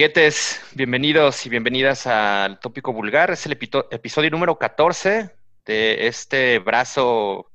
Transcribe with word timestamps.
Amiguetes, 0.00 0.62
bienvenidos 0.72 1.44
y 1.44 1.50
bienvenidas 1.50 2.06
al 2.06 2.58
Tópico 2.58 2.90
Vulgar. 2.90 3.32
Es 3.32 3.44
el 3.44 3.52
episodio 3.52 4.30
número 4.30 4.56
14 4.56 5.28
de 5.66 6.06
este 6.06 6.58
brazo 6.58 7.50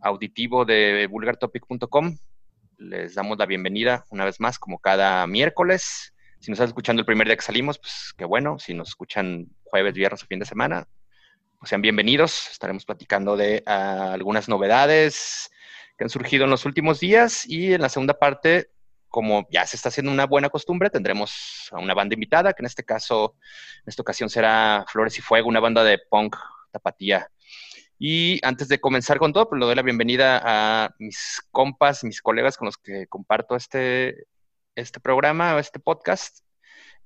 auditivo 0.00 0.64
de 0.64 1.06
vulgartopic.com. 1.10 2.16
Les 2.78 3.14
damos 3.14 3.36
la 3.36 3.44
bienvenida 3.44 4.06
una 4.08 4.24
vez 4.24 4.40
más, 4.40 4.58
como 4.58 4.78
cada 4.78 5.26
miércoles. 5.26 6.14
Si 6.40 6.50
nos 6.50 6.56
están 6.56 6.68
escuchando 6.68 7.00
el 7.00 7.06
primer 7.06 7.26
día 7.26 7.36
que 7.36 7.42
salimos, 7.42 7.78
pues 7.78 8.14
qué 8.16 8.24
bueno. 8.24 8.58
Si 8.58 8.72
nos 8.72 8.88
escuchan 8.88 9.48
jueves, 9.64 9.92
viernes 9.92 10.22
o 10.22 10.26
fin 10.26 10.38
de 10.38 10.46
semana, 10.46 10.88
pues 11.58 11.68
sean 11.68 11.82
bienvenidos. 11.82 12.48
Estaremos 12.50 12.86
platicando 12.86 13.36
de 13.36 13.62
ah, 13.66 14.14
algunas 14.14 14.48
novedades 14.48 15.50
que 15.98 16.04
han 16.04 16.08
surgido 16.08 16.44
en 16.44 16.50
los 16.50 16.64
últimos 16.64 16.98
días 16.98 17.46
y 17.46 17.74
en 17.74 17.82
la 17.82 17.90
segunda 17.90 18.18
parte 18.18 18.70
como 19.08 19.46
ya 19.50 19.66
se 19.66 19.76
está 19.76 19.88
haciendo 19.88 20.12
una 20.12 20.26
buena 20.26 20.50
costumbre, 20.50 20.90
tendremos 20.90 21.68
a 21.72 21.78
una 21.78 21.94
banda 21.94 22.14
invitada, 22.14 22.52
que 22.52 22.62
en 22.62 22.66
este 22.66 22.84
caso, 22.84 23.36
en 23.78 23.88
esta 23.88 24.02
ocasión 24.02 24.28
será 24.28 24.84
Flores 24.88 25.18
y 25.18 25.22
Fuego, 25.22 25.48
una 25.48 25.60
banda 25.60 25.82
de 25.82 25.98
punk 26.10 26.36
tapatía. 26.70 27.28
Y 27.98 28.38
antes 28.46 28.68
de 28.68 28.80
comenzar 28.80 29.18
con 29.18 29.32
todo, 29.32 29.48
pues 29.48 29.58
le 29.58 29.66
doy 29.66 29.74
la 29.74 29.82
bienvenida 29.82 30.40
a 30.44 30.94
mis 30.98 31.42
compas, 31.50 32.04
mis 32.04 32.22
colegas 32.22 32.56
con 32.56 32.66
los 32.66 32.76
que 32.76 33.06
comparto 33.08 33.56
este, 33.56 34.26
este 34.76 35.00
programa, 35.00 35.58
este 35.58 35.80
podcast. 35.80 36.44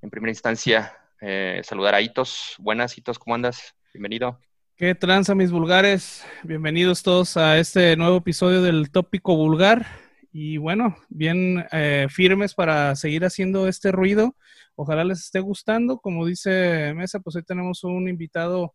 En 0.01 0.09
primera 0.09 0.29
instancia, 0.29 0.95
eh, 1.21 1.61
saludar 1.63 1.95
a 1.95 2.01
Hitos. 2.01 2.55
Buenas, 2.59 2.95
Hitos, 2.97 3.17
¿cómo 3.17 3.33
andas? 3.33 3.73
Bienvenido. 3.93 4.39
¿Qué 4.75 4.93
tranza, 4.93 5.33
mis 5.33 5.51
vulgares? 5.51 6.25
Bienvenidos 6.43 7.01
todos 7.01 7.37
a 7.37 7.57
este 7.57 7.95
nuevo 7.95 8.17
episodio 8.17 8.61
del 8.61 8.91
Tópico 8.91 9.35
Vulgar 9.35 10.02
y 10.35 10.57
bueno, 10.57 10.97
bien 11.09 11.63
eh, 11.71 12.07
firmes 12.09 12.55
para 12.55 12.95
seguir 12.95 13.23
haciendo 13.23 13.67
este 13.67 13.91
ruido. 13.91 14.35
Ojalá 14.75 15.03
les 15.03 15.19
esté 15.19 15.39
gustando. 15.39 15.99
Como 15.99 16.25
dice 16.25 16.91
Mesa, 16.95 17.19
pues 17.19 17.35
hoy 17.35 17.43
tenemos 17.43 17.83
un 17.83 18.09
invitado 18.09 18.73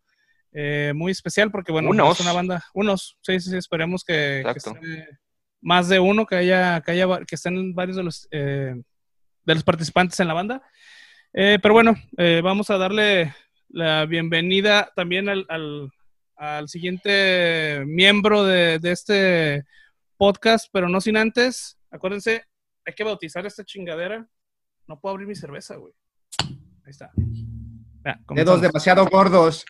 eh, 0.53 0.93
muy 0.95 1.11
especial 1.11 1.51
porque, 1.51 1.73
bueno, 1.73 2.13
es 2.13 2.21
una 2.21 2.33
banda, 2.33 2.65
unos, 2.75 3.19
sí, 3.23 3.41
sí, 3.41 3.51
sí 3.51 3.57
esperemos 3.57 4.05
que, 4.05 4.45
más 5.61 5.89
de 5.89 5.99
uno, 5.99 6.27
que 6.27 6.37
haya, 6.37 6.81
que 6.81 6.93
haya, 6.93 7.09
que 7.27 7.35
estén 7.35 7.75
varios 7.75 7.97
de 7.97 8.05
los, 8.05 8.29
eh, 8.31 8.81
de 9.45 9.55
los 9.55 9.65
participantes 9.65 10.21
en 10.21 10.29
la 10.29 10.35
banda. 10.35 10.63
pero 11.33 11.75
bueno, 11.75 11.97
vamos 12.41 12.71
a 12.71 12.79
darle 12.79 13.35
la 13.69 14.07
bienvenida 14.07 14.93
también 14.95 15.29
al, 15.29 15.45
al, 16.37 16.69
siguiente 16.69 17.83
miembro 17.85 18.45
de, 18.45 18.79
de 18.79 18.93
este 18.93 19.65
podcast, 20.19 20.69
pero 20.73 20.89
no 20.89 21.01
sin 21.01 21.17
antes. 21.17 21.79
Acuérdense, 21.91 22.45
hay 22.85 22.95
que 22.95 23.05
bautizar 23.05 23.47
esta 23.47 23.65
chingadera. 23.65 24.29
No 24.87 25.01
puedo 25.01 25.15
abrir 25.15 25.29
mi 25.29 25.35
cerveza, 25.35 25.77
güey. 25.77 25.95
Ahí 26.85 26.91
está. 26.91 27.11
Dedos 28.31 28.61
demasiado 28.61 29.07
gordos. 29.07 29.65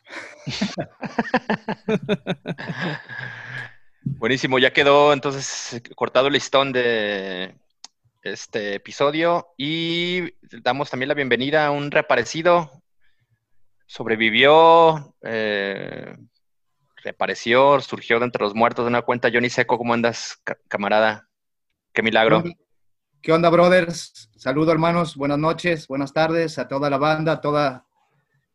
Buenísimo, 4.02 4.58
ya 4.58 4.72
quedó 4.72 5.12
entonces 5.12 5.82
cortado 5.94 6.28
el 6.28 6.32
listón 6.32 6.72
de 6.72 7.54
este 8.22 8.74
episodio 8.74 9.48
y 9.56 10.32
damos 10.62 10.90
también 10.90 11.08
la 11.08 11.14
bienvenida 11.14 11.66
a 11.66 11.70
un 11.70 11.90
reaparecido. 11.90 12.82
Sobrevivió, 13.86 15.16
eh, 15.22 16.14
reapareció, 17.02 17.80
surgió 17.80 18.18
de 18.18 18.26
entre 18.26 18.42
los 18.42 18.54
muertos 18.54 18.84
de 18.84 18.88
una 18.88 19.02
cuenta. 19.02 19.30
Johnny 19.32 19.50
Seco, 19.50 19.78
¿cómo 19.78 19.94
andas, 19.94 20.40
camarada? 20.68 21.28
Qué 21.92 22.02
milagro. 22.02 22.44
¿Qué 23.20 23.32
onda, 23.32 23.50
brothers? 23.50 24.30
Saludo, 24.36 24.72
hermanos. 24.72 25.16
Buenas 25.16 25.38
noches, 25.38 25.88
buenas 25.88 26.12
tardes 26.12 26.58
a 26.58 26.68
toda 26.68 26.88
la 26.88 26.98
banda, 26.98 27.32
a 27.32 27.40
toda 27.40 27.86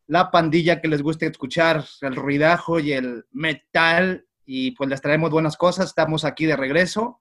la 0.06 0.30
pandilla 0.30 0.80
que 0.80 0.88
les 0.88 1.02
guste 1.02 1.26
escuchar 1.26 1.84
el 2.00 2.16
ruidajo 2.16 2.80
y 2.80 2.92
el 2.92 3.24
metal. 3.32 4.26
Y 4.46 4.72
pues 4.72 4.90
les 4.90 5.00
traemos 5.00 5.30
buenas 5.30 5.56
cosas. 5.56 5.86
Estamos 5.86 6.24
aquí 6.24 6.46
de 6.46 6.56
regreso 6.56 7.20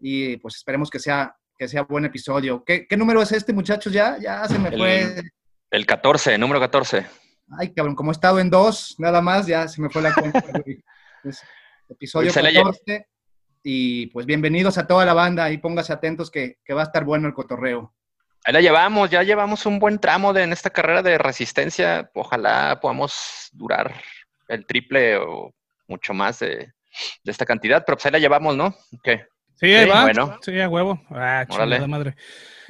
y 0.00 0.36
pues 0.38 0.56
esperemos 0.56 0.90
que 0.90 0.98
sea, 0.98 1.36
que 1.58 1.68
sea 1.68 1.82
buen 1.82 2.04
episodio. 2.04 2.64
¿Qué, 2.64 2.86
número 2.96 3.22
es 3.22 3.32
este, 3.32 3.52
muchachos? 3.52 3.92
Ya, 3.92 4.18
ya 4.18 4.46
se 4.46 4.58
me 4.58 4.70
fue. 4.70 5.22
El 5.70 5.86
14, 5.86 6.38
número 6.38 6.60
14. 6.60 7.06
Ay, 7.50 7.72
cabrón, 7.72 7.94
como 7.94 8.10
he 8.10 8.12
estado 8.12 8.40
en 8.40 8.50
dos, 8.50 8.96
nada 8.98 9.20
más, 9.20 9.46
ya 9.46 9.68
se 9.68 9.80
me 9.80 9.88
fue 9.88 10.02
la 10.02 10.12
cuenta. 10.12 10.42
episodio 11.88 12.32
14. 12.32 13.06
Y 13.62 14.06
pues 14.08 14.26
bienvenidos 14.26 14.78
a 14.78 14.86
toda 14.86 15.04
la 15.04 15.14
banda 15.14 15.50
y 15.50 15.58
póngase 15.58 15.92
atentos 15.92 16.30
que, 16.30 16.58
va 16.74 16.80
a 16.80 16.84
estar 16.84 17.04
bueno 17.04 17.28
el 17.28 17.34
cotorreo. 17.34 17.94
Ahí 18.44 18.52
la 18.52 18.60
llevamos, 18.60 19.10
ya 19.10 19.22
llevamos 19.22 19.64
un 19.66 19.78
buen 19.78 19.98
tramo 19.98 20.32
de, 20.32 20.42
en 20.42 20.52
esta 20.52 20.70
carrera 20.70 21.02
de 21.02 21.18
resistencia. 21.18 22.10
Ojalá 22.14 22.78
podamos 22.80 23.48
durar 23.52 23.94
el 24.48 24.66
triple 24.66 25.16
o 25.16 25.52
mucho 25.86 26.14
más 26.14 26.40
de, 26.40 26.72
esta 27.24 27.46
cantidad, 27.46 27.84
pero 27.84 27.96
pues 27.96 28.06
ahí 28.06 28.12
la 28.12 28.18
llevamos, 28.18 28.56
¿no? 28.56 28.74
¿Qué? 29.02 29.26
Sí, 29.54 29.72
ahí 29.72 29.88
va. 29.88 30.02
Bueno. 30.02 30.38
Sí, 30.42 30.60
a 30.60 30.68
huevo. 30.68 31.00
Ah, 31.10 31.44
chingada 31.48 31.86
madre. 31.86 32.16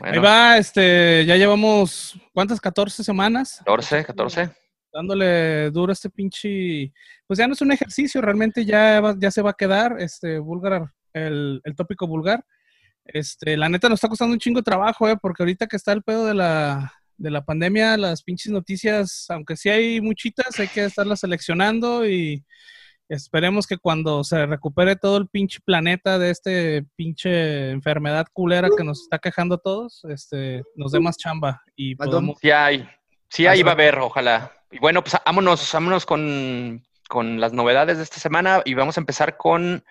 Ahí 0.00 0.18
va, 0.18 0.58
este, 0.58 1.24
ya 1.26 1.36
llevamos, 1.36 2.18
¿cuántas? 2.32 2.60
¿14 2.60 3.02
semanas? 3.02 3.62
14, 3.64 4.04
14 4.04 4.65
dándole 4.96 5.70
duro 5.70 5.90
a 5.90 5.92
este 5.92 6.08
pinche, 6.08 6.90
pues 7.26 7.38
ya 7.38 7.46
no 7.46 7.52
es 7.52 7.60
un 7.60 7.70
ejercicio, 7.70 8.22
realmente 8.22 8.64
ya, 8.64 9.14
ya 9.18 9.30
se 9.30 9.42
va 9.42 9.50
a 9.50 9.56
quedar, 9.56 9.96
este, 10.00 10.38
vulgar, 10.38 10.90
el, 11.12 11.60
tópico 11.76 12.06
vulgar. 12.06 12.44
Este, 13.04 13.56
la 13.56 13.68
neta 13.68 13.88
nos 13.88 13.98
está 13.98 14.08
costando 14.08 14.32
un 14.32 14.40
chingo 14.40 14.60
de 14.60 14.64
trabajo, 14.64 15.08
eh, 15.08 15.16
porque 15.20 15.42
ahorita 15.42 15.66
que 15.66 15.76
está 15.76 15.92
el 15.92 16.02
pedo 16.02 16.24
de 16.24 16.34
la, 16.34 16.92
de 17.18 17.30
la 17.30 17.44
pandemia, 17.44 17.98
las 17.98 18.22
pinches 18.22 18.50
noticias, 18.50 19.26
aunque 19.28 19.56
sí 19.56 19.68
hay 19.68 20.00
muchitas, 20.00 20.58
hay 20.58 20.68
que 20.68 20.84
estarlas 20.84 21.20
seleccionando 21.20 22.08
y 22.08 22.42
esperemos 23.08 23.66
que 23.66 23.76
cuando 23.76 24.24
se 24.24 24.46
recupere 24.46 24.96
todo 24.96 25.18
el 25.18 25.28
pinche 25.28 25.60
planeta 25.64 26.18
de 26.18 26.30
este 26.30 26.86
pinche 26.96 27.70
enfermedad 27.70 28.26
culera 28.32 28.68
que 28.74 28.82
nos 28.82 29.02
está 29.02 29.18
quejando 29.18 29.56
a 29.56 29.58
todos, 29.58 30.04
este, 30.08 30.64
nos 30.74 30.92
dé 30.92 31.00
más 31.00 31.18
chamba 31.18 31.62
y 31.76 31.94
podamos... 31.94 32.38
Sí 32.40 32.50
hay, 32.50 32.88
sí 33.36 33.46
ahí 33.46 33.62
va 33.62 33.72
a 33.72 33.74
haber, 33.74 33.98
ojalá. 33.98 34.50
Y 34.70 34.78
bueno, 34.78 35.04
pues 35.04 35.14
vámonos, 35.24 35.70
vámonos 35.70 36.06
con, 36.06 36.82
las 37.38 37.52
novedades 37.52 37.98
de 37.98 38.02
esta 38.02 38.18
semana 38.18 38.62
y 38.64 38.72
vamos 38.72 38.96
a 38.96 39.00
empezar 39.00 39.36
con 39.36 39.84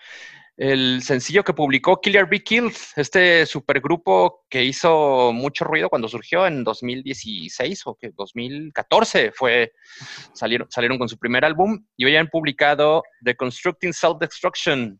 el 0.57 1.03
sencillo 1.03 1.43
que 1.43 1.53
publicó 1.53 2.01
Killer 2.01 2.25
Be 2.25 2.41
Killed, 2.41 2.75
este 2.95 3.45
supergrupo 3.45 4.45
que 4.49 4.63
hizo 4.63 5.31
mucho 5.31 5.63
ruido 5.63 5.89
cuando 5.89 6.07
surgió 6.07 6.47
en 6.47 6.63
2016 6.63 7.81
o 7.85 7.95
que 7.95 8.11
2014 8.15 9.31
fue, 9.31 9.73
salieron, 10.33 10.67
salieron 10.71 10.97
con 10.97 11.09
su 11.09 11.19
primer 11.19 11.45
álbum 11.45 11.85
y 11.95 12.05
hoy 12.05 12.15
han 12.15 12.29
publicado 12.29 13.03
The 13.23 13.35
Constructing 13.35 13.93
Self-Destruction, 13.93 14.99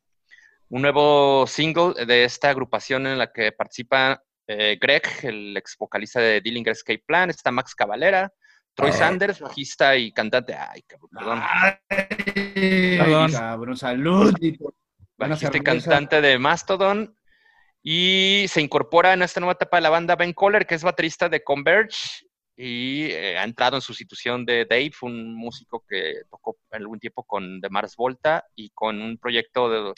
un 0.69 0.81
nuevo 0.81 1.47
single 1.47 2.05
de 2.05 2.25
esta 2.25 2.49
agrupación 2.49 3.07
en 3.07 3.17
la 3.17 3.31
que 3.31 3.51
participa 3.51 4.21
eh, 4.47 4.77
Greg, 4.79 5.03
el 5.23 5.57
ex 5.57 5.75
vocalista 5.77 6.19
de 6.19 6.41
Dillinger 6.41 6.73
Escape 6.73 7.03
Plan, 7.05 7.29
está 7.29 7.51
Max 7.51 7.73
Cavalera, 7.75 8.31
Troy 8.75 8.91
Sanders, 8.91 9.39
bajista 9.39 9.95
y 9.95 10.11
cantante. 10.11 10.53
Ay, 10.53 10.81
cabrón, 10.83 11.09
perdón. 11.11 11.41
perdón. 12.97 13.31
cabrón, 13.31 13.77
salud. 13.77 14.33
Bajista 15.17 15.57
y 15.57 15.61
cantante 15.61 16.21
de 16.21 16.37
Mastodon. 16.37 17.15
Y 17.81 18.45
se 18.49 18.61
incorpora 18.61 19.13
en 19.13 19.21
esta 19.21 19.39
nueva 19.39 19.53
etapa 19.53 19.77
de 19.77 19.81
la 19.81 19.89
banda 19.89 20.15
Ben 20.15 20.33
Coller, 20.33 20.65
que 20.65 20.75
es 20.75 20.83
baterista 20.83 21.29
de 21.29 21.43
Converge 21.43 22.25
y 22.57 23.11
eh, 23.11 23.37
ha 23.37 23.43
entrado 23.43 23.75
en 23.75 23.81
sustitución 23.81 24.45
de 24.45 24.65
Dave, 24.65 24.91
un 25.01 25.35
músico 25.35 25.83
que 25.87 26.21
tocó 26.29 26.57
en 26.71 26.81
algún 26.81 26.99
tiempo 26.99 27.23
con 27.23 27.59
The 27.61 27.69
Mars 27.69 27.95
Volta 27.95 28.45
y 28.55 28.69
con 28.69 29.01
un 29.01 29.17
proyecto 29.17 29.93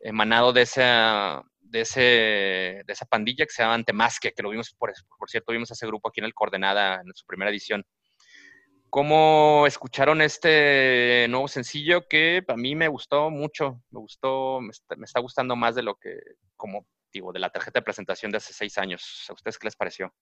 emanado 0.00 0.52
de 0.52 0.62
esa, 0.62 1.42
de, 1.70 1.80
ese, 1.82 2.00
de 2.00 2.92
esa 2.92 3.06
pandilla 3.06 3.46
que 3.46 3.52
se 3.52 3.62
llama 3.62 3.74
Antemasque, 3.74 4.32
que 4.32 4.42
lo 4.42 4.50
vimos, 4.50 4.74
por, 4.74 4.92
por 5.18 5.30
cierto, 5.30 5.52
vimos 5.52 5.70
ese 5.70 5.86
grupo 5.86 6.08
aquí 6.08 6.20
en 6.20 6.26
el 6.26 6.34
Coordenada 6.34 6.96
en 6.96 7.12
su 7.14 7.24
primera 7.26 7.50
edición. 7.50 7.84
¿Cómo 8.90 9.66
escucharon 9.68 10.20
este 10.20 11.26
nuevo 11.30 11.46
sencillo 11.46 12.08
que 12.08 12.42
a 12.48 12.56
mí 12.56 12.74
me 12.74 12.88
gustó 12.88 13.30
mucho? 13.30 13.80
Me 13.90 14.00
gustó, 14.00 14.60
me 14.60 14.70
está, 15.04 15.20
gustando 15.20 15.54
más 15.54 15.76
de 15.76 15.84
lo 15.84 15.94
que, 15.94 16.18
como 16.56 16.86
digo, 17.12 17.32
de 17.32 17.38
la 17.38 17.50
tarjeta 17.50 17.78
de 17.78 17.84
presentación 17.84 18.32
de 18.32 18.38
hace 18.38 18.52
seis 18.52 18.76
años. 18.78 19.26
¿A 19.28 19.32
ustedes 19.32 19.58
qué 19.58 19.68
les 19.68 19.76
pareció? 19.76 20.12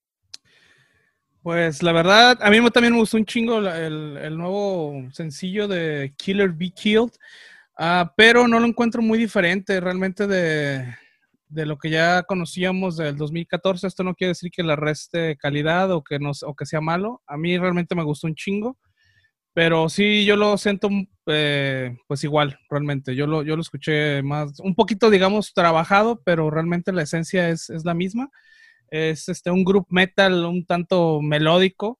Pues 1.43 1.83
la 1.83 1.93
verdad, 1.93 2.37
a 2.43 2.51
mí 2.51 2.59
también 2.71 2.93
me 2.93 3.01
gustó 3.01 3.17
un 3.17 3.25
chingo 3.25 3.59
el, 3.59 4.19
el 4.19 4.37
nuevo 4.37 5.03
sencillo 5.13 5.67
de 5.67 6.13
Killer 6.19 6.51
Be 6.51 6.71
Killed, 6.71 7.13
uh, 7.79 8.07
pero 8.19 8.47
no 8.47 8.61
lo 8.61 8.67
encuentro 8.67 9.01
muy 9.01 9.19
diferente 9.19 9.81
realmente 9.81 10.27
de, 10.27 10.95
de 11.49 11.67
lo 11.67 11.79
que 11.79 11.91
ya 11.91 12.23
conocíamos 12.25 12.97
del 12.97 13.17
2014. 13.17 13.87
Esto 13.87 14.05
no 14.05 14.15
quiere 14.15 14.31
decir 14.31 14.51
que 14.51 14.63
le 14.63 14.77
reste 14.77 15.37
calidad 15.37 15.91
o 15.93 16.03
que, 16.03 16.19
nos, 16.19 16.43
o 16.43 16.55
que 16.55 16.67
sea 16.67 16.81
malo. 16.81 17.23
A 17.27 17.37
mí 17.37 17.59
realmente 17.59 17.95
me 17.95 18.05
gustó 18.05 18.27
un 18.27 18.35
chingo. 18.35 18.79
Pero 19.55 19.89
sí, 19.89 20.25
yo 20.25 20.37
lo 20.37 20.57
siento 20.57 20.89
eh, 21.27 21.97
pues 22.07 22.23
igual, 22.23 22.59
realmente. 22.71 23.17
Yo 23.17 23.27
lo, 23.27 23.43
yo 23.43 23.57
lo 23.57 23.63
escuché 23.63 24.23
más, 24.23 24.61
un 24.61 24.75
poquito, 24.75 25.11
digamos, 25.11 25.53
trabajado, 25.53 26.23
pero 26.25 26.51
realmente 26.51 26.93
la 26.93 27.03
esencia 27.03 27.49
es, 27.49 27.69
la 27.85 27.95
misma. 27.95 28.31
Es 28.89 29.29
este, 29.29 29.51
un 29.51 29.65
group 29.65 29.87
metal 29.91 30.45
un 30.45 30.65
tanto 30.65 31.21
melódico, 31.21 31.99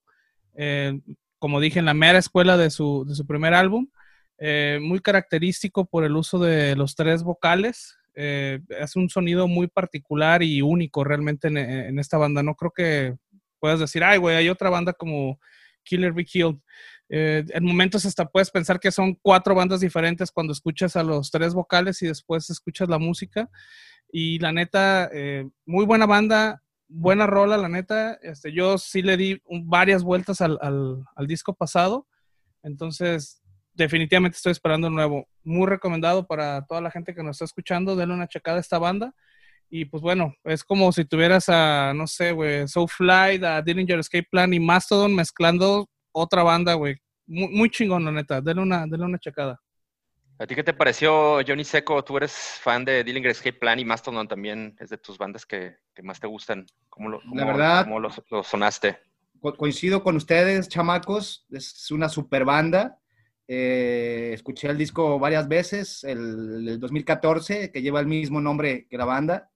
eh, 0.55 1.01
como 1.37 1.59
dije, 1.59 1.79
en 1.79 1.85
la 1.85 1.93
mera 1.93 2.19
escuela 2.19 2.55
de 2.55 2.69
su, 2.69 3.05
de 3.05 3.13
su 3.15 3.27
primer 3.27 3.53
álbum. 3.53 3.87
Eh, 4.37 4.79
muy 4.81 5.01
característico 5.01 5.85
por 5.85 6.05
el 6.05 6.15
uso 6.15 6.39
de 6.39 6.77
los 6.77 6.95
tres 6.95 7.23
vocales. 7.23 7.98
Eh, 8.21 8.59
es 8.69 8.97
un 8.97 9.09
sonido 9.09 9.47
muy 9.47 9.67
particular 9.67 10.43
y 10.43 10.61
único 10.61 11.05
realmente 11.05 11.47
en, 11.47 11.57
en, 11.57 11.99
esta 11.99 12.17
banda. 12.17 12.43
No 12.43 12.55
creo 12.55 12.71
que 12.71 13.15
puedas 13.59 13.79
decir, 13.79 14.03
ay, 14.03 14.17
güey, 14.17 14.35
hay 14.35 14.49
otra 14.49 14.69
banda 14.69 14.91
como 14.91 15.39
Killer 15.83 16.11
Be 16.11 16.25
Killed. 16.25 16.57
Eh, 17.09 17.43
en 17.49 17.65
momentos 17.65 18.05
hasta 18.05 18.25
puedes 18.25 18.51
pensar 18.51 18.79
que 18.79 18.91
son 18.91 19.15
cuatro 19.15 19.55
bandas 19.55 19.79
diferentes 19.79 20.31
cuando 20.31 20.53
escuchas 20.53 20.95
a 20.95 21.03
los 21.03 21.31
tres 21.31 21.53
vocales 21.53 22.01
y 22.01 22.07
después 22.07 22.49
escuchas 22.49 22.89
la 22.89 22.99
música. 22.99 23.49
Y 24.11 24.39
la 24.39 24.51
neta, 24.51 25.09
eh, 25.13 25.47
muy 25.65 25.85
buena 25.85 26.05
banda, 26.05 26.61
buena 26.87 27.25
rola, 27.25 27.57
la 27.57 27.69
neta. 27.69 28.13
Este, 28.21 28.51
yo 28.51 28.77
sí 28.77 29.01
le 29.01 29.17
di 29.17 29.41
varias 29.63 30.03
vueltas 30.03 30.41
al, 30.41 31.05
disco 31.27 31.53
pasado. 31.53 32.07
Entonces, 32.63 33.38
definitivamente 33.83 34.37
estoy 34.37 34.51
esperando 34.51 34.87
un 34.87 34.95
nuevo. 34.95 35.27
Muy 35.43 35.67
recomendado 35.67 36.27
para 36.27 36.65
toda 36.65 36.81
la 36.81 36.91
gente 36.91 37.15
que 37.15 37.23
nos 37.23 37.35
está 37.35 37.45
escuchando. 37.45 37.95
Denle 37.95 38.13
una 38.13 38.27
checada 38.27 38.57
a 38.57 38.61
esta 38.61 38.77
banda. 38.77 39.13
Y 39.69 39.85
pues 39.85 40.01
bueno, 40.01 40.33
es 40.43 40.63
como 40.63 40.91
si 40.91 41.05
tuvieras 41.05 41.47
a, 41.47 41.93
no 41.95 42.07
sé, 42.07 42.31
güey, 42.31 42.67
Soulfly, 42.67 43.43
a 43.43 43.61
Dillinger 43.61 43.99
Escape 43.99 44.27
Plan 44.29 44.53
y 44.53 44.59
Mastodon 44.59 45.13
mezclando 45.13 45.87
otra 46.11 46.43
banda, 46.43 46.73
güey. 46.73 46.97
Muy, 47.27 47.49
muy 47.49 47.69
chingón, 47.69 48.05
la 48.05 48.11
neta. 48.11 48.41
Denle 48.41 48.63
una, 48.63 48.85
denle 48.87 49.05
una 49.05 49.19
checada. 49.19 49.59
¿A 50.39 50.47
ti 50.47 50.55
qué 50.55 50.63
te 50.63 50.73
pareció, 50.73 51.39
Johnny 51.45 51.63
Seco? 51.63 52.03
Tú 52.03 52.17
eres 52.17 52.33
fan 52.61 52.85
de 52.85 53.03
Dillinger 53.03 53.31
Escape 53.31 53.59
Plan 53.59 53.79
y 53.79 53.85
Mastodon 53.85 54.27
también 54.27 54.75
es 54.79 54.89
de 54.89 54.97
tus 54.97 55.17
bandas 55.17 55.45
que, 55.45 55.75
que 55.93 56.01
más 56.01 56.19
te 56.19 56.27
gustan. 56.27 56.65
¿Cómo 56.89 57.09
lo, 57.09 57.21
la 57.33 57.45
verdad, 57.45 57.83
cómo 57.83 57.99
lo, 57.99 58.09
lo 58.31 58.43
sonaste? 58.43 58.97
coincido 59.39 60.03
con 60.03 60.15
ustedes, 60.15 60.69
chamacos. 60.69 61.45
Es 61.51 61.91
una 61.91 62.09
super 62.09 62.45
banda. 62.45 62.99
Eh, 63.51 64.29
escuché 64.35 64.67
el 64.67 64.77
disco 64.77 65.17
varias 65.17 65.47
veces, 65.47 66.03
el, 66.03 66.67
el, 66.67 66.79
2014, 66.79 67.71
que 67.71 67.81
lleva 67.81 67.99
el 67.99 68.05
mismo 68.05 68.39
nombre 68.39 68.85
que 68.87 68.95
la 68.95 69.05
banda. 69.05 69.49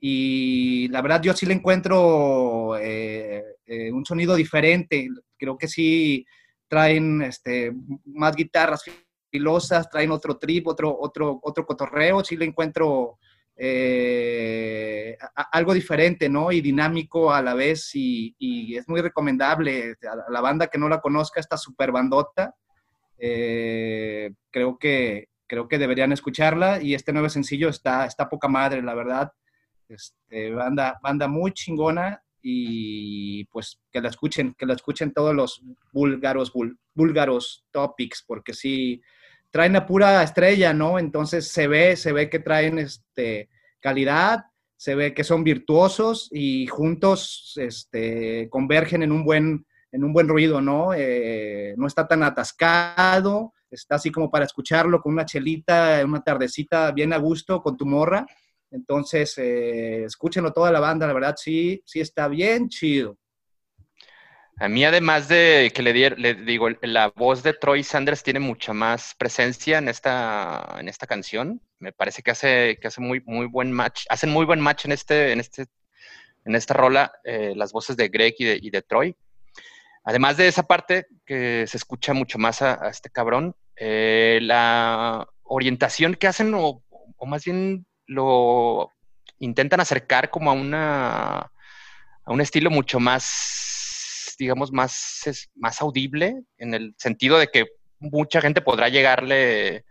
Y 0.00 0.88
la 0.88 1.02
verdad 1.02 1.20
yo 1.20 1.34
sí 1.34 1.44
le 1.44 1.52
encuentro 1.52 2.74
eh, 2.78 3.44
eh, 3.66 3.92
un 3.92 4.06
sonido 4.06 4.34
diferente. 4.34 5.08
Creo 5.36 5.58
que 5.58 5.68
sí 5.68 6.24
traen 6.68 7.20
este, 7.20 7.70
más 8.06 8.34
guitarras 8.34 8.82
filosas, 9.30 9.90
traen 9.90 10.10
otro 10.10 10.38
trip, 10.38 10.66
otro, 10.68 10.96
otro, 10.98 11.38
otro 11.42 11.66
cotorreo. 11.66 12.24
Sí 12.24 12.38
le 12.38 12.46
encuentro 12.46 13.18
eh, 13.56 15.18
algo 15.52 15.74
diferente, 15.74 16.30
¿no? 16.30 16.50
Y 16.50 16.62
dinámico 16.62 17.30
a 17.30 17.42
la 17.42 17.52
vez 17.52 17.90
y, 17.94 18.34
y, 18.38 18.76
es 18.76 18.88
muy 18.88 19.02
recomendable. 19.02 19.96
A 20.10 20.30
la 20.30 20.40
banda 20.40 20.68
que 20.68 20.78
no 20.78 20.88
la 20.88 21.02
conozca, 21.02 21.40
esta 21.40 21.58
super 21.58 21.92
bandota, 21.92 22.54
creo, 23.18 24.78
que, 24.78 25.28
creo 25.46 25.68
que 25.68 25.78
deberían 25.78 26.12
escucharla 26.12 26.82
y 26.82 26.94
este 26.94 27.12
nuevo 27.12 27.28
sencillo 27.28 27.68
está, 27.68 28.06
está 28.06 28.28
poca 28.28 28.48
madre, 28.48 28.82
la 28.82 28.94
verdad. 28.94 29.32
Este, 29.88 30.50
banda, 30.50 30.98
banda 31.02 31.28
muy 31.28 31.52
chingona 31.52 32.22
y 32.42 33.44
pues 33.46 33.80
que 33.90 34.00
la 34.00 34.10
escuchen, 34.10 34.54
que 34.58 34.66
la 34.66 34.74
escuchen 34.74 35.12
todos 35.12 35.34
los 35.34 35.62
búlgaros, 35.92 36.52
búlgaros 36.94 37.64
topics, 37.70 38.22
porque 38.26 38.52
sí, 38.52 39.00
traen 39.50 39.76
a 39.76 39.86
pura 39.86 40.22
estrella, 40.22 40.74
¿no? 40.74 40.98
Entonces 40.98 41.48
se 41.48 41.68
ve, 41.68 41.96
se 41.96 42.12
ve 42.12 42.28
que 42.28 42.40
traen 42.40 42.78
este, 42.78 43.48
calidad, 43.80 44.44
se 44.76 44.94
ve 44.94 45.14
que 45.14 45.24
son 45.24 45.44
virtuosos 45.44 46.28
y 46.32 46.66
juntos 46.66 47.54
este, 47.56 48.48
convergen 48.50 49.02
en 49.02 49.12
un 49.12 49.24
buen, 49.24 49.64
en 49.94 50.04
un 50.04 50.12
buen 50.12 50.28
ruido, 50.28 50.60
¿no? 50.60 50.92
Eh, 50.94 51.74
no 51.76 51.86
está 51.86 52.06
tan 52.06 52.22
atascado, 52.22 53.52
está 53.70 53.94
así 53.94 54.10
como 54.10 54.30
para 54.30 54.44
escucharlo 54.44 55.00
con 55.00 55.12
una 55.12 55.24
chelita, 55.24 56.02
una 56.04 56.22
tardecita 56.22 56.90
bien 56.92 57.12
a 57.12 57.18
gusto 57.18 57.62
con 57.62 57.76
tu 57.76 57.86
morra 57.86 58.26
entonces, 58.74 59.38
eh, 59.38 60.02
escúchenlo 60.02 60.52
toda 60.52 60.72
la 60.72 60.80
banda, 60.80 61.06
la 61.06 61.12
verdad 61.12 61.36
sí, 61.38 61.80
sí 61.86 62.00
está 62.00 62.26
bien 62.26 62.68
chido. 62.68 63.16
A 64.58 64.68
mí, 64.68 64.84
además 64.84 65.28
de 65.28 65.70
que 65.72 65.80
le, 65.80 66.10
le 66.10 66.34
digo, 66.34 66.68
la 66.82 67.12
voz 67.14 67.44
de 67.44 67.52
Troy 67.52 67.84
Sanders 67.84 68.24
tiene 68.24 68.40
mucha 68.40 68.72
más 68.72 69.14
presencia 69.16 69.78
en 69.78 69.88
esta, 69.88 70.76
en 70.80 70.88
esta 70.88 71.06
canción. 71.06 71.60
Me 71.78 71.92
parece 71.92 72.22
que 72.22 72.32
hace, 72.32 72.78
que 72.80 72.88
hace 72.88 73.00
muy, 73.00 73.22
muy 73.26 73.46
buen 73.46 73.70
match. 73.70 74.06
Hacen 74.08 74.30
muy 74.30 74.44
buen 74.44 74.60
match 74.60 74.86
en 74.86 74.92
este, 74.92 75.30
en 75.30 75.38
este, 75.38 75.66
en 76.44 76.56
esta 76.56 76.74
rola, 76.74 77.12
eh, 77.22 77.52
las 77.54 77.72
voces 77.72 77.96
de 77.96 78.08
Greg 78.08 78.34
y 78.38 78.44
de, 78.44 78.58
y 78.60 78.70
de, 78.70 78.82
Troy. 78.82 79.16
Además 80.04 80.36
de 80.36 80.48
esa 80.48 80.64
parte 80.64 81.06
que 81.26 81.66
se 81.66 81.76
escucha 81.76 82.12
mucho 82.12 82.38
más 82.38 82.62
a, 82.62 82.88
este 82.88 83.10
cabrón, 83.10 83.56
eh, 83.76 84.38
la 84.42 85.26
orientación 85.42 86.14
que 86.14 86.26
hacen, 86.26 86.54
o, 86.54 86.82
o 87.16 87.26
más 87.26 87.44
bien 87.44 87.86
lo 88.06 88.90
intentan 89.38 89.80
acercar 89.80 90.30
como 90.30 90.50
a 90.50 90.54
una 90.54 91.50
a 92.24 92.32
un 92.32 92.40
estilo 92.40 92.70
mucho 92.70 93.00
más, 93.00 94.34
digamos, 94.38 94.72
más, 94.72 95.48
más 95.54 95.80
audible, 95.82 96.42
en 96.58 96.74
el 96.74 96.94
sentido 96.96 97.38
de 97.38 97.48
que 97.48 97.66
mucha 97.98 98.40
gente 98.40 98.62
podrá 98.62 98.88
llegarle 98.88 99.84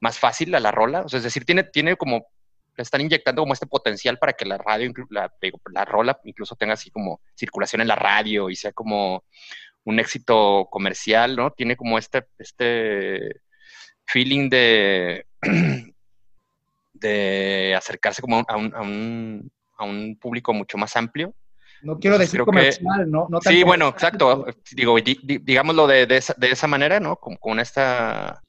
más 0.00 0.18
fácil 0.18 0.54
a 0.54 0.60
la 0.60 0.70
rola. 0.72 1.02
O 1.02 1.08
sea, 1.08 1.18
es 1.18 1.24
decir, 1.24 1.44
tiene, 1.44 1.64
tiene 1.64 1.96
como, 1.96 2.26
le 2.78 2.82
están 2.82 3.00
inyectando 3.00 3.42
como 3.42 3.54
este 3.54 3.66
potencial 3.66 4.18
para 4.18 4.34
que 4.34 4.44
la 4.44 4.56
radio, 4.56 4.92
la, 5.10 5.32
la 5.72 5.84
rola 5.84 6.18
incluso 6.22 6.54
tenga 6.54 6.74
así 6.74 6.90
como 6.92 7.20
circulación 7.34 7.82
en 7.82 7.88
la 7.88 7.96
radio 7.96 8.48
y 8.48 8.54
sea 8.54 8.70
como 8.72 9.24
un 9.82 9.98
éxito 9.98 10.68
comercial, 10.70 11.34
¿no? 11.34 11.50
Tiene 11.50 11.76
como 11.76 11.98
este, 11.98 12.26
este 12.38 13.40
feeling 14.06 14.48
de 14.48 15.26
de 16.92 17.74
acercarse 17.76 18.22
como 18.22 18.44
a 18.46 18.56
un, 18.56 18.72
a 18.74 18.80
un, 18.80 19.50
a 19.76 19.84
un 19.84 20.16
público 20.16 20.52
mucho 20.54 20.78
más 20.78 20.94
amplio. 20.96 21.34
No 21.82 21.98
quiero 21.98 22.16
decir 22.16 22.42
comercial, 22.42 23.04
que, 23.04 23.10
¿no? 23.10 23.26
no 23.28 23.40
sí, 23.40 23.64
bueno, 23.64 23.88
exacto. 23.88 24.46
Digo, 24.72 24.96
di, 25.00 25.18
di, 25.22 25.38
digámoslo 25.38 25.88
de, 25.88 26.06
de, 26.06 26.16
esa, 26.16 26.34
de, 26.36 26.50
esa, 26.50 26.66
manera, 26.68 27.00
¿no? 27.00 27.16
Con, 27.16 27.36
con 27.36 27.58
esta, 27.58 28.42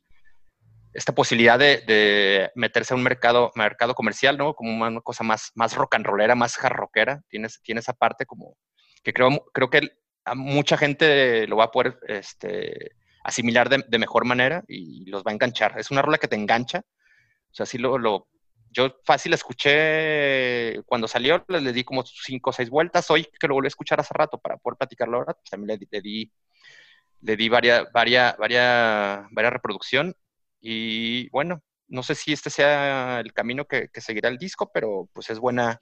esta 0.94 1.14
posibilidad 1.14 1.60
de, 1.60 2.52
meterse 2.56 2.94
a 2.94 2.98
un 2.98 3.04
mercado, 3.04 3.52
mercado 3.56 3.94
comercial, 3.96 4.38
¿no? 4.38 4.54
Como 4.54 4.86
una 4.86 5.02
cosa 5.02 5.24
más, 5.24 5.52
más 5.56 5.76
rock 5.76 5.96
and 5.96 6.06
rollera, 6.06 6.36
más 6.36 6.56
jarroquera. 6.58 7.22
Tiene, 7.30 7.48
tiene 7.64 7.80
esa 7.80 7.94
parte 7.94 8.26
como 8.26 8.58
que 9.04 9.14
creo, 9.14 9.30
creo 9.54 9.70
que 9.70 9.92
a 10.26 10.36
mucha 10.36 10.78
gente 10.78 11.48
lo 11.48 11.58
va 11.58 11.66
a 11.66 11.72
poder 11.72 12.00
este, 12.08 12.92
asimilar 13.24 13.70
de, 13.70 13.84
de, 13.88 14.00
mejor 14.00 14.26
manera 14.26 14.64
y 14.68 15.10
los 15.10 15.24
va 15.24 15.32
a 15.32 15.34
enganchar. 15.34 15.80
Es 15.80 15.92
una 15.92 16.02
rola 16.02 16.18
que 16.18 16.28
te 16.28 16.36
engancha. 16.36 16.80
O 17.52 17.54
sea, 17.54 17.66
sí 17.66 17.78
lo, 17.78 17.98
lo 17.98 18.28
yo 18.72 18.96
fácil 19.04 19.34
escuché 19.34 20.82
cuando 20.86 21.08
salió, 21.08 21.44
le, 21.48 21.74
di 21.74 21.84
como 21.84 22.04
cinco 22.06 22.52
o 22.52 22.54
seis 22.54 22.70
vueltas. 22.70 23.10
Hoy 23.10 23.28
que 23.40 23.48
lo 23.48 23.56
volví 23.56 23.68
a 23.68 23.70
escuchar 23.70 24.00
hace 24.00 24.14
rato 24.14 24.38
para 24.38 24.58
poder 24.58 24.78
platicarlo 24.78 25.18
ahora, 25.18 25.34
pues 25.34 25.50
también 25.50 25.80
le, 25.80 25.88
le 25.90 26.02
di, 26.02 26.32
le 27.22 27.36
di 27.36 27.50
varias, 27.50 27.92
varias, 27.92 28.38
varias, 28.38 29.26
varias 29.32 29.54
reproducción. 29.54 30.16
Y 30.62 31.30
bueno, 31.30 31.62
no 31.88 32.04
sé 32.04 32.16
si 32.16 32.34
este 32.34 32.50
sea 32.50 33.20
el 33.20 33.34
camino 33.34 33.66
que, 33.66 33.90
seguirá 33.96 34.30
el 34.30 34.38
disco, 34.38 34.70
pero 34.74 35.10
pues 35.14 35.30
es 35.30 35.40
buena, 35.40 35.82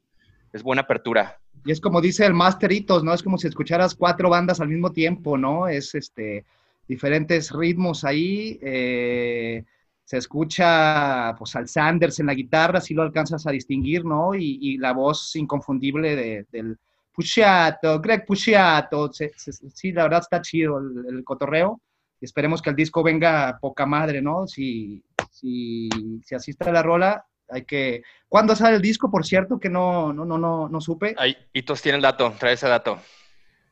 es 0.54 0.64
buena 0.64 0.84
apertura. 0.84 1.40
Y 1.66 1.72
es 1.72 1.82
como 1.82 2.02
dice 2.02 2.26
el 2.26 2.34
Masteritos, 2.34 3.04
¿no? 3.04 3.14
Es 3.14 3.24
como 3.24 3.38
si 3.38 3.48
escucharas 3.48 3.96
cuatro 3.96 4.30
bandas 4.30 4.62
al 4.62 4.70
mismo 4.70 4.92
tiempo, 4.92 5.38
¿no? 5.38 5.68
Es 5.68 5.96
este 5.96 6.46
diferentes 6.88 7.52
ritmos 7.52 8.04
ahí. 8.04 8.60
Eh, 8.62 9.64
se 10.08 10.18
escucha 10.18 11.36
pues 11.38 11.54
al 11.58 11.68
Sanders 11.68 12.22
en 12.22 12.28
la 12.28 12.34
guitarra, 12.34 12.80
si 12.80 12.94
lo 12.94 13.02
alcanzas 13.02 13.46
a 13.46 13.52
distinguir, 13.52 14.06
¿no? 14.06 14.34
Y, 14.34 14.78
la 14.78 14.94
voz 14.94 15.36
inconfundible 15.36 16.16
de, 16.16 16.46
del 16.50 16.78
Pusciato, 17.14 18.00
Greg 18.00 18.26
Pusciato, 18.26 19.12
sí, 19.12 19.92
la 19.92 20.04
verdad 20.04 20.22
está 20.22 20.42
chido 20.42 20.80
el, 20.80 21.26
cotorreo. 21.26 21.82
Esperemos 22.20 22.62
que 22.62 22.70
el 22.70 22.76
disco 22.76 23.04
venga 23.04 23.58
poca 23.62 23.86
madre, 23.86 24.22
¿no? 24.22 24.48
Si, 24.48 25.04
si, 25.32 25.90
si 26.26 26.36
así 26.36 26.52
está 26.52 26.72
la 26.72 26.84
rola, 26.84 27.26
hay 27.50 27.66
que... 27.66 28.02
¿Cuándo 28.28 28.56
sale 28.56 28.76
el 28.78 28.82
disco, 28.82 29.10
por 29.12 29.26
cierto? 29.26 29.60
Que 29.60 29.70
no, 29.70 30.12
no, 30.14 30.26
no, 30.26 30.38
no, 30.38 30.68
no 30.70 30.82
supe. 30.82 31.16
Ahí, 31.18 31.36
Hitos 31.54 31.82
tiene 31.82 31.98
el 31.98 32.02
dato, 32.02 32.34
trae 32.40 32.54
ese 32.54 32.68
dato. 32.68 33.00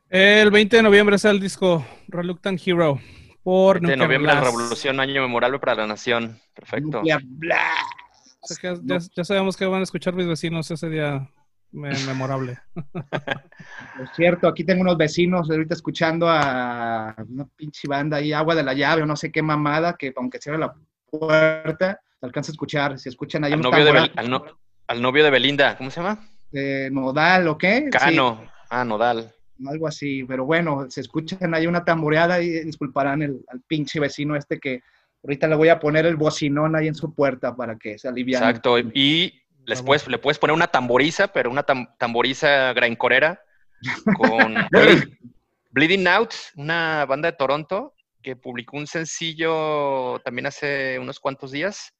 El 0.09 0.51
20 0.51 0.77
de 0.77 0.83
noviembre 0.83 1.17
sale 1.17 1.35
el 1.35 1.41
disco 1.41 1.85
Reluctant 2.07 2.61
Hero 2.65 2.99
por 3.43 3.79
de 3.79 3.95
noviembre, 3.95 4.33
la 4.33 4.41
revolución, 4.41 4.99
año 4.99 5.21
memorable 5.21 5.59
para 5.59 5.75
la 5.75 5.87
nación. 5.87 6.39
Perfecto. 6.53 7.01
ya, 7.03 7.19
ya, 9.15 9.23
sabemos 9.23 9.55
que 9.55 9.65
van 9.65 9.81
a 9.81 9.83
escuchar 9.83 10.15
mis 10.15 10.27
vecinos 10.27 10.69
ese 10.71 10.89
día 10.89 11.29
memorable. 11.75 12.57
Por 13.97 14.07
cierto, 14.15 14.47
aquí 14.47 14.63
tengo 14.63 14.81
unos 14.81 14.97
vecinos 14.97 15.49
ahorita 15.49 15.73
escuchando 15.73 16.27
a 16.29 17.15
una 17.29 17.45
pinche 17.55 17.87
banda 17.87 18.17
ahí, 18.17 18.33
Agua 18.33 18.55
de 18.55 18.63
la 18.63 18.73
Llave 18.73 19.03
o 19.03 19.05
no 19.05 19.15
sé 19.15 19.31
qué 19.31 19.41
mamada, 19.41 19.95
que 19.97 20.13
aunque 20.15 20.39
cierre 20.39 20.57
la 20.57 20.73
puerta, 21.09 21.99
se 22.19 22.25
alcanza 22.25 22.51
a 22.51 22.53
escuchar. 22.53 22.99
Si 22.99 23.09
escuchan 23.09 23.43
ahí 23.43 23.53
al, 23.53 23.61
novio 23.61 23.85
de, 23.85 24.11
al, 24.15 24.29
no, 24.29 24.45
al 24.87 25.01
novio 25.01 25.23
de 25.23 25.29
Belinda, 25.29 25.77
¿cómo 25.77 25.91
se 25.91 26.01
llama? 26.01 26.19
Nodal 26.91 27.47
o 27.47 27.57
qué. 27.57 27.89
Cano, 27.91 28.43
ah, 28.69 28.85
Nodal. 28.85 29.31
Algo 29.67 29.87
así, 29.87 30.23
pero 30.25 30.45
bueno, 30.45 30.85
se 30.89 31.01
escuchan 31.01 31.53
ahí 31.53 31.67
una 31.67 31.85
tamboreada 31.85 32.41
y 32.41 32.49
disculparán 32.65 33.21
el, 33.21 33.45
al 33.47 33.61
pinche 33.61 33.99
vecino 33.99 34.35
este 34.35 34.59
que 34.59 34.81
ahorita 35.23 35.47
le 35.47 35.55
voy 35.55 35.69
a 35.69 35.79
poner 35.79 36.05
el 36.05 36.17
bocinón 36.17 36.75
ahí 36.75 36.87
en 36.87 36.95
su 36.95 37.13
puerta 37.13 37.55
para 37.55 37.77
que 37.77 37.97
se 37.97 38.07
alivie. 38.07 38.35
Exacto, 38.35 38.77
y 38.77 39.33
les 39.65 39.81
puedes, 39.81 40.07
le 40.07 40.17
puedes 40.17 40.39
poner 40.39 40.53
una 40.53 40.67
tamboriza, 40.67 41.27
pero 41.27 41.49
una 41.49 41.63
tamboriza 41.63 42.73
graincorera 42.73 43.41
con 44.17 44.55
Bleeding 45.71 46.07
Out, 46.07 46.33
una 46.55 47.05
banda 47.05 47.31
de 47.31 47.37
Toronto 47.37 47.93
que 48.25 48.35
publicó 48.35 48.77
un 48.77 48.87
sencillo 48.87 50.19
también 50.25 50.47
hace 50.47 50.97
unos 50.97 51.19
cuantos 51.19 51.51
días. 51.51 51.93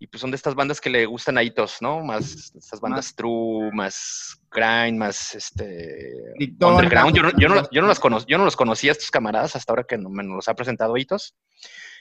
Y 0.00 0.06
pues 0.06 0.20
son 0.20 0.30
de 0.30 0.36
estas 0.36 0.54
bandas 0.54 0.80
que 0.80 0.88
le 0.90 1.04
gustan 1.06 1.36
a 1.36 1.42
Hitos, 1.42 1.82
¿no? 1.82 2.02
Más 2.02 2.52
estas 2.54 2.80
bandas 2.80 3.14
true, 3.14 3.70
más 3.72 4.40
grind, 4.50 4.96
más 4.96 5.34
este 5.34 6.14
underground. 6.60 7.14
Yo 7.14 7.22
no, 7.22 7.30
yo, 7.36 7.48
no, 7.48 7.68
yo, 7.70 7.82
no 7.82 7.94
cono, 7.96 8.24
yo 8.26 8.38
no 8.38 8.44
los 8.44 8.56
conocía 8.56 8.92
a 8.92 8.94
estos 8.94 9.10
camaradas 9.10 9.56
hasta 9.56 9.72
ahora 9.72 9.84
que 9.84 9.98
me 9.98 10.22
los 10.22 10.48
ha 10.48 10.54
presentado 10.54 10.96
Hitos. 10.96 11.34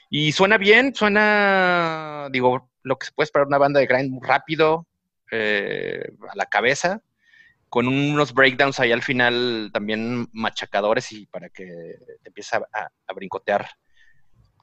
Y 0.09 0.31
suena 0.31 0.57
bien, 0.57 0.95
suena, 0.95 2.29
digo, 2.31 2.69
lo 2.83 2.97
que 2.97 3.07
se 3.07 3.11
puede 3.11 3.25
esperar 3.25 3.47
una 3.47 3.57
banda 3.57 3.79
de 3.79 3.87
grind 3.87 4.11
muy 4.11 4.25
rápido, 4.25 4.87
eh, 5.31 6.11
a 6.29 6.35
la 6.35 6.45
cabeza, 6.45 7.01
con 7.69 7.87
unos 7.87 8.33
breakdowns 8.33 8.79
ahí 8.79 8.91
al 8.91 9.01
final 9.01 9.69
también 9.73 10.27
machacadores 10.31 11.11
y 11.11 11.25
para 11.25 11.49
que 11.49 11.65
te 12.23 12.29
empieces 12.29 12.53
a, 12.53 13.13
brincotear. 13.13 13.67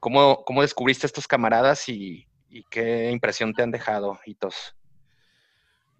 ¿Cómo, 0.00 0.44
¿Cómo, 0.44 0.62
descubriste 0.62 1.06
estos 1.06 1.26
camaradas 1.26 1.88
y, 1.88 2.26
qué 2.70 3.10
impresión 3.10 3.52
te 3.52 3.62
han 3.62 3.70
dejado, 3.70 4.18
Hitos? 4.24 4.76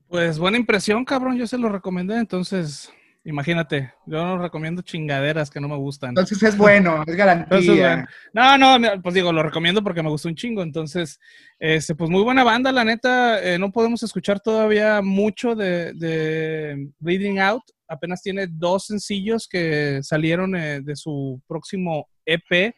Pues 0.08 0.38
buena 0.38 0.56
impresión, 0.56 1.04
cabrón, 1.04 1.36
yo 1.36 1.46
se 1.46 1.58
lo 1.58 1.68
recomendé, 1.68 2.16
entonces 2.16 2.92
Imagínate, 3.26 3.94
yo 4.04 4.22
no 4.22 4.36
recomiendo 4.36 4.82
chingaderas 4.82 5.48
que 5.48 5.58
no 5.58 5.66
me 5.66 5.76
gustan. 5.76 6.10
Entonces 6.10 6.42
es 6.42 6.58
bueno, 6.58 7.02
es 7.06 7.16
garantía. 7.16 8.06
No, 8.34 8.58
no, 8.58 9.02
pues 9.02 9.14
digo, 9.14 9.32
lo 9.32 9.42
recomiendo 9.42 9.82
porque 9.82 10.02
me 10.02 10.10
gustó 10.10 10.28
un 10.28 10.34
chingo. 10.34 10.62
Entonces, 10.62 11.18
este, 11.58 11.94
pues 11.94 12.10
muy 12.10 12.22
buena 12.22 12.44
banda, 12.44 12.70
la 12.70 12.84
neta. 12.84 13.42
Eh, 13.42 13.58
no 13.58 13.72
podemos 13.72 14.02
escuchar 14.02 14.40
todavía 14.40 15.00
mucho 15.00 15.54
de, 15.54 15.94
de, 15.94 16.90
Bleeding 16.98 17.40
Out. 17.40 17.62
Apenas 17.88 18.20
tiene 18.20 18.46
dos 18.46 18.86
sencillos 18.86 19.48
que 19.48 20.00
salieron 20.02 20.54
eh, 20.54 20.82
de 20.82 20.94
su 20.94 21.40
próximo 21.46 22.10
EP, 22.26 22.74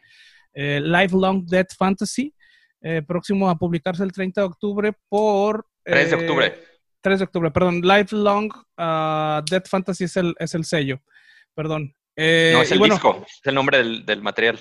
eh, 0.53 0.79
Lifelong 0.81 1.45
Dead 1.45 1.67
Fantasy, 1.77 2.33
próximo 3.05 3.49
a 3.49 3.57
publicarse 3.57 4.01
el 4.01 4.13
30 4.13 4.39
de 4.39 4.47
octubre 4.47 4.93
por... 5.09 5.67
3 5.83 6.09
de 6.09 6.15
octubre 6.15 6.76
3 7.01 7.19
de 7.19 7.25
octubre, 7.25 7.51
perdón. 7.51 7.81
Lifelong 7.81 8.51
uh, 8.77 9.43
Dead 9.49 9.63
Fantasy 9.65 10.05
es 10.05 10.17
el, 10.17 10.35
es 10.39 10.53
el 10.55 10.65
sello. 10.65 11.01
Perdón. 11.53 11.95
Eh, 12.15 12.51
no, 12.53 12.61
es 12.61 12.71
el 12.71 12.79
disco, 12.79 13.23
es 13.27 13.41
el 13.43 13.55
nombre 13.55 13.83
del, 13.83 14.21
material. 14.21 14.59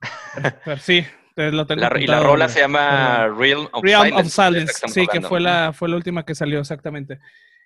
sí, 0.80 1.04
lo 1.36 1.66
tengo. 1.66 1.86
y 1.98 2.06
la 2.06 2.20
rola 2.20 2.48
se 2.48 2.60
llama 2.60 3.28
Real 3.28 3.68
of 3.72 3.84
Realm 3.84 4.16
Of 4.16 4.28
Silence 4.28 4.88
sí, 4.88 5.06
que 5.06 5.20
fue 5.20 5.40
la, 5.40 5.72
fue 5.72 5.88
la 5.88 5.96
última 5.96 6.24
que 6.24 6.34
salió 6.34 6.58
exactamente. 6.58 7.20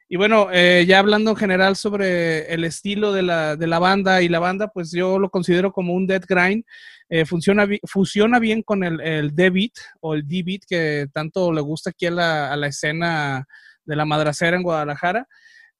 Y 0.08 0.16
bueno, 0.16 0.48
eh, 0.52 0.84
ya 0.86 1.00
hablando 1.00 1.32
en 1.32 1.36
general 1.36 1.74
sobre 1.74 2.52
el 2.52 2.62
estilo 2.62 3.12
de 3.12 3.22
la, 3.22 3.56
de 3.56 3.66
la, 3.66 3.80
banda 3.80 4.22
y 4.22 4.28
la 4.28 4.38
banda, 4.38 4.68
pues 4.68 4.92
yo 4.92 5.18
lo 5.18 5.30
considero 5.30 5.72
como 5.72 5.94
un 5.94 6.06
dead 6.06 6.22
grind. 6.28 6.64
Eh, 7.08 7.24
funciona, 7.24 7.66
fusiona 7.84 8.38
bien 8.38 8.62
con 8.62 8.84
el, 8.84 9.00
el 9.00 9.34
D-Beat 9.34 9.72
o 10.00 10.14
el 10.14 10.26
D-Beat 10.26 10.62
que 10.68 11.08
tanto 11.12 11.52
le 11.52 11.60
gusta 11.60 11.90
aquí 11.90 12.06
a 12.06 12.12
la, 12.12 12.52
a 12.52 12.56
la 12.56 12.68
escena 12.68 13.46
de 13.84 13.96
la 13.96 14.04
madracera 14.04 14.56
en 14.56 14.62
Guadalajara. 14.62 15.26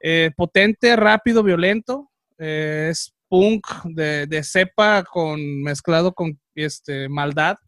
Eh, 0.01 0.33
potente, 0.37 0.97
rápido, 0.97 1.45
violento. 1.45 2.11
es 2.37 3.13
punk 3.29 3.67
de, 3.85 4.27
de, 4.27 4.43
cepa 4.43 5.05
con, 5.05 5.63
mezclado 5.63 6.13
con 6.13 6.39
este, 6.55 7.09
maldad. 7.09 7.59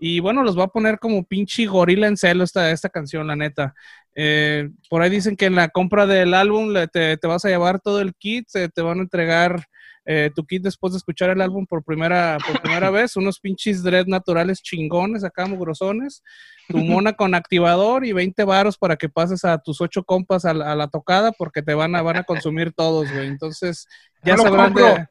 Y 0.00 0.20
bueno, 0.20 0.44
los 0.44 0.56
va 0.56 0.64
a 0.64 0.68
poner 0.68 0.98
como 1.00 1.24
pinche 1.24 1.66
gorila 1.66 2.06
en 2.06 2.16
celo 2.16 2.44
esta, 2.44 2.70
esta 2.70 2.88
canción, 2.88 3.26
la 3.26 3.34
neta. 3.34 3.74
Eh, 4.20 4.68
por 4.90 5.00
ahí 5.00 5.10
dicen 5.10 5.36
que 5.36 5.46
en 5.46 5.54
la 5.54 5.68
compra 5.68 6.04
del 6.04 6.34
álbum 6.34 6.74
te, 6.92 7.16
te 7.16 7.26
vas 7.28 7.44
a 7.44 7.48
llevar 7.48 7.78
todo 7.78 8.00
el 8.00 8.16
kit, 8.16 8.48
te 8.50 8.82
van 8.82 8.98
a 8.98 9.02
entregar 9.02 9.64
eh, 10.10 10.30
tu 10.34 10.46
kit 10.46 10.62
después 10.62 10.94
de 10.94 10.96
escuchar 10.96 11.28
el 11.28 11.42
álbum 11.42 11.66
por 11.66 11.84
primera, 11.84 12.38
por 12.44 12.62
primera 12.62 12.90
vez, 12.90 13.14
unos 13.14 13.38
pinches 13.38 13.82
dread 13.82 14.06
naturales 14.06 14.62
chingones 14.62 15.22
acá, 15.22 15.44
mugrosones, 15.46 16.24
tu 16.66 16.78
mona 16.78 17.12
con 17.12 17.34
activador 17.34 18.06
y 18.06 18.12
20 18.12 18.42
varos 18.44 18.78
para 18.78 18.96
que 18.96 19.10
pases 19.10 19.44
a 19.44 19.58
tus 19.58 19.82
ocho 19.82 20.02
compas 20.02 20.46
a, 20.46 20.54
la 20.54 20.88
tocada 20.88 21.30
porque 21.30 21.62
te 21.62 21.74
van 21.74 21.94
a, 21.94 22.00
van 22.00 22.16
a 22.16 22.24
consumir 22.24 22.72
todos, 22.72 23.12
güey. 23.12 23.28
Entonces, 23.28 23.86
ya 24.24 24.38
sabrán 24.38 24.72
de, 24.72 25.06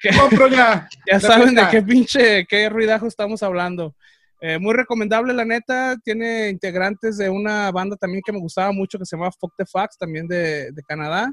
qué, 0.00 0.10
ya, 0.50 0.88
ya 1.06 1.20
saben 1.20 1.54
de 1.54 1.68
qué 1.70 1.82
pinche, 1.82 2.46
qué 2.46 2.68
ruidajo 2.70 3.06
estamos 3.06 3.42
hablando. 3.42 3.94
Eh, 4.40 4.58
muy 4.58 4.74
recomendable, 4.74 5.34
la 5.34 5.44
neta. 5.44 5.96
Tiene 6.02 6.48
integrantes 6.48 7.18
de 7.18 7.28
una 7.28 7.70
banda 7.70 7.96
también 7.96 8.22
que 8.24 8.32
me 8.32 8.40
gustaba 8.40 8.72
mucho 8.72 8.98
que 8.98 9.04
se 9.04 9.16
llama 9.16 9.30
Fuck 9.30 9.54
the 9.56 9.66
Fax, 9.66 9.98
también 9.98 10.26
de, 10.26 10.72
Canadá. 10.88 11.30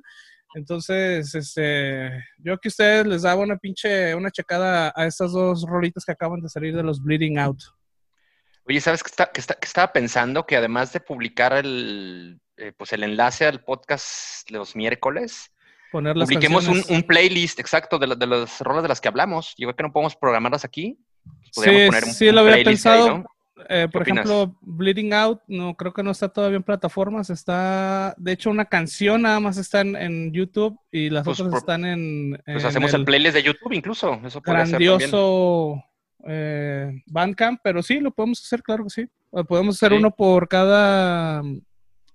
Entonces, 0.56 1.34
este, 1.34 2.10
yo 2.38 2.58
que 2.58 2.68
ustedes 2.68 3.06
les 3.08 3.22
daba 3.22 3.44
una 3.44 3.58
pinche, 3.58 4.14
una 4.14 4.32
checada 4.32 4.92
a 4.96 5.06
estas 5.06 5.32
dos 5.32 5.64
rolitas 5.64 6.04
que 6.04 6.12
acaban 6.12 6.42
de 6.42 6.50
salir 6.50 6.76
de 6.76 6.84
los 6.84 7.02
Bleeding 7.02 7.40
Out. 7.40 7.60
Oye, 8.66 8.82
¿sabes 8.82 9.04
qué, 9.04 9.10
está, 9.10 9.58
estaba 9.62 9.94
pensando? 9.94 10.46
Que 10.46 10.58
además 10.58 10.92
de 10.92 11.00
publicar 11.00 11.54
el, 11.54 12.42
eh, 12.58 12.74
pues 12.78 12.92
el 12.92 13.04
enlace 13.04 13.46
al 13.46 13.64
podcast 13.64 14.50
los 14.52 14.76
miércoles, 14.76 15.54
publiquemos 15.92 16.68
un, 16.68 17.04
playlist 17.04 17.60
exacto 17.60 17.98
de, 17.98 18.16
de 18.16 18.28
las 18.28 18.60
rolas 18.60 18.84
de 18.84 18.90
las 18.90 19.00
que 19.00 19.08
hablamos. 19.08 19.54
Yo 19.58 19.68
creo 19.68 19.76
que 19.78 19.84
no 19.84 19.94
podemos 19.94 20.18
programarlas 20.18 20.66
aquí 20.66 21.00
sí, 21.52 22.12
sí, 22.14 22.32
lo 22.32 22.42
había 22.42 22.64
pensado. 22.64 23.26
Eh, 23.70 23.88
por 23.92 24.04
ejemplo, 24.04 24.56
Bleeding 24.62 25.14
Out, 25.14 25.42
no 25.48 25.76
creo 25.76 25.92
que 25.92 26.04
no 26.04 26.12
está 26.12 26.30
todavía 26.30 26.58
en 26.58 26.64
plataformas. 26.64 27.30
Está, 27.30 28.14
de 28.18 28.32
hecho, 28.32 28.50
una 28.50 28.66
canción 28.66 29.24
nada 29.24 29.40
más 29.40 29.58
está 29.58 29.82
en, 29.82 30.32
YouTube 30.32 30.80
y 30.92 31.10
las 31.10 31.26
pues 31.26 31.40
otras 31.40 31.58
están 31.58 31.86
en. 31.86 32.42
Pues 32.46 32.64
hacemos 32.64 32.94
el, 32.94 33.04
playlist 33.04 33.36
de 33.36 33.44
YouTube 33.44 33.74
incluso. 33.74 34.22
Eso 34.24 34.42
grandioso 34.42 35.84
eh, 36.26 37.02
Bandcamp, 37.08 37.60
pero 37.64 37.82
sí, 37.82 38.00
lo 38.00 38.12
podemos 38.12 38.44
hacer, 38.44 38.62
claro 38.62 38.84
que 38.84 38.90
sí. 38.90 39.08
Podemos 39.48 39.76
hacer 39.76 39.94
uno 39.94 40.12
por 40.12 40.48
cada 40.48 41.44
mm, 41.44 41.62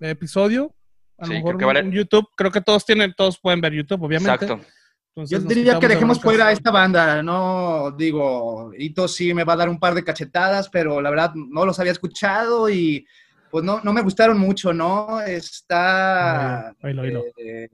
episodio. 0.01 0.75
A 1.19 1.27
lo 1.27 1.35
mejor 1.35 1.77
en 1.77 1.93
YouTube, 1.93 2.29
creo 2.37 2.51
que 2.51 2.61
todos 2.61 2.85
tienen, 2.85 3.15
todos 3.17 3.39
pueden 3.39 3.61
ver 3.61 3.73
YouTube, 3.73 4.03
obviamente. 4.03 4.45
Exacto. 4.45 4.67
Yo 5.15 5.39
diría 5.41 5.79
que 5.79 5.89
dejemos 5.89 6.21
fuera 6.21 6.47
a 6.47 6.53
esta 6.53 6.71
banda, 6.71 7.23
no 7.23 7.91
digo, 7.91 8.73
Ito 8.77 9.07
sí 9.07 9.35
me 9.35 9.45
va 9.45 9.53
a 9.53 9.57
dar 9.57 9.69
un 9.69 9.79
par 9.79 9.95
de 9.95 10.03
cachetadas, 10.03 10.71
pero 10.71 11.03
la 11.03 11.11
verdad 11.11 11.35
no 11.35 11.67
los 11.67 11.79
había 11.79 11.93
escuchado 11.93 12.71
y 12.71 13.07
pues 13.51 13.63
no, 13.63 13.81
no 13.83 13.93
me 13.93 14.01
gustaron 14.01 14.39
mucho, 14.39 14.73
¿no? 14.73 15.21
Está 15.21 16.75
eh, 16.83 17.69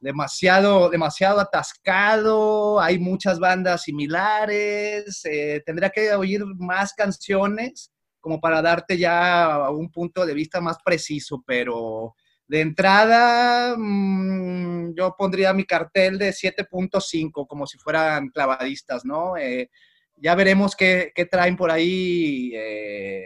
demasiado, 0.00 0.88
demasiado 0.88 1.40
atascado, 1.40 2.80
hay 2.80 2.98
muchas 2.98 3.38
bandas 3.38 3.82
similares, 3.82 5.22
eh, 5.26 5.62
tendría 5.66 5.90
que 5.90 6.14
oír 6.14 6.46
más 6.56 6.94
canciones 6.94 7.92
como 8.20 8.40
para 8.40 8.62
darte 8.62 8.96
ya 8.96 9.68
un 9.68 9.90
punto 9.90 10.24
de 10.24 10.32
vista 10.32 10.62
más 10.62 10.78
preciso, 10.82 11.42
pero 11.46 12.14
de 12.50 12.62
entrada, 12.62 13.76
mm, 13.78 14.92
yo 14.96 15.14
pondría 15.16 15.52
mi 15.52 15.64
cartel 15.64 16.18
de 16.18 16.32
7.5, 16.32 17.46
como 17.46 17.64
si 17.64 17.78
fueran 17.78 18.28
clavadistas, 18.30 19.04
¿no? 19.04 19.36
Eh, 19.36 19.70
ya 20.16 20.34
veremos 20.34 20.74
qué, 20.74 21.12
traen 21.30 21.56
por 21.56 21.70
ahí 21.70 22.50
eh, 22.56 23.24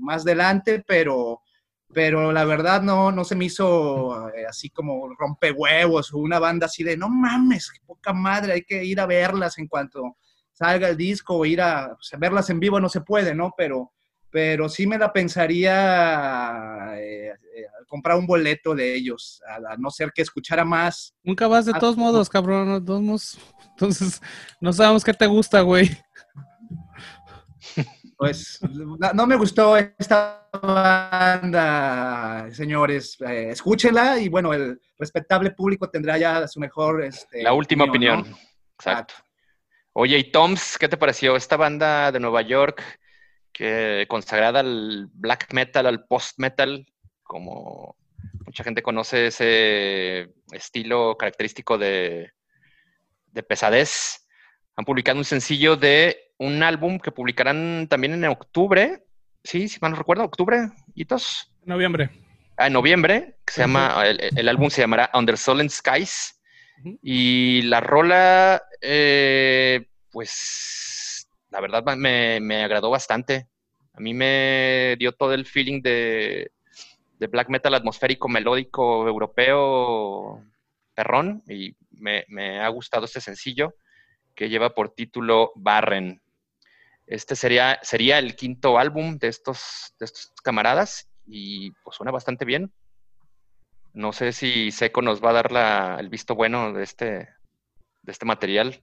más 0.00 0.22
adelante, 0.22 0.82
pero, 0.84 1.40
pero 1.94 2.32
la 2.32 2.44
verdad 2.44 2.82
no, 2.82 3.12
no 3.12 3.24
se 3.24 3.36
me 3.36 3.44
hizo 3.44 4.28
eh, 4.30 4.44
así 4.48 4.70
como 4.70 5.14
rompehuevos 5.16 6.12
o 6.12 6.18
una 6.18 6.40
banda 6.40 6.66
así 6.66 6.82
de, 6.82 6.96
no 6.96 7.08
mames, 7.08 7.70
qué 7.70 7.78
poca 7.86 8.12
madre, 8.12 8.54
hay 8.54 8.62
que 8.62 8.82
ir 8.84 8.98
a 8.98 9.06
verlas 9.06 9.56
en 9.58 9.68
cuanto 9.68 10.16
salga 10.52 10.88
el 10.88 10.96
disco 10.96 11.36
o 11.36 11.46
ir 11.46 11.60
a, 11.60 11.96
verlas 12.18 12.50
en 12.50 12.58
vivo 12.58 12.80
no 12.80 12.88
se 12.88 13.02
puede, 13.02 13.36
¿no? 13.36 13.54
Pero 13.56 13.92
pero 14.30 14.68
sí 14.68 14.86
me 14.86 14.98
la 14.98 15.12
pensaría 15.12 16.94
eh, 16.96 17.32
eh, 17.54 17.66
comprar 17.86 18.18
un 18.18 18.26
boleto 18.26 18.74
de 18.74 18.94
ellos, 18.94 19.42
a, 19.48 19.76
no 19.76 19.90
ser 19.90 20.12
que 20.12 20.22
escuchara 20.22 20.64
más. 20.64 21.14
Nunca 21.22 21.48
vas 21.48 21.66
de 21.66 21.72
todos 21.74 21.96
modos, 21.96 22.28
cabrón, 22.28 22.80
de 22.80 22.86
todos 22.86 23.02
modos. 23.02 23.38
Entonces, 23.70 24.20
no 24.60 24.72
sabemos 24.72 25.04
qué 25.04 25.14
te 25.14 25.26
gusta, 25.26 25.60
güey. 25.60 25.90
Pues 28.18 28.58
no, 29.14 29.26
me 29.28 29.36
gustó 29.36 29.76
esta 29.76 30.48
banda, 30.60 32.48
señores. 32.50 33.16
Eh, 33.20 33.50
escúchenla 33.50 34.18
y 34.18 34.28
bueno, 34.28 34.52
el 34.52 34.80
respetable 34.98 35.52
público 35.52 35.88
tendrá 35.88 36.18
ya 36.18 36.48
su 36.48 36.58
mejor... 36.58 37.04
Este, 37.04 37.44
la 37.44 37.52
última 37.52 37.84
opinión. 37.84 38.26
Exacto. 38.74 39.14
Oye, 39.92 40.18
¿y 40.18 40.32
Toms, 40.32 40.76
qué 40.78 40.88
te 40.88 40.96
pareció? 40.96 41.36
Esta 41.36 41.56
banda 41.56 42.10
de 42.10 42.18
Nueva 42.18 42.42
York 42.42 42.82
consagrada 44.08 44.60
al 44.60 45.08
black 45.12 45.52
metal, 45.52 45.86
al 45.86 46.04
post 46.06 46.38
metal, 46.38 46.86
como 47.22 47.96
Mucha 48.48 48.64
gente 48.64 48.82
conoce 48.82 49.26
ese 49.26 50.30
estilo 50.52 51.16
característico 51.18 51.76
de, 51.76 52.32
de 53.26 53.42
pesadez. 53.42 54.26
Han 54.74 54.86
publicado 54.86 55.18
un 55.18 55.26
sencillo 55.26 55.76
de 55.76 56.32
un 56.38 56.62
álbum 56.62 56.98
que 56.98 57.12
publicarán 57.12 57.88
también 57.90 58.14
en 58.14 58.24
octubre. 58.24 59.04
Sí, 59.44 59.68
si 59.68 59.78
mal 59.80 59.90
no 59.90 59.98
recuerdo, 59.98 60.24
octubre, 60.24 60.70
hitos. 60.94 61.54
Noviembre. 61.62 62.10
Ah, 62.56 62.68
en 62.68 62.72
noviembre, 62.72 63.36
que 63.44 63.52
se 63.52 63.60
llama, 63.60 64.02
el, 64.06 64.48
álbum 64.48 64.70
se 64.70 64.80
llamará 64.80 65.10
Under 65.12 65.36
Solemn 65.36 65.68
Skies. 65.68 66.40
Y 67.02 67.60
la 67.62 67.80
rola, 67.80 68.62
eh, 68.80 69.88
pues, 70.10 71.07
la 71.50 71.60
verdad 71.60 71.84
me, 71.96 72.40
me, 72.40 72.64
agradó 72.64 72.90
bastante. 72.90 73.48
A 73.92 74.00
mí 74.00 74.14
me 74.14 74.96
dio 74.98 75.12
todo 75.12 75.34
el 75.34 75.46
feeling 75.46 75.82
de, 75.82 76.52
de 77.18 77.26
black 77.26 77.48
metal 77.48 77.74
atmosférico, 77.74 78.28
melódico, 78.28 79.06
europeo, 79.06 80.44
perrón, 80.94 81.42
y 81.48 81.74
me, 81.90 82.24
me, 82.28 82.60
ha 82.60 82.68
gustado 82.68 83.06
este 83.06 83.20
sencillo 83.20 83.74
que 84.34 84.48
lleva 84.48 84.74
por 84.74 84.90
título 84.90 85.52
Barren. 85.56 86.22
Este 87.06 87.34
sería, 87.34 87.78
sería 87.82 88.18
el 88.18 88.36
quinto 88.36 88.78
álbum 88.78 89.18
de 89.18 89.28
estos, 89.28 89.94
de 89.98 90.04
estos 90.04 90.32
camaradas 90.42 91.08
y 91.26 91.70
pues 91.82 91.96
suena 91.96 92.12
bastante 92.12 92.44
bien. 92.44 92.72
No 93.94 94.12
sé 94.12 94.32
si 94.32 94.70
Seco 94.70 95.02
nos 95.02 95.24
va 95.24 95.30
a 95.30 95.42
dar 95.42 96.00
el 96.00 96.08
visto 96.08 96.34
bueno 96.34 96.72
de 96.72 96.84
este, 96.84 97.28
de 98.02 98.12
este 98.12 98.26
material. 98.26 98.82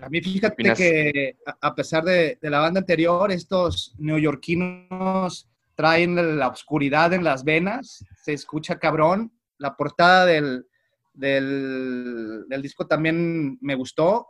A 0.00 0.08
mí 0.08 0.20
fíjate 0.20 0.74
que 0.74 1.36
a 1.60 1.74
pesar 1.74 2.04
de, 2.04 2.38
la 2.42 2.60
banda 2.60 2.80
anterior, 2.80 3.30
estos 3.30 3.94
neoyorquinos 3.98 5.48
traen 5.74 6.38
la 6.38 6.48
oscuridad 6.48 7.12
en 7.12 7.24
las 7.24 7.44
venas, 7.44 8.04
se 8.22 8.32
escucha 8.32 8.78
cabrón. 8.78 9.32
La 9.58 9.76
portada 9.76 10.26
del, 10.26 10.66
del, 11.12 12.62
disco 12.62 12.86
también 12.86 13.58
me 13.60 13.74
gustó, 13.74 14.28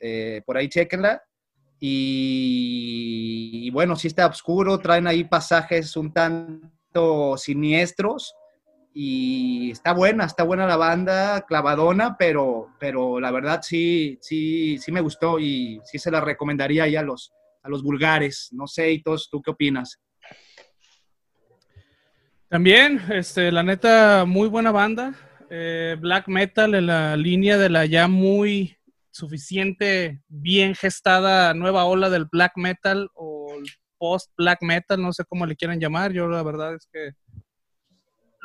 eh, 0.00 0.42
por 0.46 0.56
ahí 0.56 0.68
chequenla. 0.68 1.22
Y, 1.80 3.68
bueno, 3.72 3.96
sí 3.96 4.06
está 4.06 4.26
oscuro, 4.26 4.78
traen 4.78 5.08
ahí 5.08 5.24
pasajes 5.24 5.96
un 5.96 6.12
tanto 6.12 7.36
siniestros 7.36 8.36
y 8.94 9.70
está 9.70 9.92
buena, 9.92 10.24
está 10.24 10.42
buena 10.42 10.66
la 10.66 10.76
banda, 10.76 11.44
clavadona, 11.46 12.16
pero, 12.18 12.68
pero 12.78 13.20
la 13.20 13.30
verdad 13.30 13.60
sí, 13.62 14.18
sí, 14.20 14.78
sí 14.78 14.92
me 14.92 15.00
gustó 15.00 15.38
y 15.38 15.80
sí 15.84 15.98
se 15.98 16.10
la 16.10 16.20
recomendaría 16.20 16.86
ya 16.88 17.00
a 17.00 17.04
los, 17.04 17.32
a 17.62 17.68
los 17.68 17.82
vulgares. 17.82 18.48
No 18.52 18.66
sé, 18.66 18.92
Itos, 18.92 19.28
¿tú 19.30 19.40
qué 19.40 19.50
opinas? 19.50 19.98
También, 22.48 23.00
este, 23.10 23.50
la 23.50 23.62
neta, 23.62 24.24
muy 24.26 24.48
buena 24.48 24.72
banda. 24.72 25.14
Eh, 25.48 25.96
black 25.98 26.28
metal 26.28 26.74
en 26.74 26.86
la 26.86 27.16
línea 27.16 27.56
de 27.56 27.70
la 27.70 27.86
ya 27.86 28.08
muy 28.08 28.76
suficiente, 29.10 30.22
bien 30.28 30.74
gestada 30.74 31.54
nueva 31.54 31.84
ola 31.84 32.08
del 32.08 32.26
black 32.30 32.52
metal 32.56 33.10
o 33.14 33.54
post 33.98 34.32
black 34.36 34.62
metal, 34.62 35.00
no 35.00 35.12
sé 35.12 35.24
cómo 35.24 35.46
le 35.46 35.56
quieran 35.56 35.78
llamar. 35.78 36.12
Yo 36.12 36.28
la 36.28 36.42
verdad 36.42 36.74
es 36.74 36.88
que 36.92 37.12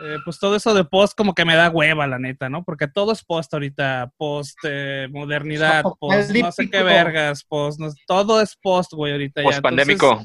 eh, 0.04 0.18
pues 0.24 0.40
todo 0.40 0.56
eso 0.56 0.74
de 0.74 0.84
post 0.84 1.18
como 1.18 1.34
que 1.34 1.46
me 1.46 1.56
da 1.56 1.70
hueva, 1.70 2.06
la 2.08 2.20
neta, 2.20 2.50
¿no? 2.50 2.64
Porque 2.64 2.88
todo 2.88 3.12
es 3.12 3.24
post 3.24 3.54
ahorita, 3.54 4.12
post 4.18 4.58
eh, 4.64 5.08
modernidad, 5.12 5.84
post 6.00 6.32
no 6.32 6.52
sé 6.52 6.70
qué 6.70 6.84
vergas, 6.84 7.44
post, 7.44 7.82
todo 8.06 8.42
es 8.42 8.56
post, 8.56 8.94
güey, 8.94 9.14
ahorita. 9.14 9.42
Post 9.44 9.62
pandémico. 9.62 10.24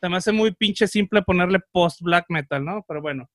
Se 0.00 0.08
me 0.08 0.16
hace 0.18 0.32
muy 0.32 0.52
pinche 0.52 0.86
simple 0.86 1.22
ponerle 1.22 1.60
post 1.72 2.02
black 2.02 2.26
metal, 2.28 2.64
¿no? 2.64 2.84
Pero 2.86 3.00
bueno. 3.00 3.30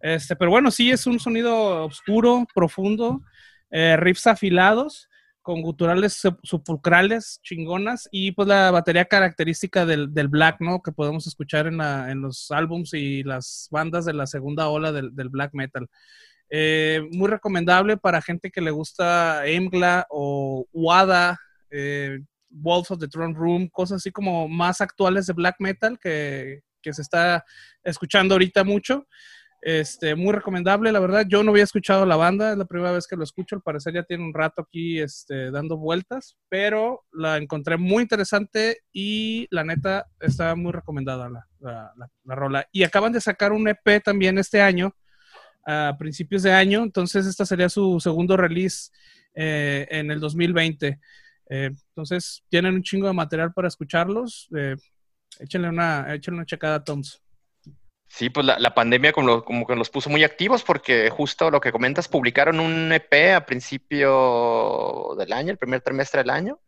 Este, 0.00 0.36
pero 0.36 0.50
bueno, 0.50 0.70
sí 0.70 0.90
es 0.90 1.06
un 1.06 1.18
sonido 1.18 1.84
oscuro, 1.84 2.46
profundo, 2.54 3.22
eh, 3.70 3.96
riffs 3.96 4.26
afilados 4.26 5.08
con 5.46 5.62
guturales 5.62 6.20
sepulcrales 6.42 7.38
chingonas 7.40 8.08
y 8.10 8.32
pues 8.32 8.48
la 8.48 8.72
batería 8.72 9.04
característica 9.04 9.86
del, 9.86 10.08
black, 10.08 10.56
¿no? 10.58 10.82
Que 10.82 10.90
podemos 10.90 11.28
escuchar 11.28 11.68
en, 11.68 12.20
los 12.20 12.50
álbums 12.50 12.92
y 12.94 13.22
las 13.22 13.68
bandas 13.70 14.06
de 14.06 14.12
la 14.12 14.26
segunda 14.26 14.68
ola 14.68 14.90
del, 14.90 15.12
black 15.12 15.54
metal. 15.54 15.88
Eh, 16.50 17.00
muy 17.12 17.28
recomendable 17.28 17.96
para 17.96 18.20
gente 18.20 18.50
que 18.50 18.60
le 18.60 18.72
gusta 18.72 19.46
Emgla 19.46 20.08
o 20.10 20.66
Wada, 20.72 21.38
eh, 21.70 22.18
Wolves 22.50 22.90
of 22.90 22.98
the 22.98 23.06
Throne 23.06 23.36
Room, 23.36 23.68
cosas 23.68 23.98
así 23.98 24.10
como 24.10 24.48
más 24.48 24.80
actuales 24.80 25.26
de 25.26 25.32
black 25.32 25.54
metal 25.60 25.96
que, 25.96 26.62
que 26.82 26.92
se 26.92 27.02
está 27.02 27.44
escuchando 27.84 28.34
ahorita 28.34 28.64
mucho. 28.64 29.06
Este, 29.62 30.14
muy 30.14 30.32
recomendable, 30.32 30.92
la 30.92 31.00
verdad. 31.00 31.26
Yo 31.28 31.42
no 31.42 31.50
había 31.50 31.64
escuchado 31.64 32.06
la 32.06 32.16
banda, 32.16 32.52
es 32.52 32.58
la 32.58 32.66
primera 32.66 32.92
vez 32.92 33.06
que 33.06 33.16
lo 33.16 33.24
escucho. 33.24 33.56
Al 33.56 33.62
parecer 33.62 33.94
ya 33.94 34.04
tiene 34.04 34.24
un 34.24 34.34
rato 34.34 34.62
aquí 34.62 35.00
este, 35.00 35.50
dando 35.50 35.76
vueltas, 35.76 36.36
pero 36.48 37.04
la 37.12 37.36
encontré 37.36 37.76
muy 37.76 38.02
interesante 38.02 38.82
y 38.92 39.48
la 39.50 39.64
neta 39.64 40.06
está 40.20 40.54
muy 40.54 40.72
recomendada 40.72 41.28
la, 41.28 41.46
la, 41.60 42.36
rola. 42.36 42.68
Y 42.70 42.84
acaban 42.84 43.12
de 43.12 43.20
sacar 43.20 43.52
un 43.52 43.66
EP 43.68 44.02
también 44.04 44.38
este 44.38 44.60
año, 44.60 44.94
a 45.66 45.96
principios 45.98 46.44
de 46.44 46.52
año, 46.52 46.84
entonces 46.84 47.26
esta 47.26 47.44
sería 47.44 47.68
su 47.68 47.98
segundo 47.98 48.36
release 48.36 48.90
eh, 49.34 49.86
en 49.90 50.12
el 50.12 50.20
2020. 50.20 51.00
Eh, 51.48 51.70
entonces 51.88 52.44
tienen 52.48 52.74
un 52.74 52.82
chingo 52.82 53.08
de 53.08 53.14
material 53.14 53.52
para 53.52 53.68
escucharlos. 53.68 54.48
Eh, 54.56 54.76
échenle, 55.40 55.68
una, 55.68 56.14
échenle 56.14 56.38
una 56.38 56.46
checada 56.46 56.76
a 56.76 56.84
Toms. 56.84 57.20
Sí, 58.08 58.30
pues 58.30 58.46
la, 58.46 58.74
pandemia 58.74 59.12
como, 59.12 59.44
como, 59.44 59.66
que 59.66 59.74
los 59.74 59.90
puso 59.90 60.08
muy 60.08 60.24
activos 60.24 60.62
porque 60.62 61.10
justo 61.10 61.50
lo 61.50 61.60
que 61.60 61.72
comentas, 61.72 62.08
publicaron 62.08 62.60
un 62.60 62.92
EP 62.92 63.34
a 63.34 63.44
principio 63.44 65.14
del 65.18 65.32
año, 65.32 65.50
el 65.50 65.58
primer 65.58 65.80
trimestre 65.80 66.22
del 66.22 66.30
año, 66.30 66.60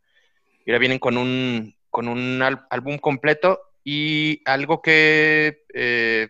y 0.65 0.71
ahora 0.71 0.79
vienen 0.79 0.99
con 0.99 1.17
un, 1.17 1.75
con 1.89 2.07
un 2.07 2.41
álbum 2.41 2.97
completo 2.97 3.61
y 3.83 4.41
algo 4.45 4.81
que 4.81 5.63
eh, 5.73 6.27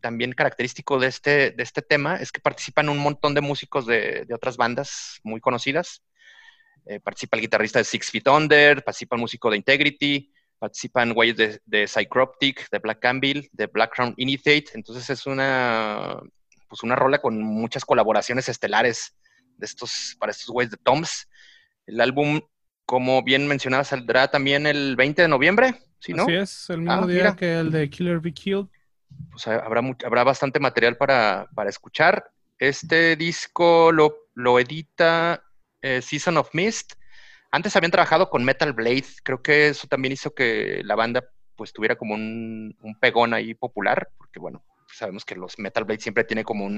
también 0.00 0.32
característico 0.32 0.98
de 0.98 1.08
este, 1.08 1.50
de 1.50 1.62
este 1.62 1.82
tema 1.82 2.16
es 2.16 2.32
que 2.32 2.40
participan 2.40 2.88
un 2.88 2.98
montón 2.98 3.34
de 3.34 3.40
músicos 3.40 3.86
de, 3.86 4.24
de 4.26 4.34
otras 4.34 4.56
bandas 4.56 5.20
muy 5.22 5.40
conocidas. 5.40 6.02
Eh, 6.86 7.00
participa 7.00 7.36
el 7.36 7.42
guitarrista 7.42 7.78
de 7.78 7.84
Six 7.84 8.10
Feet 8.10 8.28
Under, 8.28 8.82
participa 8.82 9.16
el 9.16 9.20
músico 9.20 9.50
de 9.50 9.56
Integrity, 9.56 10.32
participan 10.62 11.12
güeyes 11.12 11.36
de, 11.36 11.60
de 11.66 11.88
Psychroptic, 11.88 12.70
de 12.70 12.78
Black 12.78 13.00
Campbell, 13.00 13.48
de 13.50 13.66
Black 13.66 13.92
Crown 13.96 14.14
Initiate. 14.16 14.66
Entonces 14.74 15.10
es 15.10 15.26
una, 15.26 16.20
pues 16.68 16.84
una 16.84 16.94
rola 16.94 17.18
con 17.18 17.42
muchas 17.42 17.84
colaboraciones 17.84 18.48
estelares 18.48 19.16
de 19.56 19.66
estos, 19.66 20.14
para 20.20 20.30
estos 20.30 20.46
güeyes 20.50 20.70
de 20.70 20.76
Toms. 20.76 21.28
El 21.84 22.00
álbum, 22.00 22.40
como 22.86 23.24
bien 23.24 23.48
mencionaba, 23.48 23.82
saldrá 23.82 24.28
también 24.28 24.68
el 24.68 24.94
20 24.94 25.22
de 25.22 25.26
noviembre, 25.26 25.82
¿sí, 25.98 26.12
no? 26.12 26.22
Así 26.22 26.34
es, 26.34 26.70
el 26.70 26.82
mismo 26.82 26.92
ah, 26.92 27.06
día 27.08 27.34
que 27.34 27.58
el 27.58 27.72
de 27.72 27.90
Killer 27.90 28.20
Be 28.20 28.32
Killed. 28.32 28.66
Pues 29.32 29.48
habrá, 29.48 29.82
habrá 30.04 30.22
bastante 30.22 30.60
material 30.60 30.96
para, 30.96 31.48
escuchar. 31.66 32.30
Este 32.60 33.16
disco 33.16 33.90
lo, 33.90 34.28
lo 34.34 34.60
edita 34.60 35.42
eh, 35.80 36.00
Season 36.00 36.36
of 36.36 36.50
Mist 36.52 36.92
antes 37.52 37.76
habían 37.76 37.92
trabajado 37.92 38.30
con 38.30 38.44
Metal 38.44 38.72
Blade, 38.72 39.04
creo 39.22 39.42
que 39.42 39.68
eso 39.68 39.86
también 39.86 40.12
hizo 40.12 40.34
que 40.34 40.80
la 40.84 40.96
banda 40.96 41.22
pues 41.54 41.72
tuviera 41.72 41.96
como 41.96 42.14
un, 42.14 42.74
pegón 42.98 43.34
ahí 43.34 43.54
popular, 43.54 44.08
porque 44.16 44.40
bueno, 44.40 44.64
sabemos 44.90 45.24
que 45.26 45.36
los 45.36 45.58
Metal 45.58 45.84
Blade 45.84 46.00
siempre 46.00 46.24
tiene 46.24 46.44
como 46.44 46.68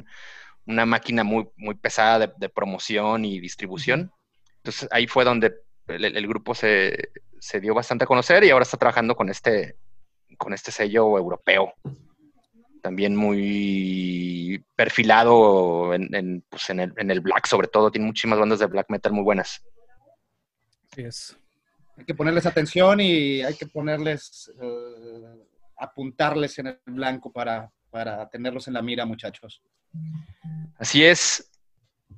una 0.67 0.85
máquina 0.85 1.23
muy, 1.23 1.49
muy 1.57 1.77
pesada 1.77 2.27
de, 2.27 2.49
promoción 2.49 3.25
y 3.25 3.39
distribución. 3.39 4.11
Entonces 4.57 4.89
ahí 4.91 5.07
fue 5.07 5.25
donde 5.25 5.55
el, 5.87 6.27
grupo 6.27 6.57
se, 6.57 6.99
dio 7.63 7.73
bastante 7.73 8.05
a 8.05 8.09
conocer 8.09 8.43
y 8.43 8.51
ahora 8.51 8.65
está 8.65 8.77
trabajando 8.77 9.15
con 9.15 9.29
este, 9.29 9.77
con 10.37 10.53
este 10.53 10.73
sello 10.73 11.17
europeo. 11.17 11.75
También 12.83 13.15
muy 13.15 14.63
perfilado 14.75 15.95
en, 15.95 16.45
pues 16.51 16.69
en, 16.69 16.81
el, 16.81 16.93
en 16.97 17.13
el 17.13 17.21
black, 17.21 17.47
sobre 17.47 17.69
todo. 17.69 17.93
Tiene 17.93 18.07
muchísimas 18.07 18.41
bandas 18.41 18.59
de 18.59 18.67
black 18.67 18.91
metal 18.91 19.13
muy 19.13 19.23
buenas. 19.23 19.65
Hay 21.97 22.05
que 22.05 22.15
ponerles 22.15 22.47
atención 22.47 23.01
y 23.01 23.43
hay 23.43 23.55
que 23.55 23.67
ponerles, 23.67 24.53
eh, 24.61 25.47
apuntarles 25.77 26.59
en 26.59 26.69
el 26.69 26.79
blanco 26.87 27.33
para, 27.33 27.71
tenerlos 28.31 28.67
en 28.69 28.75
la 28.75 28.83
mira, 28.83 29.05
muchachos. 29.05 29.63
Así 30.79 31.05
es. 31.05 31.51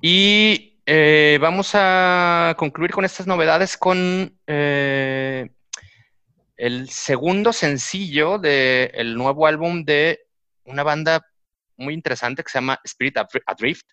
Y 0.01 0.79
eh, 0.85 1.37
vamos 1.39 1.71
a 1.73 2.55
concluir 2.57 2.91
con 2.91 3.05
estas 3.05 3.27
novedades 3.27 3.77
con 3.77 4.35
eh, 4.47 5.49
el 6.55 6.89
segundo 6.89 7.53
sencillo 7.53 8.39
del 8.39 9.15
nuevo 9.15 9.45
álbum 9.45 9.83
de 9.83 10.19
una 10.65 10.83
banda 10.83 11.25
muy 11.77 11.93
interesante 11.93 12.43
que 12.43 12.49
se 12.49 12.57
llama 12.57 12.79
Spirit 12.83 13.17
Adrift. 13.45 13.85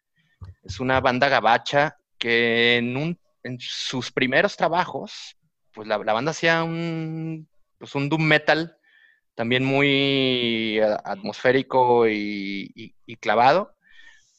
Es 0.63 0.81
una 0.81 1.01
banda 1.01 1.29
gabacha 1.29 1.97
que 2.19 2.79
en 2.79 2.97
un 2.97 3.19
en 3.45 3.59
sus 3.61 4.11
primeros 4.11 4.57
trabajos, 4.57 5.37
pues 5.73 5.87
la, 5.87 5.99
banda 5.99 6.31
hacía 6.31 6.65
un, 6.65 7.49
pues 7.79 7.95
un 7.95 8.09
doom 8.09 8.23
metal 8.23 8.77
también 9.35 9.65
muy 9.65 10.81
atmosférico 11.05 12.09
y, 12.09 12.95
clavado. 13.21 13.75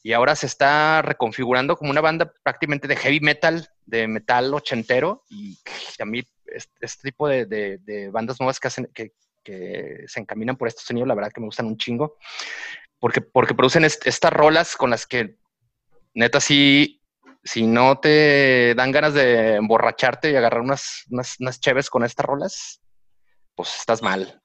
y 0.02 0.12
ahora 0.12 0.34
se 0.34 0.46
está 0.46 1.02
reconfigurando 1.02 1.76
como 1.76 1.90
una 1.90 2.00
banda 2.00 2.32
prácticamente 2.42 2.88
de 2.88 2.96
heavy 2.96 3.20
metal, 3.20 3.68
de 3.84 4.08
metal 4.08 4.52
ochentero, 4.54 5.24
y 5.28 5.58
a 5.98 6.04
mí 6.04 6.22
este, 6.46 7.02
tipo 7.02 7.28
de, 7.28 8.10
bandas 8.12 8.40
nuevas 8.40 8.58
que, 8.58 8.68
hacen, 8.68 8.90
que, 8.94 9.12
se 10.06 10.20
encaminan 10.20 10.56
por 10.56 10.68
este 10.68 10.82
sonido, 10.82 11.06
la 11.06 11.14
verdad 11.14 11.30
que 11.32 11.40
me 11.40 11.46
gustan 11.46 11.66
un 11.66 11.76
chingo, 11.76 12.16
porque, 12.98 13.20
porque 13.20 13.54
producen 13.54 13.84
estas 13.84 14.32
rolas 14.32 14.76
con 14.76 14.90
las 14.90 15.06
que 15.06 15.36
neta 16.14 16.40
sí 16.40 16.95
si 17.46 17.66
no 17.66 17.98
te 17.98 18.74
dan 18.74 18.90
ganas 18.90 19.14
de 19.14 19.54
emborracharte 19.54 20.30
y 20.30 20.36
agarrar 20.36 20.60
unas, 20.60 21.04
unas, 21.10 21.36
unas 21.38 21.60
cheves 21.60 21.88
con 21.88 22.04
estas 22.04 22.26
rolas, 22.26 22.82
pues 23.54 23.74
estás 23.76 24.02
mal. 24.02 24.40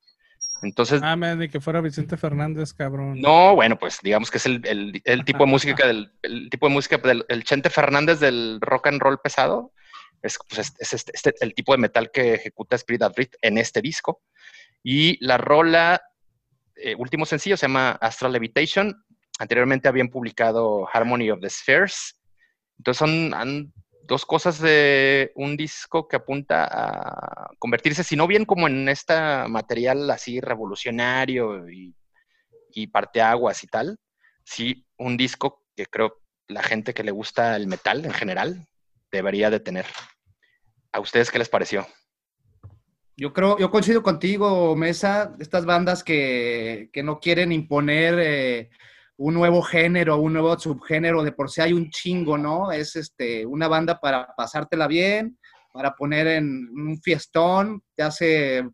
Entonces. 0.62 1.02
Ah, 1.04 1.16
me 1.16 1.50
que 1.50 1.60
fuera 1.60 1.82
Vicente 1.82 2.16
Fernández, 2.16 2.74
cabrón. 2.74 3.20
No, 3.20 3.56
bueno, 3.56 3.80
pues 3.80 4.00
digamos 4.04 4.30
que 4.30 4.38
es 4.38 4.46
el, 4.46 4.62
tipo 5.26 5.46
de 5.46 5.46
música 5.52 5.88
del 5.88 6.14
el 6.22 6.50
tipo 6.52 6.68
de 6.68 6.74
música 6.74 6.98
del 6.98 7.26
el 7.28 7.44
Chente 7.44 7.72
Fernández 7.72 8.20
del 8.20 8.60
rock 8.62 8.88
and 8.88 9.02
roll 9.02 9.20
pesado. 9.20 9.74
Es, 10.22 10.38
pues, 10.48 10.72
este, 10.78 11.12
este, 11.14 11.34
el 11.42 11.56
tipo 11.56 11.72
de 11.72 11.80
metal 11.80 12.12
que 12.12 12.36
ejecuta 12.36 12.76
Spirit 12.76 13.02
of 13.02 13.16
en 13.42 13.58
este 13.58 13.82
disco. 13.82 14.22
Y 14.84 15.24
la 15.26 15.40
rola, 15.40 16.00
eh, 16.76 16.94
último 16.96 17.26
sencillo, 17.26 17.58
se 17.58 17.66
llama 17.66 17.92
Astral 17.94 18.34
Levitation. 18.34 19.04
Anteriormente 19.40 19.88
habían 19.88 20.10
publicado 20.10 20.88
Harmony 20.94 21.32
of 21.32 21.40
the 21.42 21.50
Spheres. 21.50 22.21
Entonces 22.82 22.98
son, 22.98 23.74
dos 24.08 24.26
cosas 24.26 24.60
de 24.60 25.32
un 25.36 25.56
disco 25.56 26.08
que 26.08 26.16
apunta 26.16 26.68
a 26.68 27.52
convertirse, 27.60 28.04
si 28.04 28.16
no 28.16 28.26
bien 28.26 28.44
como 28.44 28.68
en 28.68 28.90
este 28.90 29.14
material 29.48 30.10
así 30.10 30.42
revolucionario 30.42 31.70
y, 31.70 31.96
y 32.74 32.88
parteaguas 32.88 33.64
y 33.64 33.68
tal, 33.68 34.00
sí 34.44 34.84
un 34.98 35.16
disco 35.16 35.64
que 35.76 35.86
creo 35.86 36.18
la 36.48 36.64
gente 36.64 36.96
que 36.96 37.04
le 37.04 37.12
gusta 37.12 37.56
el 37.56 37.68
metal 37.68 38.04
en 38.04 38.12
general 38.14 38.66
debería 39.12 39.52
de 39.52 39.60
tener. 39.60 39.86
¿A 40.92 41.00
ustedes 41.00 41.30
qué 41.30 41.38
les 41.38 41.50
pareció? 41.50 41.88
Yo 43.16 43.32
creo, 43.32 43.60
yo 43.60 43.70
coincido 43.70 44.02
contigo, 44.02 44.76
Mesa, 44.76 45.36
estas 45.40 45.66
bandas 45.66 46.04
que, 46.04 46.90
no 47.04 47.20
quieren 47.20 47.52
imponer 47.52 48.16
eh, 48.20 48.70
un 49.24 49.36
nuevo 49.36 49.62
género, 49.62 50.18
un 50.18 50.34
nuevo 50.34 50.58
subgénero, 50.58 51.24
de 51.24 51.32
por 51.32 51.52
sí 51.52 51.62
hay 51.62 51.74
un 51.74 51.92
chingo, 51.92 52.40
¿no? 52.40 52.72
Es 52.72 52.96
este, 52.96 53.46
una 53.46 53.68
banda 53.68 54.00
para 54.00 54.34
pasártela 54.36 54.88
bien, 54.88 55.38
para 55.72 55.94
poner 55.94 56.26
en 56.26 56.68
un 56.70 57.00
fiestón, 57.00 57.84
te 57.96 58.02
hace 58.02 58.68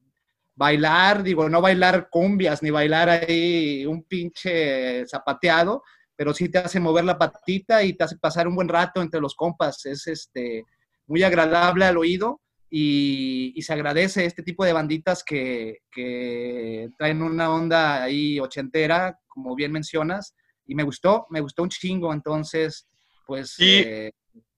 bailar, 0.56 1.22
digo, 1.22 1.50
no 1.50 1.60
bailar 1.60 2.08
cumbias, 2.10 2.64
ni 2.64 2.70
bailar 2.70 3.10
ahí 3.10 3.86
un 3.86 4.04
pinche 4.04 5.06
zapateado, 5.08 5.84
pero 6.16 6.34
sí 6.34 6.48
te 6.48 6.60
hace 6.60 6.80
mover 6.80 7.04
la 7.04 7.18
patita 7.18 7.84
y 7.84 7.94
te 7.94 8.06
hace 8.06 8.18
pasar 8.18 8.48
un 8.48 8.56
buen 8.56 8.70
rato 8.70 9.02
entre 9.02 9.20
los 9.20 9.36
compas. 9.36 9.86
Es 9.86 10.08
este, 10.08 10.64
muy 11.08 11.24
agradable 11.24 11.84
al 11.84 11.98
oído 11.98 12.40
y, 12.70 13.54
se 13.62 13.74
agradece 13.74 14.24
este 14.24 14.44
tipo 14.44 14.64
de 14.64 14.72
banditas 14.72 15.26
que, 15.26 15.80
que, 15.92 16.88
traen 16.98 17.22
una 17.22 17.54
onda 17.54 18.02
ahí 18.02 18.40
ochentera, 18.40 19.20
como 19.38 19.56
bien 19.56 19.71
mencionas, 19.71 20.34
y 20.65 20.73
me 20.73 20.82
gustó, 20.82 21.28
me 21.30 21.41
gustó 21.41 21.62
un 21.62 21.69
chingo, 21.69 22.12
entonces, 22.12 22.88
pues 23.28 23.56
eh, 23.60 24.12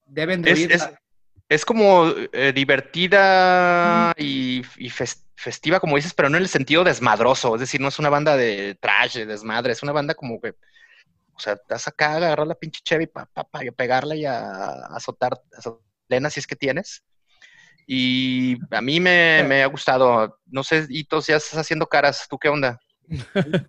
deben 0.07 0.41
de 0.41 0.51
es, 0.51 0.89
Es, 1.49 1.65
como 1.65 2.07
eh, 2.31 2.53
divertida 2.55 4.13
y, 4.17 4.61
festiva, 5.35 5.81
como 5.81 5.97
dices, 5.97 6.13
pero 6.13 6.29
no 6.29 6.37
en 6.37 6.43
el 6.43 6.49
sentido 6.49 6.85
desmadroso, 6.85 7.55
es 7.55 7.61
decir, 7.61 7.81
no 7.81 7.89
es 7.89 7.99
una 7.99 8.09
banda 8.09 8.37
de 8.37 8.77
trash, 8.79 9.15
de 9.15 9.25
desmadre, 9.25 9.73
es 9.73 9.83
una 9.83 9.91
banda 9.91 10.15
como 10.15 10.39
que, 10.39 10.51
o 11.33 11.39
sea, 11.39 11.57
te 11.57 11.73
vas 11.73 11.87
acá 11.89 12.13
a 12.13 12.15
agarrar 12.15 12.47
la 12.47 12.55
pinche 12.55 12.79
Chevy 12.81 13.07
para 13.07 13.25
pa, 13.25 13.43
pa, 13.43 13.59
pegarla 13.75 14.15
y 14.15 14.23
a, 14.23 14.85
azotar, 14.95 15.33
a 15.33 16.29
si 16.29 16.39
es 16.39 16.47
que 16.47 16.55
tienes 16.55 17.03
y 17.85 18.57
a 18.69 18.81
mí 18.81 18.99
me, 18.99 19.43
me, 19.47 19.63
ha 19.63 19.65
gustado. 19.65 20.39
No 20.45 20.63
sé, 20.63 20.85
Hitos, 20.89 21.25
ya 21.25 21.37
estás 21.37 21.57
haciendo 21.57 21.87
caras. 21.87 22.27
¿Tú 22.29 22.37
qué 22.37 22.47
onda? 22.47 22.79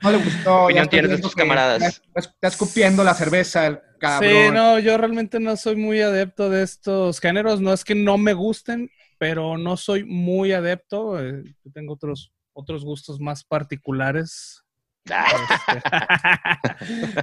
No 0.03 0.11
le 0.11 0.19
gustó. 0.19 0.67
¿Qué 0.67 0.75
opinión 0.75 0.89
tienes 0.89 1.11
de 1.13 1.19
tus 1.19 1.35
camaradas? 1.35 2.03
Está 2.15 2.49
escupiendo 2.49 3.03
la 3.03 3.15
cerveza, 3.15 3.67
el 3.67 3.81
cabrón. 3.99 4.31
Sí, 4.31 4.51
no, 4.53 4.79
yo 4.79 4.99
realmente 4.99 5.41
no 5.41 5.57
soy 5.57 5.77
muy 5.77 6.01
adepto 6.01 6.51
de 6.51 6.63
estos 6.63 7.21
géneros. 7.21 7.61
No 7.61 7.73
es 7.73 7.85
que 7.85 7.95
no 7.95 8.19
me 8.19 8.35
gusten, 8.35 8.91
pero 9.19 9.57
no 9.57 9.77
soy 9.77 10.05
muy 10.05 10.53
adepto. 10.53 11.19
Eh, 11.21 11.43
tengo 11.73 11.95
otros, 11.95 12.33
otros 12.53 12.85
gustos 12.85 13.21
más 13.21 13.45
particulares. 13.45 14.63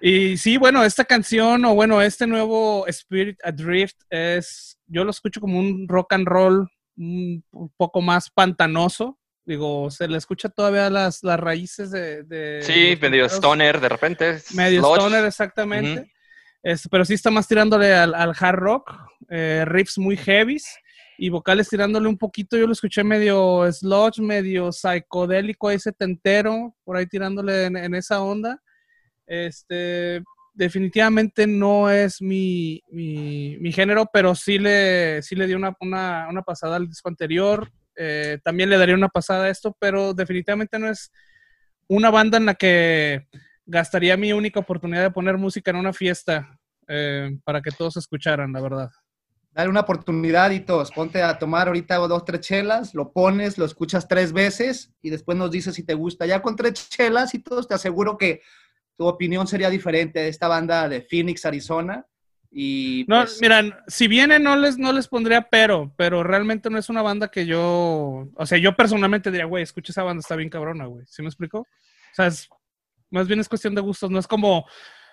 y 0.00 0.36
sí, 0.36 0.56
bueno, 0.56 0.84
esta 0.84 1.04
canción 1.04 1.64
o 1.64 1.74
bueno, 1.74 2.00
este 2.00 2.26
nuevo 2.26 2.86
Spirit 2.86 3.36
Adrift 3.44 3.96
es, 4.08 4.78
yo 4.86 5.04
lo 5.04 5.10
escucho 5.10 5.40
como 5.40 5.58
un 5.58 5.88
rock 5.88 6.12
and 6.12 6.26
roll 6.26 6.68
un 6.96 7.44
poco 7.76 8.00
más 8.00 8.30
pantanoso. 8.30 9.18
Digo, 9.48 9.90
se 9.90 10.06
le 10.06 10.18
escucha 10.18 10.50
todavía 10.50 10.90
las, 10.90 11.24
las 11.24 11.40
raíces 11.40 11.90
de... 11.90 12.60
sí, 12.60 12.98
medio 13.00 13.24
stoner 13.24 13.80
de 13.80 13.88
repente. 13.88 14.42
Medio 14.52 14.82
stoner, 14.82 15.24
exactamente. 15.24 16.12
pero 16.90 17.06
sí 17.06 17.14
está 17.14 17.30
más 17.30 17.48
tirándole 17.48 17.94
al, 17.94 18.34
hard 18.38 18.58
rock, 18.58 18.94
eh, 19.30 19.64
riffs 19.66 19.96
muy 19.96 20.18
heavies 20.18 20.66
y 21.16 21.30
vocales 21.30 21.66
tirándole 21.70 22.08
un 22.08 22.18
poquito, 22.18 22.58
yo 22.58 22.66
lo 22.66 22.74
escuché 22.74 23.02
medio 23.02 23.66
sludge, 23.72 24.20
medio 24.20 24.70
psicodélico 24.70 25.68
ahí 25.68 25.78
setentero, 25.78 26.76
por 26.84 26.98
ahí 26.98 27.06
tirándole 27.06 27.64
en, 27.64 27.94
esa 27.94 28.20
onda. 28.20 28.62
Este, 29.26 30.22
definitivamente 30.52 31.46
no 31.46 31.88
es 31.88 32.20
mi, 32.20 32.82
mi, 32.90 33.72
género, 33.72 34.10
pero 34.12 34.34
sí 34.34 34.58
le, 34.58 35.22
sí 35.22 35.36
le 35.36 35.46
di 35.46 35.54
una, 35.54 35.74
una, 35.80 36.42
pasada 36.46 36.76
al 36.76 36.86
disco 36.86 37.08
anterior. 37.08 37.72
Eh, 37.98 38.38
también 38.44 38.70
le 38.70 38.78
daría 38.78 38.94
una 38.94 39.08
pasada 39.08 39.44
a 39.44 39.50
esto, 39.50 39.76
pero 39.78 40.14
definitivamente 40.14 40.78
no 40.78 40.88
es 40.88 41.10
una 41.88 42.10
banda 42.10 42.38
en 42.38 42.46
la 42.46 42.54
que 42.54 43.26
gastaría 43.66 44.16
mi 44.16 44.32
única 44.32 44.60
oportunidad 44.60 45.02
de 45.02 45.10
poner 45.10 45.36
música 45.36 45.70
en 45.70 45.76
una 45.78 45.92
fiesta 45.92 46.58
eh, 46.86 47.36
para 47.44 47.60
que 47.60 47.70
todos 47.70 47.96
escucharan, 47.96 48.52
la 48.52 48.60
verdad 48.60 48.90
dale 49.58 49.70
una 49.70 49.80
oportunidad 49.80 50.52
y 50.52 50.60
todos, 50.60 50.92
ponte 50.92 51.20
a 51.20 51.36
tomar 51.36 51.66
ahorita 51.66 51.96
dos, 51.96 52.24
tres 52.24 52.42
chelas, 52.42 52.94
lo 52.94 53.12
pones, 53.12 53.58
lo 53.58 53.64
escuchas 53.64 54.06
tres 54.06 54.32
veces 54.32 54.92
y 55.02 55.10
después 55.10 55.36
nos 55.36 55.50
dices 55.50 55.74
si 55.74 55.82
te 55.82 55.94
gusta. 55.94 56.26
Ya 56.26 56.40
con 56.40 56.54
tres 56.54 56.88
chelas 56.88 57.34
y 57.34 57.40
todos, 57.40 57.66
te 57.66 57.74
aseguro 57.74 58.16
que 58.16 58.42
tu 58.96 59.06
opinión 59.06 59.48
sería 59.48 59.68
diferente 59.68 60.20
de 60.20 60.28
esta 60.28 60.46
banda 60.46 60.88
de 60.88 61.02
Phoenix, 61.02 61.44
Arizona. 61.44 62.06
Y 62.50 63.04
no, 63.08 63.20
pues, 63.20 63.40
miran, 63.42 63.74
si 63.86 64.08
viene 64.08 64.38
no 64.38 64.56
les, 64.56 64.78
no 64.78 64.92
les 64.92 65.06
pondría 65.06 65.48
pero, 65.50 65.92
pero 65.96 66.22
realmente 66.22 66.70
no 66.70 66.78
es 66.78 66.88
una 66.88 67.02
banda 67.02 67.30
que 67.30 67.44
yo, 67.44 68.28
o 68.34 68.46
sea, 68.46 68.56
yo 68.58 68.74
personalmente 68.74 69.30
diría, 69.30 69.44
güey, 69.44 69.62
escucha 69.62 69.92
esa 69.92 70.02
banda, 70.02 70.20
está 70.20 70.34
bien 70.34 70.48
cabrona, 70.48 70.86
güey. 70.86 71.04
¿Sí 71.06 71.22
me 71.22 71.28
explico? 71.28 71.60
O 71.60 71.66
sea, 72.14 72.30
más 73.10 73.28
bien 73.28 73.40
es 73.40 73.48
cuestión 73.48 73.74
de 73.74 73.82
gustos, 73.82 74.10
no 74.10 74.18
es 74.18 74.26
como, 74.26 74.66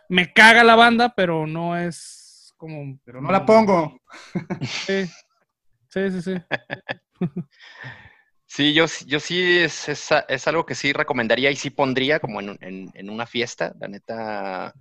me 0.10 0.32
caga 0.32 0.64
la 0.64 0.76
banda, 0.76 1.14
pero 1.16 1.46
no 1.46 1.78
es 1.78 2.54
como... 2.58 2.98
Pero 3.04 3.22
no 3.22 3.32
la 3.32 3.46
pongo. 3.46 4.00
Sí, 5.90 6.12
sí, 6.12 6.22
sí. 6.22 6.36
Sí, 8.46 8.74
yo, 8.74 8.86
yo 9.06 9.20
sí 9.20 9.60
es, 9.60 9.90
es, 9.90 10.48
algo 10.48 10.66
que 10.66 10.76
sí 10.76 10.94
recomendaría 10.94 11.52
y 11.52 11.56
sí 11.56 11.70
pondría 11.70 12.20
como 12.20 12.42
en, 12.42 12.58
en, 12.62 13.10
una 13.10 13.26
fiesta. 13.26 13.74
La 13.80 13.88
neta, 13.88 14.74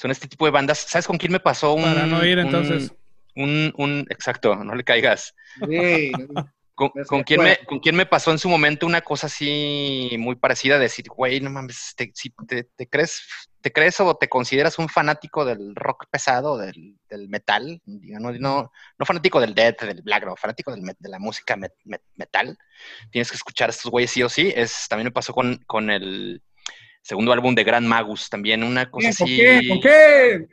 son 0.00 0.10
este 0.10 0.28
tipo 0.28 0.46
de 0.46 0.50
bandas. 0.50 0.78
¿Sabes 0.78 1.06
con 1.06 1.18
quién 1.18 1.32
me 1.32 1.40
pasó 1.40 1.74
un... 1.74 1.82
Para 1.82 2.06
no 2.06 2.24
ir 2.24 2.38
entonces. 2.38 2.92
Un, 3.36 3.72
un, 3.76 4.06
exacto, 4.08 4.56
no 4.56 4.74
le 4.74 4.82
caigas. 4.82 5.34
Sí. 5.68 6.10
¿Con, 7.06 7.24
quién 7.24 7.42
me, 7.42 7.58
¿Con 7.66 7.78
quién 7.80 7.94
me 7.94 8.06
pasó 8.06 8.30
en 8.30 8.38
su 8.38 8.48
momento 8.48 8.86
una 8.86 9.02
cosa 9.02 9.26
así 9.26 10.12
muy 10.18 10.36
parecida? 10.36 10.76
De 10.76 10.84
decir, 10.84 11.04
güey, 11.10 11.38
no 11.38 11.50
mames, 11.50 11.92
te, 11.94 12.10
si 12.14 12.32
te, 12.48 12.66
crees, 12.88 13.22
¿te 13.60 13.70
crees 13.70 14.00
o 14.00 14.16
te 14.16 14.30
consideras 14.30 14.78
un 14.78 14.88
fanático 14.88 15.44
del 15.44 15.76
rock 15.76 16.06
pesado, 16.10 16.56
del, 16.56 16.96
del 17.10 17.28
metal? 17.28 17.82
No, 17.84 18.32
no, 18.32 18.72
no, 18.98 19.04
fanático 19.04 19.42
del 19.42 19.54
death, 19.54 19.82
del 19.82 20.00
black 20.00 20.24
rock, 20.24 20.38
fanático 20.38 20.74
del, 20.74 20.82
de 20.98 21.08
la 21.10 21.18
música 21.18 21.58
metal. 22.14 22.56
Tienes 23.10 23.30
que 23.30 23.36
escuchar 23.36 23.68
a 23.68 23.72
estos 23.72 23.90
güeyes 23.90 24.12
sí 24.12 24.22
o 24.22 24.30
sí. 24.30 24.50
Es, 24.56 24.86
también 24.88 25.08
me 25.08 25.12
pasó 25.12 25.34
con, 25.34 25.58
con 25.66 25.90
el 25.90 26.42
segundo 27.02 27.32
álbum 27.32 27.54
de 27.54 27.64
Grand 27.64 27.86
Magus, 27.86 28.28
también 28.28 28.62
una 28.62 28.90
cosa 28.90 29.08
así. 29.10 29.22
¿Con 29.22 29.36
qué? 29.36 29.68
¿Con 29.68 29.80
qué? 29.80 30.46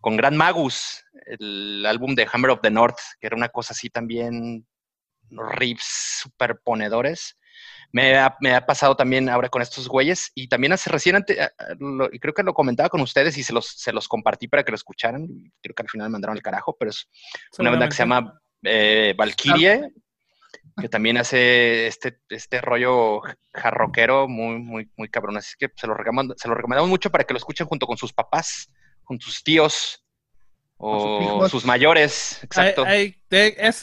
Con 0.00 0.16
Grand 0.16 0.36
Magus, 0.36 1.04
el 1.26 1.84
álbum 1.86 2.14
de 2.14 2.28
Hammer 2.32 2.50
of 2.50 2.60
the 2.62 2.70
North, 2.70 2.98
que 3.20 3.26
era 3.26 3.36
una 3.36 3.48
cosa 3.48 3.72
así 3.72 3.90
también 3.90 4.66
riffs 5.30 6.20
superponedores. 6.22 7.36
Me 7.92 8.16
ha, 8.18 8.36
me 8.40 8.54
ha, 8.54 8.66
pasado 8.66 8.94
también 8.96 9.28
ahora 9.28 9.48
con 9.48 9.62
estos 9.62 9.88
güeyes 9.88 10.30
y 10.34 10.48
también 10.48 10.72
hace 10.72 10.90
recién, 10.90 11.24
y 12.12 12.18
creo 12.18 12.34
que 12.34 12.42
lo 12.42 12.52
comentaba 12.52 12.88
con 12.88 13.00
ustedes 13.00 13.38
y 13.38 13.42
se 13.42 13.52
los, 13.52 13.66
se 13.66 13.92
los 13.92 14.08
compartí 14.08 14.48
para 14.48 14.64
que 14.64 14.72
lo 14.72 14.76
escucharan. 14.76 15.26
Creo 15.62 15.74
que 15.74 15.82
al 15.82 15.88
final 15.88 16.08
me 16.08 16.12
mandaron 16.12 16.36
el 16.36 16.42
carajo, 16.42 16.76
pero 16.78 16.90
es 16.90 17.08
una 17.58 17.70
banda 17.70 17.88
que 17.88 17.94
se 17.94 18.02
llama 18.02 18.40
eh, 18.62 19.14
Valkyrie. 19.16 19.92
Que 20.80 20.88
también 20.88 21.16
hace 21.16 21.86
este, 21.86 22.20
este 22.28 22.60
rollo 22.60 23.22
jarroquero 23.52 24.28
muy, 24.28 24.58
muy, 24.58 24.90
muy 24.96 25.08
cabrón. 25.08 25.36
Así 25.36 25.54
que 25.58 25.70
se 25.74 25.86
lo, 25.86 25.94
recomendamos, 25.94 26.40
se 26.40 26.48
lo 26.48 26.54
recomendamos 26.54 26.90
mucho 26.90 27.10
para 27.10 27.24
que 27.24 27.32
lo 27.32 27.38
escuchen 27.38 27.66
junto 27.66 27.86
con 27.86 27.96
sus 27.96 28.12
papás, 28.12 28.70
con 29.04 29.20
sus 29.20 29.42
tíos 29.42 30.06
o 30.78 31.48
sus, 31.48 31.64
mayores. 31.64 32.40
Exacto. 32.42 32.84
esa 32.86 33.16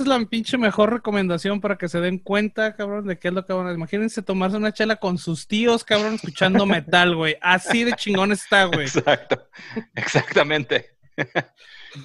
es 0.03 0.07
la 0.07 0.23
pinche 0.25 0.57
mejor 0.57 0.93
recomendación 0.93 1.59
para 1.59 1.77
que 1.77 1.89
se 1.89 1.99
den 1.99 2.19
cuenta, 2.19 2.75
cabrón, 2.75 3.07
de 3.07 3.17
qué 3.17 3.29
es 3.29 3.33
lo 3.33 3.45
que 3.45 3.53
van 3.53 3.67
a. 3.67 3.73
Imagínense 3.73 4.21
tomarse 4.21 4.57
una 4.57 4.73
chela 4.73 4.97
con 4.97 5.17
sus 5.17 5.47
tíos, 5.47 5.83
cabrón, 5.83 6.15
escuchando 6.15 6.65
metal, 6.67 7.15
güey. 7.15 7.37
Así 7.41 7.83
de 7.83 7.93
chingón 7.93 8.31
está, 8.31 8.65
güey. 8.65 8.85
Exacto. 8.85 9.47
Exactamente. 9.95 10.97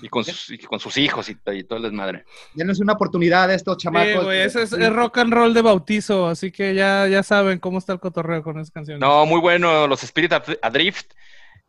y, 0.03 0.09
con 0.09 0.25
sus, 0.25 0.53
con 0.67 0.81
sus 0.81 0.97
hijos 0.97 1.29
y, 1.29 1.35
todo 1.35 1.77
el 1.77 1.83
desmadre. 1.83 2.25
Denles 2.55 2.81
una 2.81 2.95
oportunidad 2.95 3.51
a 3.51 3.55
estos 3.55 3.79
chamacos. 3.79 4.25
Sí, 4.25 4.31
ese 4.31 4.63
es, 4.63 4.93
rock 4.93 5.19
and 5.19 5.33
roll 5.33 5.55
de 5.55 5.63
bautizo, 5.63 6.27
así 6.27 6.51
que 6.51 6.75
ya, 6.75 7.07
ya 7.09 7.23
saben 7.23 7.59
cómo 7.59 7.79
está 7.79 7.93
el 7.93 8.01
cotorreo 8.01 8.43
con 8.43 8.59
esa 8.59 8.73
canción. 8.73 9.01
No, 9.01 9.27
muy 9.27 9.41
bueno, 9.41 9.87
los 9.87 10.03
Spirit 10.03 10.33
Adrift, 10.63 11.13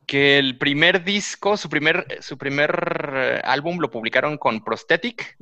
que 0.05 0.39
el 0.39 0.57
primer 0.57 1.03
disco, 1.03 1.57
su 1.57 1.69
primer, 1.69 2.05
su 2.21 2.37
primer 2.37 3.13
eh, 3.15 3.41
álbum 3.43 3.79
lo 3.79 3.89
publicaron 3.89 4.37
con 4.37 4.63
Prosthetic. 4.63 5.37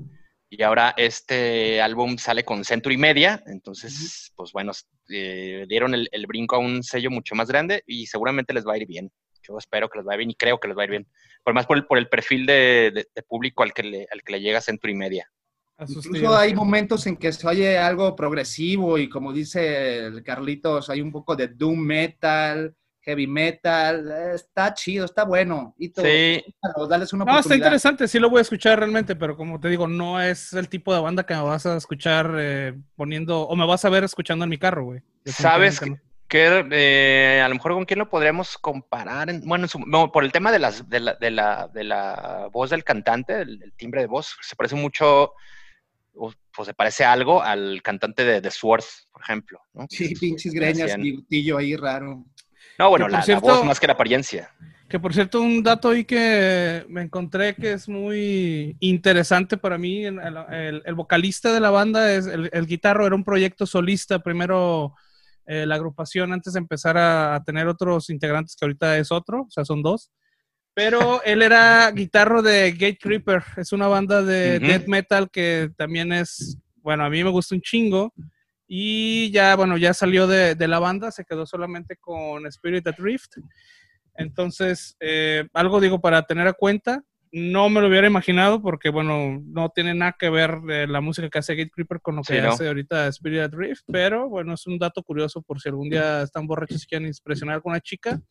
Y 0.49 0.63
ahora 0.63 0.93
este 0.95 1.81
álbum 1.81 2.17
sale 2.17 2.45
con 2.45 2.63
Century 2.63 2.95
Media, 2.95 3.43
entonces, 3.47 4.31
pues 4.33 4.53
bueno, 4.53 4.71
eh, 5.09 5.65
dieron 5.67 5.93
el, 5.93 6.07
el, 6.09 6.25
brinco 6.25 6.55
a 6.55 6.59
un 6.59 6.83
sello 6.83 7.11
mucho 7.11 7.35
más 7.35 7.49
grande 7.49 7.83
y 7.85 8.07
seguramente 8.07 8.53
les 8.53 8.65
va 8.65 8.73
a 8.73 8.77
ir 8.77 8.87
bien. 8.87 9.11
Yo 9.47 9.57
espero 9.57 9.89
que 9.89 9.99
les 9.99 10.05
vaya 10.05 10.17
bien 10.17 10.31
y 10.31 10.36
creo 10.36 10.60
que 10.60 10.67
les 10.67 10.77
va 10.77 10.81
a 10.81 10.86
ir 10.86 10.91
bien 10.91 11.07
por 11.47 11.53
más 11.53 11.65
por 11.65 11.77
el, 11.77 11.86
por 11.86 11.97
el 11.97 12.10
perfil 12.10 12.45
de, 12.45 13.07
público 13.25 13.63
al 13.63 13.73
que, 13.73 13.81
le, 13.81 14.07
al 14.12 14.21
que 14.21 14.33
le 14.33 14.41
llega 14.41 14.60
Centro 14.60 14.91
y 14.91 14.95
Media. 14.95 15.31
Incluso 15.79 16.36
hay 16.36 16.53
momentos 16.53 17.07
en 17.07 17.15
que 17.15 17.31
se 17.31 17.47
oye 17.47 17.77
algo 17.77 18.17
progresivo 18.17 18.97
y 18.97 19.07
como 19.07 19.31
dice 19.31 20.07
el 20.07 20.23
Carlitos, 20.23 20.89
hay 20.89 20.99
un 20.99 21.10
poco 21.10 21.38
de 21.38 21.47
doom 21.47 21.79
metal, 21.79 22.75
heavy 22.99 23.27
metal, 23.27 24.12
está 24.33 24.73
chido, 24.73 25.05
está 25.05 25.23
bueno. 25.23 25.73
Y 25.77 25.88
sí. 25.88 26.43
Dales 26.89 27.13
una 27.13 27.23
no, 27.23 27.39
está 27.39 27.55
interesante, 27.55 28.10
sí 28.10 28.19
lo 28.19 28.29
voy 28.29 28.39
a 28.39 28.41
escuchar 28.41 28.79
realmente, 28.79 29.15
pero 29.15 29.38
como 29.38 29.57
te 29.57 29.69
digo, 29.69 29.88
no 29.88 30.19
es 30.19 30.51
el 30.51 30.67
tipo 30.67 30.93
de 30.93 30.99
banda 30.99 31.25
que 31.25 31.33
me 31.33 31.43
vas 31.43 31.65
a 31.65 31.77
escuchar 31.77 32.36
eh, 32.38 32.77
poniendo, 32.97 33.43
o 33.43 33.55
me 33.55 33.65
vas 33.65 33.86
a 33.86 33.89
ver 33.89 34.03
escuchando 34.03 34.43
en 34.43 34.49
mi 34.49 34.57
carro, 34.57 34.83
güey. 34.83 35.01
¿Sabes? 35.23 35.79
Que, 35.79 35.95
que 36.27 36.65
eh, 36.71 37.41
a 37.41 37.47
lo 37.47 37.55
mejor 37.55 37.73
con 37.73 37.85
quién 37.85 37.99
lo 37.99 38.09
podríamos 38.09 38.57
comparar. 38.57 39.29
bueno, 39.43 39.67
por 40.11 40.23
el 40.23 40.31
tema 40.31 40.51
de, 40.51 40.59
las, 40.59 40.89
de, 40.89 40.99
la, 40.99 41.15
de, 41.15 41.31
la, 41.31 41.69
de 41.73 41.83
la 41.83 42.49
voz 42.51 42.69
del 42.69 42.83
cantante, 42.83 43.41
el, 43.41 43.73
timbre 43.77 44.01
de 44.01 44.07
voz, 44.07 44.35
se 44.41 44.55
parece 44.55 44.75
mucho, 44.75 45.33
o 46.13 46.65
se 46.65 46.73
parece 46.73 47.05
algo 47.05 47.41
al 47.41 47.81
cantante 47.81 48.25
de 48.25 48.41
The 48.41 48.51
Sword, 48.51 48.83
por 49.11 49.21
ejemplo. 49.21 49.61
Sí, 49.89 50.13
pinches 50.15 50.53
greñas, 50.53 50.95
tillo 51.29 51.57
ahí 51.57 51.75
raro. 51.75 52.25
No, 52.77 52.89
bueno, 52.89 53.07
la, 53.07 53.23
voz 53.39 53.63
más 53.63 53.79
que 53.79 53.87
la 53.87 53.93
apariencia. 53.93 54.51
Que 54.89 54.99
por 54.99 55.13
cierto, 55.13 55.41
un 55.41 55.63
dato 55.63 55.89
ahí 55.89 56.05
que 56.05 56.85
me 56.87 57.01
encontré 57.01 57.55
que 57.55 57.73
es 57.73 57.89
muy 57.89 58.77
interesante 58.79 59.57
para 59.57 59.77
mí, 59.77 60.05
el, 60.05 60.81
el, 60.85 60.95
vocalista 60.95 61.53
de 61.53 61.59
la 61.59 61.71
banda, 61.71 62.13
es 62.13 62.25
el, 62.27 62.49
el 62.53 62.67
guitarro, 62.67 63.05
era 63.05 63.15
un 63.15 63.23
proyecto 63.23 63.65
solista, 63.65 64.19
primero 64.19 64.95
eh, 65.47 65.65
la 65.65 65.75
agrupación 65.75 66.33
antes 66.33 66.53
de 66.53 66.60
empezar 66.60 66.97
a, 66.97 67.41
tener 67.45 67.67
otros 67.67 68.10
integrantes 68.10 68.55
que 68.55 68.65
ahorita 68.65 68.97
es 68.97 69.12
otro, 69.12 69.43
o 69.43 69.49
sea, 69.49 69.65
son 69.65 69.81
dos. 69.81 70.12
Pero 70.73 71.23
él 71.23 71.41
era 71.41 71.89
guitarro 71.91 72.41
de 72.43 72.71
Gate 72.73 72.99
Creeper, 73.01 73.43
es 73.55 73.71
una 73.71 73.88
banda 73.88 74.21
de 74.21 74.60
death 74.60 74.88
metal 74.88 75.29
que 75.31 75.71
también 75.75 76.13
es, 76.13 76.57
bueno, 76.75 77.03
a 77.03 77.10
mí 77.10 77.23
me 77.23 77.31
gusta 77.31 77.55
un 77.55 77.62
chingo. 77.62 78.13
Y 78.67 79.31
ya, 79.31 79.55
bueno, 79.55 79.77
ya 79.77 79.93
salió 79.93 80.27
de, 80.27 80.53
de 80.53 80.67
la 80.67 80.79
banda, 80.79 81.10
se 81.10 81.23
quedó 81.23 81.45
solamente 81.45 81.95
con 81.95 82.45
Spirit 82.45 82.86
Adrift. 82.86 83.38
Entonces, 84.17 84.97
eh, 84.99 85.47
algo 85.53 85.79
digo 85.79 86.01
para 86.01 86.23
tener 86.23 86.47
a 86.47 86.53
cuenta. 86.53 87.03
No 87.31 87.69
me 87.69 87.81
lo 87.81 87.87
hubiera 87.87 88.07
imaginado 88.07 88.61
porque, 88.61 88.89
bueno, 88.89 89.41
no 89.45 89.69
tiene 89.69 89.93
nada 89.93 90.15
que 90.17 90.29
ver 90.29 90.59
eh, 90.69 90.87
la 90.87 91.01
música 91.01 91.29
que 91.29 91.39
hace 91.39 91.55
Gate 91.55 91.71
Creeper 91.71 92.01
con 92.01 92.15
lo 92.15 92.21
que 92.21 92.39
hace 92.39 92.67
ahorita 92.67 93.07
Spirit 93.07 93.51
Drift, 93.51 93.83
pero 93.87 94.29
bueno, 94.29 94.53
es 94.53 94.65
un 94.65 94.79
dato 94.79 95.03
curioso 95.03 95.41
por 95.41 95.59
si 95.59 95.69
algún 95.69 95.89
día 95.89 96.21
están 96.21 96.47
borrachos 96.47 96.83
y 96.83 96.87
quieren 96.87 97.07
impresionar 97.07 97.61
con 97.61 97.71
una 97.71 97.81
chica, 97.81 98.21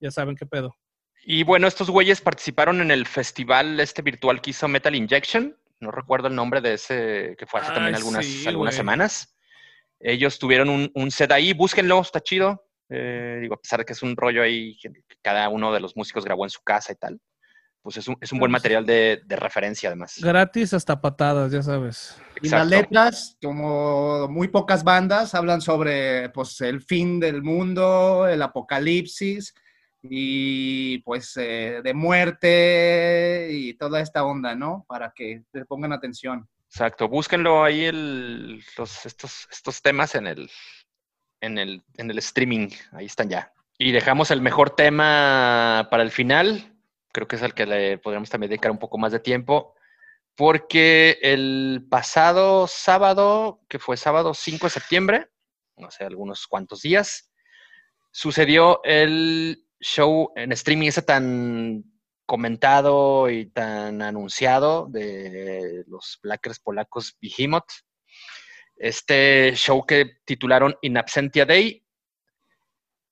ya 0.00 0.10
saben 0.10 0.36
qué 0.36 0.46
pedo. 0.46 0.74
Y 1.24 1.42
bueno, 1.44 1.66
estos 1.66 1.88
güeyes 1.90 2.20
participaron 2.20 2.80
en 2.80 2.90
el 2.90 3.06
festival 3.06 3.78
este 3.80 4.02
virtual 4.02 4.40
que 4.40 4.50
hizo 4.50 4.68
Metal 4.68 4.94
Injection, 4.94 5.56
no 5.80 5.90
recuerdo 5.90 6.28
el 6.28 6.34
nombre 6.34 6.60
de 6.60 6.74
ese, 6.74 7.36
que 7.38 7.46
fue 7.46 7.60
hace 7.60 7.72
también 7.72 7.94
algunas, 7.94 8.46
algunas 8.46 8.74
semanas. 8.74 9.36
Ellos 10.00 10.38
tuvieron 10.38 10.68
un, 10.68 10.90
un, 10.94 11.10
set 11.10 11.30
ahí, 11.32 11.52
búsquenlo, 11.52 12.00
está 12.00 12.20
chido. 12.20 12.66
Eh, 12.90 13.38
digo, 13.40 13.54
a 13.54 13.60
pesar 13.60 13.78
de 13.78 13.84
que 13.86 13.94
es 13.94 14.02
un 14.02 14.16
rollo 14.16 14.42
ahí 14.42 14.76
que 14.78 14.90
cada 15.22 15.48
uno 15.48 15.72
de 15.72 15.80
los 15.80 15.96
músicos 15.96 16.24
grabó 16.24 16.44
en 16.44 16.50
su 16.50 16.62
casa 16.62 16.92
y 16.92 16.96
tal 16.96 17.18
pues 17.84 17.98
es 17.98 18.08
un, 18.08 18.16
es 18.18 18.32
un 18.32 18.38
buen 18.38 18.50
material 18.50 18.86
de, 18.86 19.20
de, 19.26 19.36
referencia 19.36 19.90
además. 19.90 20.16
Gratis 20.18 20.72
hasta 20.72 21.02
patadas, 21.02 21.52
ya 21.52 21.62
sabes. 21.62 22.18
Y 22.40 22.48
las 22.48 22.66
letras, 22.66 23.36
como 23.42 24.26
muy 24.28 24.48
pocas 24.48 24.82
bandas, 24.82 25.34
hablan 25.34 25.60
sobre 25.60 26.30
pues, 26.30 26.62
el 26.62 26.80
fin 26.80 27.20
del 27.20 27.42
mundo, 27.42 28.26
el 28.26 28.40
apocalipsis 28.40 29.54
y 30.02 30.98
pues 31.00 31.36
eh, 31.36 31.82
de 31.84 31.92
muerte 31.92 33.48
y 33.52 33.74
toda 33.74 34.00
esta 34.00 34.24
onda, 34.24 34.54
¿no? 34.54 34.86
Para 34.88 35.12
que 35.14 35.42
te 35.52 35.66
pongan 35.66 35.92
atención. 35.92 36.48
Exacto, 36.70 37.06
búsquenlo 37.06 37.64
ahí 37.64 37.84
el, 37.84 38.64
los, 38.78 39.04
estos, 39.04 39.46
estos 39.52 39.82
temas 39.82 40.14
en 40.14 40.26
el, 40.26 40.50
en, 41.42 41.58
el, 41.58 41.82
en 41.98 42.10
el 42.10 42.16
streaming, 42.16 42.70
ahí 42.92 43.04
están 43.04 43.28
ya. 43.28 43.52
Y 43.76 43.92
dejamos 43.92 44.30
el 44.30 44.40
mejor 44.40 44.70
tema 44.70 45.86
para 45.90 46.02
el 46.02 46.10
final, 46.10 46.73
creo 47.14 47.28
que 47.28 47.36
es 47.36 47.42
al 47.42 47.54
que 47.54 47.64
le 47.64 47.96
podríamos 47.98 48.28
también 48.28 48.50
dedicar 48.50 48.72
un 48.72 48.78
poco 48.78 48.98
más 48.98 49.12
de 49.12 49.20
tiempo, 49.20 49.74
porque 50.34 51.18
el 51.22 51.86
pasado 51.88 52.66
sábado, 52.66 53.60
que 53.68 53.78
fue 53.78 53.96
sábado 53.96 54.34
5 54.34 54.66
de 54.66 54.70
septiembre, 54.70 55.28
no 55.76 55.90
sé, 55.92 56.04
algunos 56.04 56.46
cuantos 56.48 56.82
días, 56.82 57.32
sucedió 58.10 58.82
el 58.82 59.64
show 59.80 60.32
en 60.34 60.50
streaming 60.52 60.88
ese 60.88 61.02
tan 61.02 61.84
comentado 62.26 63.30
y 63.30 63.46
tan 63.46 64.02
anunciado 64.02 64.88
de 64.90 65.84
los 65.86 66.18
Blackers 66.20 66.58
polacos 66.58 67.16
Behemoth. 67.20 67.70
Este 68.76 69.52
show 69.54 69.86
que 69.86 70.16
titularon 70.24 70.74
In 70.82 70.96
Absentia 70.96 71.44
Day. 71.46 71.86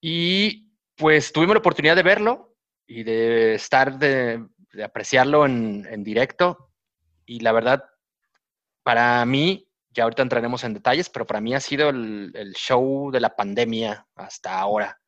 Y 0.00 0.72
pues 0.96 1.32
tuvimos 1.32 1.54
la 1.54 1.60
oportunidad 1.60 1.94
de 1.94 2.02
verlo 2.02 2.51
y 2.94 3.04
de 3.04 3.54
estar, 3.54 3.98
de, 3.98 4.46
apreciarlo 4.84 5.46
en, 5.46 6.04
directo. 6.04 6.70
Y 7.24 7.40
la 7.40 7.52
verdad, 7.52 7.84
para 8.82 9.24
mí, 9.24 9.66
ya 9.90 10.04
ahorita 10.04 10.22
entraremos 10.22 10.62
en 10.64 10.74
detalles, 10.74 11.08
pero 11.08 11.26
para 11.26 11.40
mí 11.40 11.54
ha 11.54 11.60
sido 11.60 11.88
el, 11.88 12.52
show 12.54 13.10
de 13.10 13.20
la 13.20 13.34
pandemia 13.34 14.06
hasta 14.14 14.58
ahora. 14.58 14.98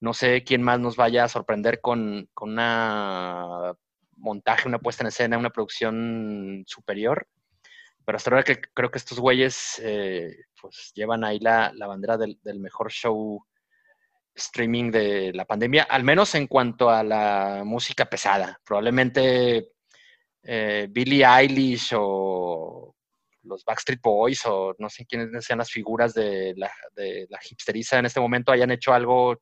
No 0.00 0.14
sé 0.14 0.42
quién 0.42 0.62
más 0.62 0.80
nos 0.80 0.96
vaya 0.96 1.24
a 1.24 1.28
sorprender 1.28 1.80
con, 1.80 2.28
con 2.34 2.50
una 2.50 3.72
montaje, 4.16 4.66
una 4.66 4.80
puesta 4.80 5.04
en 5.04 5.08
escena, 5.08 5.38
una 5.38 5.50
producción 5.50 6.64
superior. 6.66 7.28
Pero 8.04 8.16
hasta 8.16 8.30
ahora 8.30 8.42
que 8.42 8.60
creo 8.74 8.90
que 8.90 8.98
estos 8.98 9.20
güeyes 9.20 9.80
eh, 9.80 10.34
pues 10.60 10.90
llevan 10.96 11.22
ahí 11.22 11.38
la, 11.38 11.72
la 11.76 11.86
bandera 11.86 12.16
del, 12.18 12.40
del, 12.42 12.58
mejor 12.58 12.90
show 12.90 13.46
streaming 14.34 14.90
de 14.90 15.32
la 15.34 15.44
pandemia, 15.44 15.84
al 15.84 16.04
menos 16.04 16.34
en 16.34 16.46
cuanto 16.46 16.90
a 16.90 17.02
la 17.02 17.62
música 17.64 18.06
pesada. 18.06 18.60
Probablemente 18.64 19.72
eh, 20.42 20.86
Billie 20.90 21.24
Eilish 21.24 21.92
o 21.96 22.94
los 23.44 23.64
Backstreet 23.64 24.00
Boys 24.00 24.44
o 24.46 24.74
no 24.78 24.88
sé 24.88 25.04
quiénes 25.06 25.44
sean 25.44 25.58
las 25.58 25.70
figuras 25.70 26.14
de 26.14 26.54
la, 26.56 26.70
hipsteriza 27.48 27.98
en 27.98 28.06
este 28.06 28.20
momento 28.20 28.52
hayan 28.52 28.70
hecho 28.70 28.92
algo 28.92 29.40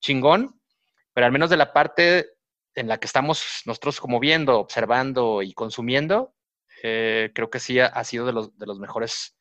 chingón, 0.00 0.60
pero 1.12 1.26
al 1.26 1.32
menos 1.32 1.50
de 1.50 1.56
la 1.56 1.72
parte 1.72 2.30
en 2.74 2.88
la 2.88 2.98
que 2.98 3.06
estamos 3.06 3.62
nosotros 3.64 4.00
como 4.00 4.20
viendo, 4.20 4.58
observando 4.58 5.42
y 5.42 5.52
consumiendo, 5.54 6.34
eh, 6.82 7.30
creo 7.34 7.48
que 7.48 7.60
sí 7.60 7.80
ha, 7.80 8.04
sido 8.04 8.26
de 8.26 8.32
los, 8.32 8.58
de 8.58 8.66
los 8.66 8.78
mejores 8.78 9.36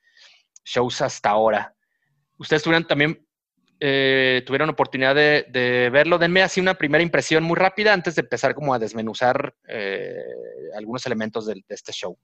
shows 0.63 1.01
hasta 1.01 1.29
ahora. 1.29 1.75
Ustedes 2.37 2.63
tuvieron 2.63 2.87
también 2.87 3.24
eh, 3.79 4.43
tuvieron 4.45 4.69
oportunidad 4.69 5.15
de, 5.15 5.89
verlo, 5.91 6.17
denme 6.17 6.41
así 6.41 6.59
una 6.59 6.75
primera 6.75 7.03
impresión 7.03 7.43
muy 7.43 7.55
rápida 7.55 7.93
antes 7.93 8.15
de 8.15 8.21
empezar 8.21 8.55
como 8.55 8.73
a 8.73 8.79
desmenuzar 8.79 9.55
eh, 9.67 10.15
algunos 10.75 11.05
elementos 11.05 11.45
de, 11.45 11.63
este 11.69 11.91
show. 11.91 12.17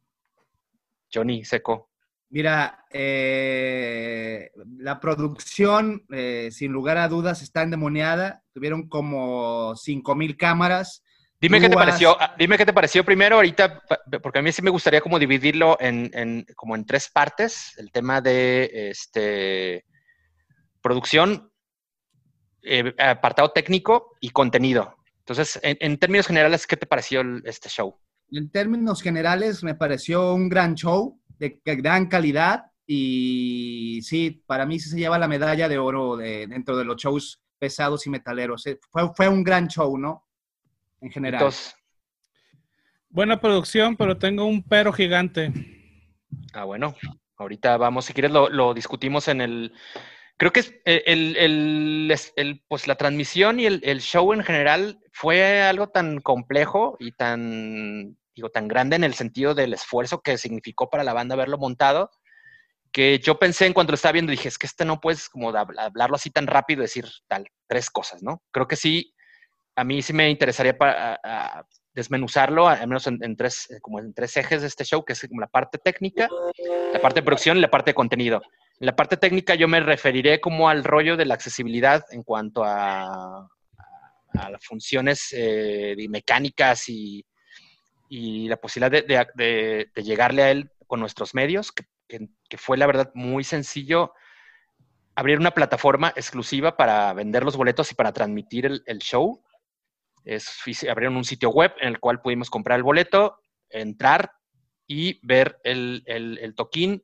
Johnny 1.13 1.43
Seco. 1.43 1.89
Mira, 2.29 2.85
eh, 2.89 4.51
la 4.77 4.99
producción, 5.01 6.05
sin 6.49 6.71
lugar 6.71 6.97
a 6.97 7.09
dudas, 7.09 7.41
está 7.41 7.63
endemoniada. 7.63 8.41
Tuvieron 8.53 8.87
como 8.87 9.73
5.000 9.73 10.37
cámaras 10.37 11.03
Dime 11.41 11.59
qué 11.59 11.69
te 11.69 11.75
pareció, 11.75 12.15
ah, 12.21 12.35
dime 12.37 12.55
qué 12.55 12.65
te 12.67 12.73
pareció 12.73 13.03
primero 13.03 13.37
ahorita, 13.37 13.81
porque 14.21 14.37
a 14.37 14.41
mí 14.43 14.51
sí 14.51 14.61
me 14.61 14.69
gustaría 14.69 15.01
como 15.01 15.17
dividirlo 15.17 15.75
en, 15.79 16.45
como 16.55 16.75
en 16.75 16.85
tres 16.85 17.09
partes, 17.09 17.73
el 17.79 17.91
tema 17.91 18.21
de 18.21 18.91
este 18.91 19.83
producción, 20.81 21.51
eh, 22.63 22.93
apartado 22.97 23.51
técnico 23.51 24.15
y 24.19 24.29
contenido. 24.29 24.95
Entonces, 25.19 25.59
en, 25.63 25.97
términos 25.97 26.27
generales, 26.27 26.65
¿qué 26.67 26.77
te 26.77 26.85
pareció 26.85 27.21
este 27.45 27.69
show? 27.69 27.97
En 28.31 28.49
términos 28.49 29.01
generales, 29.01 29.63
me 29.63 29.75
pareció 29.75 30.33
un 30.33 30.49
gran 30.49 30.75
show 30.75 31.19
de 31.37 31.59
gran 31.63 32.07
calidad 32.07 32.65
y 32.85 34.01
sí, 34.03 34.43
para 34.45 34.65
mí 34.65 34.79
sí 34.79 34.89
se 34.89 34.97
lleva 34.97 35.19
la 35.19 35.27
medalla 35.27 35.69
de 35.69 35.77
oro 35.77 36.17
dentro 36.17 36.75
de 36.75 36.85
los 36.85 36.97
shows 36.97 37.41
pesados 37.59 38.05
y 38.07 38.09
metaleros. 38.09 38.65
Eh, 38.67 38.79
fue, 38.89 39.13
fue 39.15 39.27
un 39.29 39.43
gran 39.43 39.67
show, 39.67 39.97
¿no? 39.97 40.25
en 41.01 41.11
general. 41.11 41.51
Buena 43.09 43.41
producción, 43.41 43.97
pero 43.97 44.17
tengo 44.17 44.45
un 44.45 44.63
pero 44.63 44.93
gigante. 44.93 45.51
Ah, 46.53 46.63
bueno. 46.63 46.95
Ahorita 47.35 47.75
vamos, 47.77 48.05
si 48.05 48.13
quieres 48.13 48.31
lo, 48.31 48.73
discutimos 48.73 49.27
en 49.27 49.41
el... 49.41 49.73
Creo 50.41 50.51
que 50.51 50.81
eh, 50.85 51.03
el, 51.05 52.63
pues 52.67 52.87
la 52.87 52.95
transmisión 52.95 53.59
y 53.59 53.67
el, 53.67 54.01
show 54.01 54.33
en 54.33 54.41
general 54.41 54.99
fue 55.11 55.61
algo 55.61 55.89
tan 55.89 56.19
complejo 56.19 56.97
y 56.99 57.11
tan, 57.11 58.17
digo, 58.33 58.49
tan 58.49 58.67
grande 58.67 58.95
en 58.95 59.03
el 59.03 59.13
sentido 59.13 59.53
del 59.53 59.71
esfuerzo 59.71 60.23
que 60.23 60.39
significó 60.39 60.89
para 60.89 61.03
la 61.03 61.13
banda 61.13 61.35
haberlo 61.35 61.59
montado, 61.59 62.09
que 62.91 63.19
yo 63.19 63.37
pensé 63.37 63.67
en 63.67 63.73
cuando 63.73 63.91
lo 63.91 63.95
estaba 63.95 64.13
viendo, 64.13 64.31
dije, 64.31 64.47
es 64.47 64.57
que 64.57 64.65
este 64.65 64.83
no 64.83 64.99
puedes 64.99 65.29
como 65.29 65.49
hablarlo 65.51 66.15
así 66.15 66.31
tan 66.31 66.47
rápido, 66.47 66.81
decir 66.81 67.05
tal, 67.27 67.45
tres 67.67 67.91
cosas, 67.91 68.23
¿no? 68.23 68.41
Creo 68.49 68.67
que 68.67 68.77
sí, 68.77 69.13
a 69.75 69.83
mí 69.83 70.01
sí 70.01 70.11
me 70.11 70.27
interesaría 70.31 70.75
para, 70.75 71.19
desmenuzarlo, 71.93 72.67
al 72.69 72.87
menos 72.87 73.07
en, 73.07 73.35
tres, 73.35 73.69
eh, 73.69 73.79
como 73.81 73.99
en 73.99 74.13
tres 74.13 74.37
ejes 74.37 74.61
de 74.61 74.67
este 74.67 74.85
show, 74.85 75.03
que 75.03 75.13
es 75.13 75.27
como 75.27 75.41
la 75.41 75.47
parte 75.47 75.77
técnica, 75.77 76.29
la 76.93 77.01
parte 77.01 77.19
de 77.19 77.25
producción 77.25 77.57
y 77.57 77.61
la 77.61 77.69
parte 77.69 77.91
de 77.91 77.95
contenido. 77.95 78.41
En 78.79 78.85
la 78.85 78.95
parte 78.95 79.17
técnica 79.17 79.55
yo 79.55 79.67
me 79.67 79.79
referiré 79.79 80.39
como 80.39 80.69
al 80.69 80.83
rollo 80.83 81.17
de 81.17 81.25
la 81.25 81.33
accesibilidad 81.33 82.03
en 82.11 82.23
cuanto 82.23 82.63
a, 82.63 83.47
las 84.33 84.65
funciones 84.65 85.27
eh, 85.33 85.95
mecánicas 86.09 86.87
y, 86.87 87.25
la 88.09 88.57
posibilidad 88.57 88.91
de, 88.91 89.27
de, 89.93 90.03
llegarle 90.03 90.43
a 90.43 90.51
él 90.51 90.69
con 90.87 90.99
nuestros 90.99 91.33
medios, 91.33 91.71
que, 91.71 91.85
fue 92.57 92.77
la 92.77 92.87
verdad 92.87 93.11
muy 93.13 93.43
sencillo 93.45 94.13
abrir 95.15 95.39
una 95.39 95.51
plataforma 95.51 96.11
exclusiva 96.15 96.75
para 96.75 97.13
vender 97.13 97.43
los 97.43 97.55
boletos 97.55 97.91
y 97.91 97.95
para 97.95 98.11
transmitir 98.11 98.81
el 98.85 98.99
show 98.99 99.41
es, 100.25 100.49
abrieron 100.89 101.17
un 101.17 101.23
sitio 101.23 101.49
web 101.49 101.73
en 101.79 101.89
el 101.89 101.99
cual 101.99 102.21
pudimos 102.21 102.49
comprar 102.49 102.77
el 102.77 102.83
boleto, 102.83 103.39
entrar 103.69 104.31
y 104.87 105.25
ver 105.25 105.59
el, 105.63 106.03
el, 106.05 106.55
toquín. 106.55 107.03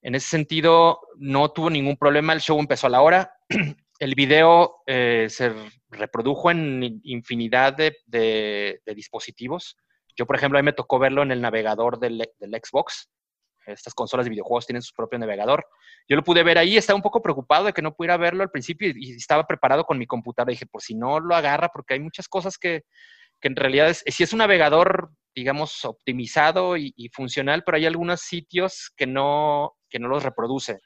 En 0.00 0.14
ese 0.14 0.28
sentido, 0.28 1.00
no 1.16 1.50
tuvo 1.50 1.70
ningún 1.70 1.96
problema. 1.96 2.32
El 2.32 2.40
show 2.40 2.58
empezó 2.58 2.86
a 2.86 2.90
la 2.90 3.02
hora. 3.02 3.34
El 3.98 4.16
video 4.16 4.82
eh, 4.86 5.28
se 5.30 5.52
reprodujo 5.88 6.50
en 6.50 7.00
infinidad 7.04 7.74
de, 7.74 8.80
dispositivos. 8.84 9.76
Yo, 10.16 10.26
por 10.26 10.34
ejemplo, 10.34 10.58
a 10.58 10.62
mí 10.62 10.64
me 10.66 10.72
tocó 10.72 10.98
verlo 10.98 11.22
en 11.22 11.30
el 11.30 11.40
navegador 11.40 12.00
del, 12.00 12.28
del 12.40 12.60
Xbox 12.60 13.08
estas 13.66 13.94
consolas 13.94 14.26
de 14.26 14.30
videojuegos 14.30 14.66
tienen 14.66 14.82
su 14.82 14.94
propio 14.94 15.18
navegador. 15.18 15.66
Yo 16.08 16.16
lo 16.16 16.24
pude 16.24 16.42
ver 16.42 16.58
ahí, 16.58 16.76
estaba 16.76 16.96
un 16.96 17.02
poco 17.02 17.22
preocupado 17.22 17.66
de 17.66 17.72
que 17.72 17.82
no 17.82 17.94
pudiera 17.94 18.16
verlo 18.16 18.42
al 18.42 18.50
principio 18.50 18.92
y, 18.94 19.12
estaba 19.12 19.46
preparado 19.46 19.84
con 19.84 19.98
mi 19.98 20.06
computadora. 20.06 20.50
Dije, 20.50 20.66
por 20.66 20.82
si 20.82 20.94
no 20.94 21.20
lo 21.20 21.34
agarra, 21.34 21.68
porque 21.68 21.94
hay 21.94 22.00
muchas 22.00 22.28
cosas 22.28 22.58
que, 22.58 22.84
en 23.40 23.56
realidad, 23.56 23.88
es, 23.88 24.02
si 24.06 24.22
es 24.22 24.32
un 24.32 24.38
navegador, 24.38 25.10
digamos, 25.34 25.84
optimizado 25.84 26.76
y, 26.76 27.10
funcional, 27.12 27.62
pero 27.64 27.76
hay 27.76 27.86
algunos 27.86 28.20
sitios 28.20 28.92
que 28.96 29.06
no, 29.06 29.76
que 29.88 29.98
no 29.98 30.08
los 30.08 30.22
reproduce. 30.22 30.80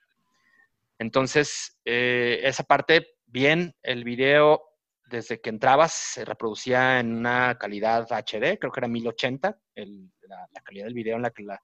Entonces, 0.98 1.78
eh, 1.84 2.40
esa 2.42 2.64
parte, 2.64 3.06
bien, 3.26 3.74
el 3.82 4.04
video 4.04 4.62
desde 5.08 5.40
que 5.40 5.50
entrabas 5.50 5.92
se 5.92 6.24
reproducía 6.24 6.98
en 6.98 7.14
una 7.14 7.56
calidad 7.58 8.10
HD, 8.10 8.58
creo 8.58 8.72
que 8.72 8.80
era 8.80 8.88
1080, 8.88 9.56
la, 9.74 10.48
la, 10.52 10.60
calidad 10.62 10.86
del 10.86 10.94
video 10.94 11.16
en 11.16 11.22
la 11.22 11.30
que 11.30 11.44
la, 11.44 11.62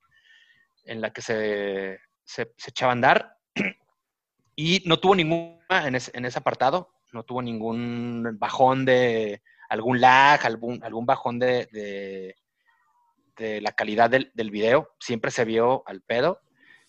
en 0.84 1.00
la 1.00 1.12
que 1.12 1.22
se, 1.22 1.98
se, 2.24 2.52
echaba 2.66 2.92
a 2.92 2.94
andar 2.94 3.36
y 4.56 4.82
no 4.86 4.98
tuvo 4.98 5.14
ninguna 5.14 5.86
en, 5.86 5.94
ese 5.94 6.38
apartado, 6.38 6.92
no 7.12 7.24
tuvo 7.24 7.42
ningún 7.42 8.36
bajón 8.38 8.84
de 8.84 9.42
algún 9.68 10.00
lag, 10.00 10.44
algún, 10.44 11.06
bajón 11.06 11.38
de, 11.38 12.34
de, 13.36 13.60
la 13.60 13.72
calidad 13.72 14.10
del, 14.10 14.30
del, 14.34 14.50
video, 14.50 14.94
siempre 15.00 15.30
se 15.30 15.44
vio 15.44 15.82
al 15.86 16.02
pedo. 16.02 16.40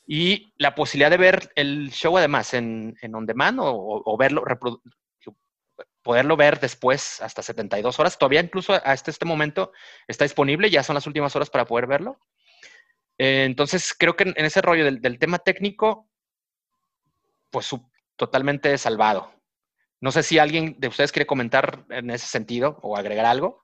Y 0.06 0.54
la 0.58 0.76
posibilidad 0.76 1.10
de 1.10 1.18
ver 1.18 1.52
el 1.56 1.90
show 1.92 2.18
además 2.18 2.54
en, 2.54 2.96
en 3.02 3.16
on 3.16 3.26
demand 3.26 3.60
o, 3.62 4.04
o 4.06 4.18
verlo, 4.18 4.44
poderlo 6.04 6.36
ver 6.36 6.60
después 6.60 7.22
hasta 7.22 7.42
72 7.42 8.00
horas, 8.00 8.20
todavía 8.20 8.42
incluso 8.42 8.74
hasta 8.74 9.10
este 9.10 9.26
momento 9.26 9.72
está 10.08 10.26
disponible, 10.26 10.70
ya 10.70 10.84
son 10.84 10.96
las 10.96 11.08
últimas 11.08 11.36
horas 11.36 11.50
para 11.50 11.66
poder 11.66 11.88
verlo. 11.88 12.20
Eh, 13.24 13.46
entonces, 13.46 13.96
creo 13.98 14.18
que 14.18 14.26
en, 14.26 14.46
ese 14.46 14.62
rollo 14.62 14.84
del, 14.84 15.18
tema 15.18 15.40
técnico, 15.40 16.10
pues 17.50 17.70
totalmente 18.18 18.78
salvado. 18.78 19.32
No 20.02 20.12
sé 20.12 20.24
si 20.24 20.40
alguien 20.40 20.76
de 20.78 20.90
ustedes 20.90 21.14
quiere 21.14 21.26
comentar 21.26 21.86
en 21.90 22.10
ese 22.10 22.28
sentido 22.28 22.80
o 22.82 22.98
agregar 22.98 23.26
algo. 23.26 23.64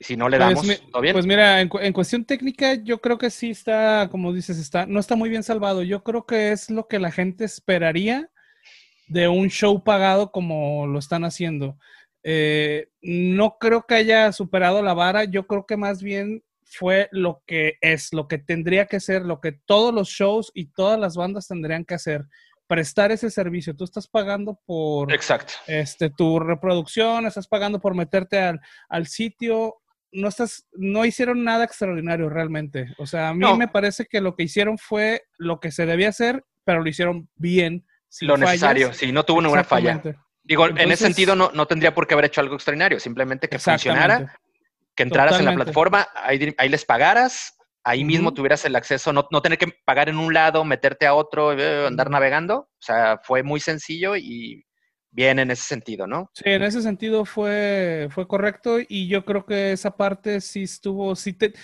Si 0.00 0.16
no 0.16 0.28
le 0.28 0.36
pues 0.38 0.48
damos, 0.48 0.90
¿todo 0.90 1.00
bien? 1.00 1.12
Pues 1.12 1.26
mira, 1.26 1.60
en, 1.60 1.92
cuestión 1.92 2.24
técnica, 2.24 2.74
yo 2.74 3.00
creo 3.00 3.18
que 3.18 3.30
sí 3.30 3.50
está, 3.50 4.08
como 4.10 4.32
dices, 4.32 4.58
está, 4.58 4.84
no 4.84 4.98
está 4.98 5.14
muy 5.14 5.28
bien 5.28 5.44
salvado. 5.44 5.84
Yo 5.84 6.02
creo 6.02 6.26
que 6.26 6.50
es 6.50 6.70
lo 6.70 6.88
que 6.88 6.98
la 6.98 7.12
gente 7.12 7.44
esperaría 7.44 8.28
de 9.06 9.28
un 9.28 9.48
show 9.48 9.84
pagado 9.84 10.32
como 10.32 10.88
lo 10.88 10.98
están 10.98 11.24
haciendo. 11.24 11.78
Eh, 12.24 12.88
no 13.00 13.58
creo 13.60 13.86
que 13.86 13.94
haya 13.94 14.32
superado 14.32 14.82
la 14.82 14.92
vara. 14.92 15.22
Yo 15.22 15.46
creo 15.46 15.66
que 15.66 15.76
más 15.76 16.02
bien 16.02 16.42
fue 16.66 17.08
lo 17.12 17.42
que 17.46 17.78
es, 17.80 18.12
lo 18.12 18.28
que 18.28 18.38
tendría 18.38 18.86
que 18.86 19.00
ser, 19.00 19.22
lo 19.22 19.40
que 19.40 19.52
todos 19.52 19.94
los 19.94 20.08
shows 20.08 20.50
y 20.52 20.66
todas 20.66 20.98
las 20.98 21.16
bandas 21.16 21.46
tendrían 21.46 21.84
que 21.84 21.94
hacer, 21.94 22.26
prestar 22.66 23.12
ese 23.12 23.30
servicio. 23.30 23.74
Tú 23.74 23.84
estás 23.84 24.08
pagando 24.08 24.58
por 24.66 25.12
Exacto. 25.12 25.54
Este, 25.66 26.10
tu 26.10 26.40
reproducción, 26.40 27.26
estás 27.26 27.46
pagando 27.46 27.80
por 27.80 27.94
meterte 27.94 28.38
al, 28.38 28.60
al 28.88 29.06
sitio. 29.06 29.76
No, 30.10 30.28
estás, 30.28 30.66
no 30.72 31.04
hicieron 31.04 31.44
nada 31.44 31.64
extraordinario 31.64 32.28
realmente. 32.28 32.86
O 32.98 33.06
sea, 33.06 33.28
a 33.28 33.34
mí 33.34 33.46
me 33.56 33.68
parece 33.68 34.06
que 34.06 34.20
lo 34.20 34.34
que 34.34 34.44
hicieron 34.44 34.76
fue 34.76 35.22
lo 35.38 35.60
que 35.60 35.70
se 35.70 35.86
debía 35.86 36.08
hacer, 36.08 36.44
pero 36.64 36.82
lo 36.82 36.88
hicieron 36.88 37.28
bien. 37.36 37.86
lo 38.22 38.36
necesario, 38.36 38.92
sí, 38.92 39.12
no 39.12 39.24
tuvo 39.24 39.40
ninguna 39.40 39.64
falla. 39.64 40.02
Digo, 40.42 40.68
en 40.68 40.92
ese 40.92 41.04
sentido 41.04 41.34
no, 41.34 41.50
no, 41.52 41.66
tendría 41.66 41.92
por 41.92 42.06
qué 42.06 42.14
haber 42.14 42.26
hecho 42.26 42.40
algo 42.40 42.54
extraordinario, 42.54 43.00
simplemente 43.00 43.48
que 43.48 43.58
funcionara 43.58 44.38
que 44.96 45.02
entraras 45.02 45.38
en 45.38 45.44
la 45.44 45.54
plataforma, 45.54 46.08
ahí, 46.14 46.38
les 46.68 46.84
pagaras, 46.84 47.56
ahí 47.84 48.04
mismo 48.04 48.34
tuvieras 48.34 48.64
el 48.64 48.74
acceso, 48.74 49.12
no, 49.12 49.28
no, 49.30 49.42
tener 49.42 49.58
que 49.58 49.68
pagar 49.84 50.08
en 50.08 50.18
un 50.18 50.34
lado, 50.34 50.64
meterte 50.64 51.06
a 51.06 51.14
otro, 51.14 51.52
eh, 51.52 51.86
andar 51.86 52.10
navegando. 52.10 52.56
O 52.58 52.80
sea, 52.80 53.20
fue 53.22 53.42
muy 53.42 53.60
sencillo 53.60 54.16
y 54.16 54.65
bien 55.16 55.38
en 55.38 55.50
ese 55.50 55.62
sentido, 55.62 56.06
¿no? 56.06 56.30
Sí, 56.34 56.42
en 56.44 56.62
ese 56.62 56.82
sentido 56.82 57.24
fue, 57.24 58.08
fue 58.10 58.28
correcto 58.28 58.76
y 58.86 59.08
yo 59.08 59.24
creo 59.24 59.46
que 59.46 59.72
esa 59.72 59.96
parte 59.96 60.42
sí 60.42 60.64
estuvo, 60.64 61.16
sí 61.16 61.32
te... 61.32 61.54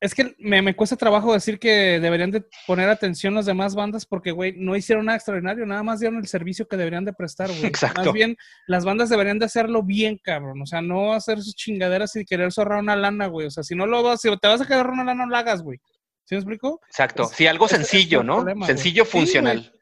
Es 0.00 0.14
que 0.14 0.36
me, 0.38 0.62
me 0.62 0.76
cuesta 0.76 0.94
trabajo 0.96 1.32
decir 1.32 1.58
que 1.58 1.98
deberían 1.98 2.30
de 2.30 2.44
poner 2.64 2.88
atención 2.88 3.34
las 3.34 3.44
demás 3.44 3.74
bandas 3.74 4.06
porque, 4.06 4.30
güey, 4.30 4.54
no 4.56 4.76
hicieron 4.76 5.06
nada 5.06 5.16
extraordinario, 5.16 5.66
nada 5.66 5.82
más 5.82 5.98
dieron 5.98 6.20
el 6.20 6.28
servicio 6.28 6.68
que 6.68 6.76
deberían 6.76 7.04
de 7.04 7.12
prestar, 7.12 7.48
güey. 7.48 7.66
Exacto. 7.66 8.04
Más 8.04 8.12
bien, 8.12 8.36
las 8.68 8.84
bandas 8.84 9.08
deberían 9.08 9.40
de 9.40 9.46
hacerlo 9.46 9.82
bien, 9.82 10.20
cabrón, 10.22 10.62
o 10.62 10.66
sea, 10.66 10.80
no 10.80 11.12
hacer 11.12 11.42
sus 11.42 11.56
chingaderas 11.56 12.14
y 12.14 12.24
querer 12.24 12.52
zorrar 12.52 12.78
una 12.78 12.94
lana, 12.94 13.26
güey, 13.26 13.48
o 13.48 13.50
sea, 13.50 13.64
si 13.64 13.74
no 13.74 13.86
lo 13.86 14.04
vas, 14.04 14.20
si 14.20 14.30
te 14.38 14.46
vas 14.46 14.60
a 14.60 14.66
quedar 14.66 14.88
una 14.88 15.02
lana, 15.02 15.24
no 15.26 15.30
la 15.32 15.40
hagas, 15.40 15.62
güey. 15.62 15.80
¿Sí 16.24 16.36
me 16.36 16.38
explico? 16.38 16.80
Exacto, 16.86 17.24
sí, 17.24 17.48
algo 17.48 17.66
sencillo, 17.66 18.22
¿no? 18.22 18.46
sencillo, 18.64 19.04
funcional. 19.04 19.72
Sí, 19.72 19.81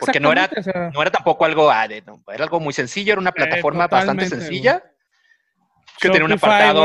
Porque 0.00 0.20
no 0.20 0.32
era, 0.32 0.50
no 0.92 1.02
era 1.02 1.10
tampoco 1.10 1.44
algo, 1.44 1.70
ah, 1.70 1.84
era 1.86 2.44
algo 2.44 2.58
muy 2.58 2.72
sencillo, 2.72 3.12
era 3.12 3.20
una 3.20 3.30
eh, 3.30 3.34
plataforma 3.34 3.86
bastante 3.86 4.26
sencilla. 4.26 4.82
Que 6.00 6.10
tenía 6.10 6.24
un 6.24 6.32
apartado. 6.32 6.84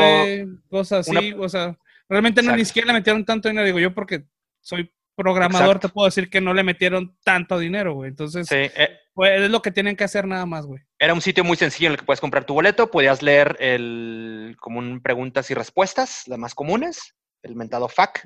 cosas 0.69 1.07
así, 1.07 1.33
o 1.33 1.49
sea, 1.49 1.77
realmente 2.07 2.41
no 2.41 2.55
ni 2.55 2.65
siquiera 2.65 2.87
le 2.87 2.93
metieron 2.93 3.25
tanto 3.25 3.49
dinero, 3.49 3.65
digo 3.65 3.79
yo, 3.79 3.93
porque 3.93 4.25
soy 4.61 4.91
programador, 5.15 5.79
te 5.79 5.89
puedo 5.89 6.05
decir 6.05 6.29
que 6.29 6.41
no 6.41 6.53
le 6.53 6.63
metieron 6.63 7.15
tanto 7.23 7.59
dinero, 7.59 7.93
güey. 7.93 8.09
Entonces, 8.09 8.47
eh, 8.51 8.99
pues, 9.13 9.41
es 9.41 9.49
lo 9.49 9.61
que 9.61 9.71
tienen 9.71 9.95
que 9.95 10.03
hacer 10.03 10.25
nada 10.27 10.45
más, 10.45 10.65
güey. 10.65 10.81
Era 10.97 11.13
un 11.13 11.21
sitio 11.21 11.43
muy 11.43 11.57
sencillo 11.57 11.87
en 11.87 11.93
el 11.93 11.99
que 11.99 12.05
puedes 12.05 12.21
comprar 12.21 12.45
tu 12.45 12.53
boleto, 12.53 12.89
podías 12.89 13.21
leer 13.21 13.55
el 13.59 14.55
común 14.59 15.01
preguntas 15.01 15.49
y 15.51 15.53
respuestas, 15.53 16.27
las 16.27 16.39
más 16.39 16.55
comunes, 16.55 17.15
el 17.43 17.55
mentado 17.55 17.87
FAQ, 17.87 18.21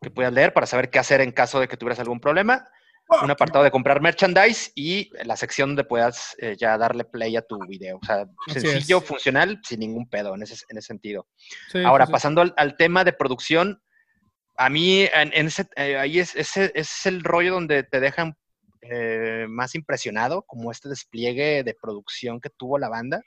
que 0.00 0.10
puedas 0.10 0.32
leer 0.32 0.52
para 0.52 0.66
saber 0.66 0.90
qué 0.90 0.98
hacer 0.98 1.20
en 1.20 1.32
caso 1.32 1.58
de 1.58 1.66
que 1.66 1.76
tuvieras 1.76 1.98
algún 1.98 2.20
problema 2.20 2.68
un 3.22 3.30
apartado 3.30 3.64
de 3.64 3.70
comprar 3.70 4.00
merchandise 4.00 4.72
y 4.74 5.10
la 5.24 5.36
sección 5.36 5.70
donde 5.70 5.84
puedas 5.84 6.34
eh, 6.38 6.56
ya 6.58 6.76
darle 6.78 7.04
play 7.04 7.36
a 7.36 7.42
tu 7.42 7.58
video. 7.66 7.98
O 8.02 8.04
sea, 8.04 8.26
sencillo, 8.48 9.00
funcional, 9.00 9.60
sin 9.62 9.80
ningún 9.80 10.08
pedo 10.08 10.34
en 10.34 10.42
ese, 10.42 10.64
en 10.68 10.78
ese 10.78 10.88
sentido. 10.88 11.26
Ahora, 11.84 12.06
pasando 12.06 12.42
al, 12.56 12.76
tema 12.76 13.04
de 13.04 13.12
producción, 13.12 13.82
a 14.56 14.68
mí 14.68 15.06
en, 15.12 15.46
ese, 15.46 15.66
eh, 15.76 15.96
ahí 15.96 16.18
es, 16.18 16.34
ese, 16.34 16.72
es 16.74 17.06
el 17.06 17.22
rollo 17.22 17.54
donde 17.54 17.82
te 17.82 18.00
dejan 18.00 18.36
eh, 18.82 19.46
más 19.48 19.74
impresionado, 19.74 20.42
como 20.42 20.70
este 20.70 20.88
despliegue 20.88 21.62
de 21.62 21.76
producción 21.80 22.40
que 22.40 22.50
tuvo 22.50 22.78
la 22.78 22.88
banda 22.88 23.20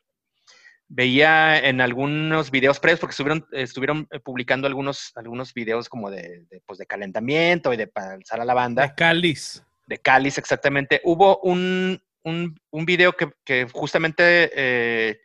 veía 0.90 1.60
en 1.60 1.82
algunos 1.82 2.52
videos 2.52 2.80
previos, 2.80 3.00
porque 3.00 3.12
estuvieron, 3.12 3.46
estuvieron 3.52 4.08
publicando 4.24 4.68
algunos, 4.68 5.12
algunos 5.16 5.54
videos 5.54 5.90
como 5.90 6.10
de, 6.10 6.48
pues 6.66 6.80
de 6.80 6.86
calentamiento 6.86 7.74
y 7.74 7.78
de 7.78 7.88
para 7.88 8.14
alzar 8.14 8.40
a 8.42 8.46
la 8.46 8.54
banda. 8.54 8.84
De 8.84 8.96
cáliz. 8.96 9.64
De 9.88 9.98
cáliz, 10.00 10.38
exactamente. 10.38 11.02
Hubo 11.04 11.40
un, 11.40 12.02
un, 12.24 12.60
un 12.72 12.86
video 12.86 13.14
que, 13.14 13.32
que 13.44 13.68
justamente 13.72 14.52
eh, 14.54 15.22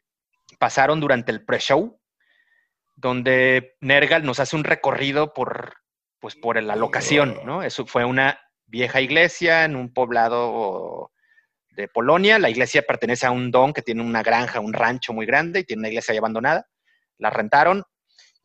pasaron 0.58 1.00
durante 1.00 1.32
el 1.32 1.44
pre-show, 1.44 2.00
donde 2.94 3.76
Nergal 3.80 4.24
nos 4.24 4.40
hace 4.40 4.56
un 4.56 4.64
recorrido 4.64 5.32
por, 5.32 5.74
pues, 6.20 6.36
por 6.36 6.62
la 6.62 6.76
locación, 6.76 7.40
¿no? 7.44 7.62
Eso 7.62 7.84
fue 7.86 8.04
una 8.04 8.40
vieja 8.66 9.00
iglesia 9.00 9.64
en 9.64 9.74
un 9.74 9.92
poblado 9.92 11.10
de 11.70 11.88
Polonia. 11.88 12.38
La 12.38 12.50
iglesia 12.50 12.82
pertenece 12.82 13.26
a 13.26 13.32
un 13.32 13.50
don 13.50 13.72
que 13.72 13.82
tiene 13.82 14.02
una 14.02 14.22
granja, 14.22 14.60
un 14.60 14.72
rancho 14.72 15.12
muy 15.12 15.26
grande 15.26 15.60
y 15.60 15.64
tiene 15.64 15.80
una 15.80 15.88
iglesia 15.88 16.12
ahí 16.12 16.18
abandonada. 16.18 16.68
La 17.18 17.30
rentaron 17.30 17.82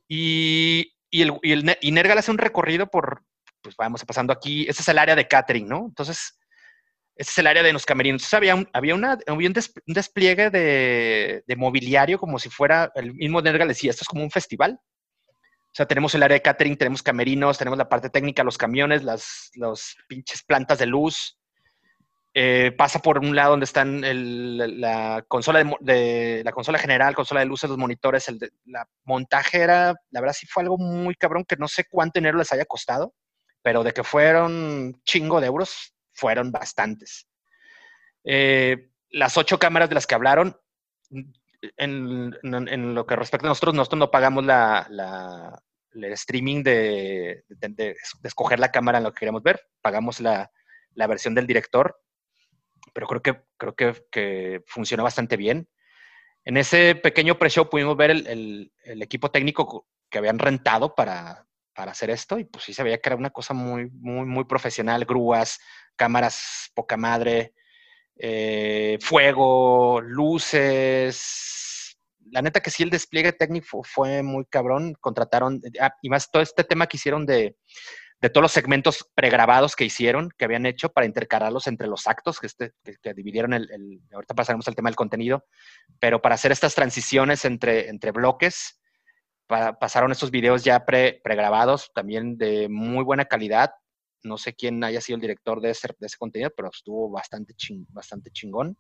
y, 0.07 0.93
y, 1.11 1.22
el, 1.22 1.78
y, 1.82 1.91
Nergal 1.91 2.18
hace 2.18 2.32
un 2.32 2.38
recorrido 2.38 2.88
por, 2.88 3.24
pues 3.68 3.76
vamos 3.78 4.03
pasando 4.05 4.34
aquí, 4.34 4.65
ese 4.68 4.82
es 4.82 4.88
el 4.88 4.97
área 4.97 5.15
de 5.15 5.28
catering, 5.28 5.68
¿no? 5.68 5.86
Entonces, 5.88 6.39
ese 7.15 7.32
es 7.32 7.38
el 7.39 7.47
área 7.47 7.63
de 7.63 7.74
los 7.74 7.86
camerinos. 7.86 8.22
Entonces 8.22 8.34
había 8.34 8.55
un, 8.55 8.70
había 8.72 8.95
una, 8.95 9.18
un, 9.28 9.53
despliegue 9.86 10.49
de, 10.49 11.43
de, 11.45 11.55
mobiliario 11.55 12.18
como 12.18 12.39
si 12.39 12.49
fuera, 12.49 12.91
el 12.95 13.13
mismo 13.13 13.41
Nergal 13.41 13.68
decía, 13.68 13.91
esto 13.91 14.03
es 14.03 14.07
como 14.07 14.24
un 14.24 14.32
festival. 14.32 14.80
O 14.80 15.76
sea, 15.78 15.86
tenemos 15.86 16.15
el 16.15 16.24
área 16.24 16.36
de 16.36 16.41
catering, 16.41 16.78
tenemos 16.78 17.03
camerinos, 17.03 17.57
tenemos 17.57 17.78
la 17.78 17.89
parte 17.89 18.09
técnica, 18.09 18.43
los 18.43 18.57
camiones, 18.57 19.03
las 19.03 19.51
pinches 20.07 20.43
plantas 20.43 20.80
de 20.80 20.88
luz, 20.88 21.38
eh, 22.39 22.72
pasa 22.78 22.99
por 22.99 23.18
un 23.18 23.36
lado 23.36 23.49
donde 23.49 23.63
están 23.63 24.01
la 24.80 25.26
consola 25.28 25.63
de, 25.80 26.43
la 26.45 26.51
consola 26.51 26.78
general, 26.78 27.15
consola 27.15 27.39
de 27.39 27.47
luces, 27.47 27.68
los 27.68 27.80
monitores, 27.80 28.28
el 28.28 28.38
de, 28.38 28.51
la 28.65 28.88
montajera, 29.05 29.95
la 30.11 30.22
verdad 30.22 30.36
sí 30.38 30.45
fue 30.45 30.61
algo 30.61 30.78
muy 30.78 31.15
cabrón 31.15 31.45
que 31.45 31.55
no 31.55 31.68
sé 31.68 31.86
cuánto 31.89 32.20
dinero 32.20 32.38
les 32.38 32.53
haya 32.53 32.65
costado, 32.65 33.15
pero 33.62 33.84
de 33.84 33.93
que 33.93 34.03
fueron 34.03 35.01
chingo 35.03 35.41
de 35.41 35.47
euros, 35.47 35.93
fueron 36.14 36.51
bastantes. 36.51 37.28
Eh, 38.24 38.89
las 39.10 39.38
ocho 39.38 39.60
cámaras 39.60 39.89
de 39.89 39.95
las 39.95 40.08
que 40.08 40.16
hablaron, 40.16 40.60
en, 41.78 42.95
lo 42.95 43.05
que 43.05 43.16
respecta 43.16 43.47
a 43.47 43.49
nosotros, 43.49 43.76
nosotros 43.76 43.99
no 43.99 44.12
pagamos 44.12 44.45
la, 44.45 45.62
el 45.93 46.03
streaming 46.14 46.64
de, 46.64 47.43
escoger 48.24 48.60
la 48.60 48.72
cámara 48.72 48.97
en 48.97 49.05
lo 49.05 49.14
que 49.14 49.20
queremos 49.20 49.43
ver, 49.43 49.62
pagamos 49.82 50.20
la, 50.20 50.51
la 50.93 51.08
versión 51.08 51.34
del 51.34 51.47
director 51.47 51.99
pero 52.93 53.08
creo 53.08 53.22
que, 53.22 53.41
creo 53.58 53.76
que, 53.76 54.05
que 54.12 54.64
funcionó 54.66 55.03
bastante 55.03 55.38
bien. 55.38 55.70
En 56.43 56.58
ese 56.58 56.95
pequeño 56.95 57.38
pre-show 57.38 57.70
pudimos 57.70 57.97
ver 57.97 58.12
el, 58.12 58.72
el, 58.84 59.01
equipo 59.01 59.30
técnico 59.30 59.88
que 60.10 60.18
habían 60.18 60.39
rentado 60.39 60.95
para, 60.95 61.47
para, 61.78 61.91
hacer 61.91 62.09
esto 62.09 62.39
y 62.39 62.45
pues 62.45 62.65
sí 62.65 62.73
se 62.73 62.84
veía 62.84 62.97
que 62.99 63.09
era 63.09 63.15
una 63.15 63.30
cosa 63.30 63.53
muy, 63.53 63.89
muy, 63.91 64.25
muy 64.25 64.45
profesional, 64.45 65.05
grúas, 65.05 65.59
cámaras 65.95 66.71
poca 66.73 66.97
madre, 66.97 67.53
eh, 68.17 68.97
fuego, 69.01 70.01
luces. 70.01 71.97
La 72.32 72.41
neta 72.41 72.59
que 72.59 72.71
sí 72.71 72.84
el 72.84 72.89
despliegue 72.89 73.32
técnico 73.32 73.84
fue 73.84 74.23
muy 74.23 74.45
cabrón. 74.45 74.95
Contrataron, 74.99 75.61
ah, 75.80 75.93
y 76.01 76.09
más 76.09 76.32
todo 76.32 76.41
este 76.41 76.63
tema 76.63 76.88
que 76.88 76.97
hicieron 76.97 77.25
de, 77.25 77.55
de 78.21 78.30
todos 78.30 78.41
los 78.41 78.51
segmentos 78.51 79.07
pregrabados 79.13 79.75
que 79.75 79.86
hicieron, 79.86 80.32
que 80.38 80.45
habían 80.45 80.65
hecho 80.65 80.89
para 80.89 81.05
intercalarlos 81.05 81.67
entre 81.67 81.88
los 81.88 82.07
actos, 82.07 82.39
que, 82.39 82.47
este, 82.47 82.73
que, 83.01 83.13
dividieron 83.13 83.53
el, 83.53 84.01
ahorita 84.11 84.34
pasaremos 84.34 84.67
al 84.67 84.75
tema 84.75 84.89
del 84.89 84.95
contenido, 84.95 85.45
pero 85.99 86.21
para 86.21 86.36
hacer 86.36 86.51
estas 86.51 86.73
transiciones 86.73 87.45
entre, 87.45 87.89
entre 87.89 88.11
bloques, 88.11 88.76
pasaron 89.48 90.12
estos 90.12 90.32
videos 90.32 90.64
ya 90.64 90.86
pre, 90.86 91.22
pregrabados, 91.24 91.91
también 91.93 92.38
de 92.38 92.68
muy 92.70 93.04
buena 93.04 93.26
calidad. 93.26 93.72
No 94.24 94.38
sé 94.38 94.54
quién 94.54 94.84
haya 94.84 95.02
sido 95.02 95.16
el 95.16 95.22
director 95.22 95.62
de 95.62 95.70
ese, 95.72 95.88
contenido, 96.18 96.52
pero 96.56 96.70
estuvo 96.70 97.10
bastante, 97.10 97.54
bastante 97.89 98.32
chingón 98.32 98.78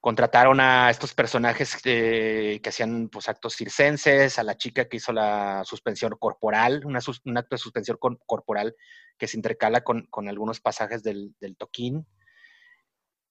contrataron 0.00 0.60
a 0.60 0.90
estos 0.90 1.14
personajes 1.14 1.76
que 1.82 2.60
hacían 2.64 3.08
pues, 3.08 3.28
actos 3.28 3.56
circenses, 3.56 4.38
a 4.38 4.44
la 4.44 4.56
chica 4.56 4.88
que 4.88 4.98
hizo 4.98 5.12
la 5.12 5.62
suspensión 5.64 6.14
corporal, 6.18 6.82
un 6.84 6.96
acto 6.96 7.56
de 7.56 7.58
suspensión 7.58 7.98
corporal 8.26 8.74
que 9.18 9.26
se 9.26 9.36
intercala 9.36 9.82
con, 9.82 10.08
algunos 10.28 10.60
pasajes 10.60 11.02
del, 11.02 11.34
toquín. 11.58 12.06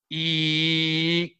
Y 0.09 1.39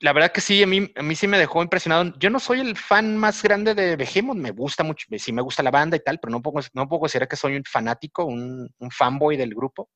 la 0.00 0.12
verdad 0.12 0.30
que 0.30 0.42
sí, 0.42 0.62
a 0.62 0.66
mí, 0.66 0.92
a 0.94 1.02
mí 1.02 1.14
sí 1.14 1.26
me 1.26 1.38
dejó 1.38 1.62
impresionado. 1.62 2.12
Yo 2.18 2.28
no 2.28 2.38
soy 2.38 2.60
el 2.60 2.76
fan 2.76 3.16
más 3.16 3.42
grande 3.42 3.74
de 3.74 3.96
Behemoth, 3.96 4.36
me 4.36 4.50
gusta 4.50 4.84
mucho, 4.84 5.06
sí 5.16 5.32
me 5.32 5.42
gusta 5.42 5.62
la 5.62 5.70
banda 5.70 5.96
y 5.96 6.00
tal, 6.00 6.20
pero 6.20 6.30
no 6.30 6.42
puedo, 6.42 6.66
no 6.74 6.88
puedo 6.88 7.04
decir 7.04 7.26
que 7.26 7.36
soy 7.36 7.56
un 7.56 7.64
fanático, 7.64 8.24
un, 8.24 8.68
fanboy 8.90 9.36
del 9.36 9.54
grupo, 9.54 9.88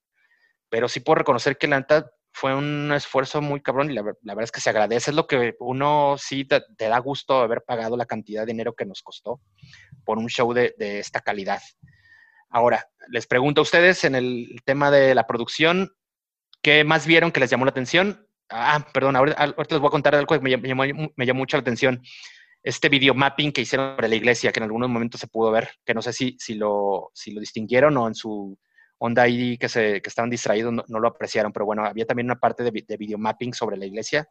pero 0.71 0.89
sí 0.89 1.01
puedo 1.01 1.17
reconocer 1.17 1.59
que 1.59 1.69
la 1.69 1.81
neta 1.81 2.11
fue 2.33 2.55
un 2.55 2.93
esfuerzo 2.93 3.43
muy 3.43 3.61
cabrón 3.61 3.91
y 3.91 3.95
la, 3.95 4.03
verdad 4.03 4.45
es 4.45 4.53
que 4.53 4.61
se 4.61 4.71
agradece. 4.71 5.11
Es 5.11 5.17
lo 5.17 5.27
que 5.27 5.57
uno 5.59 6.17
sí 6.17 6.47
te, 6.47 6.63
da 6.79 6.99
gusto 6.99 7.41
haber 7.41 7.63
pagado 7.63 7.97
la 7.97 8.07
cantidad 8.07 8.43
de 8.43 8.53
dinero 8.53 8.75
que 8.75 8.87
nos 8.87 9.03
costó 9.03 9.41
por 10.05 10.17
un 10.17 10.29
show 10.29 10.55
de, 10.55 10.75
esta 10.79 11.21
calidad. 11.21 11.61
Ahora, 12.49 12.89
les 13.09 13.27
pregunto 13.27 13.61
a 13.61 13.63
ustedes 13.63 14.05
en 14.05 14.15
el 14.15 14.61
tema 14.65 14.91
de 14.91 15.15
la 15.15 15.27
producción, 15.27 15.93
¿qué 16.63 16.85
más 16.85 17.07
vieron 17.07 17.33
que 17.33 17.41
les 17.41 17.51
llamó 17.51 17.67
la 17.67 17.73
atención? 17.73 18.27
Ah, 18.51 18.85
perdón, 18.93 19.17
ahorita, 19.17 19.47
les 19.47 19.79
voy 19.79 19.87
a 19.87 19.91
contar 19.91 20.15
algo 20.15 20.35
que 20.35 20.41
me 20.41 20.69
llamó, 20.69 20.85
me 21.17 21.33
mucho 21.33 21.57
la 21.57 21.61
atención. 21.61 22.03
Este 22.63 22.89
video 22.89 23.15
mapping 23.15 23.53
que 23.53 23.63
hicieron 23.63 23.95
sobre 23.95 24.09
la 24.09 24.17
iglesia, 24.17 24.53
que 24.53 24.59
en 24.59 24.65
algunos 24.65 24.91
momentos 24.91 25.21
se 25.21 25.29
pudo 25.29 25.51
ver, 25.51 25.71
que 25.85 25.95
no 25.95 26.03
sé 26.03 26.13
si, 26.13 26.37
lo, 26.55 27.13
distinguieron 27.27 27.97
o 27.97 28.09
en 28.09 28.15
su 28.15 28.59
onda 28.99 29.23
ahí 29.23 29.57
que, 29.57 29.69
se, 29.69 30.03
estaban 30.05 30.29
distraídos 30.29 30.73
no, 30.73 30.99
lo 30.99 31.09
apreciaron, 31.09 31.53
pero 31.53 31.65
bueno, 31.65 31.85
había 31.85 32.05
también 32.05 32.27
una 32.27 32.39
parte 32.39 32.65
de, 32.65 32.85
de 32.87 32.97
video 32.97 33.17
mapping 33.17 33.55
sobre 33.55 33.79
la 33.79 33.87
iglesia 33.87 34.29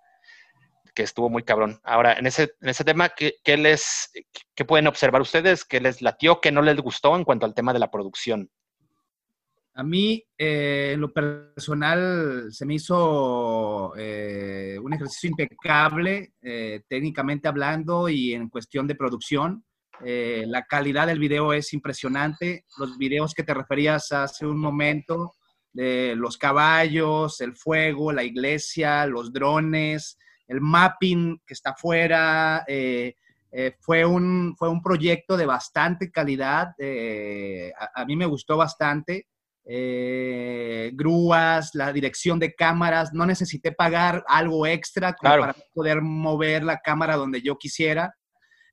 que 0.93 1.03
estuvo 1.03 1.29
muy 1.29 1.43
cabrón. 1.43 1.79
Ahora, 1.83 2.13
en 2.13 2.27
ese, 2.27 2.49
tema, 2.85 3.09
¿qué, 3.09 3.35
qué 3.43 3.57
les, 3.57 4.11
qué 4.53 4.65
pueden 4.65 4.87
observar 4.87 5.21
ustedes? 5.21 5.63
¿Qué 5.63 5.79
les 5.79 6.01
latió, 6.01 6.41
qué 6.41 6.51
no 6.51 6.61
les 6.61 6.77
gustó 6.77 7.15
en 7.15 7.23
cuanto 7.23 7.45
al 7.45 7.53
tema 7.53 7.73
de 7.73 7.79
la 7.79 7.89
producción? 7.89 8.49
A 9.79 9.83
mí, 9.83 10.21
eh, 10.37 10.91
en 10.93 10.99
lo 10.99 11.13
personal, 11.13 12.49
se 12.51 12.65
me 12.65 12.73
hizo 12.73 13.93
eh, 13.95 14.77
un 14.77 14.93
ejercicio 14.93 15.29
impecable, 15.29 16.33
eh, 16.41 16.81
técnicamente 16.89 17.47
hablando 17.47 18.09
y 18.09 18.33
en 18.33 18.49
cuestión 18.49 18.87
de 18.87 18.95
producción. 18.95 19.63
Eh, 20.03 20.43
la 20.47 20.63
calidad 20.63 21.07
del 21.07 21.19
video 21.19 21.53
es 21.53 21.71
impresionante. 21.71 22.65
Los 22.77 22.97
videos 22.97 23.33
que 23.33 23.43
te 23.43 23.53
referías 23.53 24.11
hace 24.11 24.45
un 24.45 24.59
momento, 24.59 25.35
de 25.71 26.13
los 26.17 26.37
caballos, 26.37 27.39
el 27.39 27.55
fuego, 27.55 28.11
la 28.11 28.25
iglesia, 28.25 29.05
los 29.05 29.31
drones, 29.31 30.17
el 30.45 30.59
mapping 30.59 31.39
que 31.47 31.53
está 31.53 31.69
afuera, 31.69 32.65
eh, 32.67 33.15
eh, 33.49 33.77
fue, 33.79 34.05
un, 34.05 34.55
fue 34.57 34.67
un 34.67 34.81
proyecto 34.81 35.37
de 35.37 35.45
bastante 35.45 36.11
calidad. 36.11 36.73
A, 37.95 38.03
mí 38.03 38.17
me 38.17 38.25
gustó 38.25 38.57
bastante. 38.57 39.27
Grúas, 40.93 41.71
la 41.75 41.93
dirección 41.93 42.39
de 42.39 42.55
cámaras, 42.55 43.13
no 43.13 43.25
necesité 43.25 43.71
pagar 43.71 44.23
algo 44.27 44.65
extra 44.65 45.15
para 45.21 45.55
poder 45.73 46.01
mover 46.01 46.63
la 46.63 46.79
cámara 46.79 47.15
donde 47.15 47.41
yo 47.41 47.57
quisiera 47.57 48.13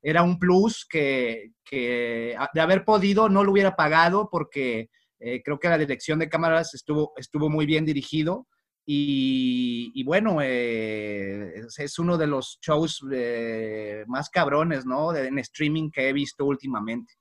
era 0.01 0.23
un 0.23 0.39
plus 0.39 0.85
que, 0.89 1.51
de 1.69 2.61
haber 2.61 2.85
podido 2.85 3.29
no 3.29 3.43
lo 3.43 3.51
hubiera 3.51 3.75
pagado 3.75 4.29
porque 4.31 4.89
eh, 5.19 5.41
creo 5.43 5.59
que 5.59 5.69
la 5.69 5.77
dirección 5.77 6.19
de 6.19 6.29
cámaras 6.29 6.73
estuvo, 6.73 7.13
estuvo 7.17 7.49
muy 7.49 7.65
bien 7.65 7.85
dirigido. 7.85 8.47
Y, 8.89 10.01
bueno, 10.05 10.37
eh, 10.41 11.61
es, 11.77 11.99
uno 11.99 12.17
de 12.17 12.25
los 12.25 12.57
shows 12.61 13.03
eh, 13.11 14.05
más 14.07 14.29
cabrones, 14.29 14.85
¿no? 14.85 15.13
en 15.13 15.37
streaming 15.39 15.91
que 15.91 16.07
he 16.07 16.13
visto 16.13 16.45
últimamente. 16.45 17.13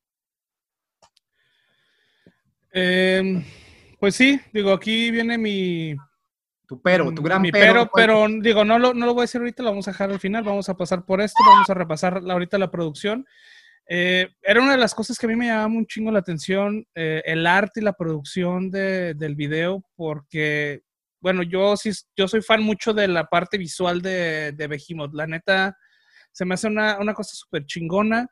Em, 2.70 3.42
pues 4.06 4.14
sí, 4.14 4.40
digo, 4.52 4.72
aquí 4.72 5.10
viene 5.10 5.36
mi, 5.36 5.96
tu 6.68 6.80
pero, 6.80 7.12
tu 7.12 7.22
gran 7.22 7.42
Mi 7.42 7.50
pero. 7.50 7.90
Pero, 7.92 8.28
digo, 8.40 8.64
no 8.64 8.78
lo, 8.78 8.94
no 8.94 9.04
lo 9.04 9.14
voy 9.14 9.22
a 9.22 9.24
decir 9.24 9.40
ahorita, 9.40 9.64
lo 9.64 9.70
vamos 9.70 9.88
a 9.88 9.90
dejar 9.90 10.12
al 10.12 10.20
final, 10.20 10.44
vamos 10.44 10.68
a 10.68 10.76
pasar 10.76 11.04
por 11.04 11.20
esto, 11.20 11.42
vamos 11.44 11.68
a 11.68 11.74
repasar 11.74 12.22
ahorita 12.30 12.56
la 12.56 12.70
producción. 12.70 13.26
Eh, 13.88 14.28
era 14.42 14.62
una 14.62 14.70
de 14.70 14.78
las 14.78 14.94
cosas 14.94 15.18
que 15.18 15.26
a 15.26 15.28
mí 15.28 15.34
me 15.34 15.48
llamaba 15.48 15.66
un 15.66 15.88
chingo 15.88 16.12
la 16.12 16.20
atención, 16.20 16.86
eh, 16.94 17.20
el 17.26 17.48
arte 17.48 17.80
y 17.80 17.82
la 17.82 17.94
producción 17.94 18.70
de, 18.70 19.14
del 19.14 19.34
video, 19.34 19.84
porque, 19.96 20.82
bueno, 21.20 21.42
yo 21.42 21.76
sí, 21.76 21.90
yo 22.16 22.28
soy 22.28 22.42
fan 22.42 22.62
mucho 22.62 22.94
de 22.94 23.08
la 23.08 23.24
parte 23.24 23.58
visual 23.58 24.00
de, 24.02 24.52
de 24.52 24.66
Behemoth. 24.68 25.14
La 25.14 25.26
neta, 25.26 25.76
se 26.30 26.44
me 26.44 26.54
hace 26.54 26.68
una, 26.68 27.00
una 27.00 27.12
cosa 27.12 27.34
súper 27.34 27.66
chingona. 27.66 28.28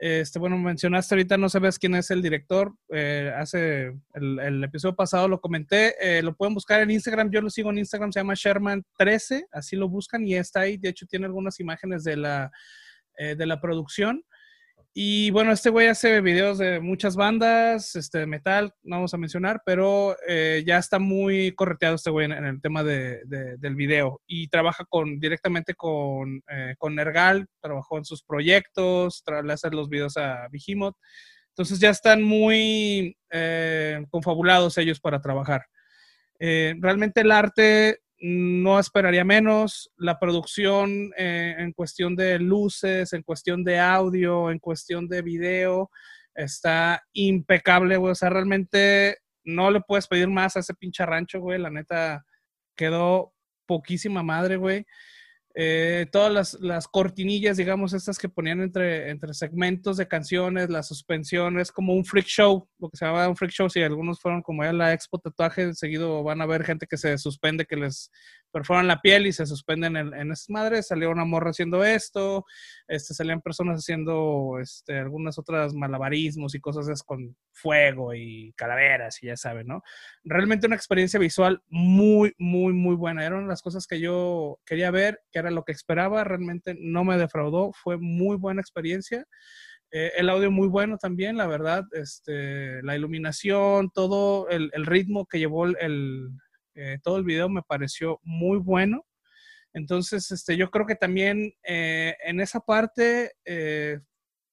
Este, 0.00 0.38
bueno, 0.38 0.56
mencionaste 0.56 1.16
ahorita, 1.16 1.36
no 1.36 1.48
sabes 1.48 1.76
quién 1.76 1.96
es 1.96 2.10
el 2.12 2.22
director. 2.22 2.72
Eh, 2.90 3.32
hace 3.36 3.92
el, 4.14 4.62
episodio 4.62 4.94
pasado 4.94 5.26
lo 5.26 5.40
comenté. 5.40 5.94
Eh, 6.00 6.22
lo 6.22 6.36
pueden 6.36 6.54
buscar 6.54 6.80
en 6.80 6.92
Instagram. 6.92 7.30
Yo 7.32 7.40
lo 7.40 7.50
sigo 7.50 7.70
en 7.70 7.78
Instagram, 7.78 8.12
se 8.12 8.20
llama 8.20 8.34
Sherman13. 8.34 9.46
Así 9.50 9.74
lo 9.74 9.88
buscan 9.88 10.24
y 10.24 10.36
está 10.36 10.60
ahí. 10.60 10.76
De 10.76 10.90
hecho, 10.90 11.06
tiene 11.06 11.26
algunas 11.26 11.58
imágenes 11.58 12.04
de 12.04 12.16
la, 12.16 12.52
eh, 13.16 13.34
de 13.34 13.46
la 13.46 13.60
producción. 13.60 14.22
Y 15.00 15.30
bueno, 15.30 15.52
este 15.52 15.70
güey 15.70 15.86
hace 15.86 16.20
videos 16.20 16.58
de 16.58 16.80
muchas 16.80 17.14
bandas, 17.14 17.94
este, 17.94 18.26
metal, 18.26 18.74
no 18.82 18.96
vamos 18.96 19.14
a 19.14 19.16
mencionar, 19.16 19.62
pero 19.64 20.16
eh, 20.26 20.64
ya 20.66 20.78
está 20.78 20.98
muy 20.98 21.52
correteado 21.52 21.94
este 21.94 22.10
güey 22.10 22.24
en, 22.24 22.32
el 22.32 22.60
tema 22.60 22.82
de, 22.82 23.20
de, 23.26 23.56
del 23.58 23.76
video. 23.76 24.20
Y 24.26 24.48
trabaja 24.48 24.84
con, 24.88 25.20
directamente 25.20 25.76
con, 25.76 26.42
eh, 26.48 26.74
con 26.78 26.96
Nergal, 26.96 27.46
trabajó 27.60 27.96
en 27.98 28.04
sus 28.04 28.24
proyectos, 28.24 29.22
le 29.44 29.52
hace 29.52 29.70
los 29.70 29.88
videos 29.88 30.16
a 30.16 30.48
Behemoth. 30.50 30.96
Entonces 31.50 31.78
ya 31.78 31.90
están 31.90 32.20
muy 32.20 33.16
eh, 33.30 34.04
confabulados 34.10 34.78
ellos 34.78 34.98
para 34.98 35.22
trabajar. 35.22 35.64
Eh, 36.40 36.74
realmente 36.80 37.20
el 37.20 37.30
arte 37.30 38.00
no 38.20 38.78
esperaría 38.78 39.24
menos. 39.24 39.90
La 39.96 40.18
producción 40.18 41.12
eh, 41.16 41.54
en 41.58 41.72
cuestión 41.72 42.16
de 42.16 42.38
luces, 42.38 43.12
en 43.12 43.22
cuestión 43.22 43.64
de 43.64 43.78
audio, 43.78 44.50
en 44.50 44.58
cuestión 44.58 45.08
de 45.08 45.22
video, 45.22 45.90
está 46.34 47.02
impecable, 47.12 47.96
güey. 47.96 48.12
O 48.12 48.14
sea, 48.14 48.30
realmente 48.30 49.18
no 49.44 49.70
le 49.70 49.80
puedes 49.80 50.06
pedir 50.06 50.28
más 50.28 50.56
a 50.56 50.60
ese 50.60 50.74
pinche 50.74 51.04
rancho, 51.06 51.40
güey. 51.40 51.58
La 51.58 51.70
neta 51.70 52.24
quedó 52.76 53.32
poquísima 53.66 54.22
madre, 54.22 54.56
güey. 54.56 54.86
Eh, 55.60 56.06
todas 56.12 56.32
las, 56.32 56.54
las, 56.60 56.86
cortinillas, 56.86 57.56
digamos, 57.56 57.92
estas 57.92 58.16
que 58.16 58.28
ponían 58.28 58.60
entre, 58.60 59.10
entre 59.10 59.34
segmentos 59.34 59.96
de 59.96 60.06
canciones, 60.06 60.70
las 60.70 60.86
suspensiones, 60.86 61.72
como 61.72 61.94
un 61.94 62.04
freak 62.04 62.26
show, 62.26 62.68
lo 62.78 62.88
que 62.88 62.96
se 62.96 63.04
llama 63.04 63.28
un 63.28 63.34
freak 63.34 63.50
show, 63.50 63.68
si 63.68 63.82
algunos 63.82 64.20
fueron 64.20 64.40
como 64.40 64.62
ya 64.62 64.72
la 64.72 64.92
expo 64.92 65.18
tatuaje, 65.18 65.74
seguido 65.74 66.22
van 66.22 66.40
a 66.42 66.46
ver 66.46 66.62
gente 66.62 66.86
que 66.86 66.96
se 66.96 67.18
suspende, 67.18 67.66
que 67.66 67.74
les 67.74 68.12
perforan 68.50 68.86
la 68.86 69.00
piel 69.00 69.26
y 69.26 69.32
se 69.32 69.46
suspenden 69.46 69.96
en, 69.96 70.14
en 70.14 70.32
esas 70.32 70.50
madres, 70.50 70.88
salió 70.88 71.10
una 71.10 71.24
morra 71.24 71.50
haciendo 71.50 71.84
esto, 71.84 72.44
este, 72.86 73.14
salían 73.14 73.40
personas 73.40 73.80
haciendo 73.80 74.58
este, 74.60 74.98
algunas 74.98 75.38
otras 75.38 75.74
malabarismos 75.74 76.54
y 76.54 76.60
cosas 76.60 77.02
con 77.02 77.36
fuego 77.52 78.14
y 78.14 78.52
calaveras 78.56 79.22
y 79.22 79.26
ya 79.26 79.36
saben, 79.36 79.66
¿no? 79.66 79.82
Realmente 80.24 80.66
una 80.66 80.76
experiencia 80.76 81.20
visual 81.20 81.62
muy, 81.68 82.34
muy, 82.38 82.72
muy 82.72 82.94
buena. 82.94 83.24
Eran 83.24 83.48
las 83.48 83.62
cosas 83.62 83.86
que 83.86 84.00
yo 84.00 84.60
quería 84.64 84.90
ver, 84.90 85.20
que 85.32 85.38
era 85.40 85.50
lo 85.50 85.64
que 85.64 85.72
esperaba, 85.72 86.24
realmente 86.24 86.76
no 86.78 87.04
me 87.04 87.18
defraudó, 87.18 87.72
fue 87.72 87.98
muy 87.98 88.36
buena 88.36 88.60
experiencia. 88.60 89.26
Eh, 89.90 90.12
el 90.16 90.28
audio 90.28 90.50
muy 90.50 90.68
bueno 90.68 90.98
también, 90.98 91.36
la 91.36 91.46
verdad, 91.46 91.84
este, 91.92 92.82
la 92.82 92.94
iluminación, 92.94 93.90
todo 93.90 94.48
el, 94.50 94.70
ritmo 94.84 95.26
que 95.26 95.38
llevó 95.38 95.64
el 95.64 96.28
eh, 96.78 97.00
todo 97.02 97.16
el 97.16 97.24
video 97.24 97.48
me 97.48 97.62
pareció 97.62 98.20
muy 98.22 98.58
bueno. 98.58 99.04
Entonces, 99.72 100.30
este, 100.30 100.56
yo 100.56 100.70
creo 100.70 100.86
que 100.86 100.94
también 100.94 101.52
eh, 101.64 102.16
en 102.24 102.40
esa 102.40 102.60
parte 102.60 103.32
eh, 103.44 103.98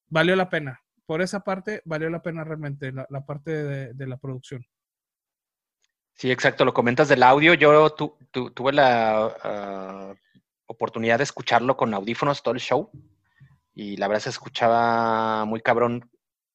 valió 0.08 0.34
la 0.34 0.50
pena. 0.50 0.80
Por 1.06 1.22
esa 1.22 1.40
parte 1.40 1.82
valió 1.84 2.10
la 2.10 2.22
pena 2.22 2.42
realmente 2.42 2.90
la, 2.90 3.24
parte 3.24 3.94
de, 3.94 4.06
la 4.06 4.16
producción. 4.16 4.64
Sí, 6.14 6.32
exacto. 6.32 6.64
Lo 6.64 6.74
comentas 6.74 7.08
del 7.08 7.22
audio. 7.22 7.54
Yo 7.54 7.90
tu, 7.90 8.18
tu, 8.32 8.50
tuve 8.50 8.72
la 8.72 10.10
uh, 10.10 10.14
oportunidad 10.66 11.18
de 11.18 11.24
escucharlo 11.24 11.76
con 11.76 11.94
audífonos 11.94 12.42
todo 12.42 12.54
el 12.54 12.60
show 12.60 12.90
y 13.72 13.96
la 13.98 14.08
verdad 14.08 14.24
se 14.24 14.30
escuchaba 14.30 15.44
muy 15.44 15.60
cabrón. 15.60 16.10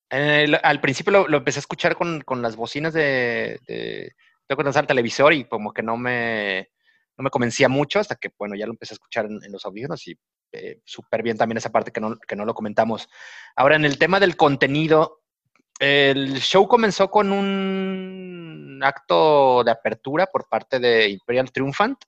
Al 0.09 0.82
principio 0.82 1.26
lo, 1.30 1.38
empecé 1.38 1.59
a 1.59 1.61
escuchar 1.61 1.95
con, 1.95 2.19
con 2.19 2.41
las 2.41 2.57
bocinas 2.57 2.91
de 2.91 4.11
tengo 4.52 4.58
que 4.58 4.66
lanzar 4.66 4.84
el 4.84 4.88
televisor 4.88 5.34
y 5.34 5.45
como 5.45 5.72
que 5.72 5.82
no 5.82 5.95
me, 5.95 6.72
no 7.18 7.24
me 7.24 7.30
convencía 7.30 7.70
mucho 7.70 8.02
hasta 8.02 8.16
que, 8.16 8.32
bueno, 8.38 8.54
ya 8.54 8.66
lo 8.66 8.74
empecé 8.74 8.93
a 8.93 8.95
escuchar 8.95 9.26
en, 9.26 9.49
los 9.49 9.66
audífonos 9.66 10.06
y 10.10 10.20
eh, 10.52 10.82
súper 10.84 11.24
bien 11.24 11.38
también 11.38 11.58
esa 11.58 11.72
parte 11.72 11.91
que 11.91 12.02
no, 12.02 12.20
que 12.20 12.36
no 12.36 12.43
lo 12.43 12.54
comentamos. 12.54 13.08
Ahora, 13.56 13.78
en 13.78 13.86
el 13.86 13.97
tema 13.97 14.20
del 14.20 14.36
contenido, 14.36 15.22
el 15.80 16.41
show 16.41 16.68
comenzó 16.68 17.10
con 17.10 17.32
un 17.32 18.82
acto 18.84 19.64
de 19.64 19.72
apertura 19.72 20.26
por 20.28 20.49
parte 20.49 20.80
de 20.80 21.08
Imperial 21.08 21.49
Triumphant. 21.54 22.04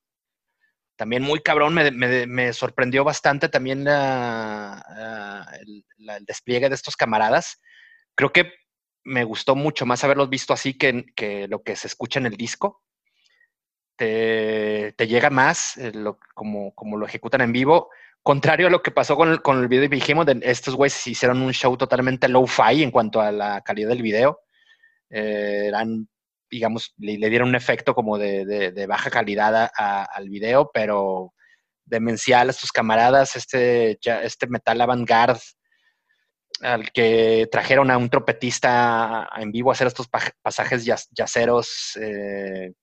También 0.98 1.24
muy 1.24 1.40
cabrón, 1.40 1.74
me, 1.74 1.92
me, 2.28 2.52
sorprendió 2.52 3.06
bastante 3.06 3.48
también 3.48 3.86
la, 3.86 5.50
el 5.62 6.26
despliegue 6.26 6.68
de 6.68 6.76
estos 6.76 6.98
camaradas. 6.98 7.62
Creo 8.16 8.34
que 8.34 8.52
me 9.04 9.24
gustó 9.24 9.56
mucho 9.56 9.86
más 9.86 10.04
haberlos 10.04 10.30
visto 10.30 10.54
así 10.54 10.78
que, 10.78 11.06
que, 11.16 11.48
lo 11.48 11.64
que 11.64 11.76
se 11.76 11.88
escucha 11.88 12.20
en 12.20 12.26
el 12.26 12.38
disco. 12.38 12.82
Te, 13.96 14.94
te 14.98 15.08
llega 15.08 15.30
más 15.30 15.78
eh, 15.78 15.92
lo, 15.94 16.20
como, 16.34 16.74
como, 16.74 16.98
lo 16.98 17.06
ejecutan 17.06 17.42
en 17.42 17.54
vivo. 17.54 17.90
Contrario 18.22 18.68
a 18.68 18.70
lo 18.70 18.82
que 18.82 18.92
pasó 18.92 19.16
con, 19.16 19.38
con 19.38 19.60
el 19.60 19.68
video 19.68 19.82
de 19.82 19.88
Behemoth, 19.90 20.30
estos 20.44 20.76
güeyes 20.76 21.08
hicieron 21.08 21.42
un 21.42 21.54
show 21.54 21.76
totalmente 21.78 22.30
low-fi 22.30 22.82
en 22.82 22.92
cuanto 22.92 23.22
a 23.22 23.32
la 23.32 23.62
calidad 23.62 23.90
del 23.90 24.02
video. 24.02 24.40
Eh, 25.10 25.66
eran, 25.68 26.08
digamos, 26.50 26.94
le, 26.98 27.18
le, 27.18 27.30
dieron 27.30 27.50
un 27.50 27.56
efecto 27.56 27.94
como 27.94 28.18
de, 28.18 28.46
de, 28.46 28.72
de 28.72 28.88
baja 28.88 29.12
calidad 29.12 29.56
a, 29.56 29.72
a, 29.78 30.04
al 30.06 30.30
video, 30.30 30.72
pero 30.74 31.34
demencial 31.86 32.50
a 32.50 32.54
sus 32.54 32.72
camaradas. 32.72 33.36
Este, 33.36 34.00
ya, 34.02 34.24
este 34.24 34.48
metal 34.48 34.82
avant-garde 34.82 35.42
al 36.64 36.92
que 36.92 37.48
trajeron 37.52 37.92
a 37.92 37.98
un 37.98 38.10
trompetista 38.10 39.30
en 39.38 39.52
vivo 39.52 39.70
a 39.70 39.74
hacer 39.74 39.88
estos 39.88 40.08
pasajes 40.42 40.86
yaceros 40.86 41.98
eh, 42.02 42.74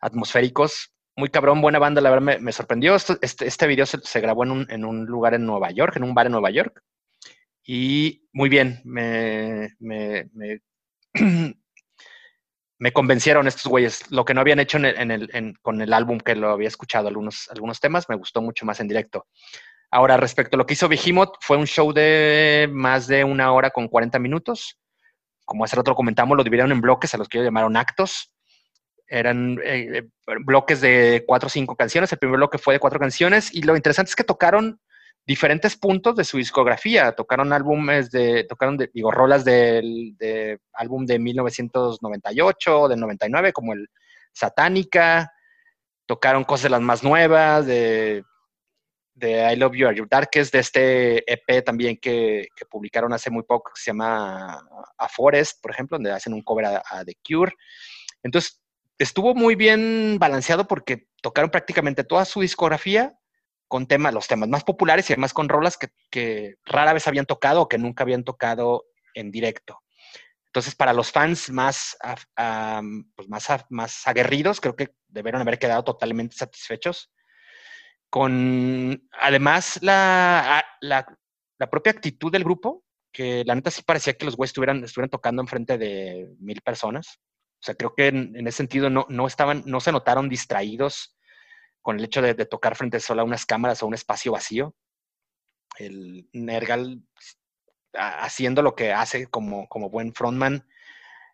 atmosféricos. 0.00 0.92
Muy 1.16 1.30
cabrón, 1.30 1.60
buena 1.60 1.78
banda, 1.78 2.00
la 2.00 2.10
verdad 2.10 2.38
me, 2.40 2.52
sorprendió. 2.52 2.94
Este, 2.94 3.46
este, 3.46 3.66
video 3.66 3.86
se, 3.86 4.20
grabó 4.20 4.44
en 4.44 4.50
un, 4.50 4.66
en 4.70 4.84
un, 4.84 5.06
lugar 5.06 5.34
en 5.34 5.46
Nueva 5.46 5.70
York, 5.70 5.96
en 5.96 6.04
un 6.04 6.14
bar 6.14 6.26
en 6.26 6.32
Nueva 6.32 6.50
York. 6.50 6.80
Y 7.64 8.28
muy 8.32 8.48
bien, 8.48 8.80
me, 8.84 9.68
me, 9.78 10.28
me, 10.32 10.60
convencieron 12.92 13.48
estos 13.48 13.66
güeyes. 13.66 14.10
Lo 14.10 14.24
que 14.24 14.34
no 14.34 14.40
habían 14.40 14.60
hecho 14.60 14.78
en 14.78 14.84
el, 14.84 14.96
en 15.00 15.10
el, 15.10 15.58
con 15.60 15.80
el 15.82 15.92
álbum 15.92 16.18
que 16.18 16.36
lo 16.36 16.50
había 16.50 16.68
escuchado, 16.68 17.08
algunos, 17.08 17.48
algunos 17.50 17.80
temas, 17.80 18.08
me 18.08 18.16
gustó 18.16 18.40
mucho 18.40 18.64
más 18.64 18.78
en 18.80 18.88
directo. 18.88 19.26
Ahora, 19.90 20.18
respecto 20.18 20.56
a 20.56 20.58
lo 20.58 20.66
que 20.66 20.74
hizo 20.74 20.88
Behemoth, 20.88 21.36
fue 21.40 21.56
un 21.56 21.66
show 21.66 21.92
de 21.92 22.68
más 22.70 23.06
de 23.06 23.24
una 23.24 23.52
hora 23.52 23.70
con 23.70 23.88
40 23.88 24.18
minutos. 24.18 24.78
Como 25.46 25.64
hace 25.64 25.76
rato 25.76 25.94
comentamos, 25.94 26.36
lo 26.36 26.44
dividieron 26.44 26.72
en 26.72 26.82
bloques 26.82 27.14
a 27.14 27.18
los 27.18 27.28
que 27.28 27.38
ellos 27.38 27.46
llamaron 27.46 27.76
actos. 27.76 28.34
Eran 29.06 29.58
eh, 29.64 30.06
bloques 30.44 30.82
de 30.82 31.24
cuatro 31.26 31.46
o 31.46 31.50
cinco 31.50 31.74
canciones. 31.74 32.12
El 32.12 32.18
primer 32.18 32.36
bloque 32.36 32.58
fue 32.58 32.74
de 32.74 32.80
cuatro 32.80 33.00
canciones. 33.00 33.54
Y 33.54 33.62
lo 33.62 33.74
interesante 33.74 34.10
es 34.10 34.16
que 34.16 34.24
tocaron 34.24 34.78
diferentes 35.26 35.74
puntos 35.74 36.16
de 36.16 36.24
su 36.24 36.36
discografía. 36.36 37.12
Tocaron 37.12 37.54
álbumes 37.54 38.10
de, 38.10 38.44
tocaron, 38.44 38.76
de, 38.76 38.90
digo, 38.92 39.10
rolas 39.10 39.42
del 39.46 40.14
de 40.18 40.58
álbum 40.74 41.06
de 41.06 41.18
1998, 41.18 42.88
del 42.88 43.00
99, 43.00 43.54
como 43.54 43.72
el 43.72 43.88
Satánica. 44.32 45.32
Tocaron 46.04 46.44
cosas 46.44 46.64
de 46.64 46.70
las 46.70 46.80
más 46.82 47.02
nuevas, 47.02 47.64
de 47.64 48.22
de 49.18 49.52
I 49.52 49.56
Love 49.56 49.74
You 49.76 49.88
Are 49.88 49.96
Your 49.96 50.08
Darkest, 50.08 50.52
de 50.52 50.60
este 50.60 51.32
EP 51.32 51.64
también 51.64 51.96
que, 51.96 52.48
que, 52.54 52.64
publicaron 52.66 53.12
hace 53.12 53.30
muy 53.30 53.42
poco, 53.42 53.72
que 53.74 53.80
se 53.80 53.90
llama 53.90 54.66
A 54.96 55.08
Forest, 55.08 55.60
por 55.60 55.72
ejemplo, 55.72 55.96
donde 55.96 56.12
hacen 56.12 56.32
un 56.32 56.42
cover 56.42 56.66
a, 56.66 56.82
a, 56.88 57.04
The 57.04 57.16
Cure. 57.26 57.52
Entonces, 58.22 58.60
estuvo 58.98 59.34
muy 59.34 59.54
bien 59.54 60.18
balanceado 60.18 60.66
porque 60.66 61.08
tocaron 61.20 61.50
prácticamente 61.50 62.04
toda 62.04 62.24
su 62.24 62.40
discografía 62.40 63.18
con 63.66 63.86
temas, 63.86 64.14
los 64.14 64.28
temas 64.28 64.48
más 64.48 64.64
populares 64.64 65.08
y 65.10 65.12
además 65.12 65.34
con 65.34 65.48
rolas 65.48 65.76
que, 65.76 65.88
que 66.10 66.54
rara 66.64 66.92
vez 66.92 67.06
habían 67.06 67.26
tocado 67.26 67.62
o 67.62 67.68
que 67.68 67.78
nunca 67.78 68.04
habían 68.04 68.24
tocado 68.24 68.84
en 69.14 69.30
directo. 69.30 69.80
Entonces, 70.46 70.74
para 70.74 70.94
los 70.94 71.12
fans 71.12 71.50
más, 71.50 71.96
pues 73.14 73.28
más, 73.28 73.48
más 73.68 74.08
aguerridos, 74.08 74.60
creo 74.60 74.74
que 74.74 74.94
debieron 75.08 75.42
haber 75.42 75.58
quedado 75.58 75.84
totalmente 75.84 76.36
satisfechos 76.36 77.10
con 78.10 79.08
además 79.12 79.78
la, 79.82 80.64
la, 80.80 81.06
la, 81.58 81.70
propia 81.70 81.92
actitud 81.92 82.32
del 82.32 82.44
grupo, 82.44 82.84
que 83.12 83.44
la 83.44 83.54
neta 83.54 83.70
sí 83.70 83.82
parecía 83.82 84.14
que 84.14 84.24
los 84.24 84.36
güeyes 84.36 84.50
estuvieran, 84.50 84.82
estuvieran 84.82 85.10
tocando 85.10 85.42
enfrente 85.42 85.78
de 85.78 86.34
mil 86.38 86.60
personas. 86.62 87.18
O 87.60 87.64
sea, 87.64 87.74
creo 87.74 87.94
que 87.94 88.08
en, 88.08 88.46
ese 88.46 88.58
sentido 88.58 88.88
no, 88.88 89.06
no, 89.08 89.26
estaban, 89.26 89.62
no 89.66 89.80
se 89.80 89.92
notaron 89.92 90.28
distraídos 90.28 91.16
con 91.82 91.98
el 91.98 92.04
hecho 92.04 92.22
de, 92.22 92.34
de, 92.34 92.46
tocar 92.46 92.76
frente 92.76 93.00
solo 93.00 93.22
a 93.22 93.24
unas 93.24 93.46
cámaras 93.46 93.82
o 93.82 93.86
un 93.86 93.94
espacio 93.94 94.32
vacío. 94.32 94.74
El 95.78 96.28
Nergal 96.32 97.02
haciendo 97.92 98.62
lo 98.62 98.74
que 98.74 98.92
hace 98.92 99.26
como, 99.26 99.68
como 99.68 99.90
buen 99.90 100.14
frontman. 100.14 100.66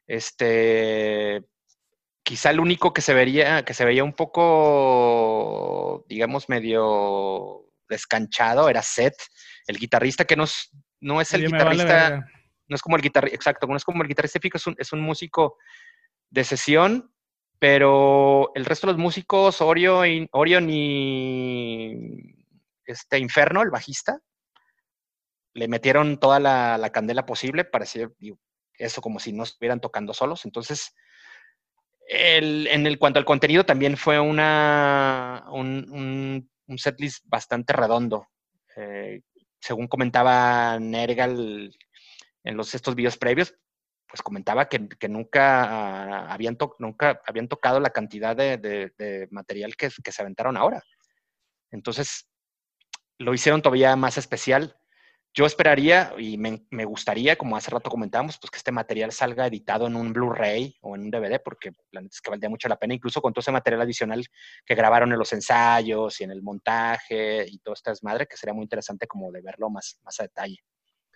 Este, 0.06 1.42
quizá 2.24 2.50
el 2.50 2.58
único 2.58 2.92
que 2.92 3.02
se 3.02 3.14
vería, 3.14 3.64
que 3.64 3.74
se 3.74 3.84
veía 3.84 4.02
un 4.02 4.14
poco, 4.14 6.04
digamos, 6.08 6.48
medio 6.48 7.70
descanchado 7.88 8.68
era 8.68 8.82
Seth, 8.82 9.18
el 9.66 9.78
guitarrista 9.78 10.24
que 10.24 10.36
no, 10.36 10.44
no 11.00 11.20
es 11.20 11.32
el 11.34 11.46
guitarrista, 11.46 12.26
no 12.66 12.74
es 12.74 12.82
como 12.82 12.96
el 12.96 13.02
guitarrista, 13.02 13.36
exacto, 13.36 13.66
no 13.66 13.76
es 13.76 13.84
como 13.84 14.02
el 14.02 14.08
guitarrista 14.08 14.38
típico, 14.38 14.56
es 14.56 14.66
un, 14.66 14.74
es 14.78 14.92
un 14.92 15.00
músico 15.00 15.58
de 16.30 16.44
sesión, 16.44 17.14
pero 17.58 18.50
el 18.54 18.64
resto 18.64 18.86
de 18.86 18.94
los 18.94 19.00
músicos, 19.00 19.60
Orion, 19.60 20.28
Orion 20.32 20.68
y 20.70 22.34
este 22.86 23.18
Inferno, 23.18 23.62
el 23.62 23.70
bajista, 23.70 24.18
le 25.54 25.68
metieron 25.68 26.18
toda 26.18 26.40
la, 26.40 26.90
candela 26.92 27.26
posible, 27.26 27.64
parecía 27.64 28.10
eso 28.76 29.00
como 29.00 29.20
si 29.20 29.32
no 29.32 29.44
estuvieran 29.44 29.80
tocando 29.80 30.12
solos. 30.12 30.44
Entonces, 30.44 30.94
en 32.08 32.86
el 32.86 32.98
cuanto 32.98 33.18
al 33.18 33.24
contenido, 33.24 33.64
también 33.64 33.96
fue 33.96 34.20
una, 34.20 35.44
un, 35.50 36.48
un, 36.66 36.78
setlist 36.78 37.24
bastante 37.26 37.72
redondo. 37.72 38.26
Eh, 38.76 39.22
según 39.60 39.88
comentaba 39.88 40.78
Nergal 40.78 41.74
en 42.42 42.56
los, 42.56 42.74
estos 42.74 42.94
videos 42.94 43.16
previos, 43.16 43.54
pues 44.06 44.22
comentaba 44.22 44.68
que, 44.68 45.08
nunca, 45.08 46.32
habían 46.32 46.56
nunca 46.78 47.20
habían 47.26 47.48
tocado 47.48 47.80
la 47.80 47.90
cantidad 47.90 48.36
de, 48.36 49.28
material 49.30 49.74
que, 49.76 49.88
que, 50.02 50.12
se 50.12 50.22
aventaron 50.22 50.56
ahora. 50.56 50.82
Entonces, 51.70 52.28
lo 53.18 53.34
hicieron 53.34 53.62
todavía 53.62 53.96
más 53.96 54.18
especial. 54.18 54.76
Yo 55.36 55.46
esperaría 55.46 56.14
y 56.16 56.38
me, 56.38 56.84
gustaría, 56.84 57.34
como 57.34 57.56
hace 57.56 57.68
rato 57.68 57.90
comentábamos, 57.90 58.38
pues 58.38 58.52
que 58.52 58.58
este 58.58 58.70
material 58.70 59.10
salga 59.10 59.48
editado 59.48 59.88
en 59.88 59.96
un 59.96 60.12
Blu-ray 60.12 60.76
o 60.80 60.94
en 60.94 61.02
un 61.02 61.10
DVD, 61.10 61.42
porque 61.44 61.72
la 61.90 62.02
es 62.02 62.20
que 62.20 62.30
valdría 62.30 62.48
mucho 62.48 62.68
la 62.68 62.78
pena, 62.78 62.94
incluso 62.94 63.20
con 63.20 63.32
todo 63.32 63.40
ese 63.40 63.50
material 63.50 63.82
adicional 63.82 64.24
que 64.64 64.74
grabaron 64.76 65.10
en 65.10 65.18
los 65.18 65.32
ensayos 65.32 66.20
y 66.20 66.24
en 66.24 66.30
el 66.30 66.40
montaje 66.40 67.46
y 67.48 67.58
todo 67.58 67.74
este 67.74 67.90
desmadre, 67.90 68.28
que 68.28 68.36
sería 68.36 68.54
muy 68.54 68.62
interesante 68.62 69.08
como 69.08 69.32
de 69.32 69.40
verlo 69.40 69.70
más, 69.70 69.98
más 70.04 70.20
a 70.20 70.22
detalle. 70.22 70.58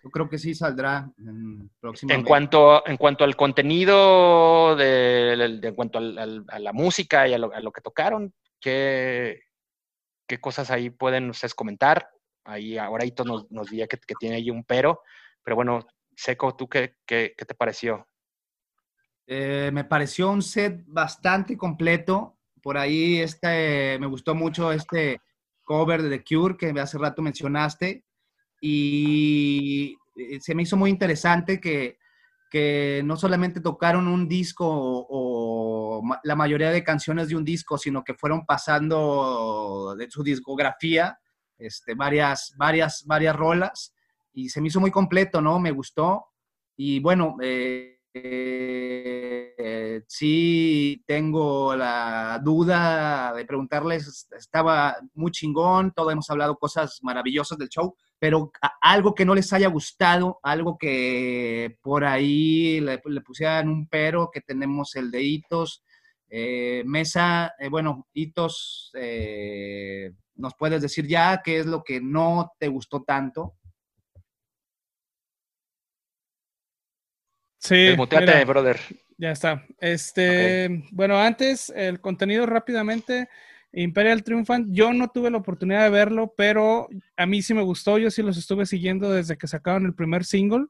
Yo 0.03 0.09
creo 0.09 0.29
que 0.29 0.37
sí 0.37 0.53
saldrá 0.53 1.09
en 1.17 1.71
En 2.09 2.23
cuanto, 2.23 2.85
en 2.85 2.97
cuanto 2.97 3.23
al 3.23 3.37
contenido, 3.37 4.75
de, 4.75 5.61
en 5.63 5.75
cuanto 5.75 5.97
a 5.97 6.01
la 6.01 6.73
música 6.73 7.25
y 7.25 7.33
a 7.33 7.37
lo, 7.37 7.53
a 7.53 7.61
lo 7.61 7.71
que 7.71 7.81
tocaron, 7.81 8.33
¿qué, 8.59 9.43
¿qué 10.27 10.41
cosas 10.41 10.71
ahí 10.71 10.89
pueden 10.89 11.29
ustedes 11.29 11.55
comentar? 11.55 12.09
Ahí 12.49 12.77
ahora 12.77 13.05
nos, 13.25 13.49
nos 13.51 13.69
diría 13.69 13.87
que, 13.87 13.97
tiene 14.19 14.37
ahí 14.37 14.49
un 14.49 14.63
pero, 14.63 15.01
pero 15.43 15.55
bueno, 15.55 15.85
Seco, 16.15 16.55
¿tú 16.55 16.67
qué, 16.67 16.95
qué, 17.05 17.33
te 17.37 17.53
pareció? 17.53 18.07
Eh, 19.27 19.69
me 19.71 19.83
pareció 19.83 20.31
un 20.31 20.41
set 20.41 20.83
bastante 20.87 21.55
completo. 21.55 22.37
Por 22.61 22.77
ahí 22.77 23.19
este, 23.19 23.97
me 23.99 24.07
gustó 24.07 24.33
mucho 24.33 24.71
este 24.71 25.21
cover 25.63 26.01
de 26.01 26.17
The 26.17 26.23
Cure 26.23 26.57
que 26.57 26.77
hace 26.79 26.97
rato 26.97 27.21
mencionaste 27.21 28.03
y 28.59 29.95
eh, 30.15 30.39
se 30.41 30.55
me 30.55 30.63
hizo 30.63 30.75
muy 30.75 30.89
interesante 30.89 31.61
que, 31.61 31.99
que 32.49 33.01
no 33.05 33.15
solamente 33.15 33.61
tocaron 33.61 34.07
un 34.07 34.27
disco 34.27 34.65
o, 34.67 36.01
la 36.23 36.35
mayoría 36.35 36.71
de 36.71 36.83
canciones 36.83 37.29
de 37.29 37.35
un 37.35 37.45
disco, 37.45 37.77
sino 37.77 38.03
que 38.03 38.15
fueron 38.15 38.45
pasando 38.45 39.95
de 39.95 40.09
su 40.09 40.23
discografía 40.23 41.19
este, 41.59 41.93
varias, 41.93 42.53
varias, 42.57 43.03
varias 43.05 43.35
rolas 43.35 43.93
y 44.33 44.49
se 44.49 44.61
me 44.61 44.69
hizo 44.69 44.79
muy 44.79 44.91
completo, 44.91 45.41
¿no? 45.41 45.59
Me 45.59 45.71
gustó. 45.71 46.25
Y 46.77 46.99
bueno, 47.01 47.35
eh, 47.41 47.99
eh, 48.13 50.01
sí 50.07 51.03
tengo 51.05 51.75
la 51.75 52.39
duda 52.41 53.33
de 53.33 53.45
preguntarles, 53.45 54.29
estaba 54.37 54.95
muy 55.13 55.31
chingón, 55.31 55.91
todos 55.91 56.13
hemos 56.13 56.29
hablado 56.29 56.57
cosas 56.57 56.99
maravillosas 57.03 57.57
del 57.57 57.69
show, 57.69 57.95
pero 58.17 58.51
algo 58.81 59.13
que 59.13 59.25
no 59.25 59.35
les 59.35 59.51
haya 59.51 59.67
gustado, 59.67 60.39
algo 60.41 60.77
que 60.77 61.77
por 61.81 62.05
ahí 62.05 62.79
le, 62.79 62.99
pusieran 62.99 63.69
un 63.69 63.87
pero, 63.87 64.29
que 64.31 64.41
tenemos 64.41 64.95
el 64.95 65.11
de 65.11 65.21
hitos. 65.21 65.83
Eh, 66.31 66.83
mesa, 66.85 67.53
bueno, 67.71 68.07
hitos, 68.13 68.91
¿Nos 70.39 70.53
puedes 70.55 70.81
decir 70.81 71.05
ya 71.05 71.41
qué 71.43 71.59
es 71.59 71.65
lo 71.65 71.83
que 71.83 71.99
no 71.99 72.53
te 72.57 72.69
gustó 72.69 73.03
tanto? 73.03 73.55
Sí. 77.57 77.93
brother. 78.45 78.79
Ya 79.17 79.31
está. 79.31 79.65
Este, 79.79 80.85
bueno, 80.91 81.19
antes, 81.19 81.69
el 81.75 81.99
contenido 81.99 82.45
rápidamente. 82.45 83.27
Imperial 83.73 84.23
Triumphant, 84.23 84.69
yo 84.71 84.93
no 84.93 85.09
tuve 85.09 85.29
la 85.29 85.37
oportunidad 85.37 85.83
de 85.83 85.89
verlo, 85.89 86.33
pero 86.35 86.87
a 87.17 87.25
mí 87.25 87.41
sí 87.41 87.53
me 87.53 87.61
gustó, 87.61 87.99
yo 87.99 88.09
sí 88.09 88.23
los 88.23 88.37
estuve 88.37 88.65
siguiendo 88.65 89.11
desde 89.11 89.37
que 89.37 89.47
sacaron 89.47 89.85
el 89.85 89.93
primer 89.93 90.23
single. 90.23 90.67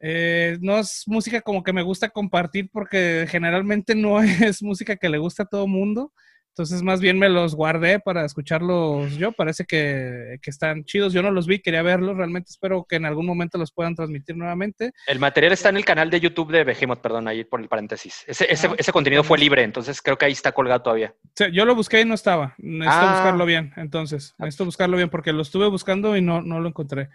Eh, 0.00 0.56
no 0.60 0.78
es 0.78 1.02
música 1.06 1.40
como 1.40 1.62
que 1.62 1.72
me 1.72 1.82
gusta 1.82 2.10
compartir 2.10 2.70
porque 2.72 3.26
generalmente 3.28 3.94
no 3.94 4.22
es 4.22 4.62
música 4.62 4.96
que 4.96 5.08
le 5.08 5.18
gusta 5.18 5.42
a 5.42 5.46
todo 5.46 5.66
mundo. 5.66 6.12
Entonces, 6.54 6.84
más 6.84 7.00
bien 7.00 7.18
me 7.18 7.28
los 7.28 7.56
guardé 7.56 7.98
para 7.98 8.24
escucharlos 8.24 9.16
yo. 9.16 9.32
Parece 9.32 9.64
que, 9.64 10.38
están 10.44 10.84
chidos. 10.84 11.12
Yo 11.12 11.20
no 11.20 11.32
los 11.32 11.48
vi, 11.48 11.58
quería 11.58 11.82
verlos. 11.82 12.16
Realmente 12.16 12.50
espero 12.50 12.86
que 12.88 12.94
en 12.94 13.06
algún 13.06 13.26
momento 13.26 13.58
los 13.58 13.72
puedan 13.72 13.96
transmitir 13.96 14.36
nuevamente. 14.36 14.92
El 15.08 15.18
material 15.18 15.52
está 15.52 15.70
en 15.70 15.78
el 15.78 15.84
canal 15.84 16.10
de 16.10 16.20
YouTube 16.20 16.52
de 16.52 16.62
Behemoth, 16.62 17.00
perdón, 17.00 17.26
ahí 17.26 17.42
por 17.42 17.60
el 17.60 17.66
paréntesis. 17.66 18.22
Ese, 18.28 18.46
ese, 18.48 18.92
contenido 18.92 19.24
fue 19.24 19.36
libre, 19.36 19.64
entonces 19.64 20.00
creo 20.00 20.16
que 20.16 20.26
ahí 20.26 20.32
está 20.32 20.52
colgado 20.52 20.80
todavía. 20.80 21.12
yo 21.52 21.64
lo 21.64 21.74
busqué 21.74 22.02
y 22.02 22.04
no 22.04 22.14
estaba. 22.14 22.54
Necesito 22.58 23.04
ah. 23.04 23.14
buscarlo 23.14 23.46
bien, 23.46 23.72
entonces. 23.76 24.36
Necesito 24.38 24.64
buscarlo 24.64 24.96
bien 24.96 25.08
porque 25.08 25.32
lo 25.32 25.42
estuve 25.42 25.68
buscando 25.68 26.16
y 26.16 26.22
no, 26.22 26.40
no 26.40 26.60
lo 26.60 26.68
encontré. 26.68 27.08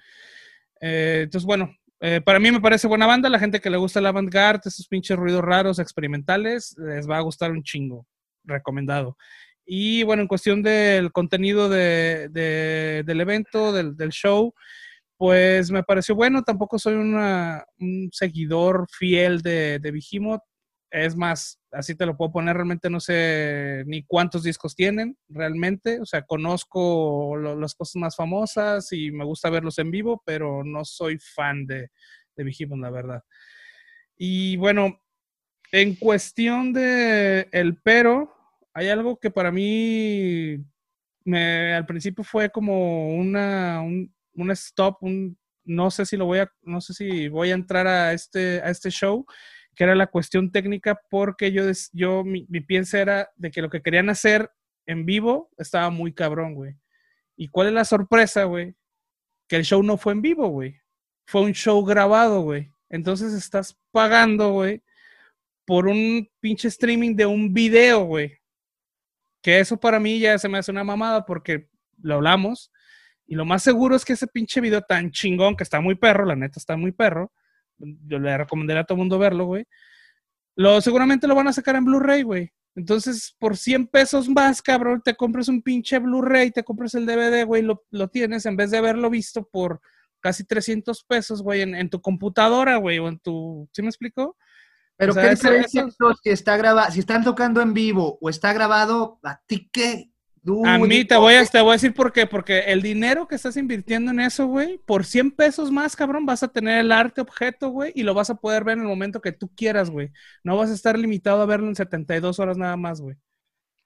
Eh, 0.82 1.22
entonces, 1.24 1.46
bueno, 1.46 1.74
eh, 2.02 2.20
para 2.20 2.40
mí 2.40 2.52
me 2.52 2.60
parece 2.60 2.88
buena 2.88 3.08
banda. 3.08 3.30
La 3.30 3.40
gente 3.40 3.62
que 3.62 3.70
le 3.70 3.78
gusta 3.78 4.02
la 4.02 4.10
avant-garde, 4.10 4.64
esos 4.66 4.90
pinches 4.90 5.16
ruidos 5.16 5.46
raros, 5.46 5.80
experimentales, 5.80 6.76
les 6.78 7.10
va 7.10 7.16
a 7.16 7.22
gustar 7.22 7.52
un 7.52 7.64
chingo 7.64 8.06
recomendado. 8.50 9.18
Y 9.66 10.04
bueno, 10.04 10.24
en 10.24 10.28
cuestión 10.28 10.64
del 10.64 11.12
contenido 11.12 11.70
de, 11.70 12.30
del 13.06 13.22
evento, 13.22 13.72
del, 13.72 14.10
show, 14.10 14.54
pues 15.18 15.70
me 15.72 15.84
pareció 15.84 16.16
bueno. 16.16 16.44
Tampoco 16.44 16.80
soy 16.80 16.96
un 16.96 18.10
seguidor 18.12 18.88
fiel 18.92 19.42
de, 19.42 19.80
de. 19.80 19.92
Es 20.92 21.16
más, 21.16 21.60
así 21.72 21.96
te 21.96 22.08
lo 22.08 22.18
puedo 22.18 22.32
poner, 22.32 22.56
realmente 22.56 22.90
no 22.90 23.00
sé 23.00 23.84
ni 23.86 24.04
cuántos 24.06 24.42
discos 24.42 24.76
tienen, 24.76 25.18
realmente. 25.28 26.02
O 26.02 26.06
sea, 26.06 26.24
conozco 26.24 27.38
las 27.38 27.76
cosas 27.76 27.96
más 27.98 28.16
famosas 28.16 28.92
y 28.92 29.12
me 29.12 29.24
gusta 29.24 29.52
verlos 29.52 29.78
en 29.78 29.92
vivo, 29.92 30.24
pero 30.26 30.64
no 30.64 30.84
soy 30.84 31.20
fan 31.20 31.68
de, 31.68 31.90
de 32.36 32.68
la 32.78 32.90
verdad. 32.90 33.24
Y 34.18 34.58
bueno, 34.58 35.00
en 35.72 35.96
cuestión 35.96 36.74
de 36.74 37.48
el 37.52 37.80
pero, 37.82 38.36
hay 38.80 38.88
algo 38.88 39.20
que 39.20 39.30
para 39.30 39.52
mí 39.52 40.64
me, 41.26 41.74
al 41.74 41.86
principio 41.86 42.24
fue 42.24 42.50
como 42.50 43.14
una, 43.14 43.82
un, 43.82 44.52
stop, 44.52 45.04
un, 45.04 45.38
no 45.66 45.92
sé 45.92 46.06
si 46.06 46.16
lo 46.16 46.26
voy 46.26 46.40
a, 46.40 46.52
no 46.62 46.80
sé 46.80 46.94
si 46.94 47.28
voy 47.28 47.52
a 47.52 47.56
entrar 47.56 47.88
a 47.88 48.14
este, 48.14 48.62
a 48.62 48.70
este 48.70 48.90
show, 48.90 49.26
que 49.76 49.84
era 49.84 49.96
la 49.96 50.08
cuestión 50.08 50.50
técnica, 50.50 50.98
porque 51.10 51.52
yo, 51.52 51.64
yo 51.92 52.24
mi, 52.24 52.46
mi 52.48 52.62
pienso 52.62 52.98
era 52.98 53.30
de 53.36 53.52
que 53.52 53.62
lo 53.62 53.70
que 53.70 53.82
querían 53.82 54.10
hacer 54.10 54.50
en 54.86 55.06
vivo 55.06 55.52
estaba 55.58 55.90
muy 55.90 56.14
cabrón, 56.14 56.56
güey. 56.56 56.76
¿Y 57.36 57.50
cuál 57.50 57.68
es 57.68 57.74
la 57.74 57.84
sorpresa, 57.84 58.46
güey? 58.46 58.76
Que 59.50 59.58
el 59.58 59.66
show 59.66 59.84
no 59.84 59.98
fue 59.98 60.14
en 60.14 60.22
vivo, 60.22 60.48
güey. 60.48 60.80
Fue 61.28 61.42
un 61.42 61.54
show 61.54 61.84
grabado, 61.84 62.42
güey. 62.44 62.72
Entonces 62.90 63.34
estás 63.34 63.78
pagando, 63.92 64.54
güey, 64.54 64.82
por 65.66 65.88
un 65.88 66.30
pinche 66.40 66.70
streaming 66.70 67.16
de 67.16 67.26
un 67.26 67.54
video, 67.54 68.06
güey. 68.06 68.39
Que 69.42 69.60
eso 69.60 69.80
para 69.80 70.00
mí 70.00 70.20
ya 70.20 70.38
se 70.38 70.50
me 70.50 70.58
hace 70.58 70.72
una 70.72 70.84
mamada 70.84 71.26
porque 71.26 71.70
lo 72.02 72.16
hablamos. 72.16 72.72
Y 73.26 73.36
lo 73.36 73.46
más 73.46 73.64
seguro 73.64 73.96
es 73.96 74.06
que 74.06 74.14
ese 74.14 74.28
pinche 74.28 74.60
video 74.60 74.82
tan 74.82 75.12
chingón, 75.12 75.56
que 75.56 75.64
está 75.64 75.82
muy 75.82 75.96
perro, 75.96 76.26
la 76.26 76.36
neta 76.36 76.60
está 76.60 76.76
muy 76.76 76.92
perro. 76.92 77.32
Yo 77.78 78.20
le 78.20 78.38
recomendaría 78.38 78.82
a 78.82 78.86
todo 78.86 78.98
mundo 78.98 79.20
verlo, 79.20 79.46
güey. 79.46 79.66
Lo, 80.56 80.82
seguramente 80.82 81.28
lo 81.28 81.36
van 81.36 81.48
a 81.48 81.54
sacar 81.54 81.76
en 81.76 81.86
Blu-ray, 81.86 82.24
güey. 82.24 82.52
Entonces, 82.76 83.36
por 83.40 83.56
100 83.56 83.88
pesos 83.88 84.30
más, 84.30 84.62
cabrón, 84.62 85.02
te 85.04 85.16
compras 85.16 85.48
un 85.48 85.62
pinche 85.62 86.00
Blu-ray, 86.00 86.52
te 86.52 86.64
compras 86.64 86.96
el 86.96 87.06
DVD, 87.06 87.46
güey, 87.46 87.62
lo, 87.62 87.86
lo 87.92 88.08
tienes 88.08 88.46
en 88.46 88.56
vez 88.58 88.72
de 88.72 88.78
haberlo 88.78 89.10
visto 89.10 89.48
por 89.48 89.82
casi 90.20 90.44
300 90.44 91.04
pesos, 91.04 91.42
güey, 91.42 91.62
en, 91.62 91.76
en 91.76 91.90
tu 91.90 92.02
computadora, 92.02 92.78
güey, 92.78 93.00
o 93.00 93.08
en 93.08 93.20
tu... 93.20 93.70
¿Sí 93.74 93.82
me 93.82 93.90
explico? 93.90 94.38
Pero 95.00 95.16
qué 95.16 95.30
diferencia 95.30 95.88
si 96.22 96.30
está 96.30 96.58
grabado, 96.58 96.92
si 96.92 97.00
están 97.00 97.24
tocando 97.24 97.62
en 97.62 97.74
vivo 97.74 98.18
o 98.20 98.30
está 98.30 98.52
grabado, 98.52 99.18
¿a 99.24 99.40
ti 99.48 99.70
qué? 99.72 100.12
Dude, 100.42 100.70
A 100.70 100.78
mí 100.78 101.06
te 101.06 101.16
voy 101.16 101.36
a, 101.36 101.46
te 101.46 101.62
voy 101.62 101.70
a 101.70 101.74
decir 101.74 101.94
por 101.94 102.12
qué. 102.12 102.28
Porque 102.28 102.60
el 102.68 102.82
dinero 102.82 103.26
que 103.26 103.36
estás 103.36 103.56
invirtiendo 103.56 104.12
en 104.12 104.20
eso, 104.20 104.48
güey, 104.48 104.78
por 104.80 105.06
100 105.06 105.32
pesos 105.32 105.72
más, 105.72 105.96
cabrón, 105.96 106.26
vas 106.26 106.44
a 106.44 106.50
tener 106.50 106.80
el 106.80 106.92
arte 106.92 107.22
objeto, 107.22 107.70
güey, 107.70 107.94
y 107.96 108.04
lo 108.04 108.14
vas 108.14 108.30
a 108.30 108.36
poder 108.36 108.66
ver 108.66 108.78
en 108.78 108.84
el 108.84 108.90
momento 108.90 109.22
que 109.22 109.32
tú 109.32 109.50
quieras, 109.56 109.90
güey. 109.90 110.12
No 110.44 110.58
vas 110.58 110.70
a 110.70 110.74
estar 110.74 111.00
limitado 111.00 111.42
a 111.42 111.46
verlo 111.46 111.70
en 111.70 111.76
72 111.76 112.38
horas 112.40 112.58
nada 112.58 112.76
más, 112.76 113.00
güey. 113.00 113.16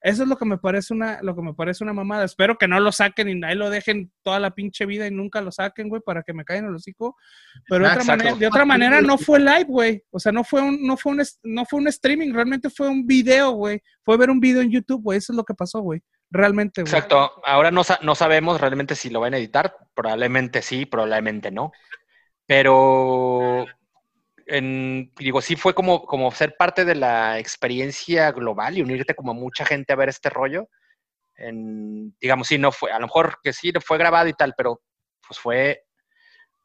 Eso 0.04 0.24
es 0.24 0.30
lo 0.30 0.38
que 0.38 0.44
me 0.44 0.58
parece 0.58 0.94
una, 0.94 1.20
lo 1.22 1.34
que 1.34 1.42
me 1.42 1.54
parece 1.54 1.82
una 1.82 1.94
mamada. 1.94 2.26
Espero 2.26 2.58
que 2.58 2.68
no 2.68 2.78
lo 2.82 2.92
saquen 2.92 3.30
y 3.30 3.46
ahí 3.46 3.56
lo 3.56 3.70
dejen 3.70 4.12
toda 4.22 4.38
la 4.38 4.52
pinche 4.52 4.86
vida 4.86 5.08
y 5.08 5.12
nunca 5.12 5.40
lo 5.40 5.50
saquen, 5.50 5.88
güey, 5.88 6.02
para 6.02 6.24
que 6.24 6.34
me 6.34 6.44
caigan 6.44 6.66
el 6.66 6.76
hocico. 6.76 7.16
Pero 7.70 7.86
de 7.86 7.90
Ah, 7.90 7.94
otra, 7.94 8.04
manera, 8.04 8.36
de 8.36 8.48
otra 8.48 8.66
manera 8.66 9.02
no 9.02 9.18
fue 9.18 9.40
live, 9.40 9.64
güey. 9.64 10.04
O 10.12 10.20
sea, 10.20 10.34
no 10.34 10.44
fue 10.44 10.62
un, 10.62 10.86
no 10.86 10.98
fue 10.98 11.14
un, 11.14 11.24
no 11.44 11.64
fue 11.64 11.80
un 11.80 11.88
streaming, 11.88 12.34
realmente 12.34 12.70
fue 12.70 12.90
un 12.90 13.08
video, 13.08 13.52
güey. 13.52 13.82
Fue 14.04 14.18
ver 14.18 14.30
un 14.30 14.42
video 14.42 14.62
en 14.62 14.72
YouTube, 14.72 15.02
güey. 15.02 15.20
Eso 15.20 15.32
es 15.32 15.38
lo 15.38 15.46
que 15.46 15.54
pasó, 15.54 15.80
güey. 15.80 16.02
Realmente, 16.30 16.82
güey. 16.82 16.94
Exacto. 16.94 17.42
Ahora 17.46 17.72
no 17.72 17.84
sabemos 18.16 18.60
realmente 18.60 18.96
si 18.96 19.10
lo 19.10 19.22
van 19.22 19.36
a 19.36 19.38
editar. 19.38 19.74
Probablemente 19.96 20.62
sí, 20.62 20.86
probablemente 20.86 21.50
no. 21.50 21.72
Pero 22.46 23.66
en- 24.48 25.12
digo, 25.18 25.42
sí 25.42 25.56
fue 25.56 25.74
como, 25.74 26.06
como 26.06 26.32
ser 26.32 26.56
parte 26.58 26.86
de 26.86 26.96
la 26.96 27.40
experiencia 27.40 28.32
global 28.32 28.78
y 28.78 28.82
unirte 28.82 29.16
como 29.16 29.34
mucha 29.34 29.66
gente 29.66 29.94
a 29.94 29.96
ver 29.98 30.10
este 30.10 30.30
rollo. 30.30 30.70
En, 31.36 32.16
digamos, 32.20 32.48
sí, 32.48 32.58
no 32.58 32.72
fue, 32.72 32.92
a 32.92 33.00
lo 33.00 33.08
mejor 33.08 33.38
que 33.44 33.54
sí 33.54 33.72
fue 33.84 33.98
grabado 33.98 34.28
y 34.28 34.34
tal, 34.34 34.54
pero 34.56 34.82
pues 35.28 35.40
fue 35.40 35.84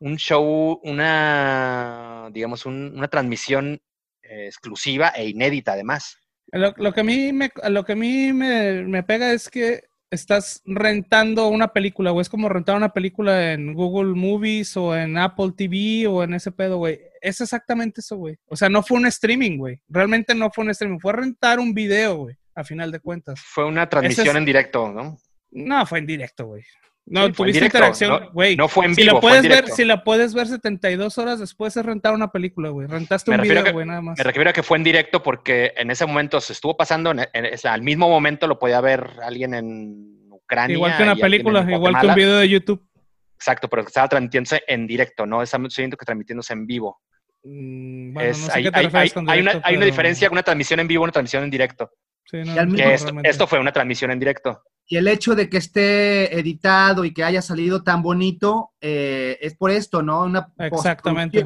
un 0.00 0.16
show, 0.16 0.80
una, 0.84 2.28
digamos, 2.32 2.66
un- 2.66 2.92
una 2.96 3.08
transmisión 3.08 3.80
eh, 4.22 4.46
exclusiva 4.46 5.08
e 5.08 5.28
inédita 5.28 5.72
además. 5.72 6.16
Lo, 6.52 6.72
lo 6.76 6.92
que 6.92 7.00
a 7.00 7.04
mí, 7.04 7.32
me, 7.32 7.50
lo 7.70 7.84
que 7.84 7.92
a 7.92 7.96
mí 7.96 8.32
me, 8.32 8.82
me 8.82 9.02
pega 9.02 9.32
es 9.32 9.48
que 9.48 9.84
estás 10.10 10.62
rentando 10.64 11.48
una 11.48 11.68
película, 11.68 12.10
güey. 12.10 12.22
Es 12.22 12.28
como 12.28 12.48
rentar 12.48 12.76
una 12.76 12.92
película 12.92 13.52
en 13.52 13.74
Google 13.74 14.14
Movies 14.14 14.76
o 14.76 14.96
en 14.96 15.18
Apple 15.18 15.52
TV 15.56 16.06
o 16.06 16.22
en 16.22 16.34
ese 16.34 16.50
pedo, 16.52 16.78
güey. 16.78 17.00
Es 17.20 17.40
exactamente 17.40 18.00
eso, 18.00 18.16
güey. 18.16 18.36
O 18.46 18.56
sea, 18.56 18.68
no 18.68 18.82
fue 18.82 18.96
un 18.98 19.06
streaming, 19.06 19.58
güey. 19.58 19.80
Realmente 19.88 20.34
no 20.34 20.50
fue 20.50 20.64
un 20.64 20.70
streaming. 20.70 20.98
Fue 20.98 21.12
rentar 21.12 21.58
un 21.58 21.74
video, 21.74 22.16
güey, 22.16 22.36
a 22.54 22.64
final 22.64 22.90
de 22.90 23.00
cuentas. 23.00 23.40
Fue 23.40 23.64
una 23.64 23.88
transmisión 23.88 24.28
es- 24.28 24.34
en 24.36 24.44
directo, 24.44 24.90
¿no? 24.92 25.18
No, 25.50 25.86
fue 25.86 25.98
en 25.98 26.06
directo, 26.06 26.46
güey. 26.46 26.62
No, 27.10 27.26
Sí, 27.26 27.32
fue 27.32 27.46
en 27.46 27.52
tuviste 27.52 27.64
interacción, 27.66 28.28
güey. 28.32 28.56
no 28.56 28.68
fue 28.68 28.84
en 28.86 28.94
si 28.94 29.02
vivo, 29.02 29.14
la 29.14 29.20
fue 29.20 29.30
en 29.36 29.42
puedes 29.42 29.56
ver, 29.64 29.70
si 29.70 29.84
la 29.84 30.04
puedes 30.04 30.34
ver 30.34 30.46
72 30.46 31.16
horas 31.18 31.38
después 31.40 31.76
es 31.76 31.84
rentar 31.86 32.12
una 32.14 32.30
película, 32.30 32.68
güey. 32.70 32.86
Rentaste 32.86 33.30
Me 33.30 33.36
un 33.36 33.42
video, 33.42 33.72
güey, 33.72 33.86
nada 33.86 34.02
más. 34.02 34.18
Me 34.18 34.24
refiero 34.24 34.50
a 34.50 34.52
que 34.52 34.62
fue 34.62 34.76
en 34.78 34.84
directo 34.84 35.22
porque 35.22 35.72
en 35.76 35.90
ese 35.90 36.04
momento 36.06 36.40
se 36.40 36.52
estuvo 36.52 36.76
pasando, 36.76 37.10
en, 37.12 37.20
en- 37.32 37.46
al 37.64 37.82
mismo 37.82 38.08
momento 38.08 38.46
lo 38.46 38.58
podía 38.58 38.80
ver 38.80 39.08
alguien 39.22 39.54
en 39.54 40.28
Ucrania. 40.30 40.74
Igual 40.76 40.96
que 40.96 41.02
una 41.02 41.16
película, 41.16 41.60
igual 41.70 41.98
que 42.00 42.06
un 42.06 42.14
video 42.14 42.38
de 42.38 42.48
YouTube. 42.48 42.84
Exacto, 43.36 43.68
pero 43.68 43.82
estaba 43.82 44.08
transmitiéndose 44.08 44.62
en 44.66 44.86
directo, 44.86 45.24
¿no? 45.24 45.40
Estamos 45.42 45.74
viendo 45.76 45.96
que 45.96 46.04
transmitiéndose 46.04 46.52
en 46.52 46.66
vivo. 46.66 47.00
Mm, 47.44 48.12
Bueno, 48.14 48.30
Es- 48.30 48.38
no 48.40 48.46
sé 48.46 48.52
hay, 48.54 48.62
qué 48.64 48.70
te 48.70 48.78
hay- 48.80 48.84
refieres 48.86 49.10
hay- 49.10 49.14
con 49.14 49.30
hay 49.30 49.40
una, 49.40 49.60
hay 49.62 49.76
diferencia 49.78 50.28
con 50.28 50.34
una 50.34 50.42
transmisión 50.42 50.80
en 50.80 50.88
vivo 50.88 51.02
y 51.02 51.04
una 51.04 51.12
transmisión 51.12 51.44
en 51.44 51.50
directo. 51.50 51.90
Sí, 52.30 52.38
no, 52.44 52.66
mismo- 52.66 53.22
Que 53.22 53.28
esto, 53.28 53.46
fue 53.46 53.58
una 53.58 53.72
transmisión 53.72 54.10
en 54.10 54.18
directo. 54.18 54.62
Y 54.86 54.96
el 54.96 55.08
hecho 55.08 55.34
de 55.34 55.48
que 55.48 55.56
esté 55.58 56.38
editado 56.38 57.04
y 57.04 57.12
que 57.12 57.24
haya 57.24 57.40
salido 57.40 57.82
tan 57.82 58.02
bonito 58.02 58.72
eh, 58.80 59.38
es 59.40 59.54
por 59.56 59.70
esto, 59.70 60.02
¿no? 60.02 60.24
Una 60.24 60.52
Exactamente. 60.58 61.42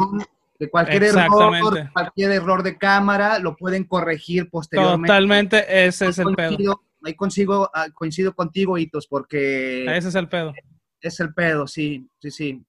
De 0.59 0.71
cualquier 0.71 1.05
error, 1.05 1.53
cualquier 1.93 2.31
error 2.33 2.63
de 2.63 2.79
cámara, 2.79 3.39
lo 3.41 3.57
pueden 3.57 3.85
corregir 3.85 4.49
posteriormente. 4.49 5.09
Totalmente, 5.09 5.87
ese 5.87 6.07
es 6.09 6.19
el 6.19 6.35
pedo. 6.37 6.83
Ahí 7.05 7.15
consigo, 7.15 7.69
ah, 7.75 7.89
coincido 7.93 8.33
contigo, 8.33 8.79
Hitos, 8.79 9.09
porque 9.09 9.85
Ese 9.97 10.09
es 10.09 10.15
el 10.15 10.29
pedo. 10.29 10.53
es 11.01 11.19
el 11.19 11.35
pedo, 11.35 11.67
sí, 11.67 12.09
sí, 12.21 12.31
sí. 12.31 12.65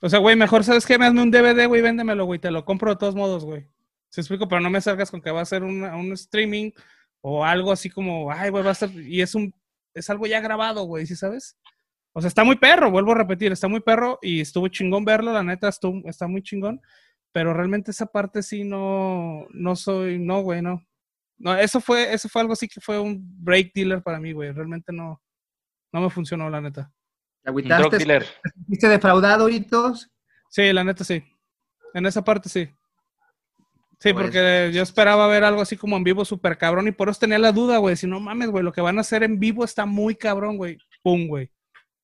O 0.00 0.08
sea, 0.08 0.18
güey, 0.18 0.34
mejor 0.34 0.64
sabes 0.64 0.86
que 0.86 0.98
me 0.98 1.04
hazme 1.04 1.22
un 1.22 1.30
DVD, 1.30 1.66
güey, 1.66 1.82
véndemelo, 1.82 2.24
güey, 2.24 2.38
te 2.38 2.50
lo 2.50 2.64
compro 2.64 2.90
de 2.90 2.96
todos 2.96 3.14
modos, 3.14 3.44
güey. 3.44 3.68
Se 4.08 4.22
explico, 4.22 4.48
pero 4.48 4.62
no 4.62 4.70
me 4.70 4.80
salgas 4.80 5.10
con 5.10 5.20
que 5.20 5.30
va 5.30 5.42
a 5.42 5.46
ser 5.46 5.62
un 5.62 6.12
streaming 6.12 6.70
o 7.26 7.42
algo 7.42 7.72
así 7.72 7.88
como, 7.88 8.30
ay, 8.30 8.50
güey, 8.50 8.62
va 8.62 8.72
a 8.72 8.74
ser, 8.74 8.90
y 8.90 9.22
es 9.22 9.34
un, 9.34 9.54
es 9.94 10.10
algo 10.10 10.26
ya 10.26 10.40
grabado, 10.40 10.84
güey, 10.84 11.06
¿sí 11.06 11.16
sabes? 11.16 11.56
O 12.12 12.20
sea, 12.20 12.28
está 12.28 12.44
muy 12.44 12.56
perro, 12.56 12.90
vuelvo 12.90 13.12
a 13.12 13.14
repetir, 13.14 13.50
está 13.50 13.66
muy 13.66 13.80
perro 13.80 14.18
y 14.20 14.42
estuvo 14.42 14.68
chingón 14.68 15.06
verlo, 15.06 15.32
la 15.32 15.42
neta, 15.42 15.68
estuvo, 15.68 16.06
está 16.06 16.28
muy 16.28 16.42
chingón, 16.42 16.82
pero 17.32 17.54
realmente 17.54 17.92
esa 17.92 18.04
parte 18.04 18.42
sí 18.42 18.62
no, 18.62 19.46
no 19.52 19.74
soy, 19.74 20.18
no, 20.18 20.42
güey, 20.42 20.60
no. 20.60 20.86
No, 21.38 21.56
eso 21.56 21.80
fue, 21.80 22.12
eso 22.12 22.28
fue 22.28 22.42
algo 22.42 22.52
así 22.52 22.68
que 22.68 22.82
fue 22.82 23.00
un 23.00 23.24
break 23.42 23.72
dealer 23.72 24.02
para 24.02 24.20
mí, 24.20 24.32
güey, 24.32 24.52
realmente 24.52 24.92
no, 24.92 25.22
no 25.92 26.00
me 26.02 26.10
funcionó, 26.10 26.50
la 26.50 26.60
neta. 26.60 26.92
¿Te 27.42 27.48
agüitaste? 27.48 28.20
¿Fuiste 28.66 28.86
defraudado, 28.86 29.48
Hitos? 29.48 30.10
Sí, 30.50 30.70
la 30.74 30.84
neta 30.84 31.04
sí. 31.04 31.24
En 31.94 32.04
esa 32.04 32.22
parte 32.22 32.50
sí. 32.50 32.68
Sí, 34.04 34.12
Pues- 34.12 34.26
porque 34.26 34.70
yo 34.74 34.82
esperaba 34.82 35.26
ver 35.28 35.44
algo 35.44 35.62
así 35.62 35.78
como 35.78 35.96
en 35.96 36.04
vivo 36.04 36.26
súper 36.26 36.58
cabrón 36.58 36.86
y 36.86 36.92
por 36.92 37.08
eso 37.08 37.20
tenía 37.20 37.38
la 37.38 37.52
duda, 37.52 37.78
güey. 37.78 37.96
Si 37.96 38.06
no 38.06 38.20
mames, 38.20 38.50
güey, 38.50 38.62
lo 38.62 38.70
que 38.70 38.82
van 38.82 38.98
a 38.98 39.00
hacer 39.00 39.22
en 39.22 39.40
vivo 39.40 39.64
está 39.64 39.86
muy 39.86 40.14
cabrón, 40.14 40.58
güey. 40.58 40.76
Pum, 41.02 41.26
güey. 41.26 41.50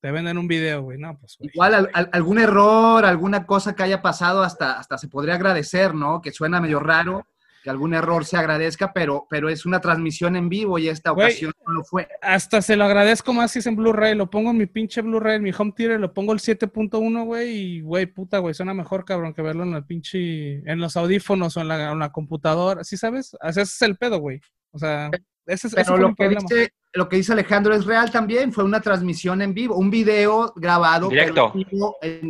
Te 0.01 0.11
venden 0.11 0.38
un 0.38 0.48
video, 0.48 0.80
güey. 0.80 0.96
No, 0.96 1.18
pues, 1.18 1.36
güey. 1.38 1.51
Igual 1.53 1.74
al- 1.74 1.90
al- 1.92 2.09
algún 2.14 2.38
error, 2.38 3.05
alguna 3.05 3.44
cosa 3.44 3.74
que 3.74 3.82
haya 3.82 4.01
pasado, 4.01 4.42
hasta, 4.42 4.78
hasta 4.78 4.96
se 4.96 5.09
podría 5.09 5.34
agradecer, 5.34 5.94
¿no? 5.94 6.22
Que 6.22 6.32
suena 6.32 6.59
medio 6.59 6.80
raro 6.80 7.26
que 7.63 7.71
algún 7.71 7.93
error 7.95 8.25
se 8.25 8.37
agradezca, 8.37 8.93
pero, 8.93 9.27
pero 9.29 9.49
es 9.49 9.67
una 9.67 9.81
transmisión 9.81 10.35
en 10.37 10.49
vivo 10.49 10.79
y 10.79 10.89
esta 10.89 11.13
ocasión 11.13 11.53
no 11.67 11.73
lo 11.75 11.85
fue. 11.85 12.09
Hasta 12.23 12.63
se 12.63 12.77
lo 12.77 12.85
agradezco 12.85 13.33
más 13.33 13.51
si 13.53 13.59
es 13.59 13.67
en 13.67 13.77
Blu-ray. 13.77 14.15
Lo 14.15 14.31
pongo 14.31 14.51
en 14.51 14.57
mi 14.59 14.67
pinche 14.67 15.03
Blu-ray, 15.03 15.37
en 15.37 15.43
mi 15.43 15.51
home 15.57 15.73
theater, 15.77 16.01
lo 16.01 16.13
pongo 16.15 16.33
el 16.33 16.39
7.1, 16.41 17.25
güey. 17.25 17.51
Y, 17.51 17.81
güey, 17.83 18.07
puta, 18.07 18.39
güey, 18.39 18.55
suena 18.55 18.73
mejor, 18.75 19.05
cabrón, 19.05 19.35
que 19.35 19.43
verlo 19.43 19.65
en 19.65 19.75
el 19.75 19.85
pinche. 19.85 20.59
En 20.71 20.79
los 20.81 20.97
audífonos 20.97 21.57
o 21.57 21.61
en 21.61 21.69
la, 21.69 21.93
en 21.93 21.99
la 21.99 22.11
computadora. 22.13 22.85
¿Sí 22.85 22.97
sabes? 22.97 23.37
Ese 23.43 23.63
es 23.63 23.83
el 23.83 23.97
pedo, 23.97 24.19
güey. 24.19 24.41
O 24.73 24.79
sea, 24.79 25.11
ese, 25.47 25.67
es- 25.67 25.75
ese 25.75 25.77
Pero 25.77 25.87
fue 25.87 26.01
lo 26.01 26.09
que, 26.11 26.15
problema. 26.15 26.41
dice, 26.49 26.71
lo 26.95 27.09
que 27.09 27.17
dice 27.17 27.33
Alejandro 27.33 27.75
es 27.75 27.85
real 27.85 28.11
también, 28.11 28.53
fue 28.53 28.65
una 28.65 28.81
transmisión 28.81 29.43
en 29.43 29.53
vivo, 29.53 29.77
un 29.77 29.91
video 29.91 30.53
grabado 30.57 31.09
Directo. 31.09 31.53
en 31.55 31.65
vivo, 31.71 31.97
en 32.03 32.29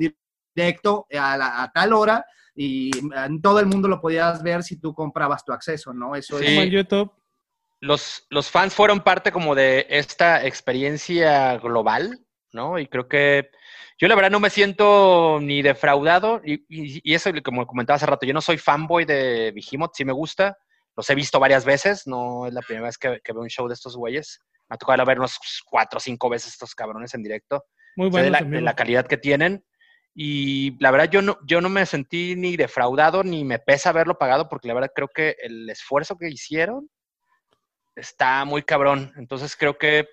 directo 0.60 1.06
a, 1.18 1.36
la- 1.36 1.62
a 1.62 1.70
tal 1.72 1.92
hora 1.92 2.24
y 2.54 2.90
en 3.16 3.40
todo 3.40 3.60
el 3.60 3.66
mundo 3.66 3.88
lo 3.88 4.00
podías 4.00 4.42
ver 4.42 4.62
si 4.62 4.76
tú 4.80 4.92
comprabas 4.94 5.44
tu 5.44 5.52
acceso, 5.52 5.92
¿no? 5.92 6.14
Eso 6.14 6.38
Sí. 6.38 6.44
Como 6.46 6.62
en 6.62 6.70
YouTube. 6.70 7.12
Los, 7.80 8.26
los 8.28 8.50
fans 8.50 8.74
fueron 8.74 9.00
parte 9.00 9.32
como 9.32 9.54
de 9.54 9.86
esta 9.88 10.44
experiencia 10.46 11.56
global, 11.56 12.18
¿no? 12.52 12.78
Y 12.78 12.86
creo 12.86 13.08
que 13.08 13.50
yo 13.98 14.06
la 14.08 14.14
verdad 14.14 14.30
no 14.30 14.40
me 14.40 14.50
siento 14.50 15.38
ni 15.40 15.62
defraudado, 15.62 16.42
y, 16.44 16.54
y- 16.68 17.00
y 17.02 17.14
eso 17.14 17.30
como 17.42 17.66
comentaba 17.66 17.96
hace 17.96 18.06
rato, 18.06 18.26
yo 18.26 18.34
no 18.34 18.40
soy 18.42 18.58
fanboy 18.58 19.04
de 19.06 19.52
Behemoth, 19.54 19.94
sí 19.94 20.04
me 20.04 20.12
gusta, 20.12 20.58
los 20.96 21.08
he 21.08 21.14
visto 21.14 21.40
varias 21.40 21.64
veces, 21.64 22.06
no 22.06 22.46
es 22.46 22.52
la 22.52 22.60
primera 22.60 22.86
vez 22.86 22.98
que, 22.98 23.20
que 23.24 23.32
veo 23.32 23.42
un 23.42 23.48
show 23.48 23.66
de 23.66 23.74
estos 23.74 23.96
güeyes, 23.96 24.40
me 24.68 24.74
ha 24.74 24.78
tocado 24.78 25.04
ver 25.06 25.18
unos 25.18 25.38
cuatro 25.64 25.96
o 25.96 26.00
cinco 26.00 26.28
veces 26.28 26.52
estos 26.52 26.74
cabrones 26.74 27.14
en 27.14 27.22
directo, 27.22 27.64
Muy 27.96 28.10
bueno. 28.10 28.24
de, 28.26 28.30
la, 28.30 28.40
de 28.42 28.60
la 28.60 28.74
calidad 28.76 29.06
que 29.06 29.16
tienen. 29.16 29.64
Y 30.22 30.76
la 30.80 30.90
verdad, 30.90 31.08
yo 31.10 31.22
no, 31.22 31.38
yo 31.46 31.62
no 31.62 31.70
me 31.70 31.86
sentí 31.86 32.36
ni 32.36 32.54
defraudado 32.54 33.24
ni 33.24 33.42
me 33.42 33.58
pesa 33.58 33.88
haberlo 33.88 34.18
pagado, 34.18 34.50
porque 34.50 34.68
la 34.68 34.74
verdad 34.74 34.90
creo 34.94 35.08
que 35.08 35.34
el 35.40 35.70
esfuerzo 35.70 36.18
que 36.18 36.28
hicieron 36.28 36.90
está 37.96 38.44
muy 38.44 38.62
cabrón. 38.62 39.14
Entonces 39.16 39.56
creo 39.56 39.78
que 39.78 40.06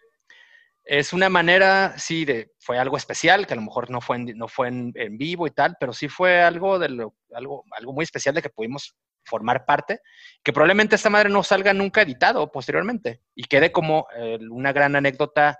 es 0.85 1.11
una 1.11 1.27
manera, 1.27 1.95
sí, 1.97 2.23
de, 2.23 2.53
fue 2.57 2.79
algo 2.79 2.95
especial, 2.95 3.45
que 3.45 3.51
a 3.51 3.57
lo 3.57 3.63
mejor 3.63 3.89
no 3.89 3.99
fue 3.99 4.15
en, 4.15 4.37
no 4.37 4.47
fue 4.47 4.69
en, 4.69 4.93
vivo 5.17 5.45
y 5.45 5.51
tal, 5.51 5.75
pero 5.77 5.91
sí 5.91 6.07
fue 6.07 6.41
algo, 6.41 6.79
de 6.79 6.87
lo, 6.87 7.17
algo, 7.33 7.65
algo 7.71 7.91
muy 7.91 8.03
especial 8.03 8.33
de 8.33 8.41
que 8.41 8.49
pudimos 8.49 8.95
formar 9.25 9.65
parte, 9.65 9.99
que 10.41 10.53
probablemente 10.53 10.95
esta 10.95 11.09
madre 11.09 11.27
no 11.27 11.43
salga 11.43 11.73
nunca 11.73 12.03
editado 12.03 12.49
posteriormente 12.49 13.23
y 13.35 13.43
quede 13.43 13.73
como 13.73 14.07
eh, 14.15 14.39
una 14.49 14.71
gran 14.71 14.95
anécdota 14.95 15.59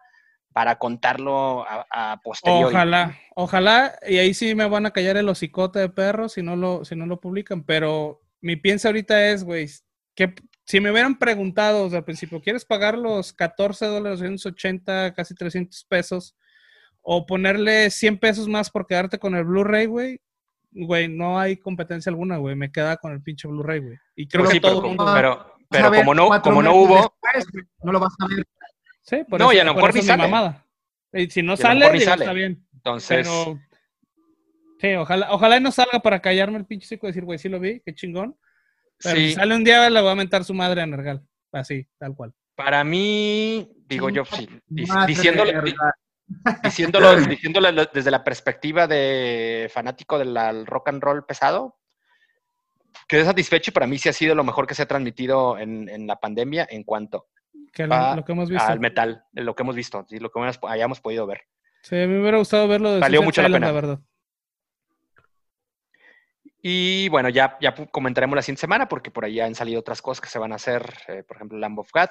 para 0.53 0.77
contarlo 0.77 1.65
a, 1.67 1.85
a 1.89 2.21
posteriori. 2.21 2.75
Ojalá, 2.75 3.17
ojalá, 3.35 3.99
y 4.07 4.17
ahí 4.17 4.33
sí 4.33 4.55
me 4.55 4.67
van 4.67 4.85
a 4.85 4.91
callar 4.91 5.17
el 5.17 5.29
hocicote 5.29 5.79
de 5.79 5.89
perro 5.89 6.29
si 6.29 6.41
no 6.41 6.55
lo, 6.55 6.83
si 6.83 6.95
no 6.95 7.05
lo 7.05 7.19
publican, 7.19 7.63
pero 7.63 8.21
mi 8.41 8.55
piensa 8.55 8.89
ahorita 8.89 9.27
es, 9.27 9.43
güey, 9.43 9.67
que 10.15 10.33
si 10.65 10.81
me 10.81 10.91
hubieran 10.91 11.17
preguntado 11.17 11.85
desde 11.85 11.97
el 11.97 12.03
principio, 12.03 12.41
¿quieres 12.41 12.65
pagar 12.65 12.97
los 12.97 13.31
14 13.31 13.85
dólares, 13.85 14.19
280, 14.19 15.13
casi 15.13 15.33
300 15.33 15.85
pesos? 15.85 16.35
O 17.01 17.25
ponerle 17.25 17.89
100 17.89 18.17
pesos 18.17 18.47
más 18.49 18.69
por 18.69 18.85
quedarte 18.85 19.17
con 19.17 19.33
el 19.35 19.45
Blu-ray, 19.45 19.85
güey. 19.85 20.19
Güey, 20.71 21.07
no 21.07 21.39
hay 21.39 21.55
competencia 21.55 22.09
alguna, 22.09 22.35
güey. 22.35 22.55
Me 22.57 22.69
queda 22.69 22.97
con 22.97 23.13
el 23.13 23.21
pinche 23.21 23.47
Blu-ray, 23.47 23.79
güey. 23.79 23.97
Y 24.15 24.27
creo 24.27 24.43
Pues 24.43 24.51
que 24.51 24.57
sí, 24.57 24.59
todo 24.59 24.81
pero, 24.81 24.87
mundo... 24.89 25.55
pero, 25.69 25.91
como 25.93 26.13
no, 26.13 26.41
como 26.41 26.61
no 26.61 26.75
hubo, 26.75 27.13
después, 27.33 27.65
no 27.83 27.93
lo 27.93 27.99
vas 28.01 28.13
a 28.19 28.27
ver. 28.27 28.45
Sí, 29.07 29.23
por 29.23 29.39
No, 29.39 29.45
eso, 29.51 29.57
y 29.57 29.59
a 29.59 29.63
lo 29.63 29.71
por 29.73 29.77
mejor 29.83 29.89
eso 29.91 29.99
ni 29.99 30.03
sale. 30.07 30.23
mamada. 30.23 30.65
Y 31.13 31.29
si 31.29 31.41
no 31.41 31.53
Y 31.53 31.57
sale, 31.57 31.89
digo, 31.91 32.11
está 32.13 32.33
bien. 32.33 32.67
entonces, 32.73 33.25
Pero. 33.27 33.59
Sí, 34.79 34.93
ojalá, 34.93 35.31
ojalá 35.33 35.57
y 35.57 35.61
no 35.61 35.71
salga 35.71 35.99
para 36.01 36.21
callarme 36.21 36.57
el 36.57 36.65
pinche 36.65 36.87
chico 36.87 37.07
y 37.07 37.09
decir, 37.09 37.23
güey, 37.25 37.39
sí 37.39 37.49
lo 37.49 37.59
vi, 37.59 37.79
qué 37.79 37.95
chingón. 37.95 38.37
Pero 39.01 39.15
sí. 39.15 39.29
si 39.29 39.33
sale 39.35 39.55
un 39.55 39.63
día, 39.63 39.89
le 39.89 40.01
voy 40.01 40.11
a 40.11 40.15
mentar 40.15 40.43
su 40.43 40.53
madre 40.53 40.81
a 40.81 40.85
Nergal. 40.85 41.25
Así, 41.51 41.87
tal 41.97 42.13
cual. 42.15 42.33
Para 42.53 42.83
mí, 42.83 43.71
digo 43.87 44.09
yo, 44.09 44.25
sí, 44.25 44.47
dic- 44.69 44.87
Madre 44.87 45.07
diciéndolo, 45.13 45.51
diciéndolo, 46.63 47.15
diciéndolo 47.21 47.85
desde 47.93 48.11
la 48.11 48.23
perspectiva 48.23 48.87
de 48.87 49.69
fanático 49.73 50.19
del 50.19 50.65
rock 50.65 50.89
and 50.89 51.01
roll 51.01 51.25
pesado, 51.25 51.77
quedé 53.07 53.23
satisfecho 53.25 53.71
y 53.71 53.73
para 53.73 53.87
mí 53.87 53.97
sí 53.97 54.09
ha 54.09 54.13
sido 54.13 54.35
lo 54.35 54.43
mejor 54.43 54.67
que 54.67 54.75
se 54.75 54.81
ha 54.83 54.87
transmitido 54.87 55.57
en, 55.57 55.87
en 55.87 56.05
la 56.07 56.19
pandemia 56.19 56.67
en 56.69 56.83
cuanto 56.83 57.27
Que 57.73 57.85
lo, 57.87 57.93
Ah, 57.95 58.15
lo 58.15 58.25
que 58.25 58.31
hemos 58.31 58.49
visto. 58.49 58.65
al 58.67 58.79
metal, 58.79 59.23
lo 59.33 59.55
que 59.55 59.63
hemos 59.63 59.75
visto, 59.75 60.05
sí, 60.09 60.19
lo 60.19 60.29
que 60.31 60.39
hemos- 60.39 60.59
hayamos 60.67 60.99
podido 61.01 61.25
ver. 61.27 61.41
Sí, 61.83 61.95
a 61.95 62.07
mí 62.07 62.13
me 62.13 62.21
hubiera 62.21 62.37
gustado 62.39 62.67
verlo 62.67 62.91
de 62.93 62.99
Valió 62.99 63.21
mucho 63.21 63.41
la 63.41 63.47
Silence, 63.47 63.59
pena. 63.65 63.67
la 63.67 63.81
verdad. 63.81 63.99
Y 66.61 67.07
bueno, 67.09 67.29
ya, 67.29 67.57
ya 67.61 67.73
comentaremos 67.91 68.35
la 68.35 68.41
siguiente 68.41 68.61
semana 68.61 68.87
porque 68.87 69.11
por 69.11 69.23
ahí 69.25 69.39
han 69.39 69.55
salido 69.55 69.79
otras 69.79 70.01
cosas 70.01 70.21
que 70.21 70.29
se 70.29 70.39
van 70.39 70.51
a 70.51 70.55
hacer, 70.55 70.83
eh, 71.07 71.23
por 71.23 71.37
ejemplo, 71.37 71.57
Lamb 71.57 71.79
of 71.79 71.89
God. 71.93 72.09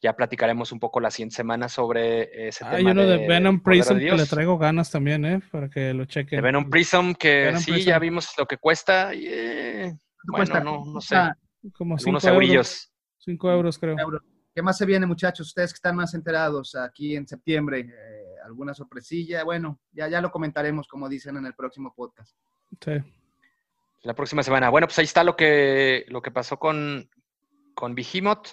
Ya 0.00 0.12
platicaremos 0.14 0.70
un 0.70 0.78
poco 0.78 1.00
la 1.00 1.10
siguiente 1.10 1.34
semana 1.36 1.68
sobre 1.68 2.48
ese 2.48 2.64
Hay 2.64 2.76
tema 2.84 2.92
uno 2.92 3.02
de, 3.06 3.26
Venom 3.26 3.56
de 3.56 3.62
Prism 3.62 3.98
que 3.98 4.12
le 4.14 4.26
traigo 4.26 4.56
ganas 4.56 4.90
también, 4.92 5.24
¿eh? 5.24 5.40
Para 5.50 5.68
que 5.68 5.92
lo 5.92 6.02
De 6.02 6.06
chequen. 6.06 6.40
Venom 6.40 6.70
Prism, 6.70 7.14
que 7.14 7.46
Venom 7.46 7.60
sí, 7.60 7.72
Prism. 7.72 7.88
ya 7.88 7.98
vimos 7.98 8.32
lo 8.38 8.46
que 8.46 8.58
cuesta. 8.58 9.12
y, 9.12 9.26
eh, 9.26 9.80
¿Cuánto 9.82 9.96
bueno, 10.28 10.36
cuesta? 10.36 10.60
no, 10.60 10.84
no 10.92 11.00
sé. 11.00 11.16
Ah, 11.16 11.34
Como 11.72 11.96
Algunos 11.96 12.22
5 12.22 12.34
euros. 12.42 12.92
5 13.18 13.50
euros, 13.50 13.78
creo. 13.78 13.96
euros. 13.98 14.22
¿Qué 14.58 14.62
más 14.62 14.76
se 14.76 14.86
viene, 14.86 15.06
muchachos? 15.06 15.46
Ustedes 15.46 15.70
que 15.72 15.76
están 15.76 15.94
más 15.94 16.14
enterados 16.14 16.74
aquí 16.74 17.14
en 17.14 17.28
septiembre. 17.28 17.78
eh, 17.78 18.34
¿Alguna 18.44 18.74
sorpresilla? 18.74 19.44
Bueno, 19.44 19.78
ya, 19.92 20.08
ya 20.08 20.20
lo 20.20 20.32
comentaremos, 20.32 20.88
como 20.88 21.08
dicen 21.08 21.36
en 21.36 21.46
el 21.46 21.54
próximo 21.54 21.94
podcast. 21.94 22.36
Sí. 22.80 22.94
La 24.02 24.14
próxima 24.14 24.42
semana. 24.42 24.68
Bueno, 24.68 24.88
pues 24.88 24.98
ahí 24.98 25.04
está 25.04 25.22
lo 25.22 25.36
que, 25.36 26.06
lo 26.08 26.20
que 26.22 26.32
pasó 26.32 26.58
con, 26.58 27.08
con 27.72 27.94
Behemoth. 27.94 28.48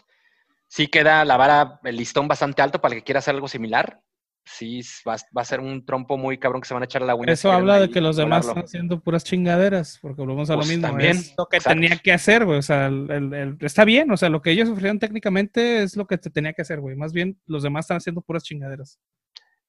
Sí 0.67 0.89
queda 0.89 1.25
la 1.25 1.37
vara, 1.37 1.79
el 1.83 1.95
listón 1.95 2.27
bastante 2.27 2.61
alto 2.61 2.79
para 2.79 2.93
el 2.93 3.01
que 3.01 3.05
quiera 3.05 3.17
hacer 3.17 3.33
algo 3.33 3.47
similar. 3.47 3.99
Sí, 4.47 4.81
va, 5.07 5.15
va 5.35 5.41
a 5.41 5.45
ser 5.45 5.59
un 5.59 5.83
trompo 5.85 6.17
muy 6.17 6.37
cabrón 6.37 6.61
que 6.61 6.67
se 6.67 6.75
van 6.75 6.83
a 6.83 6.85
echar 6.85 7.01
a 7.01 7.05
la 7.05 7.15
uña. 7.15 7.33
Eso 7.33 7.51
habla 7.51 7.79
de 7.79 7.89
que 7.89 7.99
los 7.99 8.15
demás 8.15 8.43
volarlo. 8.43 8.61
están 8.61 8.63
haciendo 8.65 8.99
puras 9.01 9.23
chingaderas, 9.23 9.97
porque 10.01 10.21
volvemos 10.21 10.49
a 10.51 10.55
Pues 10.55 10.67
lo 10.67 10.71
mismo. 10.73 10.87
también, 10.87 11.17
es 11.17 11.33
lo 11.35 11.47
que 11.47 11.57
exacto. 11.57 11.79
tenía 11.81 11.97
que 11.97 12.13
hacer, 12.13 12.45
güey. 12.45 12.59
O 12.59 12.61
sea, 12.61 12.85
el- 12.85 13.09
el- 13.09 13.33
el- 13.33 13.57
está 13.61 13.85
bien, 13.85 14.11
o 14.11 14.17
sea, 14.17 14.29
lo 14.29 14.43
que 14.43 14.51
ellos 14.51 14.69
ofrecieron 14.69 14.99
técnicamente 14.99 15.81
es 15.81 15.97
lo 15.97 16.05
que 16.05 16.19
te 16.19 16.29
tenía 16.29 16.53
que 16.53 16.61
hacer, 16.61 16.79
güey. 16.79 16.95
Más 16.95 17.11
bien, 17.11 17.41
los 17.47 17.63
demás 17.63 17.85
están 17.85 17.97
haciendo 17.97 18.21
puras 18.21 18.43
chingaderas. 18.43 18.99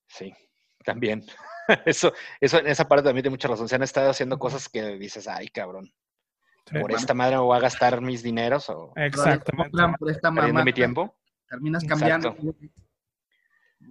Sí, 0.09 0.33
también. 0.85 1.22
Eso, 1.87 2.12
eso, 2.41 2.61
en 2.61 2.66
esa 2.68 2.87
parte 2.87 3.03
también 3.07 3.22
tiene 3.24 3.33
mucha 3.35 3.49
razón. 3.49 3.68
Se 3.68 3.74
han 3.74 3.83
estado 3.83 4.11
haciendo 4.11 4.39
cosas 4.39 4.68
que 4.68 4.99
dices, 4.99 5.27
ay, 5.27 5.49
cabrón, 5.49 5.91
Sí. 6.70 6.79
por 6.79 6.93
esta 6.93 7.12
madre 7.14 7.37
me 7.37 7.43
voy 7.43 7.57
a 7.57 7.61
gastar 7.61 8.01
mis 8.03 8.22
dineros 8.22 8.68
o 8.70 8.93
Exactamente. 8.95 9.77
Por 9.99 10.11
esta 10.11 10.31
mamá, 10.31 10.62
mi 10.62 10.72
tiempo. 10.72 11.16
Terminas 11.49 11.83
Exacto. 11.83 12.37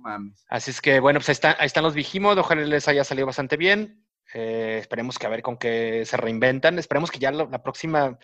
Mames. 0.06 0.45
Así 0.49 0.70
es 0.70 0.82
que, 0.82 0.99
bueno, 0.99 1.20
pues 1.20 1.30
ahí, 1.30 1.34
está- 1.34 1.56
ahí 1.60 1.66
están 1.66 1.84
los 1.84 1.95
Vigimos. 1.95 2.38
Ojalá 2.38 2.62
les 2.62 2.88
haya 2.88 3.03
salido 3.03 3.26
bastante 3.26 3.58
bien. 3.58 4.06
Eh, 4.34 4.78
esperemos 4.80 5.18
que 5.18 5.26
a 5.26 5.30
ver 5.30 5.41
con 5.41 5.58
qué 5.58 6.06
se 6.06 6.16
reinventan. 6.16 6.78
Esperemos 6.78 7.10
que 7.10 7.18
ya 7.20 7.32
lo- 7.32 7.49
la 7.49 7.64
próxima 7.64 8.18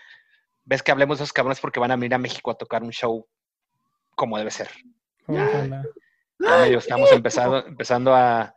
vez 0.63 0.83
que 0.83 0.91
hablemos 0.91 1.17
de 1.17 1.23
esos 1.23 1.33
cabrones 1.33 1.59
porque 1.59 1.79
van 1.79 1.89
a 1.91 1.95
venir 1.95 2.13
a 2.13 2.19
México 2.19 2.51
a 2.51 2.57
tocar 2.57 2.83
un 2.83 2.91
show 2.91 3.27
como 4.15 4.37
debe 4.37 4.51
ser. 4.51 4.69
Ojalá. 5.25 5.83
Ya 6.39 6.65
estamos 6.67 7.11
empezando, 7.11 7.65
empezando 7.65 8.15
a... 8.15 8.53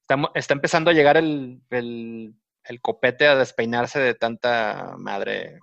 Estamos, 0.00 0.30
está 0.34 0.54
empezando 0.54 0.90
a 0.90 0.94
llegar 0.94 1.16
el, 1.16 1.60
el, 1.70 2.34
el 2.64 2.80
copete 2.80 3.26
a 3.26 3.34
despeinarse 3.34 3.98
de 3.98 4.14
tanta 4.14 4.94
madre 4.96 5.58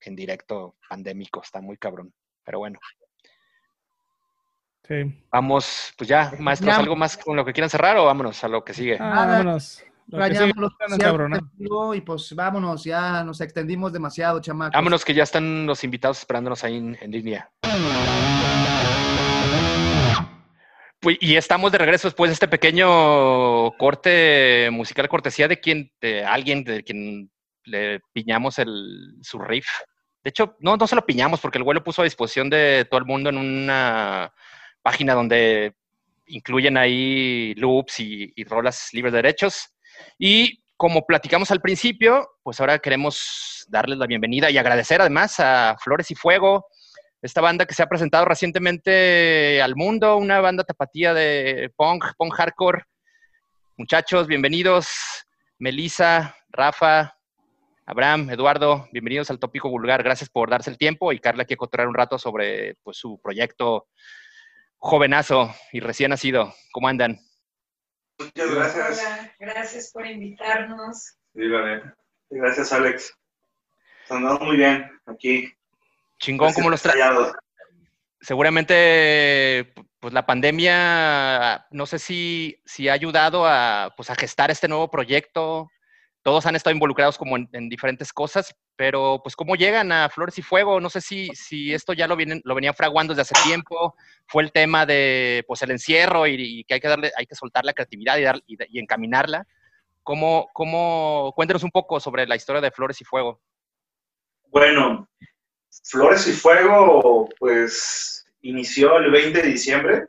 en 0.00 0.16
directo 0.16 0.76
pandémico. 0.88 1.40
Está 1.42 1.60
muy 1.60 1.76
cabrón. 1.76 2.12
Pero 2.44 2.58
bueno, 2.58 2.78
Sí. 4.88 5.20
vamos, 5.32 5.92
pues 5.98 6.08
ya, 6.08 6.32
maestros, 6.38 6.74
Ya. 6.74 6.80
¿algo 6.80 6.94
más 6.96 7.16
con 7.16 7.34
lo 7.36 7.44
que 7.44 7.52
quieran 7.52 7.70
cerrar 7.70 7.96
o 7.96 8.04
vámonos 8.04 8.42
a 8.44 8.48
lo 8.48 8.64
que 8.64 8.72
sigue? 8.74 8.96
Ah, 9.00 9.10
Nada. 9.10 9.38
vámonos. 9.38 9.82
Lo 10.08 10.18
que 10.18 10.22
Rayamos 10.22 10.48
sigue, 10.50 10.60
los 10.60 10.70
no, 10.70 10.76
cierres 10.76 10.98
cabrón, 10.98 11.30
¿no? 11.32 11.36
festivo 11.40 11.94
y 11.94 12.00
pues 12.00 12.32
vámonos, 12.36 12.84
ya 12.84 13.24
nos 13.24 13.40
extendimos 13.40 13.92
demasiado, 13.92 14.40
chamacos. 14.40 14.74
Vámonos 14.74 15.04
que 15.04 15.14
ya 15.14 15.24
están 15.24 15.66
los 15.66 15.82
invitados 15.82 16.18
esperándonos 16.20 16.62
ahí 16.62 16.76
en, 16.76 16.96
en 17.00 17.10
línea. 17.10 17.50
Pues, 21.00 21.18
y 21.20 21.36
estamos 21.36 21.72
de 21.72 21.78
regreso 21.78 22.08
después 22.08 22.30
de 22.30 22.34
este 22.34 22.48
pequeño 22.48 23.70
corte 23.72 24.68
musical 24.72 25.08
cortesía 25.08 25.46
de 25.48 25.60
quien, 25.60 25.90
de 26.00 26.24
alguien 26.24 26.64
de 26.64 26.82
quien 26.82 27.30
le 27.64 28.00
piñamos 28.12 28.58
el, 28.58 29.16
su 29.22 29.38
riff. 29.38 29.66
De 30.24 30.30
hecho, 30.30 30.56
no, 30.58 30.76
no 30.76 30.86
se 30.86 30.96
lo 30.96 31.06
piñamos 31.06 31.40
porque 31.40 31.58
el 31.58 31.64
güey 31.64 31.74
lo 31.76 31.84
puso 31.84 32.02
a 32.02 32.04
disposición 32.04 32.50
de 32.50 32.86
todo 32.90 32.98
el 32.98 33.06
mundo 33.06 33.30
en 33.30 33.38
una 33.38 34.32
página 34.86 35.14
donde 35.14 35.74
incluyen 36.26 36.76
ahí 36.76 37.54
loops 37.56 37.98
y, 37.98 38.32
y 38.36 38.44
rolas 38.44 38.90
libres 38.92 39.12
de 39.12 39.18
derechos. 39.18 39.74
Y 40.16 40.62
como 40.76 41.04
platicamos 41.04 41.50
al 41.50 41.60
principio, 41.60 42.28
pues 42.44 42.60
ahora 42.60 42.78
queremos 42.78 43.66
darles 43.66 43.98
la 43.98 44.06
bienvenida 44.06 44.48
y 44.48 44.58
agradecer 44.58 45.00
además 45.00 45.40
a 45.40 45.76
Flores 45.82 46.08
y 46.12 46.14
Fuego, 46.14 46.68
esta 47.20 47.40
banda 47.40 47.66
que 47.66 47.74
se 47.74 47.82
ha 47.82 47.88
presentado 47.88 48.26
recientemente 48.26 49.60
al 49.60 49.74
mundo, 49.74 50.18
una 50.18 50.38
banda 50.38 50.62
tapatía 50.62 51.12
de 51.12 51.72
punk, 51.74 52.04
punk 52.16 52.34
hardcore. 52.34 52.84
Muchachos, 53.76 54.28
bienvenidos. 54.28 54.86
Melissa, 55.58 56.36
Rafa, 56.48 57.12
Abraham, 57.86 58.30
Eduardo, 58.30 58.88
bienvenidos 58.92 59.30
al 59.30 59.40
Tópico 59.40 59.68
Vulgar. 59.68 60.04
Gracias 60.04 60.30
por 60.30 60.48
darse 60.48 60.70
el 60.70 60.78
tiempo 60.78 61.12
y 61.12 61.18
Carla 61.18 61.44
quiere 61.44 61.58
contar 61.58 61.88
un 61.88 61.94
rato 61.94 62.18
sobre 62.18 62.76
pues, 62.84 62.98
su 62.98 63.18
proyecto 63.20 63.88
jovenazo 64.78 65.54
y 65.72 65.80
recién 65.80 66.10
nacido. 66.10 66.54
¿Cómo 66.72 66.88
andan? 66.88 67.18
Muchas 68.18 68.54
gracias. 68.54 69.02
Hola, 69.02 69.34
gracias 69.38 69.90
por 69.92 70.06
invitarnos. 70.06 71.16
Sí, 71.34 71.42
la 71.42 71.64
neta. 71.64 71.96
Y 72.30 72.38
Gracias, 72.38 72.72
Alex. 72.72 73.14
Andamos 74.08 74.40
muy 74.40 74.56
bien 74.56 74.90
aquí. 75.06 75.52
Chingón, 76.18 76.52
¿cómo 76.54 76.70
los 76.70 76.82
trae? 76.82 76.96
traes? 76.96 77.32
seguramente 78.20 79.72
pues 80.00 80.12
la 80.12 80.26
pandemia 80.26 81.66
no 81.70 81.86
sé 81.86 81.98
si, 81.98 82.60
si 82.64 82.88
ha 82.88 82.92
ayudado 82.92 83.46
a, 83.46 83.94
pues, 83.96 84.10
a 84.10 84.14
gestar 84.14 84.50
este 84.50 84.68
nuevo 84.68 84.90
proyecto. 84.90 85.68
Todos 86.26 86.44
han 86.44 86.56
estado 86.56 86.74
involucrados 86.74 87.16
como 87.18 87.36
en, 87.36 87.48
en 87.52 87.68
diferentes 87.68 88.12
cosas, 88.12 88.52
pero 88.74 89.20
pues 89.22 89.36
cómo 89.36 89.54
llegan 89.54 89.92
a 89.92 90.08
Flores 90.08 90.36
y 90.38 90.42
Fuego, 90.42 90.80
no 90.80 90.90
sé 90.90 91.00
si, 91.00 91.28
si 91.36 91.72
esto 91.72 91.92
ya 91.92 92.08
lo, 92.08 92.16
vienen, 92.16 92.42
lo 92.42 92.56
venían 92.56 92.74
fraguando 92.74 93.14
desde 93.14 93.22
hace 93.22 93.48
tiempo, 93.48 93.94
fue 94.26 94.42
el 94.42 94.50
tema 94.50 94.84
de 94.86 95.44
pues 95.46 95.62
el 95.62 95.70
encierro 95.70 96.26
y, 96.26 96.64
que 96.64 96.74
hay 96.74 96.80
que 96.80 96.88
darle, 96.88 97.12
hay 97.16 97.26
que 97.26 97.36
soltar 97.36 97.64
la 97.64 97.74
creatividad 97.74 98.16
y, 98.16 98.22
dar, 98.22 98.40
y, 98.44 98.80
encaminarla. 98.80 99.46
¿Cómo, 100.02 100.48
cómo, 100.52 101.32
cuéntanos 101.36 101.62
un 101.62 101.70
poco 101.70 102.00
sobre 102.00 102.26
la 102.26 102.34
historia 102.34 102.60
de 102.60 102.72
Flores 102.72 103.00
y 103.00 103.04
Fuego. 103.04 103.40
Bueno, 104.48 105.08
Flores 105.84 106.26
y 106.26 106.32
Fuego, 106.32 107.28
pues 107.38 108.26
inició 108.40 108.98
el 108.98 109.12
20 109.12 109.42
de 109.42 109.48
diciembre 109.48 110.08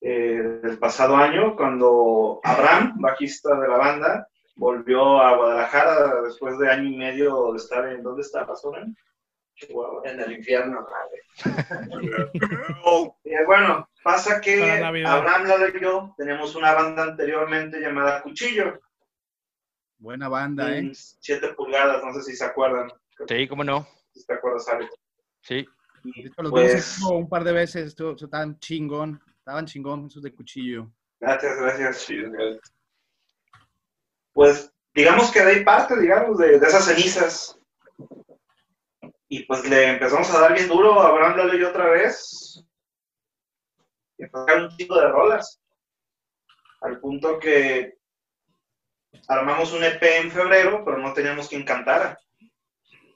eh, 0.00 0.60
del 0.62 0.78
pasado 0.78 1.16
año, 1.16 1.56
cuando 1.56 2.40
Abraham, 2.42 2.94
bajista 2.98 3.58
de 3.58 3.68
la 3.68 3.76
banda, 3.76 4.28
volvió 4.56 5.20
a 5.20 5.36
Guadalajara 5.36 6.22
después 6.22 6.58
de 6.58 6.70
año 6.70 6.88
y 6.88 6.96
medio 6.96 7.52
de 7.52 7.58
estar 7.58 7.86
en. 7.88 8.02
¿Dónde 8.02 8.22
estaba? 8.22 8.54
Chihuahua. 9.54 10.02
En 10.04 10.20
el 10.20 10.32
infierno, 10.32 10.80
madre. 10.80 11.22
Y 13.24 13.44
bueno, 13.46 13.88
pasa 14.02 14.40
que. 14.40 14.62
Abraham 15.06 15.44
Lalo 15.46 15.68
y 15.68 15.80
yo 15.80 16.14
tenemos 16.16 16.54
una 16.56 16.72
banda 16.74 17.04
anteriormente 17.04 17.80
llamada 17.80 18.22
Cuchillo, 18.22 18.80
Buena 19.98 20.28
banda, 20.28 20.74
¿eh? 20.74 20.78
en 20.78 20.94
7 20.94 21.52
pulgadas, 21.54 22.02
no 22.02 22.12
sé 22.14 22.22
si 22.22 22.36
se 22.36 22.44
acuerdan. 22.44 22.90
Sí, 23.28 23.46
cómo 23.46 23.62
no. 23.62 23.86
Si 24.14 24.24
te 24.24 24.32
acuerdas, 24.32 24.66
Alex. 24.68 24.94
Sí. 25.42 25.66
De 26.02 26.22
hecho, 26.22 26.42
los 26.42 26.50
Pues- 26.50 27.02
un 27.02 27.28
par 27.28 27.44
de 27.44 27.52
veces, 27.52 27.88
estuvo, 27.88 28.12
estaban 28.12 28.58
chingón, 28.60 29.20
estaban 29.50 29.66
chingón 29.66 30.06
esos 30.06 30.22
de 30.22 30.32
cuchillo. 30.32 30.88
Gracias, 31.18 31.56
gracias. 31.58 32.06
Pues 34.32 34.72
digamos 34.94 35.32
que 35.32 35.40
de 35.40 35.50
ahí 35.50 35.64
parte, 35.64 35.98
digamos, 35.98 36.38
de, 36.38 36.60
de 36.60 36.66
esas 36.66 36.84
cenizas. 36.84 37.58
Y 39.28 39.42
pues 39.44 39.68
le 39.68 39.88
empezamos 39.88 40.30
a 40.30 40.40
dar 40.40 40.54
bien 40.54 40.68
duro 40.68 41.00
a 41.00 41.08
Abraham 41.08 41.36
Lalo 41.36 41.58
y 41.58 41.64
otra 41.64 41.90
vez. 41.90 42.64
Y 44.18 44.24
a 44.24 44.30
tocar 44.30 44.62
un 44.62 44.76
chico 44.76 44.94
de 45.00 45.08
rolas. 45.08 45.60
Al 46.82 47.00
punto 47.00 47.40
que 47.40 47.98
armamos 49.26 49.72
un 49.72 49.82
EP 49.82 50.00
en 50.00 50.30
febrero, 50.30 50.84
pero 50.84 50.98
no 50.98 51.12
teníamos 51.12 51.48
quien 51.48 51.64
cantara. 51.64 52.20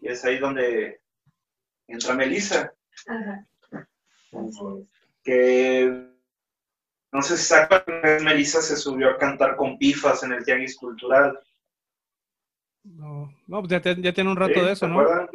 Y 0.01 0.09
es 0.09 0.25
ahí 0.25 0.41
donde 0.41 1.01
entra 1.87 2.15
Melissa. 2.15 2.73
Ajá. 3.07 3.47
Que 5.23 6.14
no 7.15 7.23
sé 7.23 7.37
si 7.39 7.45
se 7.45 7.55
acuerdan, 7.57 8.25
Melissa 8.25 8.61
se 8.61 8.77
subió 8.77 9.11
a 9.11 9.19
cantar 9.19 9.57
con 9.57 9.79
pifas 9.79 10.23
en 10.25 10.33
el 10.33 10.45
Tianguis 10.45 10.77
Cultural. 10.77 11.39
No, 12.83 13.33
no, 13.47 13.61
pues 13.61 13.71
ya, 13.71 13.81
te- 13.81 14.03
ya 14.03 14.13
tiene 14.13 14.31
un 14.31 14.37
rato 14.37 14.61
¿Sí? 14.61 14.67
de 14.67 14.73
eso, 14.73 14.87
¿Se 14.87 14.93
¿no? 14.93 15.01
acuerdan? 15.01 15.29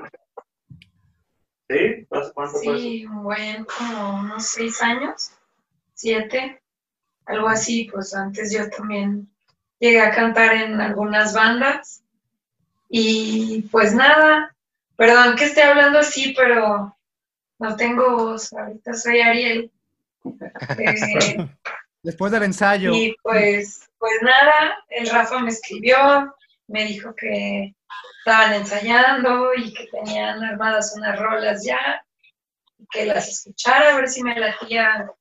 ¿Sí? 1.69 2.07
¿Hace 2.11 2.34
cuánto? 2.34 2.57
Sí, 2.59 3.05
bueno, 3.09 3.65
como 3.77 4.19
unos 4.19 4.45
seis 4.45 4.82
años, 4.82 5.32
siete, 5.93 6.61
algo 7.25 7.47
así. 7.47 7.89
Pues 7.91 8.13
antes 8.13 8.51
yo 8.51 8.69
también 8.69 9.30
llegué 9.80 10.01
a 10.01 10.11
cantar 10.11 10.53
en 10.55 10.82
algunas 10.82 11.34
bandas. 11.34 12.03
Y 12.89 13.63
pues 13.71 13.93
nada, 13.93 14.55
perdón 14.97 15.36
que 15.38 15.45
esté 15.45 15.61
hablando 15.63 15.99
así, 15.99 16.34
pero 16.36 16.97
no 17.59 17.75
tengo 17.75 18.17
voz. 18.17 18.51
Ahorita 18.51 18.93
soy 18.95 19.21
Ariel. 19.21 19.71
Eh, 20.77 21.38
Después 22.03 22.32
del 22.32 22.43
ensayo. 22.43 22.91
Y 22.93 23.15
pues, 23.21 23.89
pues 23.97 24.13
nada, 24.21 24.77
el 24.89 25.09
Rafa 25.09 25.39
me 25.39 25.49
escribió, 25.49 26.34
me 26.67 26.86
dijo 26.86 27.13
que 27.15 27.75
estaban 28.19 28.53
ensayando 28.53 29.53
y 29.55 29.73
que 29.73 29.88
tenían 29.88 30.43
armadas 30.43 30.93
unas 30.95 31.19
rolas 31.19 31.65
ya, 31.65 32.05
que 32.91 33.05
las 33.05 33.27
escuchara, 33.27 33.93
a 33.93 33.95
ver 33.97 34.07
si 34.07 34.23
me 34.23 34.39
latía, 34.39 35.11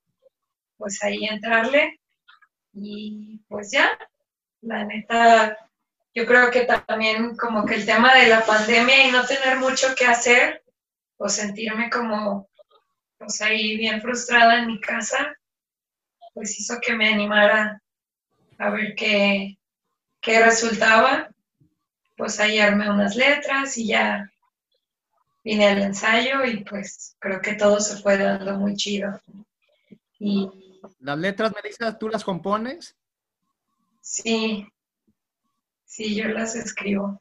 pues 0.76 1.02
ahí 1.02 1.24
entrarle. 1.24 1.98
Y 2.72 3.40
pues 3.48 3.72
ya, 3.72 3.98
la 4.60 4.84
neta, 4.84 5.58
yo 6.14 6.26
creo 6.26 6.50
que 6.50 6.64
también 6.86 7.36
como 7.36 7.66
que 7.66 7.74
el 7.74 7.86
tema 7.86 8.14
de 8.14 8.28
la 8.28 8.44
pandemia 8.44 9.08
y 9.08 9.10
no 9.10 9.26
tener 9.26 9.58
mucho 9.58 9.94
que 9.96 10.06
hacer, 10.06 10.62
o 11.16 11.28
sentirme 11.28 11.90
como, 11.90 12.47
pues 13.18 13.40
ahí 13.42 13.76
bien 13.76 14.00
frustrada 14.00 14.58
en 14.60 14.68
mi 14.68 14.80
casa, 14.80 15.36
pues 16.34 16.58
hizo 16.58 16.78
que 16.80 16.94
me 16.94 17.12
animara 17.12 17.82
a 18.58 18.70
ver 18.70 18.94
qué, 18.94 19.58
qué 20.20 20.44
resultaba. 20.44 21.28
Pues 22.16 22.40
ahí 22.40 22.58
armé 22.58 22.90
unas 22.90 23.14
letras 23.16 23.76
y 23.78 23.88
ya 23.88 24.30
vine 25.44 25.68
al 25.68 25.82
ensayo 25.82 26.44
y 26.44 26.64
pues 26.64 27.16
creo 27.18 27.40
que 27.40 27.54
todo 27.54 27.80
se 27.80 27.96
fue 28.02 28.18
dando 28.18 28.56
muy 28.58 28.74
chido. 28.74 29.20
Y 30.18 30.48
Las 31.00 31.18
letras, 31.18 31.52
Melissa, 31.54 31.96
¿tú 31.98 32.08
las 32.08 32.24
compones? 32.24 32.96
sí, 34.00 34.66
sí, 35.84 36.14
yo 36.16 36.28
las 36.28 36.54
escribo. 36.56 37.20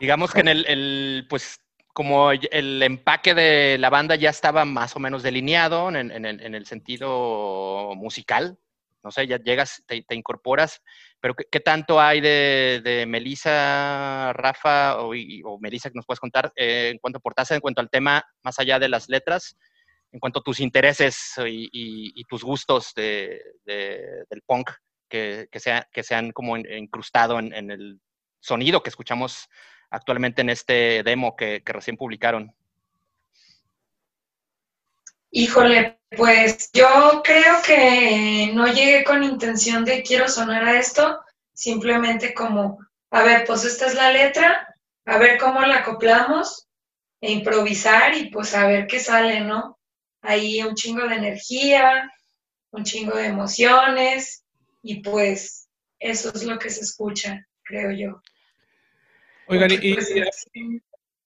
Digamos 0.00 0.32
que 0.32 0.40
en 0.40 0.48
el, 0.48 0.66
el, 0.66 1.26
pues, 1.28 1.60
como 1.96 2.30
el 2.30 2.82
empaque 2.82 3.32
de 3.32 3.78
la 3.78 3.88
banda 3.88 4.16
ya 4.16 4.28
estaba 4.28 4.66
más 4.66 4.94
o 4.94 4.98
menos 4.98 5.22
delineado 5.22 5.88
en, 5.88 6.10
en, 6.10 6.26
en 6.26 6.54
el 6.54 6.66
sentido 6.66 7.94
musical, 7.96 8.58
no 9.02 9.10
sé, 9.10 9.26
ya 9.26 9.38
llegas, 9.38 9.82
te, 9.86 10.02
te 10.02 10.14
incorporas, 10.14 10.82
pero 11.20 11.32
¿qué, 11.34 11.44
qué 11.50 11.58
tanto 11.60 11.98
hay 11.98 12.20
de, 12.20 12.82
de 12.84 13.06
Melissa, 13.06 14.30
Rafa 14.34 14.98
o, 15.00 15.14
y- 15.14 15.40
o 15.42 15.58
Melissa 15.58 15.88
que 15.88 15.94
nos 15.94 16.04
puedes 16.04 16.20
contar 16.20 16.52
eh, 16.54 16.90
en 16.92 16.98
cuanto 16.98 17.16
a 17.16 17.22
Portaza, 17.22 17.54
en 17.54 17.62
cuanto 17.62 17.80
al 17.80 17.88
tema, 17.88 18.22
más 18.42 18.58
allá 18.58 18.78
de 18.78 18.90
las 18.90 19.08
letras, 19.08 19.56
en 20.12 20.20
cuanto 20.20 20.40
a 20.40 20.42
tus 20.42 20.60
intereses 20.60 21.32
y, 21.46 21.64
y- 21.72 22.12
y 22.14 22.24
tus 22.24 22.44
gustos 22.44 22.92
de, 22.94 23.40
de- 23.64 24.26
del 24.28 24.42
punk 24.44 24.70
que, 25.08 25.48
que, 25.50 25.60
sea, 25.60 25.88
que 25.90 26.02
se 26.02 26.14
han 26.14 26.30
como 26.32 26.58
in- 26.58 26.70
incrustado 26.70 27.38
en, 27.38 27.54
en 27.54 27.70
el 27.70 28.00
sonido 28.38 28.82
que 28.82 28.90
escuchamos 28.90 29.48
actualmente 29.90 30.42
en 30.42 30.50
este 30.50 31.02
demo 31.02 31.36
que, 31.36 31.62
recién 31.64 31.96
publicaron? 31.96 32.54
Híjole, 35.30 35.98
pues 36.16 36.70
yo 36.72 37.22
creo 37.24 37.60
que 37.64 38.50
no 38.54 38.66
llegué 38.66 39.04
con 39.04 39.22
intención 39.22 39.84
de 39.84 40.02
quiero 40.02 40.28
sonar 40.28 40.64
a 40.64 40.78
esto, 40.78 41.20
simplemente 41.52 42.32
como, 42.32 42.78
a 43.10 43.22
ver, 43.22 43.44
pues 43.46 43.64
esta 43.64 43.86
es 43.86 43.94
la 43.94 44.10
letra, 44.12 44.74
a 45.04 45.18
ver 45.18 45.38
cómo 45.38 45.60
la 45.60 45.78
acoplamos 45.78 46.66
e 47.20 47.32
improvisar 47.32 48.14
y 48.16 48.30
pues 48.30 48.54
a 48.54 48.66
ver 48.66 48.86
qué 48.86 49.00
sale, 49.00 49.40
¿no? 49.40 49.78
Ahí 50.22 50.62
un 50.62 50.74
chingo 50.74 51.06
de 51.06 51.16
energía, 51.16 52.10
un 52.70 52.84
chingo 52.84 53.16
de 53.16 53.26
emociones 53.26 54.44
y 54.82 55.00
pues 55.00 55.68
eso 55.98 56.30
es 56.34 56.44
lo 56.44 56.58
que 56.58 56.70
se 56.70 56.80
escucha, 56.80 57.46
creo 57.62 57.90
yo. 57.90 58.22
Oigan, 59.48 59.70
y, 59.70 59.96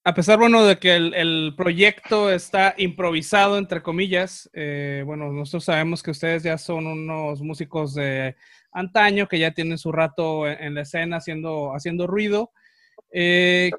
a 0.02 0.14
pesar, 0.14 0.38
bueno, 0.38 0.64
de 0.64 0.78
que 0.78 0.96
el, 0.96 1.14
el 1.14 1.54
proyecto 1.56 2.30
está 2.30 2.74
improvisado, 2.78 3.58
entre 3.58 3.82
comillas, 3.82 4.48
eh, 4.54 5.02
bueno, 5.04 5.30
nosotros 5.30 5.64
sabemos 5.64 6.02
que 6.02 6.10
ustedes 6.10 6.42
ya 6.42 6.56
son 6.56 6.86
unos 6.86 7.42
músicos 7.42 7.94
de 7.94 8.34
antaño, 8.72 9.28
que 9.28 9.38
ya 9.38 9.50
tienen 9.50 9.76
su 9.76 9.92
rato 9.92 10.48
en, 10.48 10.58
en 10.62 10.74
la 10.74 10.82
escena 10.82 11.18
haciendo, 11.18 11.74
haciendo 11.74 12.06
ruido. 12.06 12.50
Eh, 13.12 13.70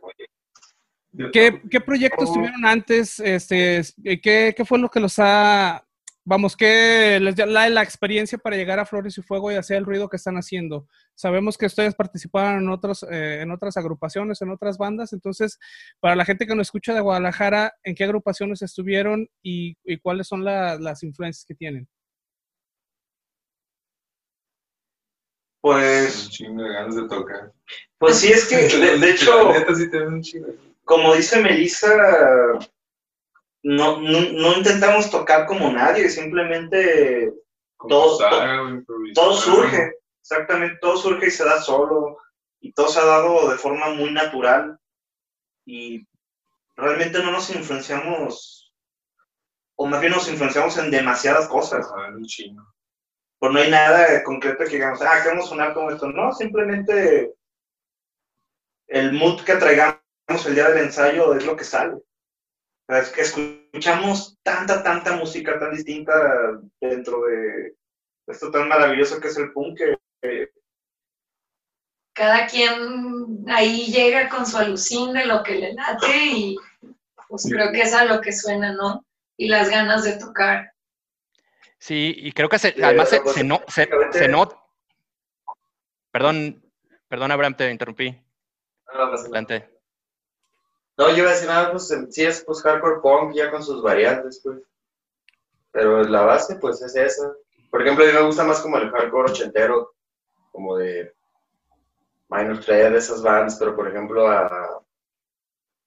¿qué, 1.32 1.62
qué 1.70 1.82
proyectos 1.82 2.32
tuvieron 2.32 2.66
antes? 2.66 3.20
Este, 3.20 3.82
¿qué, 4.22 4.54
¿Qué 4.56 4.66
fue 4.66 4.78
lo 4.78 4.90
que 4.90 5.00
los 5.00 5.16
ha, 5.18 5.84
vamos, 6.24 6.56
qué 6.56 7.20
les 7.20 7.36
da 7.36 7.46
la, 7.46 7.68
la 7.70 7.82
experiencia 7.82 8.38
para 8.38 8.58
llegar 8.58 8.80
a 8.80 8.86
Flores 8.86 9.18
y 9.18 9.22
Fuego 9.22 9.52
y 9.52 9.56
hacer 9.56 9.78
el 9.78 9.86
ruido 9.86 10.10
que 10.10 10.18
están 10.18 10.36
haciendo? 10.36 10.88
Sabemos 11.22 11.56
que 11.56 11.68
ustedes 11.68 11.94
participaron 11.94 12.64
en, 12.64 12.70
otros, 12.70 13.04
eh, 13.04 13.42
en 13.42 13.52
otras 13.52 13.78
agrupaciones, 13.78 14.42
en 14.42 14.50
otras 14.50 14.80
bandas, 14.80 15.14
entonces, 15.14 15.60
para 16.00 16.16
la 16.16 16.26
gente 16.26 16.48
que 16.48 16.56
nos 16.56 16.66
escucha 16.66 16.96
de 16.96 17.00
Guadalajara, 17.02 17.76
¿en 17.84 17.94
qué 17.94 18.06
agrupaciones 18.06 18.64
estuvieron 18.64 19.30
y, 19.44 19.78
y 19.84 20.00
cuáles 20.00 20.28
son 20.28 20.44
la- 20.44 20.80
las 20.80 21.04
influencias 21.04 21.46
que 21.46 21.54
tienen? 21.54 21.88
Pues, 25.62 26.24
Un 26.26 26.30
chingo 26.32 26.64
de 26.64 26.74
ganas 26.74 26.96
de 26.96 27.08
tocar. 27.08 27.52
pues 28.00 28.18
sí, 28.18 28.32
es 28.32 28.48
que 28.48 28.56
de, 28.56 28.98
de 28.98 29.12
hecho, 29.12 29.32
como 30.86 31.14
dice 31.14 31.40
Melissa, 31.40 31.96
no, 33.62 34.02
no, 34.02 34.22
no 34.32 34.58
intentamos 34.58 35.12
tocar 35.12 35.46
como 35.46 35.72
nadie, 35.72 36.10
simplemente 36.10 37.32
todo 37.88 38.18
surge, 39.36 40.01
exactamente, 40.22 40.78
todo 40.80 40.98
surge 40.98 41.28
y 41.28 41.32
se 41.32 41.44
da 41.46 41.62
solo, 41.62 42.18
y 42.60 42.72
todo 42.74 42.88
se 42.88 43.00
ha 43.00 43.06
dado 43.06 43.50
de 43.50 43.58
forma 43.58 43.90
muy 43.90 44.12
natural, 44.12 44.80
y 45.66 46.06
realmente 46.76 47.22
no 47.24 47.32
nos 47.32 47.50
influenciamos, 47.50 48.74
o 49.76 49.86
más 49.88 50.00
bien 50.00 50.14
nos 50.14 50.30
influenciamos 50.30 50.78
en 50.78 50.92
demasiadas 50.92 51.48
cosas, 51.48 51.86
Ajá, 51.92 52.10
un 52.10 52.26
chingo. 52.26 52.64
pues 53.40 53.52
no 53.52 53.60
hay 53.60 53.72
nada 53.72 54.24
concreto 54.24 54.64
que 54.66 54.76
digamos, 54.76 55.02
ah, 55.02 55.22
queremos 55.24 55.50
sonar 55.50 55.74
como 55.74 55.90
esto, 55.92 56.10
no, 56.10 56.32
simplemente 56.34 57.34
el 58.88 59.14
mood 59.14 59.44
que 59.44 59.56
traigamos 59.56 60.02
el 60.46 60.56
día 60.56 60.70
del 60.70 60.86
ensayo 60.86 61.34
es 61.34 61.46
lo 61.46 61.56
que 61.56 61.64
sale. 61.64 61.98
Es 62.88 63.10
que 63.10 63.22
escuchamos 63.22 64.38
tanta, 64.44 64.84
tanta 64.84 65.16
música 65.16 65.58
tan 65.58 65.72
distinta 65.72 66.60
dentro 66.82 67.22
de 67.22 67.78
esto 68.28 68.52
tan 68.52 68.68
maravilloso 68.68 69.20
que 69.20 69.30
es 69.30 69.38
el 69.38 69.54
punk, 69.54 69.78
que 69.78 69.98
cada 72.14 72.46
quien 72.48 73.46
ahí 73.48 73.92
llega 73.92 74.30
con 74.30 74.46
su 74.46 74.58
alucín 74.58 75.14
de 75.14 75.26
lo 75.26 75.44
que 75.44 75.56
le 75.56 75.74
late 75.74 76.18
y 76.18 76.58
pues 77.30 77.48
creo 77.50 77.72
que 77.72 77.82
es 77.82 77.94
a 77.94 78.06
lo 78.06 78.20
que 78.22 78.32
suena, 78.34 78.74
¿no? 78.74 79.06
Y 79.38 79.48
las 79.48 79.70
ganas 79.70 80.04
de 80.04 80.18
tocar. 80.18 80.74
Sí, 81.80 82.14
y 82.16 82.32
creo 82.34 82.50
que 82.50 82.60
se, 82.60 82.74
Sí, 82.74 82.84
además 82.84 83.10
se, 83.10 83.22
pues, 83.22 83.36
se, 83.36 83.44
no, 83.44 83.62
se, 83.68 83.90
se 84.12 84.28
nota. 84.28 84.56
Perdón, 86.12 86.62
perdón, 87.08 87.32
Abraham, 87.32 87.56
te 87.56 87.72
interrumpí. 87.72 88.12
No, 88.94 89.06
no. 89.08 89.18
Adelante. 89.18 89.70
No, 90.98 91.10
yo 91.10 91.18
iba 91.20 91.30
a 91.30 91.34
decir 91.34 91.48
nada, 91.48 91.72
pues 91.72 91.90
en- 91.92 92.12
sí 92.12 92.24
es 92.24 92.44
pues 92.44 92.62
hardcore 92.62 93.00
punk 93.02 93.34
ya 93.34 93.50
con 93.50 93.64
sus 93.64 93.82
variantes, 93.82 94.42
pues. 94.44 94.60
Pero 95.72 96.04
la 96.04 96.22
base, 96.22 96.56
pues 96.58 96.82
es 96.82 96.96
esa. 96.96 97.34
Por 97.72 97.82
ejemplo, 97.82 98.04
a 98.04 98.08
mí 98.08 98.14
me 98.14 98.22
gusta 98.26 98.44
más 98.44 98.60
como 98.60 98.78
el 98.78 98.92
hardcore 98.92 99.32
ochentero, 99.32 99.96
como 100.52 100.78
de 100.78 101.14
Minor 102.30 102.64
de 102.66 102.98
esas 102.98 103.22
bands, 103.22 103.58
pero 103.60 103.76
por 103.76 103.88
ejemplo 103.90 104.28
a, 104.28 104.82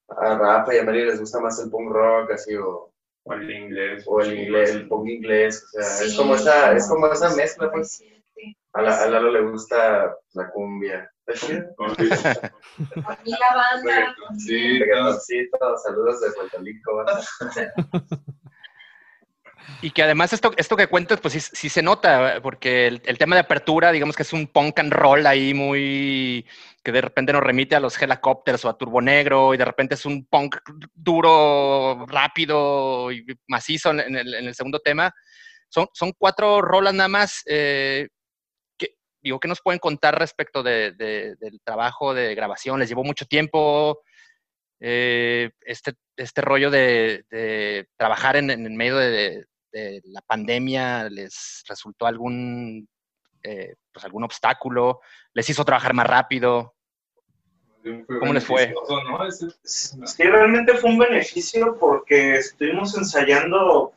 a 0.08 0.38
Rafa 0.38 0.74
y 0.74 0.78
a 0.78 0.84
Mary 0.84 1.04
les 1.06 1.20
gusta 1.20 1.40
más 1.40 1.58
el 1.60 1.70
punk 1.70 1.90
rock, 1.90 2.32
así, 2.32 2.54
o, 2.56 2.92
O 3.24 3.32
el 3.32 3.50
inglés. 3.50 4.04
o 4.06 4.20
el 4.20 4.38
inglés, 4.40 4.70
el 4.70 4.88
punk 4.88 5.08
inglés, 5.08 5.64
o 5.64 5.82
sea, 5.82 6.06
es 6.06 6.16
como 6.16 6.34
esa, 6.34 6.72
es 6.72 6.88
como 6.88 7.06
esa 7.06 7.34
mezcla, 7.34 7.70
pues. 7.72 7.92
Sí. 7.92 8.56
A, 8.74 8.82
la- 8.82 9.02
a 9.02 9.08
Lalo 9.08 9.30
le 9.30 9.40
gusta 9.42 10.14
la 10.32 10.50
cumbia. 10.50 11.10
A 11.26 13.18
mí 13.24 13.30
la 13.30 13.56
banda. 13.56 14.14
Sí, 14.36 14.78
saludos 15.82 16.20
de 16.20 16.30
Puerto 16.32 16.58
Rico. 16.58 17.04
Y 19.80 19.90
que 19.90 20.02
además 20.02 20.32
esto, 20.32 20.52
esto 20.56 20.76
que 20.76 20.86
cuentas, 20.86 21.20
pues 21.20 21.50
sí, 21.52 21.68
se 21.68 21.82
nota, 21.82 22.40
porque 22.42 22.86
el, 22.86 23.18
tema 23.18 23.36
de 23.36 23.40
apertura, 23.40 23.92
digamos 23.92 24.16
que 24.16 24.22
es 24.22 24.32
un 24.32 24.46
punk 24.46 24.78
and 24.78 24.92
roll 24.92 25.26
ahí 25.26 25.52
muy, 25.52 26.46
que 26.82 26.92
de 26.92 27.00
repente 27.00 27.32
nos 27.32 27.42
remite 27.42 27.76
a 27.76 27.80
los 27.80 28.00
helicópteros 28.00 28.64
o 28.64 28.68
a 28.68 28.78
Turbo 28.78 29.00
Negro, 29.00 29.52
y 29.52 29.58
de 29.58 29.64
repente 29.64 29.94
es 29.94 30.06
un 30.06 30.26
punk 30.26 30.56
duro, 30.94 32.06
rápido 32.06 33.12
y 33.12 33.26
macizo 33.46 33.90
en, 33.90 34.16
el, 34.16 34.54
segundo 34.54 34.80
tema. 34.80 35.12
Son, 35.68 35.88
son 35.92 36.12
cuatro 36.16 36.62
rolas 36.62 36.94
nada 36.94 37.08
más. 37.08 37.42
eh, 37.46 38.08
que, 38.78 38.96
digo, 39.20 39.38
¿qué 39.40 39.48
nos 39.48 39.60
pueden 39.60 39.80
contar 39.80 40.18
respecto 40.18 40.62
de- 40.62 40.92
de- 40.92 41.36
del 41.36 41.60
trabajo 41.62 42.14
de 42.14 42.34
grabación? 42.34 42.80
¿Les 42.80 42.88
llevó 42.88 43.04
mucho 43.04 43.26
tiempo? 43.26 44.02
eh, 44.80 45.50
este, 45.62 45.94
este 46.16 46.40
rollo 46.42 46.70
de, 46.70 47.24
trabajar 47.96 48.36
en, 48.36 48.50
en 48.50 48.76
medio 48.76 48.96
de, 48.96 49.46
de 49.74 50.00
la 50.04 50.20
pandemia 50.22 51.08
les 51.10 51.64
resultó 51.68 52.06
algún, 52.06 52.88
eh, 53.42 53.74
pues 53.92 54.04
algún 54.04 54.22
obstáculo, 54.24 55.00
les 55.32 55.50
hizo 55.50 55.64
trabajar 55.64 55.92
más 55.94 56.06
rápido. 56.06 56.74
¿Cómo 58.20 58.32
les 58.32 58.44
fue? 58.46 58.72
Ese- 59.28 60.06
Sí, 60.06 60.22
realmente 60.22 60.74
fue 60.74 60.90
un 60.90 60.98
beneficio 60.98 61.76
porque 61.78 62.36
estuvimos 62.36 62.96
ensayando 62.96 63.92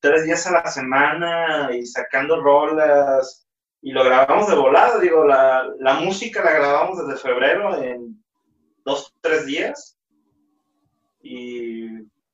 tres 0.00 0.24
días 0.24 0.46
a 0.46 0.52
la 0.52 0.66
semana 0.70 1.70
y 1.74 1.86
sacando 1.86 2.42
rolas 2.42 3.46
y 3.80 3.92
lo 3.92 4.04
grabamos 4.04 4.48
de 4.48 4.56
volada. 4.56 4.98
Digo, 4.98 5.24
la, 5.24 5.64
la 5.78 5.94
música 5.94 6.44
la 6.44 6.52
grabamos 6.52 7.06
desde 7.06 7.18
febrero 7.20 7.82
en 7.82 8.22
dos, 8.84 9.14
tres 9.22 9.46
días 9.46 9.96
y, 11.22 11.86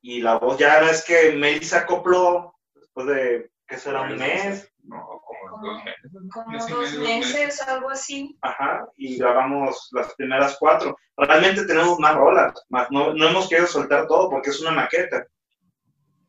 y 0.02 0.20
la 0.22 0.38
voz 0.38 0.58
ya 0.58 0.80
es 0.90 1.04
que 1.04 1.32
Mel 1.36 1.62
se 1.62 1.76
acopló 1.76 2.54
después 2.94 3.06
de, 3.06 3.50
¿qué 3.66 3.78
será? 3.78 4.02
Un 4.02 4.16
mes. 4.16 4.70
No, 4.82 5.22
como 5.24 5.66
dos 5.66 5.84
meses. 5.84 6.10
Como 6.32 6.50
Mes 6.50 6.68
dos 6.68 6.92
meses, 6.94 7.68
algo 7.68 7.90
así. 7.90 8.36
Ajá, 8.42 8.86
y 8.96 9.18
grabamos 9.18 9.88
las 9.92 10.14
primeras 10.14 10.56
cuatro. 10.58 10.96
Realmente 11.16 11.66
tenemos 11.66 11.98
más 11.98 12.14
rolas, 12.14 12.54
más, 12.68 12.90
no, 12.90 13.12
no 13.12 13.28
hemos 13.28 13.48
querido 13.48 13.66
soltar 13.66 14.06
todo 14.06 14.30
porque 14.30 14.50
es 14.50 14.60
una 14.60 14.72
maqueta. 14.72 15.26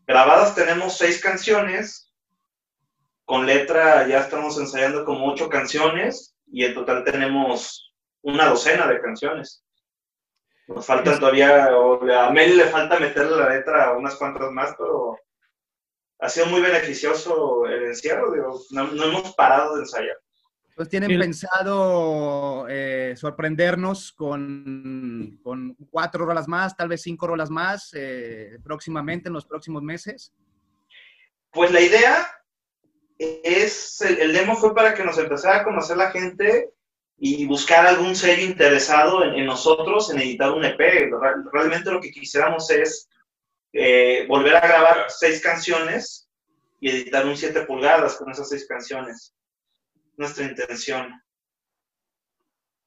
Grabadas 0.06 0.54
tenemos 0.54 0.98
seis 0.98 1.22
canciones, 1.22 2.12
con 3.26 3.46
letra 3.46 4.08
ya 4.08 4.20
estamos 4.20 4.60
ensayando 4.60 5.06
como 5.06 5.32
ocho 5.32 5.50
canciones 5.50 6.36
y 6.52 6.66
en 6.66 6.74
total 6.74 7.04
tenemos 7.06 7.94
una 8.22 8.48
docena 8.48 8.88
de 8.88 9.00
canciones. 9.00 9.64
Nos 10.68 10.86
faltan 10.86 11.20
todavía, 11.20 11.76
o 11.78 12.04
a 12.12 12.30
Mel 12.32 12.58
le 12.58 12.66
falta 12.66 13.00
meterle 13.00 13.38
la 13.38 13.50
letra 13.50 13.86
a 13.86 13.98
unas 13.98 14.16
cuantas 14.16 14.52
más, 14.52 14.76
pero 14.78 15.18
ha 16.22 16.30
sido 16.30 16.46
muy 16.46 16.62
beneficioso 16.62 17.66
el 17.66 17.84
encierro, 17.88 18.32
digo, 18.32 18.62
no, 18.72 18.88
no 18.92 19.04
hemos 19.06 19.34
parado 19.36 19.76
de 19.76 19.82
ensayar. 19.82 20.18
Entonces 20.70 20.90
tienen 20.90 21.12
El- 21.12 21.20
pensado 21.20 22.66
eh, 22.70 23.14
sorprendernos 23.18 24.14
con, 24.14 25.40
con 25.44 25.76
cuatro 25.90 26.26
rolas 26.26 26.48
más, 26.48 26.76
tal 26.78 26.88
vez 26.88 27.02
cinco 27.02 27.28
rolas 27.28 27.50
más 27.50 27.90
eh, 27.94 28.58
próximamente, 28.64 29.28
en 29.28 29.34
los 29.34 29.46
próximos 29.46 29.82
meses. 29.84 30.32
Pues 31.52 31.72
la 31.72 31.82
idea 31.82 32.26
es, 33.18 34.02
el, 34.02 34.20
el 34.20 34.34
demo 34.34 34.56
fue 34.56 34.74
para 34.74 34.94
que 34.94 35.04
nos 35.04 35.18
empezara 35.18 35.58
a 35.58 35.64
conocer 35.64 35.98
la 35.98 36.12
gente 36.12 36.70
y 37.18 37.46
buscar 37.46 37.86
algún 37.86 38.16
sello 38.16 38.44
interesado 38.44 39.24
en, 39.24 39.36
en 39.36 39.46
nosotros 39.46 40.10
en 40.12 40.20
editar 40.20 40.52
un 40.52 40.64
EP. 40.66 40.80
Re- 40.80 41.44
Realmente 41.52 41.92
lo 41.92 42.02
que 42.02 42.12
quisiéramos 42.12 42.70
es 42.72 43.10
eh, 43.74 44.26
volver 44.28 44.56
a 44.56 44.68
grabar 44.68 45.06
seis 45.10 45.42
canciones 45.42 46.30
y 46.80 46.90
editar 46.90 47.26
un 47.26 47.38
7 47.38 47.62
pulgadas 47.66 48.16
con 48.18 48.32
esas 48.32 48.50
seis 48.50 48.66
canciones. 48.68 49.34
Nuestra 50.18 50.46
intención. 50.46 51.22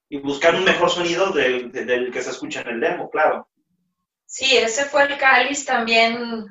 Y 0.08 0.18
buscar 0.18 0.54
un 0.54 0.64
mejor 0.64 0.90
sonido 0.90 1.30
del, 1.32 1.72
de- 1.72 1.84
del 1.84 2.12
que 2.12 2.22
se 2.22 2.30
escucha 2.30 2.60
en 2.62 2.68
el 2.68 2.80
demo, 2.80 3.10
claro. 3.10 3.48
Sí, 4.26 4.56
ese 4.56 4.84
fue 4.84 5.04
el 5.04 5.16
cáliz 5.18 5.64
también, 5.64 6.46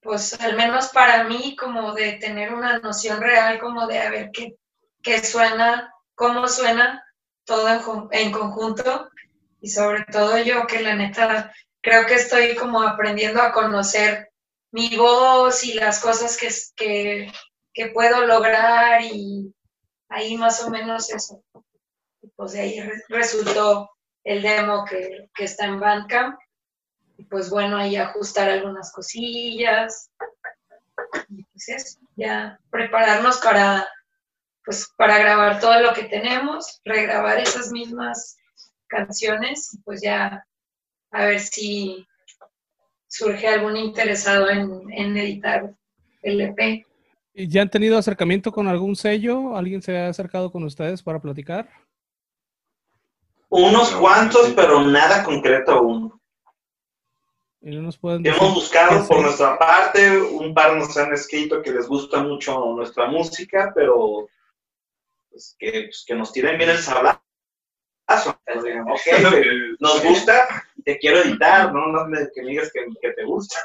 pues 0.00 0.38
al 0.40 0.56
menos 0.56 0.88
para 0.88 1.24
mí, 1.24 1.56
como 1.56 1.94
de 1.94 2.14
tener 2.14 2.52
una 2.52 2.78
noción 2.78 3.20
real, 3.20 3.58
como 3.60 3.86
de 3.86 3.98
a 4.00 4.10
ver 4.10 4.30
qué, 4.32 4.56
qué 5.02 5.22
suena, 5.24 5.92
cómo 6.14 6.48
suena 6.48 7.02
todo 7.44 7.68
en, 7.68 7.80
en 8.26 8.32
conjunto 8.32 9.08
y 9.60 9.68
sobre 9.70 10.04
todo 10.04 10.38
yo 10.42 10.66
que 10.66 10.80
la 10.80 10.94
neta 10.94 11.52
creo 11.82 12.06
que 12.06 12.14
estoy 12.14 12.54
como 12.54 12.82
aprendiendo 12.82 13.42
a 13.42 13.52
conocer 13.52 14.30
mi 14.70 14.96
voz 14.96 15.64
y 15.64 15.74
las 15.74 16.00
cosas 16.00 16.36
que, 16.38 16.48
que, 16.76 17.32
que 17.74 17.86
puedo 17.88 18.24
lograr 18.26 19.02
y 19.02 19.54
ahí 20.08 20.36
más 20.36 20.62
o 20.62 20.70
menos 20.70 21.10
eso. 21.10 21.42
Pues 22.36 22.52
de 22.52 22.60
ahí 22.60 22.80
re- 22.80 23.02
resultó 23.08 23.90
el 24.24 24.42
demo 24.42 24.84
que, 24.84 25.28
que 25.34 25.44
está 25.44 25.66
en 25.66 25.80
Bandcamp. 25.80 26.38
Y 27.18 27.24
pues 27.24 27.50
bueno, 27.50 27.76
ahí 27.76 27.96
ajustar 27.96 28.48
algunas 28.48 28.92
cosillas. 28.92 30.10
Y 31.28 31.44
pues 31.44 31.68
eso, 31.68 31.98
ya 32.16 32.58
prepararnos 32.70 33.38
para, 33.38 33.86
pues 34.64 34.88
para 34.96 35.18
grabar 35.18 35.60
todo 35.60 35.80
lo 35.80 35.92
que 35.92 36.04
tenemos, 36.04 36.80
regrabar 36.84 37.38
esas 37.38 37.70
mismas 37.70 38.36
canciones 38.86 39.74
y 39.74 39.78
pues 39.78 40.00
ya 40.02 40.46
a 41.12 41.26
ver 41.26 41.40
si 41.40 42.06
surge 43.06 43.46
algún 43.46 43.76
interesado 43.76 44.48
en, 44.50 44.90
en 44.92 45.16
editar 45.16 45.74
el 46.22 46.40
EP. 46.40 46.86
¿Y 47.34 47.48
¿Ya 47.48 47.62
han 47.62 47.70
tenido 47.70 47.96
acercamiento 47.96 48.50
con 48.50 48.68
algún 48.68 48.96
sello? 48.96 49.56
¿Alguien 49.56 49.80
se 49.82 49.96
ha 49.96 50.08
acercado 50.08 50.50
con 50.50 50.64
ustedes 50.64 51.02
para 51.02 51.20
platicar? 51.20 51.68
Unos 53.48 53.92
No, 53.92 54.00
cuantos, 54.00 54.52
pero 54.56 54.82
nada 54.82 55.22
concreto 55.22 55.72
aún. 55.72 56.20
Y 57.60 57.70
no 57.70 57.82
nos 57.82 57.96
pueden 57.96 58.22
decir 58.22 58.40
Hemos 58.40 58.54
buscado 58.54 59.06
por 59.06 59.22
nuestra 59.22 59.58
parte, 59.58 60.20
un 60.20 60.52
par 60.52 60.76
nos 60.76 60.96
han 60.96 61.12
escrito 61.12 61.62
que 61.62 61.70
les 61.70 61.86
gusta 61.86 62.22
mucho 62.22 62.74
nuestra 62.74 63.06
música, 63.06 63.72
pero 63.74 64.28
pues, 65.30 65.54
que, 65.58 65.70
pues, 65.84 66.04
que 66.06 66.14
nos 66.14 66.32
tiren 66.32 66.58
bien 66.58 66.70
el 66.70 66.78
sablazo. 66.78 67.21
Nos 68.54 68.64
digan, 68.64 68.82
ok, 68.88 69.78
nos 69.80 70.04
gusta, 70.04 70.64
te 70.84 70.98
quiero 70.98 71.18
editar, 71.22 71.72
no, 71.72 71.86
no 71.88 72.06
me- 72.06 72.28
que 72.34 72.42
me 72.42 72.50
digas 72.50 72.70
que, 72.72 72.84
que 73.00 73.10
te 73.12 73.24
gusta. 73.24 73.56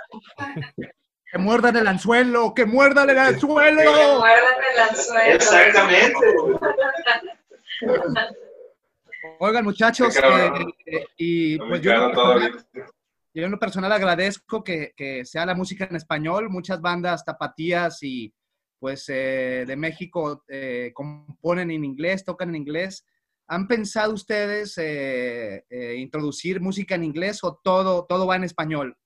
¡Que 1.32 1.38
muerdan 1.38 1.76
el 1.76 1.88
anzuelo! 1.88 2.54
¡Que 2.56 2.66
muerdan 2.66 3.10
el 3.10 3.16
Que 3.16 3.22
anzuelo! 3.22 3.82
muerdan 4.20 4.56
el 4.74 4.80
anzuelo. 4.90 5.34
Exactamente. 5.36 6.14
Oigan, 9.40 9.64
muchachos, 9.66 10.16
eh, 10.16 10.52
eh, 10.86 11.06
y 11.18 11.58
pues 11.58 11.82
yo, 11.82 11.92
en 11.92 12.12
personal- 12.12 12.66
yo 13.34 13.44
en 13.46 13.52
lo 13.52 13.60
personal 13.60 13.92
agradezco 13.92 14.64
que, 14.64 14.94
que 14.96 15.26
sea 15.26 15.46
la 15.46 15.54
música 15.56 15.86
en 15.90 15.96
español. 15.96 16.50
Muchas 16.50 16.82
bandas 16.82 17.26
tapatías 17.26 18.02
y 18.04 18.34
pues 18.80 19.06
eh, 19.10 19.66
de 19.68 19.76
México 19.76 20.44
eh, 20.48 20.92
componen 20.94 21.72
en 21.72 21.84
inglés, 21.84 22.24
tocan 22.24 22.50
en 22.50 22.56
inglés. 22.56 23.06
¿Han 23.50 23.68
pensado 23.68 24.14
ustedes 24.14 24.78
eh, 24.78 25.66
eh, 25.70 25.96
introducir 25.96 26.60
música 26.60 26.96
en 26.96 27.06
inglés 27.06 27.44
o 27.44 27.56
todo, 27.64 28.06
todo 28.06 28.28
va 28.28 28.36
en 28.36 28.44
español? 28.44 28.98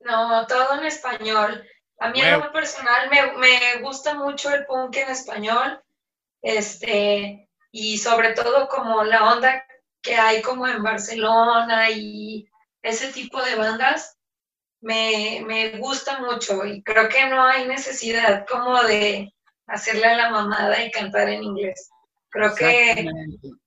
No, 0.00 0.46
todo 0.46 0.78
en 0.78 0.86
español. 0.86 1.64
A 1.98 2.10
mí 2.10 2.20
en 2.20 2.40
lo 2.40 2.52
personal 2.52 3.08
me, 3.08 3.36
me 3.38 3.82
gusta 3.82 4.14
mucho 4.14 4.50
el 4.50 4.66
punk 4.66 4.96
en 4.96 5.10
español, 5.10 5.80
este, 6.42 7.48
y 7.70 7.98
sobre 7.98 8.34
todo 8.34 8.68
como 8.68 9.02
la 9.04 9.32
onda 9.32 9.64
que 10.02 10.14
hay 10.16 10.42
como 10.42 10.66
en 10.66 10.82
Barcelona 10.82 11.90
y 11.90 12.48
ese 12.82 13.12
tipo 13.12 13.42
de 13.42 13.56
bandas, 13.56 14.18
me, 14.80 15.42
me 15.46 15.78
gusta 15.78 16.20
mucho 16.20 16.64
y 16.64 16.82
creo 16.82 17.08
que 17.08 17.26
no 17.26 17.44
hay 17.44 17.66
necesidad 17.66 18.46
como 18.46 18.82
de 18.82 19.32
hacerle 19.66 20.06
a 20.06 20.16
la 20.16 20.30
mamada 20.30 20.84
y 20.84 20.90
cantar 20.90 21.28
en 21.28 21.42
inglés. 21.42 21.90
Creo 22.36 22.54
que 22.54 23.08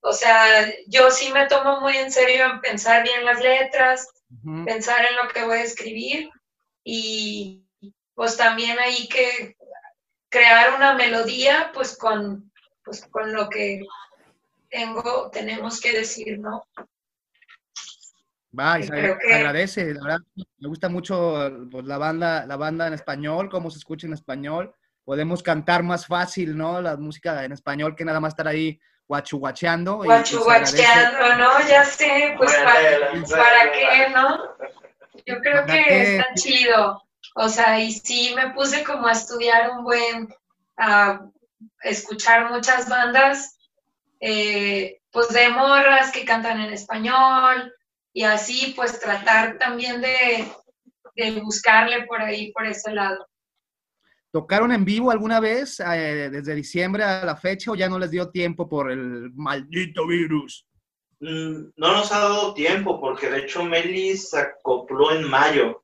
o 0.02 0.14
sea, 0.14 0.72
yo 0.86 1.10
sí 1.10 1.32
me 1.34 1.48
tomo 1.48 1.82
muy 1.82 1.98
en 1.98 2.12
serio 2.12 2.46
en 2.46 2.62
pensar 2.62 3.02
bien 3.02 3.26
las 3.26 3.42
letras, 3.42 4.08
pensar 4.64 5.06
en 5.10 5.16
lo 5.16 5.34
que 5.34 5.44
voy 5.44 5.58
a 5.58 5.64
escribir 5.64 6.30
y 6.84 7.66
pues 8.14 8.38
también 8.38 8.78
ahí 8.78 9.08
que 9.08 9.58
crear 10.30 10.76
una 10.76 10.94
melodía 10.94 11.72
pues 11.74 11.98
con, 11.98 12.52
pues 12.86 13.08
con 13.08 13.34
lo 13.34 13.50
que 13.50 13.82
tengo, 14.70 15.32
tenemos 15.32 15.82
que 15.82 15.94
decir, 15.94 16.38
¿no? 16.38 16.68
Va, 18.58 18.80
y 18.80 18.84
se 18.84 18.94
agradece, 19.34 19.96
la 19.96 20.04
verdad, 20.04 20.20
me 20.36 20.68
gusta 20.68 20.90
mucho 20.90 21.68
pues, 21.72 21.86
la 21.86 21.98
banda, 21.98 22.46
la 22.46 22.56
banda 22.56 22.86
en 22.86 22.94
español, 22.94 23.50
cómo 23.50 23.72
se 23.72 23.80
escucha 23.80 24.06
en 24.06 24.14
español. 24.14 24.76
Podemos 25.10 25.42
cantar 25.42 25.82
más 25.82 26.06
fácil, 26.06 26.56
¿no? 26.56 26.80
La 26.80 26.96
música 26.96 27.44
en 27.44 27.52
español 27.52 27.96
que 27.96 28.06
nada 28.06 28.20
más 28.20 28.34
estar 28.34 28.48
ahí 28.48 28.80
guachuguacheando. 29.08 30.04
Guachuguacheando, 30.04 31.36
¿no? 31.36 31.68
Ya 31.68 31.84
sé, 31.84 32.36
pues 32.38 32.54
para, 32.54 33.10
¿para 33.28 33.72
qué, 33.72 34.10
no? 34.14 34.38
Yo 35.26 35.40
creo 35.42 35.66
¿Para 35.66 35.74
que 35.74 35.84
qué? 35.84 36.16
está 36.16 36.34
chido. 36.36 37.02
O 37.34 37.50
sea, 37.50 37.80
y 37.80 37.92
sí 37.92 38.36
me 38.36 38.52
puse 38.52 38.84
como 38.84 39.08
a 39.08 39.14
estudiar 39.14 39.72
un 39.72 39.84
buen, 39.84 40.30
a 40.78 41.22
escuchar 41.82 42.52
muchas 42.52 42.88
bandas, 42.88 43.58
eh, 44.20 45.02
pues 45.10 45.30
de 45.30 45.50
morras 45.50 46.12
que 46.12 46.24
cantan 46.24 46.62
en 46.62 46.72
español 46.72 47.74
y 48.14 48.26
así 48.26 48.74
pues 48.76 49.00
tratar 49.00 49.58
también 49.58 50.02
de, 50.02 50.48
de 51.16 51.32
buscarle 51.42 52.04
por 52.04 52.22
ahí, 52.22 52.52
por 52.52 52.68
ese 52.68 52.92
lado. 52.92 53.26
¿Tocaron 54.32 54.72
en 54.72 54.86
vivo 54.86 55.10
alguna 55.12 55.40
vez 55.40 55.80
eh, 55.80 56.30
desde 56.32 56.54
diciembre 56.56 57.04
a 57.04 57.26
la 57.26 57.36
fecha 57.36 57.72
o 57.72 57.76
ya 57.76 57.90
no 57.90 57.98
les 57.98 58.12
dio 58.12 58.30
tiempo 58.30 58.70
por 58.70 58.92
el 58.92 59.32
maldito 59.34 60.06
virus? 60.06 60.66
Mm, 61.20 61.72
No 61.76 61.94
nos 61.94 62.12
ha 62.12 62.20
dado 62.20 62.54
tiempo, 62.54 63.00
porque 63.02 63.30
de 63.30 63.40
hecho 63.40 63.64
Meli 63.64 64.16
se 64.18 64.40
acopló 64.40 65.12
en 65.14 65.28
mayo. 65.28 65.84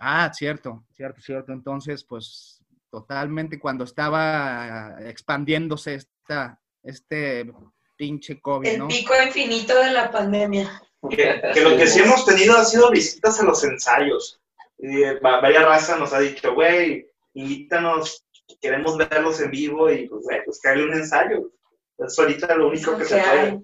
Ah, 0.00 0.30
cierto, 0.34 0.84
cierto, 0.92 1.20
cierto. 1.20 1.52
Entonces, 1.52 2.04
pues 2.04 2.60
totalmente 2.90 3.58
cuando 3.58 3.84
estaba 3.84 4.96
expandiéndose 5.00 5.94
esta, 5.94 6.60
este 6.82 7.50
pinche 7.96 8.40
COVID, 8.40 8.68
El 8.68 8.78
¿no? 8.80 8.88
pico 8.88 9.12
infinito 9.24 9.78
de 9.80 9.92
la 9.92 10.10
pandemia. 10.10 10.82
Que, 11.08 11.40
que 11.54 11.60
lo 11.60 11.76
que 11.76 11.86
sí 11.86 12.00
hemos 12.00 12.24
tenido 12.26 12.56
ha 12.56 12.64
sido 12.64 12.90
visitas 12.90 13.38
a 13.40 13.44
los 13.44 13.62
ensayos. 13.62 14.40
Y 14.78 15.02
eh, 15.02 15.20
va- 15.20 15.40
varias 15.40 15.64
razas 15.64 15.98
nos 15.98 16.12
ha 16.12 16.18
dicho, 16.20 16.54
güey, 16.54 17.06
invítanos, 17.34 18.26
queremos 18.60 18.96
verlos 18.96 19.40
en 19.40 19.50
vivo 19.50 19.90
y 19.90 20.08
pues, 20.08 20.22
güey, 20.24 20.44
pues 20.44 20.60
que 20.62 20.68
haga 20.70 20.82
un 20.84 20.94
ensayo. 20.94 21.50
Es 21.98 22.18
ahorita 22.18 22.54
lo 22.56 22.68
único 22.68 22.96
que 22.96 23.04
se 23.04 23.20
puede. 23.20 23.60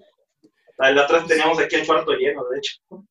La 0.77 1.03
otra 1.03 1.19
vez 1.19 1.27
teníamos 1.27 1.59
aquí 1.59 1.75
el 1.75 1.85
cuarto 1.85 2.13
lleno, 2.13 2.43
de 2.49 2.57
hecho. 2.57 3.05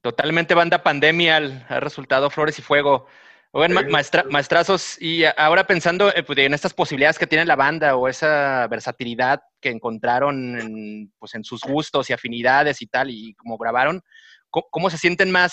Totalmente 0.00 0.54
banda 0.54 0.82
pandemia, 0.82 1.64
ha 1.68 1.80
resultado 1.80 2.30
flores 2.30 2.58
y 2.58 2.62
fuego. 2.62 3.06
Oigan, 3.54 3.76
Sí. 3.76 3.90
maestra- 3.90 4.24
maestrazos, 4.30 4.96
y 5.00 5.24
ahora 5.36 5.66
pensando 5.66 6.08
eh, 6.14 6.22
pues, 6.22 6.38
en 6.38 6.54
estas 6.54 6.72
posibilidades 6.72 7.18
que 7.18 7.26
tiene 7.26 7.44
la 7.44 7.56
banda 7.56 7.96
o 7.96 8.08
esa 8.08 8.66
versatilidad 8.68 9.42
que 9.60 9.68
encontraron 9.68 10.58
en, 10.58 11.12
pues, 11.18 11.34
en 11.34 11.44
sus 11.44 11.60
gustos 11.62 12.08
y 12.08 12.14
afinidades 12.14 12.80
y 12.80 12.86
tal, 12.86 13.10
y 13.10 13.34
como 13.34 13.58
grabaron, 13.58 14.00
¿cómo, 14.48 14.66
cómo 14.70 14.88
se 14.90 14.96
sienten 14.96 15.30
más, 15.30 15.52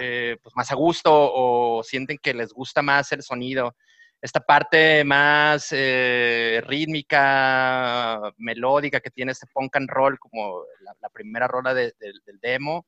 eh, 0.00 0.36
pues, 0.42 0.54
más 0.56 0.70
a 0.70 0.74
gusto 0.74 1.10
o 1.12 1.82
sienten 1.82 2.18
que 2.18 2.34
les 2.34 2.52
gusta 2.52 2.82
más 2.82 3.10
el 3.12 3.22
sonido? 3.22 3.74
Esta 4.20 4.40
parte 4.40 5.04
más 5.04 5.68
eh, 5.72 6.62
rítmica, 6.66 8.20
melódica 8.38 9.00
que 9.00 9.10
tiene 9.10 9.32
este 9.32 9.46
punk 9.52 9.76
and 9.76 9.88
roll, 9.90 10.18
como 10.18 10.62
la, 11.00 11.08
primera 11.10 11.46
rola 11.46 11.74
de- 11.74 11.94
del- 11.98 12.20
demo, 12.40 12.86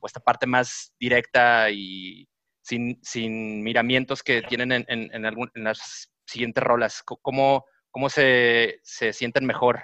o 0.00 0.06
esta 0.06 0.20
parte 0.20 0.46
más 0.46 0.92
directa 0.98 1.70
y 1.70 2.26
sin, 2.62 3.62
miramientos 3.62 4.22
que 4.22 4.42
tienen 4.42 4.72
en, 4.88 5.24
algún- 5.26 5.50
en 5.54 5.64
las 5.64 6.10
siguientes 6.24 6.62
rolas. 6.64 7.02
¿Cómo, 7.04 7.64
cómo 7.90 8.08
se, 8.08 8.80
se 8.82 9.12
sienten 9.12 9.44
mejor? 9.44 9.82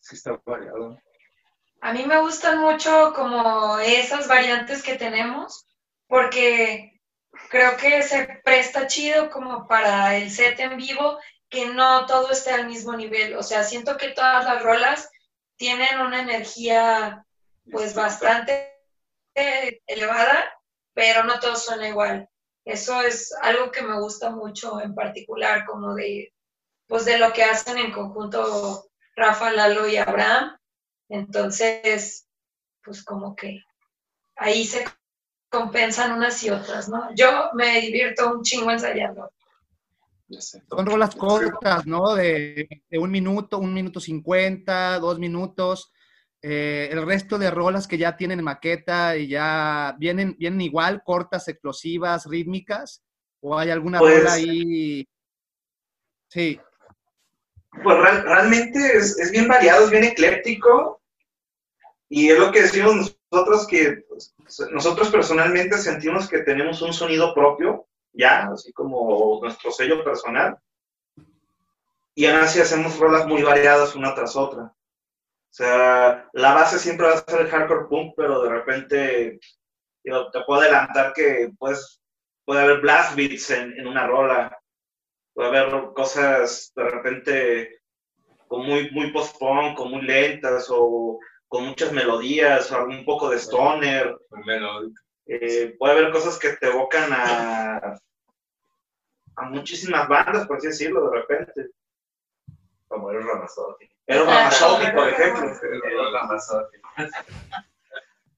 Sí, 0.00 0.16
está 0.16 0.40
variado. 0.46 0.98
A 1.80 1.92
mí 1.92 2.04
me 2.04 2.20
gustan 2.20 2.58
mucho 2.58 3.12
como 3.14 3.78
esas 3.78 4.28
variantes 4.28 4.82
que 4.82 4.96
tenemos, 4.96 5.66
porque 6.06 7.00
creo 7.48 7.76
que 7.76 8.02
se 8.02 8.40
presta 8.44 8.86
chido 8.86 9.30
como 9.30 9.66
para 9.66 10.16
el 10.16 10.30
set 10.30 10.60
en 10.60 10.76
vivo, 10.76 11.18
que 11.48 11.66
no 11.66 12.06
todo 12.06 12.30
esté 12.30 12.50
al 12.50 12.66
mismo 12.66 12.94
nivel. 12.94 13.34
O 13.36 13.42
sea, 13.42 13.64
siento 13.64 13.96
que 13.96 14.08
todas 14.10 14.44
las 14.44 14.62
rolas 14.62 15.10
tienen 15.56 16.00
una 16.00 16.20
energía 16.20 17.24
pues 17.70 17.94
bastante 17.94 18.76
elevada, 19.34 20.52
pero 20.94 21.24
no 21.24 21.40
todo 21.40 21.56
suena 21.56 21.88
igual. 21.88 22.28
Eso 22.64 23.00
es 23.02 23.32
algo 23.40 23.70
que 23.70 23.82
me 23.82 23.98
gusta 23.98 24.30
mucho 24.30 24.80
en 24.80 24.94
particular, 24.94 25.64
como 25.64 25.94
de, 25.94 26.32
pues 26.86 27.04
de 27.04 27.18
lo 27.18 27.32
que 27.32 27.42
hacen 27.42 27.78
en 27.78 27.90
conjunto 27.90 28.86
Rafa, 29.16 29.50
Lalo 29.50 29.88
y 29.88 29.96
Abraham. 29.96 30.56
Entonces, 31.10 32.26
pues 32.82 33.04
como 33.04 33.34
que 33.36 33.62
ahí 34.36 34.64
se 34.64 34.84
compensan 35.50 36.12
unas 36.12 36.42
y 36.44 36.50
otras, 36.50 36.88
¿no? 36.88 37.12
Yo 37.14 37.50
me 37.54 37.80
divierto 37.80 38.32
un 38.32 38.42
chingo 38.42 38.70
ensayando. 38.70 39.30
Ya 40.28 40.40
sé. 40.40 40.62
Son 40.70 40.86
rolas 40.86 41.14
cortas, 41.16 41.84
¿no? 41.86 42.14
De, 42.14 42.68
de 42.88 42.98
un 42.98 43.10
minuto, 43.10 43.58
un 43.58 43.74
minuto 43.74 43.98
cincuenta, 43.98 44.98
dos 45.00 45.18
minutos. 45.18 45.92
Eh, 46.42 46.88
el 46.92 47.04
resto 47.04 47.36
de 47.36 47.50
rolas 47.50 47.86
que 47.88 47.98
ya 47.98 48.16
tienen 48.16 48.42
maqueta 48.44 49.16
y 49.16 49.26
ya 49.26 49.94
vienen, 49.98 50.36
vienen 50.38 50.60
igual, 50.60 51.02
cortas, 51.04 51.48
explosivas, 51.48 52.26
rítmicas. 52.26 53.02
¿O 53.40 53.58
hay 53.58 53.70
alguna 53.70 53.98
Pues- 53.98 54.18
rola 54.18 54.34
ahí? 54.34 55.06
Sí. 56.28 56.60
Pues 57.82 57.98
real- 57.98 58.22
realmente 58.22 58.96
es, 58.96 59.18
es 59.18 59.32
bien 59.32 59.48
variado, 59.48 59.84
es 59.84 59.90
bien 59.90 60.04
ecléptico. 60.04 60.99
Y 62.12 62.28
es 62.28 62.38
lo 62.38 62.50
que 62.50 62.62
decimos 62.62 63.16
nosotros 63.30 63.66
que 63.68 64.04
pues, 64.08 64.34
nosotros 64.72 65.10
personalmente 65.10 65.78
sentimos 65.78 66.28
que 66.28 66.40
tenemos 66.40 66.82
un 66.82 66.92
sonido 66.92 67.32
propio, 67.32 67.86
ya, 68.12 68.48
así 68.52 68.72
como 68.72 69.38
nuestro 69.40 69.70
sello 69.70 70.02
personal. 70.02 70.58
Y 72.16 72.26
aún 72.26 72.40
así 72.40 72.60
hacemos 72.60 72.98
rolas 72.98 73.26
muy 73.28 73.42
variadas 73.42 73.94
una 73.94 74.12
tras 74.12 74.34
otra. 74.34 74.64
O 74.64 75.52
sea, 75.52 76.28
la 76.32 76.52
base 76.52 76.80
siempre 76.80 77.06
va 77.06 77.14
a 77.14 77.24
ser 77.24 77.42
el 77.42 77.48
hardcore 77.48 77.86
punk, 77.88 78.14
pero 78.16 78.42
de 78.42 78.50
repente 78.50 79.40
digo, 80.02 80.30
te 80.32 80.40
puedo 80.42 80.62
adelantar 80.62 81.12
que 81.12 81.52
pues, 81.58 82.02
puede 82.44 82.62
haber 82.62 82.80
blast 82.80 83.14
beats 83.14 83.50
en, 83.50 83.78
en 83.78 83.86
una 83.86 84.08
rola, 84.08 84.60
puede 85.32 85.48
haber 85.48 85.92
cosas 85.92 86.72
de 86.74 86.84
repente 86.90 87.80
con 88.48 88.66
muy, 88.66 88.90
muy 88.90 89.12
post-punk, 89.12 89.78
muy 89.78 90.02
lentas 90.02 90.66
o 90.70 91.20
con 91.50 91.66
muchas 91.66 91.90
melodías, 91.92 92.70
o 92.70 92.84
un 92.84 93.04
poco 93.04 93.28
de 93.28 93.38
stoner. 93.38 94.16
Eh, 95.26 95.74
puede 95.76 95.94
haber 95.94 96.12
cosas 96.12 96.38
que 96.38 96.50
te 96.50 96.68
evocan 96.68 97.12
a, 97.12 97.98
a 99.34 99.42
muchísimas 99.46 100.08
bandas, 100.08 100.46
por 100.46 100.58
así 100.58 100.68
decirlo, 100.68 101.10
de 101.10 101.18
repente. 101.18 101.70
Como 102.86 103.10
el 103.10 103.26
Ramazotti. 103.26 103.90
Pero 104.06 104.26
Ramazotti, 104.26 104.92
por 104.92 105.08
ejemplo. 105.08 105.50
El 105.62 106.12
Ramazotti. 106.12 106.78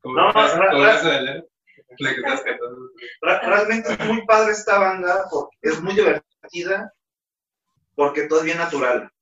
No, 0.05 0.32
Realmente 3.20 3.93
es 3.93 4.05
muy 4.05 4.26
padre 4.26 4.51
esta 4.51 4.76
banda, 4.80 5.28
porque 5.30 5.56
es 5.60 5.80
muy 5.80 5.94
divertida, 5.94 6.93
porque 7.94 8.22
todo 8.24 8.40
es 8.40 8.47
bien 8.47 8.59
natural. 8.59 9.12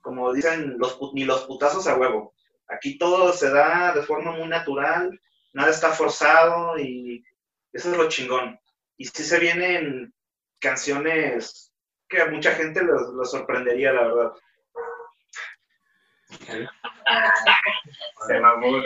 Como 0.00 0.32
dicen, 0.32 0.78
los, 0.78 0.96
ni 1.12 1.24
los 1.24 1.42
putazos 1.46 1.88
a 1.88 1.96
huevo. 1.96 2.34
Aquí 2.72 2.96
todo 2.96 3.32
se 3.32 3.50
da 3.50 3.92
de 3.92 4.02
forma 4.02 4.32
muy 4.32 4.48
natural, 4.48 5.20
nada 5.52 5.70
está 5.70 5.90
forzado 5.90 6.78
y 6.78 7.24
eso 7.72 7.90
es 7.90 7.96
lo 7.96 8.08
chingón. 8.08 8.58
Y 8.96 9.04
sí 9.06 9.24
se 9.24 9.38
vienen 9.38 10.14
canciones 10.58 11.72
que 12.08 12.22
a 12.22 12.26
mucha 12.26 12.52
gente 12.52 12.82
los, 12.82 13.12
los 13.14 13.30
sorprendería, 13.30 13.92
la 13.92 14.02
verdad. 14.02 14.32
Se 18.26 18.40
mamó. 18.40 18.82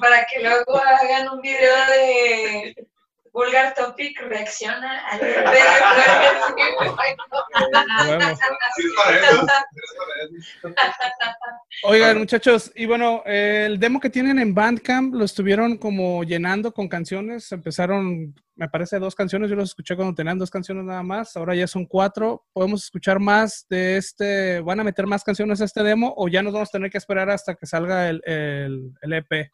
Para 0.00 0.26
que 0.26 0.42
luego 0.42 0.78
hagan 0.78 1.28
un 1.28 1.40
video 1.40 1.86
de 1.86 2.88
Vulgar 3.36 3.74
Topic 3.74 4.18
reacciona 4.22 5.06
al. 5.08 5.20
Oigan, 11.82 12.16
muchachos, 12.16 12.72
y 12.74 12.86
bueno, 12.86 13.22
eh, 13.26 13.64
el 13.66 13.78
demo 13.78 14.00
que 14.00 14.08
tienen 14.08 14.38
en 14.38 14.54
Bandcamp 14.54 15.12
lo 15.12 15.26
estuvieron 15.26 15.76
como 15.76 16.24
llenando 16.24 16.72
con 16.72 16.88
canciones. 16.88 17.52
Empezaron, 17.52 18.34
me 18.54 18.70
parece, 18.70 18.98
dos 18.98 19.14
canciones. 19.14 19.50
Yo 19.50 19.56
los 19.56 19.68
escuché 19.68 19.96
cuando 19.96 20.14
tenían 20.14 20.38
dos 20.38 20.50
canciones 20.50 20.84
nada 20.84 21.02
más. 21.02 21.36
Ahora 21.36 21.54
ya 21.54 21.66
son 21.66 21.84
cuatro. 21.84 22.46
¿Podemos 22.54 22.84
escuchar 22.84 23.20
más 23.20 23.66
de 23.68 23.98
este? 23.98 24.60
¿Van 24.60 24.80
a 24.80 24.84
meter 24.84 25.06
más 25.06 25.22
canciones 25.22 25.60
a 25.60 25.66
este 25.66 25.82
demo 25.82 26.14
o 26.16 26.28
ya 26.28 26.40
nos 26.40 26.54
vamos 26.54 26.70
a 26.70 26.72
tener 26.72 26.90
que 26.90 26.96
esperar 26.96 27.28
hasta 27.28 27.54
que 27.54 27.66
salga 27.66 28.08
el, 28.08 28.22
el, 28.24 28.94
el 29.02 29.12
EP? 29.12 29.52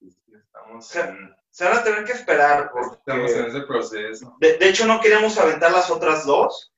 Estamos 0.00 0.96
en, 0.96 1.37
Se 1.58 1.64
van 1.64 1.78
a 1.78 1.82
tener 1.82 2.04
que 2.04 2.12
esperar, 2.12 2.70
estamos 2.72 3.32
en 3.32 3.36
porque 3.42 3.48
ese 3.48 3.60
proceso. 3.62 4.36
de, 4.38 4.58
de 4.58 4.68
hecho 4.68 4.86
no 4.86 5.00
queríamos 5.00 5.36
aventar 5.38 5.72
las 5.72 5.90
otras 5.90 6.24
dos. 6.24 6.72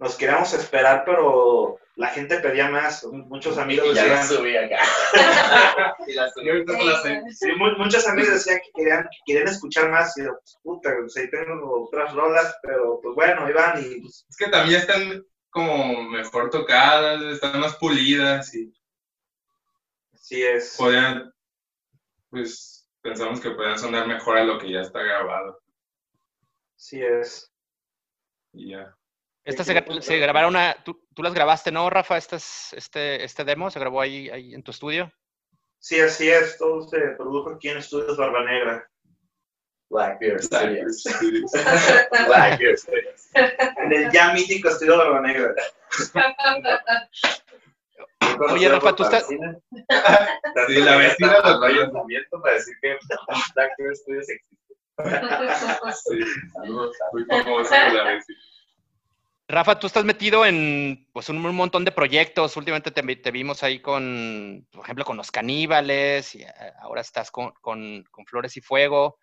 Nos 0.00 0.16
queríamos 0.16 0.52
esperar, 0.54 1.04
pero 1.06 1.78
la 1.94 2.08
gente 2.08 2.40
pedía 2.40 2.68
más. 2.68 3.04
Muchos 3.04 3.56
amigos 3.56 3.86
Y 3.92 3.94
ya 3.94 4.06
la 4.06 4.18
decían, 4.22 4.38
subí 4.38 4.56
acá. 4.56 4.80
y 6.08 6.14
la 6.14 6.28
subí. 6.32 6.64
Sí, 7.32 7.52
mu- 7.56 7.78
muchos 7.78 8.04
amigos 8.08 8.32
decían 8.32 8.58
que 8.58 8.72
querían, 8.74 9.04
que 9.04 9.18
querían 9.24 9.46
escuchar 9.46 9.88
más. 9.88 10.18
Y 10.18 10.24
yo, 10.24 10.30
pues, 10.32 10.58
puta, 10.60 10.90
pues 11.00 11.16
ahí 11.16 11.30
tengo 11.30 11.84
otras 11.84 12.12
rolas, 12.12 12.56
pero 12.60 12.98
pues 13.00 13.14
bueno, 13.14 13.48
Iván, 13.48 13.80
y 13.86 14.00
pues, 14.00 14.26
Es 14.28 14.36
que 14.36 14.48
también 14.48 14.80
están 14.80 15.24
como 15.50 16.02
mejor 16.10 16.50
tocadas, 16.50 17.22
están 17.22 17.60
más 17.60 17.76
pulidas 17.76 18.52
y 18.52 18.74
sí 20.16 20.42
es. 20.42 20.74
podrían, 20.76 21.32
pues 22.30 22.73
pensamos 23.04 23.38
que 23.40 23.50
podrían 23.50 23.78
sonar 23.78 24.06
mejor 24.06 24.38
a 24.38 24.44
lo 24.44 24.58
que 24.58 24.72
ya 24.72 24.80
está 24.80 25.00
grabado. 25.02 25.60
Sí 26.76 27.02
es. 27.02 27.52
Y 28.52 28.70
ya. 28.70 28.96
Estas 29.44 29.66
se, 29.66 29.74
gra- 29.74 30.00
se 30.00 30.16
grabaron, 30.18 30.56
a- 30.56 30.74
tú, 30.84 31.06
tú 31.14 31.22
las 31.22 31.34
grabaste, 31.34 31.70
¿no, 31.70 31.90
Rafa? 31.90 32.16
Estas, 32.16 32.72
este, 32.72 33.22
este 33.22 33.44
demo 33.44 33.70
se 33.70 33.78
grabó 33.78 34.00
ahí, 34.00 34.30
ahí 34.30 34.54
en 34.54 34.62
tu 34.62 34.70
estudio. 34.70 35.12
Sí, 35.78 36.00
así 36.00 36.30
es. 36.30 36.56
Todo 36.56 36.88
se 36.88 36.98
produjo 37.18 37.50
aquí 37.50 37.68
en 37.68 37.76
Estudios 37.78 38.16
Barba 38.16 38.42
Negra. 38.44 38.90
Blackbeard 39.90 40.42
Studios. 40.42 41.02
Studios. 41.02 41.52
Blackbeard 42.26 42.78
Studios. 42.78 43.28
En 43.34 43.92
el 43.92 44.10
ya 44.10 44.32
mítico 44.32 44.70
Estudio 44.70 44.96
Barba 44.96 45.20
Negra. 45.20 45.54
Oye, 48.50 48.68
Rafa, 48.68 48.94
tú 48.96 49.04
estás- 49.04 49.28
la 50.68 50.96
vecina 50.96 51.40
los 51.40 51.54
lo 51.54 51.60
rayos 51.60 51.92
de 51.92 52.00
viento 52.06 52.40
para 52.40 52.54
decir 52.54 52.74
que 52.82 52.96
Studios 53.94 54.28
existe. 54.28 54.64
Sí, 56.04 56.20
saludos. 56.52 56.96
Muy 57.12 57.24
famoso 57.24 57.70
la 57.74 58.04
vecina. 58.04 58.38
Rafa, 59.46 59.78
tú 59.78 59.86
estás 59.86 60.04
metido 60.04 60.46
en 60.46 61.06
pues, 61.12 61.28
un, 61.28 61.44
un 61.44 61.54
montón 61.54 61.84
de 61.84 61.92
proyectos. 61.92 62.56
Últimamente 62.56 62.90
te, 62.90 63.16
te 63.16 63.30
vimos 63.30 63.62
ahí 63.62 63.78
con, 63.80 64.66
por 64.72 64.84
ejemplo, 64.84 65.04
con 65.04 65.16
los 65.18 65.30
caníbales, 65.30 66.34
y 66.34 66.42
eh, 66.42 66.52
ahora 66.80 67.02
estás 67.02 67.30
con, 67.30 67.52
con- 67.60 68.04
con 68.10 68.24
Flores 68.26 68.56
y 68.56 68.60
Fuego. 68.62 69.18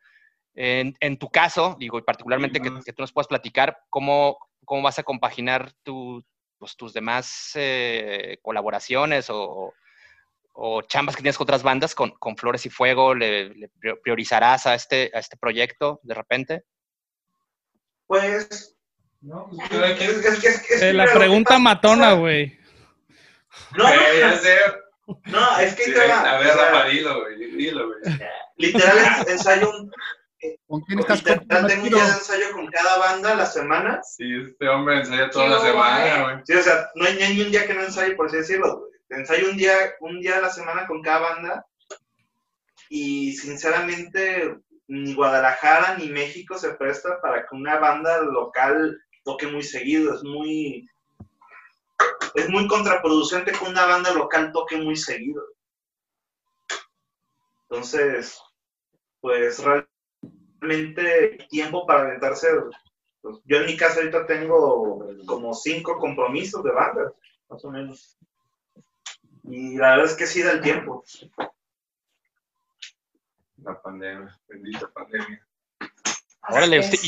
En, 0.54 0.94
en 1.00 1.18
tu 1.18 1.30
caso, 1.30 1.76
digo, 1.80 1.98
y 1.98 2.04
particularmente 2.04 2.62
que, 2.62 2.70
que 2.86 2.94
tú 2.94 3.02
nos 3.02 3.12
puedas 3.14 3.28
platicar, 3.28 3.80
¿cómo, 3.90 4.38
cómo 4.66 4.84
vas 4.84 5.00
a 5.00 5.04
compaginar 5.04 5.72
tu- 5.84 6.24
pues, 6.62 6.78
tus 6.78 6.94
demás 6.94 7.52
eh, 7.56 8.38
colaboraciones 8.44 9.30
o, 9.32 9.74
o 10.54 10.82
chambas 10.84 11.16
que 11.16 11.24
tienes 11.24 11.38
con 11.38 11.46
otras 11.46 11.64
bandas 11.64 11.96
con, 11.96 12.12
con 12.12 12.38
Flores 12.38 12.66
y 12.68 12.70
Fuego? 12.70 13.16
¿Le, 13.16 13.50
le 13.50 13.70
priorizarás 14.04 14.68
a 14.68 14.76
este, 14.76 15.10
a 15.14 15.18
este 15.20 15.38
proyecto 15.38 16.00
de 16.04 16.14
repente? 16.14 16.64
Pues. 18.08 18.78
No, 19.22 19.48
pues 19.50 19.72
Es, 20.00 20.26
es- 20.26 20.44
es- 20.44 20.70
es- 20.72 20.82
Eh, 20.82 20.94
la 20.94 21.06
pregunta 21.14 21.50
pasa- 21.52 21.60
matona, 21.60 22.14
güey. 22.14 22.60
No, 23.78 23.86
sé. 24.38 24.58
no, 25.26 25.60
es 25.60 25.76
que 25.76 25.84
Sí, 25.86 25.94
te 25.94 26.08
va, 26.08 26.22
a 26.32 26.38
ver, 26.40 26.48
Rafa, 26.56 26.86
dilo, 26.86 27.22
güey. 27.22 27.52
Dilo, 27.56 27.88
güey. 27.88 28.20
literal 28.58 28.98
ens- 29.00 29.30
ensayo 29.30 29.70
un, 29.70 29.92
¿Con 30.68 30.82
quién 30.82 31.00
estás 31.00 31.24
tengo 31.24 31.42
un 31.42 31.48
comprometido? 31.48 31.98
día 31.98 32.06
de 32.06 32.12
ensayo 32.14 32.52
con 32.54 32.68
cada 32.68 32.98
banda 32.98 33.32
a 33.34 33.36
la 33.36 33.46
semana. 33.46 34.02
Sí, 34.04 34.26
este 34.48 34.68
hombre 34.70 35.00
ensaya 35.00 35.30
toda 35.30 35.48
la 35.50 35.60
semana, 35.60 36.24
güey. 36.24 36.36
Sí, 36.46 36.54
o 36.54 36.62
sea, 36.64 36.90
no 36.96 37.06
hay, 37.06 37.16
no 37.18 37.26
hay 37.26 37.36
ni 37.36 37.42
un 37.42 37.52
día 37.52 37.68
que 37.68 37.74
no 37.74 37.84
ensaye, 37.84 38.16
por 38.16 38.28
así 38.28 38.38
decirlo. 38.38 38.80
güey. 38.80 38.92
Ensayo 39.10 39.50
un 39.50 39.58
día, 39.58 39.74
un 40.00 40.20
día 40.20 40.38
a 40.38 40.42
la 40.42 40.50
semana 40.50 40.88
con 40.88 41.02
cada 41.02 41.20
banda. 41.20 41.66
Y 42.90 43.34
sinceramente, 43.34 44.58
ni 44.88 45.14
Guadalajara 45.14 45.98
ni 45.98 46.10
México 46.10 46.58
se 46.58 46.72
presta 46.72 47.22
para 47.22 47.42
que 47.42 47.56
una 47.56 47.78
banda 47.78 48.22
local 48.22 49.00
toque 49.24 49.48
muy 49.48 49.64
seguido. 49.64 50.16
Es 50.16 50.24
muy. 50.24 50.88
Es 52.34 52.50
muy 52.50 52.68
contraproducente 52.68 53.52
que 53.52 53.66
una 53.66 53.86
banda 53.86 54.12
local 54.14 54.52
toque 54.54 54.78
muy 54.78 54.96
seguido. 54.96 55.44
Entonces, 57.70 58.42
pues 59.22 59.60
realmente 59.60 59.91
tiempo 61.50 61.86
para 61.86 62.02
aventarse. 62.02 62.48
pues, 63.22 63.38
yo 63.46 63.58
en 63.58 63.66
mi 63.66 63.78
casa 63.78 64.00
ahorita 64.00 64.26
tengo 64.26 65.06
como 65.26 65.54
cinco 65.54 65.98
compromisos 65.98 66.64
de 66.64 66.72
bandas, 66.72 67.14
más 67.50 67.66
o 67.66 67.72
menos. 67.72 68.18
Y 69.44 69.78
la 69.78 69.92
verdad 69.92 70.06
es 70.06 70.16
que 70.16 70.28
sí 70.28 70.42
da 70.42 70.52
el 70.52 70.62
tiempo. 70.62 71.04
La 73.58 73.80
pandemia, 73.82 74.40
bendita 74.48 74.90
pandemia. 74.92 75.46
Órale, 76.50 76.80
usted- 76.80 77.00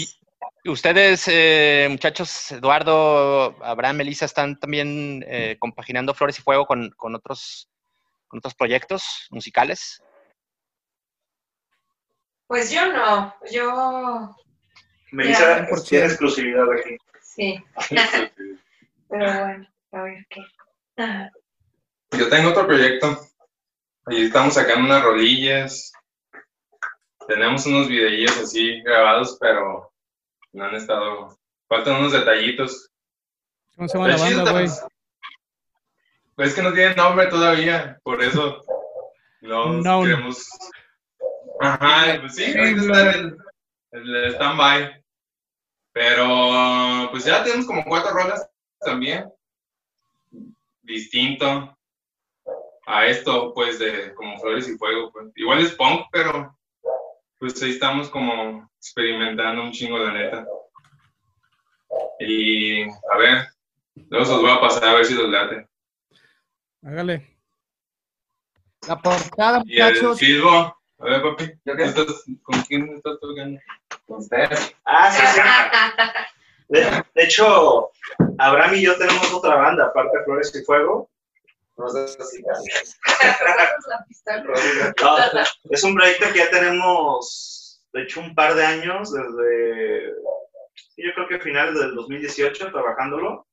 y 0.66 0.70
ustedes, 0.70 1.26
eh, 1.28 1.88
muchachos, 1.90 2.52
Eduardo, 2.52 3.56
Abraham, 3.64 3.98
Melissa, 3.98 4.26
están 4.26 4.58
también 4.60 5.24
eh, 5.28 5.58
compaginando 5.60 6.14
Flores 6.14 6.40
y 6.40 6.42
Fuego 6.42 6.66
con, 6.66 6.90
con 6.92 7.16
otros, 7.16 7.70
con 8.28 8.38
otros 8.38 8.56
proyectos 8.56 9.28
musicales. 9.30 10.02
Pues 12.48 12.72
yo 12.72 12.92
no, 12.92 13.34
yo 13.52 14.36
Melissa 15.12 15.68
tiene 15.88 16.06
exclusividad 16.06 16.72
aquí. 16.72 16.98
sí, 17.22 17.64
pero 19.10 19.46
bueno, 19.46 19.68
a 19.92 20.02
ver 20.04 20.26
qué. 20.30 20.42
Yo 22.18 22.30
tengo 22.30 22.50
otro 22.50 22.68
proyecto. 22.68 23.20
Ahí 24.06 24.26
estamos 24.26 24.54
sacando 24.54 24.86
unas 24.86 25.04
rolillas. 25.04 25.92
Tenemos 27.28 27.66
unos 27.66 27.88
videillos 27.88 28.38
así 28.38 28.82
grabados, 28.82 29.38
pero 29.40 29.92
no 30.52 30.66
han 30.66 30.76
estado. 30.76 31.38
Faltan 31.68 31.96
unos 31.96 32.12
detallitos. 32.12 32.90
¿Cómo 33.76 33.88
se 33.88 33.98
llama 33.98 34.10
la 34.10 34.18
banda, 34.18 34.52
güey? 34.52 34.68
Pues 36.36 36.50
es 36.50 36.56
que 36.56 36.64
no 36.64 36.74
tiene 36.74 36.96
nombre 36.96 37.28
todavía, 37.28 38.00
por 38.04 38.24
eso 38.24 38.64
no 39.42 40.02
queremos. 40.02 40.48
Ajá, 41.64 42.20
pues 42.20 42.36
sí, 42.36 42.46
ahorita 42.46 42.82
está 42.82 43.14
en 43.14 43.38
el, 43.92 44.16
el 44.16 44.34
stand-by. 44.34 45.04
Pero 45.94 47.10
pues 47.12 47.24
ya 47.24 47.44
tenemos 47.44 47.66
como 47.66 47.86
cuatro 47.86 48.12
rolas 48.12 48.50
también. 48.80 49.32
Distinto 50.82 51.78
a 52.86 53.06
esto, 53.06 53.54
pues, 53.54 53.80
de 53.80 54.14
como 54.16 54.38
Flores 54.40 54.68
y 54.68 54.78
Fuego. 54.78 55.12
Pues. 55.12 55.32
Igual 55.36 55.60
es 55.60 55.72
punk, 55.74 56.08
pero 56.12 56.58
pues 57.40 57.62
ahí 57.62 57.72
estamos 57.72 58.10
como 58.10 58.70
experimentando 58.78 59.64
un 59.64 59.72
chingo, 59.72 59.98
la 59.98 60.14
neta. 60.14 60.46
Y 62.20 62.84
a 62.84 63.18
ver, 63.18 63.48
luego 63.96 64.26
se 64.26 64.32
los 64.32 64.42
voy 64.42 64.52
a 64.52 64.62
pasar 64.62 64.84
a 64.86 64.94
ver 64.96 65.06
si 65.06 65.14
los 65.14 65.30
late. 65.30 65.68
Hágale. 66.84 67.38
La 68.88 69.00
portada, 69.00 69.64
Y 69.66 69.80
el 69.80 69.94
muchachos. 69.94 70.20
Silvo, 71.04 71.08
a 71.08 71.10
ver, 71.10 71.22
papi, 71.22 71.46
¿Yo 71.66 71.74
¿tú 71.74 71.78
qué? 71.78 71.84
estás- 71.84 72.24
¿con 72.44 72.62
quién 72.64 72.90
estás 72.96 73.20
tocando? 73.20 73.60
Con 74.08 74.18
ustedes. 74.20 74.76
Ah, 74.86 75.12
sí, 75.12 75.22
sí. 75.28 75.42
De, 76.70 76.80
de 77.14 77.24
hecho, 77.24 77.92
Abraham 78.40 78.76
y 78.76 78.82
yo 78.84 78.98
tenemos 78.98 79.32
otra 79.34 79.56
banda, 79.56 79.86
aparte 79.88 80.18
de 80.18 80.24
Flores 80.24 80.56
y 80.56 80.64
Fuego. 80.64 81.10
No 81.78 81.90
sé 81.90 82.08
si. 82.08 82.42
No, 85.02 85.18
es 85.70 85.84
un 85.84 85.96
proyecto 85.96 86.32
que 86.32 86.40
ya 86.40 86.50
tenemos, 86.50 87.84
de 87.92 88.04
hecho, 88.04 88.22
un 88.22 88.34
par 88.34 88.56
de 88.56 88.66
años, 88.66 89.12
desde, 89.12 90.14
yo 90.98 91.14
creo 91.16 91.28
que 91.28 91.40
finales 91.40 91.76
del 91.80 91.96
2018, 91.96 92.72
trabajándolo, 92.72 93.46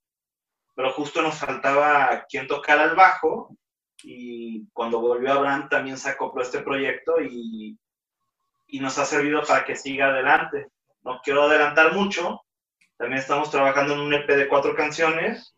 pero 0.74 0.92
justo 0.92 1.20
nos 1.22 1.36
faltaba 1.38 2.24
quien 2.28 2.46
tocara 2.46 2.84
el 2.84 2.94
bajo, 2.94 3.54
y 4.02 4.66
cuando 4.72 5.00
volvió 5.00 5.32
Abraham 5.32 5.68
también 5.68 5.98
se 5.98 6.10
acopló 6.10 6.42
este 6.42 6.60
proyecto 6.60 7.20
y, 7.20 7.78
y 8.68 8.80
nos 8.80 8.98
ha 8.98 9.04
servido 9.04 9.42
para 9.42 9.64
que 9.64 9.76
siga 9.76 10.08
adelante. 10.08 10.68
No 11.02 11.20
quiero 11.22 11.44
adelantar 11.44 11.94
mucho, 11.94 12.40
también 13.00 13.20
estamos 13.20 13.50
trabajando 13.50 13.94
en 13.94 14.00
un 14.00 14.12
EP 14.12 14.26
de 14.26 14.46
cuatro 14.46 14.76
canciones, 14.76 15.54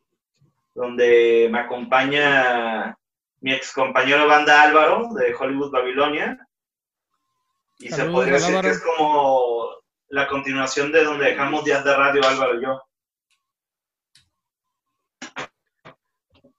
donde 0.75 1.49
me 1.51 1.59
acompaña 1.59 2.97
mi 3.41 3.53
ex 3.53 3.73
compañero 3.73 4.29
banda 4.29 4.63
Álvaro 4.63 5.09
de 5.15 5.35
Hollywood 5.35 5.73
Babilonia. 5.73 6.39
Y 7.81 7.89
se 7.89 8.05
podría 8.05 8.35
decir 8.35 8.51
Álvaro. 8.51 8.69
que 8.69 8.75
es 8.75 8.81
como 8.81 9.71
la 10.11 10.29
continuación 10.29 10.93
de 10.93 11.03
donde 11.03 11.31
dejamos 11.31 11.65
días 11.65 11.83
de 11.83 11.97
radio 11.97 12.25
Álvaro 12.25 12.61
y 12.61 12.63
yo. 12.63 12.83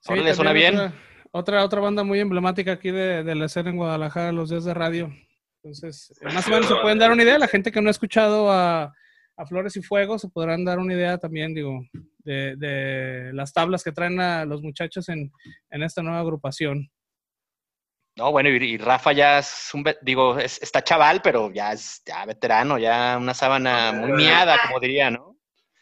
Sí, 0.00 0.34
suena 0.34 0.52
bien. 0.52 0.74
Otra, 0.78 1.03
otra, 1.34 1.64
otra 1.64 1.80
banda 1.80 2.04
muy 2.04 2.20
emblemática 2.20 2.72
aquí 2.72 2.90
de, 2.90 3.24
de 3.24 3.34
la 3.34 3.46
escena 3.46 3.70
en 3.70 3.76
Guadalajara, 3.76 4.32
los 4.32 4.50
días 4.50 4.64
de 4.64 4.74
radio. 4.74 5.12
Entonces, 5.62 6.12
eh, 6.20 6.32
más 6.32 6.46
o 6.46 6.50
menos 6.50 6.66
se 6.66 6.74
pueden 6.76 6.98
dar 6.98 7.10
una 7.10 7.22
idea. 7.22 7.38
La 7.38 7.48
gente 7.48 7.72
que 7.72 7.80
no 7.80 7.88
ha 7.88 7.90
escuchado 7.90 8.50
a, 8.52 8.84
a 9.36 9.46
Flores 9.46 9.76
y 9.76 9.82
Fuego 9.82 10.18
se 10.18 10.28
podrán 10.28 10.64
dar 10.64 10.78
una 10.78 10.94
idea 10.94 11.18
también, 11.18 11.54
digo, 11.54 11.80
de, 12.18 12.54
de 12.56 13.32
las 13.32 13.52
tablas 13.52 13.82
que 13.82 13.92
traen 13.92 14.20
a 14.20 14.44
los 14.44 14.62
muchachos 14.62 15.08
en, 15.08 15.32
en 15.70 15.82
esta 15.82 16.02
nueva 16.02 16.20
agrupación. 16.20 16.90
No, 18.16 18.30
bueno, 18.30 18.48
y, 18.50 18.56
y 18.56 18.76
Rafa 18.78 19.12
ya 19.12 19.38
es 19.40 19.70
un, 19.74 19.84
digo, 20.02 20.38
es- 20.38 20.62
está 20.62 20.82
chaval, 20.84 21.20
pero 21.20 21.50
ya 21.52 21.72
es 21.72 22.00
ya 22.06 22.24
veterano, 22.26 22.78
ya 22.78 23.16
una 23.18 23.34
sábana 23.34 23.90
muy 23.92 24.12
miada, 24.12 24.56
como 24.66 24.78
diría, 24.78 25.10
¿no? 25.10 25.36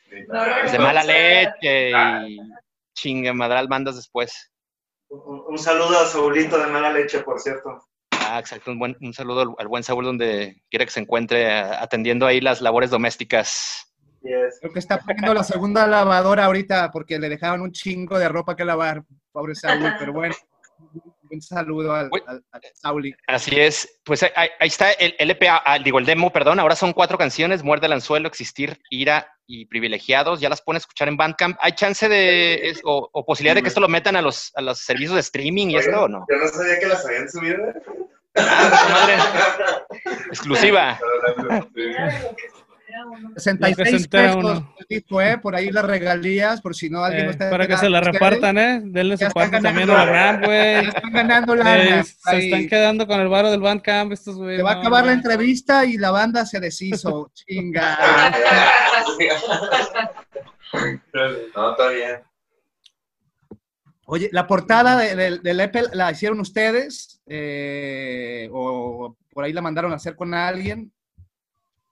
De 0.09 0.79
mala 0.79 1.03
leche 1.05 1.91
y 1.91 2.39
chingue 2.95 3.33
madral 3.33 3.69
mandas 3.69 3.97
después. 3.97 4.52
Un, 5.13 5.45
un 5.47 5.59
saludo 5.59 5.99
a 5.99 6.07
Saulito 6.07 6.59
de 6.59 6.69
Mala 6.69 6.91
Leche, 6.91 7.21
por 7.21 7.39
cierto. 7.39 7.87
Ah, 8.11 8.39
exacto. 8.39 8.71
Un, 8.71 8.79
buen, 8.79 8.97
un 9.03 9.13
saludo 9.13 9.43
al, 9.43 9.55
al 9.59 9.69
buen 9.69 9.83
Saúl 9.83 10.07
donde 10.07 10.63
quiera 10.71 10.87
que 10.87 10.91
se 10.91 11.01
encuentre 11.01 11.51
atendiendo 11.51 12.27
ahí 12.27 12.41
las 12.41 12.63
labores 12.63 12.89
domésticas. 12.89 13.93
Yes. 14.23 14.59
Creo 14.61 14.73
que 14.73 14.79
está 14.79 14.99
poniendo 15.01 15.35
la 15.35 15.45
segunda 15.45 15.87
lavadora 15.87 16.47
ahorita 16.47 16.91
porque 16.91 17.19
le 17.19 17.29
dejaron 17.29 17.61
un 17.61 17.73
chingo 17.73 18.19
de 18.19 18.29
ropa 18.29 18.57
que 18.57 18.65
lavar, 18.65 19.03
pobre 19.33 19.55
Saúl, 19.55 19.93
pero 19.99 20.13
bueno, 20.15 20.35
un 21.33 21.43
saludo 21.43 21.95
al, 21.95 22.11
al- 22.27 22.45
al 22.53 22.61
Sauli. 22.75 23.15
Así 23.27 23.59
es. 23.59 24.01
Pues 24.05 24.23
ahí, 24.23 24.49
está 24.61 24.93
el 24.93 25.15
LP, 25.19 25.49
ah, 25.49 25.79
digo, 25.83 25.99
el 25.99 26.07
demo, 26.07 26.31
perdón. 26.33 26.61
Ahora 26.61 26.77
son 26.77 26.93
cuatro 26.93 27.17
canciones: 27.19 27.63
Muerde 27.63 27.87
el 27.87 27.93
anzuelo, 27.95 28.29
Existir, 28.29 28.79
Ira 28.91 29.27
y 29.47 29.67
Privilegiados. 29.67 30.41
Ya 30.41 30.49
las 30.49 30.63
pueden 30.63 30.79
escuchar 30.79 31.09
en 31.09 31.17
Bandcamp. 31.17 31.57
¿Hay 31.61 31.73
chance 31.73 32.09
de, 32.09 32.69
es- 32.71 32.81
o, 32.85 33.09
o 33.13 33.25
posibilidad 33.25 33.55
de 33.55 33.63
que 33.63 33.69
esto 33.69 33.81
lo 33.81 33.89
metan 33.89 34.17
a 34.17 34.23
los, 34.23 34.53
a 34.55 34.61
los 34.63 34.79
servicios 34.79 35.15
de 35.15 35.21
streaming 35.21 35.69
y 35.69 35.77
esto 35.77 36.03
o 36.03 36.09
no? 36.09 36.25
Yo 36.31 36.37
no 36.37 36.49
sabía 36.49 36.79
que 36.79 36.87
las 36.87 37.05
habían 37.07 37.29
subido. 37.29 37.59
Ah, 38.35 38.71
puta 38.71 38.89
madre. 38.93 40.17
Exclusiva. 40.29 40.99
Sí. 42.93 42.99
era 42.99 43.07
uno. 43.07 43.31
66 43.37 43.77
presenté 43.77 44.19
a 44.19 44.35
pesos, 44.35 44.65
dijo, 44.89 45.21
¿eh? 45.23 45.39
Por 45.39 45.55
ahí 45.57 45.71
las 45.71 45.85
regalías, 45.85 46.61
por 46.61 46.75
si 46.75 46.91
no 46.91 47.03
alguien 47.05 47.23
Eh, 47.23 47.27
no 47.27 47.31
está 47.33 47.51
para 47.51 47.67
que 47.67 47.77
se 47.77 47.89
la 47.89 48.01
repartan, 48.01 48.59
¿eh? 48.59 48.81
Denle 48.85 49.17
su 49.17 49.29
parte 49.31 49.61
también 49.61 49.91
a 49.91 50.05
Ram, 50.05 50.41
Ya 50.41 50.47
güey. 50.47 50.89
están 50.89 51.13
ganando 51.13 51.55
Eh, 51.55 51.59
lana. 51.59 52.05
se 52.05 52.39
están 52.39 52.69
quedando 52.69 53.07
con 53.07 53.21
el 53.21 53.29
varo 53.29 53.51
del 53.51 53.61
Bandcamp 53.61 54.13
estos 54.13 54.37
güey. 54.37 54.57
Se 54.57 54.63
va 54.63 54.73
a 54.73 54.75
no, 54.75 54.81
acabar 54.81 55.07
la 55.07 55.13
entrevista 55.13 55.85
y 55.85 55.97
la 55.97 56.11
banda 56.11 56.45
se 56.47 56.61
deshizo. 56.61 57.31
Chinga. 57.35 57.99
No, 61.55 61.71
está 61.73 61.89
bien. 61.91 62.21
Oye, 64.07 64.29
la 64.33 64.47
portada 64.47 64.97
de- 64.99 65.15
del- 65.15 65.43
del 65.43 65.61
EP 65.61 65.75
la 65.95 66.11
hicieron 66.11 66.41
ustedes 66.41 67.23
eh, 67.27 68.49
o 68.53 69.17
por 69.33 69.45
ahí 69.45 69.53
la 69.53 69.63
mandaron 69.63 69.93
a 69.93 69.97
hacer 69.97 70.17
con 70.17 70.35
alguien. 70.35 70.93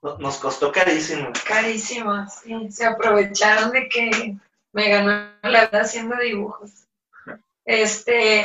No- 0.03 0.17
Nos 0.19 0.39
costó 0.39 0.73
carísimo. 0.73 1.31
Carísimo, 1.47 2.27
sí. 2.29 2.71
Se 2.71 2.87
aprovecharon 2.87 3.71
de 3.71 3.89
que 3.89 4.37
me 4.73 4.89
ganó 4.89 5.31
la 5.43 5.67
vida 5.67 5.81
haciendo 5.83 6.17
dibujos. 6.17 6.87
Este, 7.65 8.45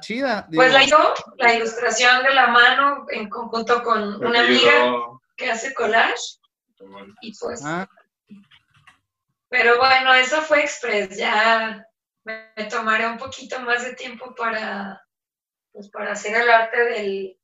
chida. 0.00 0.46
digo. 0.48 0.62
pues 0.62 0.72
la 0.72 0.84
hizo 0.84 1.14
la 1.36 1.54
ilustración 1.54 2.22
de 2.22 2.34
la 2.34 2.46
mano 2.48 3.06
en 3.10 3.28
conjunto 3.28 3.82
con 3.82 4.24
una 4.24 4.40
amiga 4.40 4.86
Yo- 4.86 5.20
que 5.36 5.50
hace 5.50 5.74
collage 5.74 6.38
y 7.22 7.36
pues, 7.38 7.62
Ah, 7.64 7.88
pero 9.48 9.78
bueno, 9.78 10.12
eso 10.14 10.40
fue 10.42 10.60
express, 10.60 11.16
ya 11.16 11.86
me, 12.24 12.50
me 12.56 12.64
tomaré 12.64 13.06
un 13.06 13.16
poquito 13.18 13.58
más 13.60 13.84
de 13.84 13.94
tiempo 13.94 14.34
para, 14.34 15.02
pues 15.72 15.88
para 15.90 16.12
hacer 16.12 16.36
el 16.36 16.50
arte 16.50 16.84
del, 16.84 17.38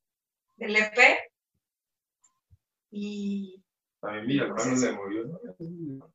del 0.56 0.77
EP 0.77 1.32
y 2.93 3.60
También 4.01 4.27
Villalpando 4.27 4.77
se 4.77 4.93
murió. 4.93 5.24
¿no? 5.27 6.12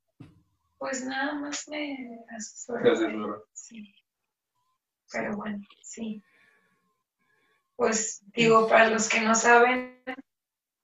pues 0.77 1.03
nada 1.03 1.33
más 1.33 1.67
me 1.67 2.19
asesoró. 2.29 2.83
Se 2.83 2.91
asesoró. 2.91 3.45
Sí. 3.51 3.95
Pero 5.11 5.35
bueno, 5.35 5.59
sí. 5.81 6.21
Pues 7.75 8.21
digo, 8.33 8.67
para 8.69 8.89
los 8.89 9.09
que 9.09 9.21
no 9.21 9.33
saben, 9.33 9.99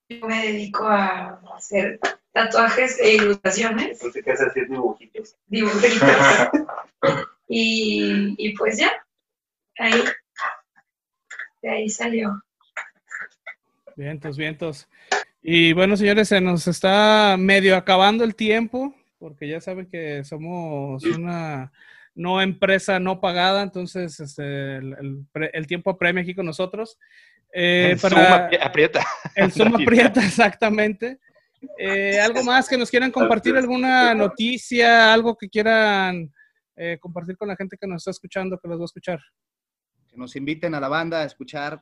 yo 0.09 0.27
me 0.27 0.47
dedico 0.47 0.85
a 0.87 1.39
hacer 1.55 1.99
tatuajes 2.31 2.99
e 2.99 3.15
ilustraciones, 3.15 3.99
Pensé 3.99 4.23
que 4.23 4.31
es 4.31 4.39
decir 4.39 4.67
dibujitos. 4.67 5.35
dibujitos. 5.47 5.99
y, 7.47 8.33
y 8.37 8.57
pues 8.57 8.77
ya, 8.79 8.91
ahí, 9.77 10.03
de 11.61 11.69
ahí 11.69 11.89
salió. 11.89 12.41
Vientos, 13.95 14.37
vientos. 14.37 14.87
Y 15.45 15.73
bueno, 15.73 15.97
señores, 15.97 16.29
se 16.29 16.39
nos 16.39 16.67
está 16.67 17.35
medio 17.37 17.75
acabando 17.75 18.23
el 18.23 18.33
tiempo, 18.33 18.95
porque 19.19 19.47
ya 19.47 19.59
saben 19.59 19.87
que 19.87 20.23
somos 20.23 21.03
una 21.03 21.71
no 22.15 22.41
empresa 22.41 22.99
no 22.99 23.19
pagada, 23.19 23.61
entonces 23.61 24.19
este, 24.19 24.77
el, 24.77 24.93
el 25.33 25.49
el 25.51 25.67
tiempo 25.67 25.89
apremia 25.89 26.23
aquí 26.23 26.33
con 26.33 26.45
nosotros. 26.45 26.97
Eh, 27.51 27.95
Zoom 27.99 28.13
para 28.13 28.49
apri- 28.49 28.59
aprieta. 28.61 29.05
el 29.35 29.51
Zoom 29.51 29.75
aprieta, 29.81 30.23
exactamente. 30.25 31.19
Eh, 31.77 32.19
¿Algo 32.19 32.43
más 32.43 32.69
que 32.69 32.77
nos 32.77 32.89
quieran 32.89 33.11
compartir? 33.11 33.55
¿Alguna 33.57 34.13
noticia? 34.13 35.13
¿Algo 35.13 35.35
que 35.35 35.49
quieran 35.49 36.31
eh, 36.75 36.97
compartir 36.99 37.35
con 37.37 37.47
la 37.49 37.55
gente 37.55 37.77
que 37.79 37.87
nos 37.87 38.01
está 38.01 38.11
escuchando, 38.11 38.57
que 38.57 38.67
los 38.67 38.79
va 38.79 38.83
a 38.83 38.85
escuchar? 38.85 39.19
que 40.07 40.17
nos 40.17 40.35
inviten 40.35 40.75
a 40.75 40.79
la 40.79 40.87
banda 40.87 41.21
a 41.21 41.25
escuchar. 41.25 41.81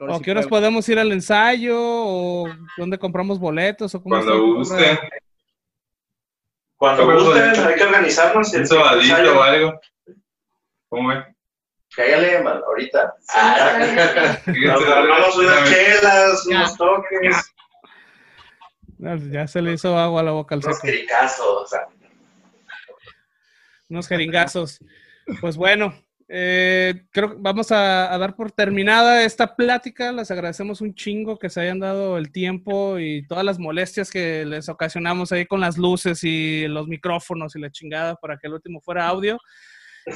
¿O 0.00 0.20
qué 0.20 0.30
horas 0.30 0.46
podemos 0.46 0.88
ir 0.88 0.98
al 0.98 1.10
ensayo? 1.12 1.76
¿O 1.80 2.48
dónde 2.76 2.98
compramos 2.98 3.38
boletos? 3.38 3.94
¿O 3.94 4.02
cómo 4.02 4.14
Cuando 4.14 4.54
guste. 4.54 4.98
Cuando 6.76 7.04
pues, 7.06 7.58
hay 7.58 7.74
que 7.74 7.82
organizarnos. 7.82 8.52
Un 8.52 8.60
ensayo. 8.60 9.38
o 9.38 9.42
algo. 9.42 9.80
¿Cómo 10.88 11.12
es? 11.12 11.24
Cállale, 11.94 12.42
man, 12.42 12.60
ahorita. 12.64 13.14
Bien. 14.46 14.66
Nos 14.72 14.84
armamos 14.84 15.36
unas 15.36 15.68
chelas, 15.68 16.46
unos 16.46 16.76
toques. 16.76 17.54
Ya 18.98 19.46
se 19.48 19.62
le 19.62 19.72
hizo 19.72 19.98
agua 19.98 20.20
a 20.20 20.24
la 20.24 20.32
boca 20.32 20.54
al 20.54 20.60
Unos 20.64 20.76
seco. 20.76 20.86
jericazos, 20.86 21.46
o 21.46 21.66
sea. 21.66 21.88
Unos 23.88 24.06
jeringazos. 24.06 24.80
Pues 25.40 25.56
bueno, 25.56 25.94
eh, 26.30 27.06
creo 27.10 27.30
que 27.30 27.36
vamos 27.38 27.72
a, 27.72 28.12
a 28.12 28.18
dar 28.18 28.36
por 28.36 28.52
terminada 28.52 29.22
esta 29.24 29.56
plática. 29.56 30.12
Les 30.12 30.30
agradecemos 30.30 30.82
un 30.82 30.94
chingo 30.94 31.38
que 31.38 31.48
se 31.48 31.62
hayan 31.62 31.80
dado 31.80 32.18
el 32.18 32.30
tiempo 32.30 32.98
y 32.98 33.26
todas 33.26 33.44
las 33.44 33.58
molestias 33.58 34.10
que 34.10 34.44
les 34.44 34.68
ocasionamos 34.68 35.32
ahí 35.32 35.46
con 35.46 35.60
las 35.60 35.78
luces 35.78 36.22
y 36.24 36.68
los 36.68 36.86
micrófonos 36.86 37.56
y 37.56 37.60
la 37.60 37.70
chingada 37.70 38.14
para 38.16 38.36
que 38.36 38.46
el 38.46 38.54
último 38.54 38.80
fuera 38.82 39.06
audio. 39.06 39.38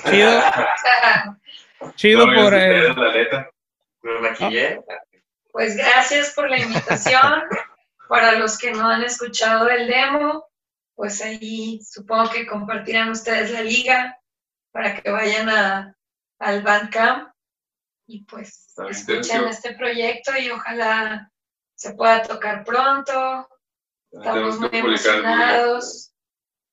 Chido, 0.04 0.40
chido 1.96 2.26
No, 2.26 2.42
por... 2.42 2.54
eh, 2.54 2.94
la. 2.94 3.50
Pues 5.50 5.76
gracias 5.76 6.32
por 6.34 6.50
la 6.50 6.58
invitación. 6.58 7.42
Para 8.08 8.32
los 8.32 8.58
que 8.58 8.72
no 8.72 8.86
han 8.86 9.02
escuchado 9.04 9.70
el 9.70 9.86
demo, 9.86 10.44
pues 10.94 11.22
ahí 11.22 11.80
supongo 11.82 12.30
que 12.30 12.46
compartirán 12.46 13.08
ustedes 13.10 13.50
la 13.50 13.62
liga 13.62 14.18
para 14.70 15.00
que 15.00 15.10
vayan 15.10 15.48
a, 15.48 15.96
al 16.42 16.62
Bandcamp 16.62 17.28
y 18.06 18.24
pues 18.24 18.74
escuchen 18.90 19.24
Sergio. 19.24 19.48
este 19.48 19.74
proyecto 19.74 20.32
y 20.38 20.50
ojalá 20.50 21.30
se 21.74 21.94
pueda 21.94 22.22
tocar 22.22 22.64
pronto. 22.64 23.48
Estamos 24.10 24.58
muy 24.58 24.70
emocionados 24.72 26.12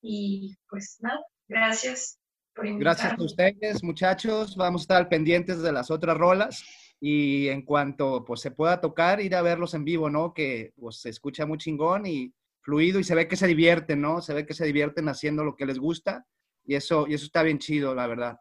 y 0.02 0.58
pues 0.68 0.98
nada, 1.00 1.22
gracias 1.48 2.18
por 2.54 2.68
Gracias 2.80 3.14
a 3.14 3.24
ustedes, 3.24 3.84
muchachos. 3.84 4.56
Vamos 4.58 4.82
a 4.82 4.84
estar 4.84 5.10
pendientes 5.10 5.62
de 5.62 5.72
las 5.72 5.92
otras 5.92 6.18
rolas. 6.18 6.64
Y 7.00 7.48
en 7.48 7.62
cuanto 7.62 8.26
pues, 8.26 8.42
se 8.42 8.52
pueda 8.52 8.82
tocar, 8.82 9.22
ir 9.22 9.36
a 9.36 9.42
verlos 9.42 9.74
en 9.74 9.86
vivo, 9.86 10.10
¿no? 10.10 10.34
Que 10.34 10.74
pues, 10.76 11.00
se 11.00 11.10
escucha 11.10 11.46
muy 11.46 11.58
chingón 11.58 12.06
y 12.06 12.34
fluido 12.62 13.00
y 13.00 13.06
se 13.06 13.16
ve 13.16 13.28
que 13.28 13.38
se 13.38 13.48
divierten, 13.48 14.02
¿no? 14.02 14.22
Se 14.22 14.34
ve 14.34 14.46
que 14.46 14.54
se 14.54 14.66
divierten 14.66 15.08
haciendo 15.08 15.46
lo 15.46 15.56
que 15.56 15.66
les 15.66 15.78
gusta. 15.78 16.26
Y 16.66 16.76
eso, 16.76 17.08
y 17.08 17.14
eso 17.14 17.26
está 17.26 17.44
bien 17.44 17.60
chido, 17.60 17.96
la 17.96 18.08
verdad. 18.08 18.38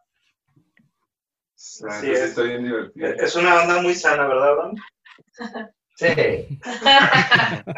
Sí 1.61 2.09
es. 2.11 2.19
está 2.21 2.43
bien 2.43 2.63
divertido. 2.63 3.09
Es 3.21 3.35
una 3.35 3.53
banda 3.53 3.81
muy 3.81 3.93
sana, 3.93 4.25
¿verdad, 4.27 4.55
Ron? 4.55 4.75
Sí. 5.95 6.59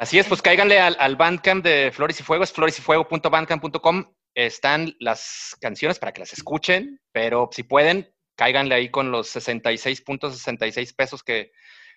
Así 0.00 0.18
es, 0.18 0.26
pues 0.26 0.42
cáiganle 0.42 0.80
al, 0.80 0.96
al 0.98 1.16
Bandcamp 1.16 1.64
de 1.64 1.90
Flores 1.92 2.18
y 2.18 2.22
Fuego, 2.22 2.44
es 2.44 2.52
floresyfuego.bandcamp.com. 2.52 4.12
Están 4.34 4.94
las 5.00 5.56
canciones 5.60 5.98
para 5.98 6.12
que 6.12 6.20
las 6.20 6.32
escuchen, 6.32 7.00
pero 7.12 7.48
si 7.52 7.62
pueden, 7.62 8.12
cáiganle 8.36 8.74
ahí 8.74 8.90
con 8.90 9.10
los 9.12 9.34
66.66 9.36 10.94
pesos 10.96 11.22
que, 11.22 11.52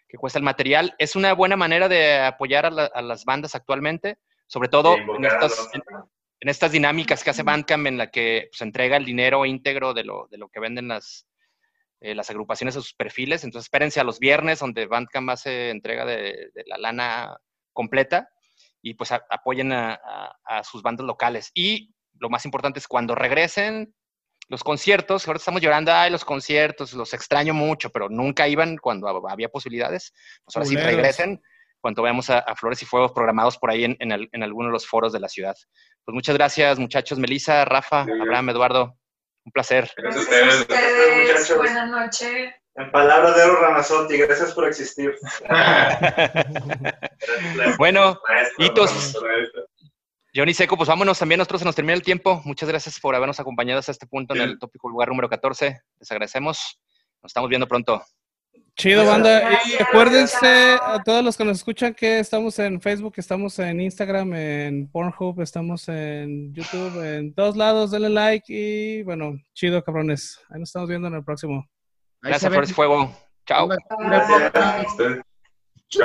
que 0.07 0.17
cuesta 0.17 0.39
el 0.39 0.45
material. 0.45 0.93
Es 0.97 1.15
una 1.15 1.33
buena 1.33 1.55
manera 1.55 1.87
de 1.87 2.19
apoyar 2.19 2.65
a, 2.65 2.71
la- 2.71 2.91
a 2.93 3.01
las 3.01 3.23
bandas 3.25 3.55
actualmente, 3.55 4.17
sobre 4.47 4.69
todo 4.69 4.95
en 4.97 5.25
estas, 5.25 5.69
en, 5.73 5.81
en 6.43 6.49
estas 6.49 6.73
dinámicas 6.73 7.23
que 7.23 7.29
hace 7.29 7.41
Bandcamp 7.41 7.87
en 7.87 7.97
la 7.97 8.11
que 8.11 8.49
se 8.51 8.65
entrega 8.65 8.97
el 8.97 9.05
dinero 9.05 9.45
íntegro 9.45 9.93
de 9.93 10.03
lo, 10.03 10.27
de 10.29 10.37
lo 10.37 10.49
que 10.49 10.59
venden 10.59 10.89
las, 10.89 11.25
eh, 12.01 12.13
las 12.15 12.29
agrupaciones 12.29 12.75
a 12.75 12.81
sus 12.81 12.93
perfiles. 12.93 13.45
Entonces 13.45 13.67
espérense 13.67 14.01
a 14.01 14.03
los 14.03 14.19
viernes 14.19 14.59
donde 14.59 14.85
Bandcamp 14.85 15.29
hace 15.29 15.69
entrega 15.69 16.03
de, 16.03 16.49
de 16.53 16.63
la 16.65 16.77
lana 16.77 17.37
completa 17.71 18.27
y 18.81 18.95
pues 18.95 19.13
a- 19.13 19.23
apoyen 19.29 19.71
a, 19.71 19.93
a- 19.93 20.35
a 20.43 20.63
sus 20.65 20.81
bandas 20.81 21.05
locales. 21.07 21.49
Y 21.53 21.93
lo 22.19 22.29
más 22.29 22.43
importante 22.43 22.77
es 22.79 22.89
cuando 22.89 23.15
regresen 23.15 23.95
los 24.49 24.65
conciertos, 24.65 25.25
ahora 25.25 25.37
estamos 25.37 25.61
llorando, 25.61 25.93
ay, 25.93 26.11
los 26.11 26.25
conciertos, 26.25 26.91
los 26.91 27.13
extraño 27.13 27.53
mucho, 27.53 27.89
pero 27.89 28.09
nunca 28.09 28.49
iban 28.49 28.75
cuando 28.75 29.07
hab- 29.07 29.31
había 29.31 29.47
posibilidades. 29.47 30.11
Pues 30.43 30.57
ahora 30.57 30.67
sí 30.67 30.75
regresen 30.97 31.41
cuando 31.83 32.01
veamos 32.01 32.29
a, 32.29 32.39
a 32.39 32.55
Flores 32.55 32.81
y 32.81 32.85
Fuegos 32.85 33.11
programados 33.11 33.57
por 33.57 33.69
ahí 33.69 33.83
en, 33.83 33.97
en, 33.99 34.13
al- 34.13 34.29
en 34.31 34.41
alguno 34.41 34.69
de 34.69 34.71
los 34.71 34.87
foros 34.87 35.11
de 35.11 35.19
la 35.19 35.27
ciudad. 35.27 35.53
Pues 36.05 36.15
muchas 36.15 36.33
gracias, 36.35 36.79
muchachos. 36.79 37.19
Melissa, 37.19 37.65
Rafa, 37.65 38.05
Sí. 38.05 38.11
Abraham, 38.21 38.49
Eduardo. 38.51 38.97
Un 39.45 39.51
placer. 39.51 39.91
Gracias 39.97 40.25
a 40.25 40.29
Gracias 40.31 40.55
a 40.55 40.61
ustedes. 40.61 40.93
ustedes. 40.95 41.27
muchachos. 41.27 41.57
Buenas 41.57 41.89
noches. 41.89 42.53
En 42.75 42.91
palabras 42.91 43.35
de 43.35 43.43
Ero 43.43 43.55
Ramazotti, 43.61 44.17
gracias 44.17 44.53
por 44.53 44.65
existir. 44.67 45.13
bueno, 47.77 48.19
Maestro, 48.27 48.65
hitos. 48.65 49.17
Johnny 50.35 50.53
Seco, 50.53 50.75
pues 50.77 50.89
vámonos 50.89 51.19
también, 51.19 51.37
nosotros 51.37 51.59
se 51.59 51.65
nos 51.65 51.75
termina 51.75 51.93
el 51.93 52.01
tiempo. 52.01 52.41
Muchas 52.45 52.67
gracias 52.69 52.99
por 52.99 53.15
habernos 53.15 53.39
acompañado 53.39 53.79
hasta 53.79 53.91
este 53.91 54.07
punto 54.07 54.33
en 54.33 54.41
el 54.41 54.59
tópico 54.59 54.89
lugar 54.89 55.09
número 55.09 55.29
14. 55.29 55.79
Les 55.99 56.11
agradecemos. 56.11 56.79
Nos 57.21 57.29
estamos 57.29 57.49
viendo 57.49 57.67
pronto. 57.67 58.03
Chido, 58.75 59.05
banda. 59.05 59.59
Y 59.65 59.81
acuérdense 59.81 60.77
a 60.81 61.01
todos 61.03 61.23
los 61.23 61.37
que 61.37 61.45
nos 61.45 61.57
escuchan 61.57 61.93
que 61.93 62.19
estamos 62.19 62.57
en 62.59 62.81
Facebook, 62.81 63.13
estamos 63.17 63.57
en 63.59 63.79
Instagram, 63.79 64.33
en 64.33 64.87
Pornhub, 64.89 65.39
estamos 65.41 65.87
en 65.89 66.53
YouTube, 66.53 67.01
en 67.03 67.33
todos 67.33 67.55
lados. 67.55 67.91
Denle 67.91 68.09
like 68.09 68.45
y 68.49 69.03
bueno, 69.03 69.39
chido, 69.53 69.83
cabrones. 69.83 70.39
Ahí 70.49 70.59
nos 70.59 70.69
estamos 70.69 70.89
viendo 70.89 71.07
en 71.07 71.13
el 71.13 71.23
próximo. 71.23 71.65
Gracias. 72.21 72.51
Flores 72.51 72.71
y 72.71 72.73
Fuego. 72.73 73.15
Chao. 73.45 73.69
Chao. 75.89 76.03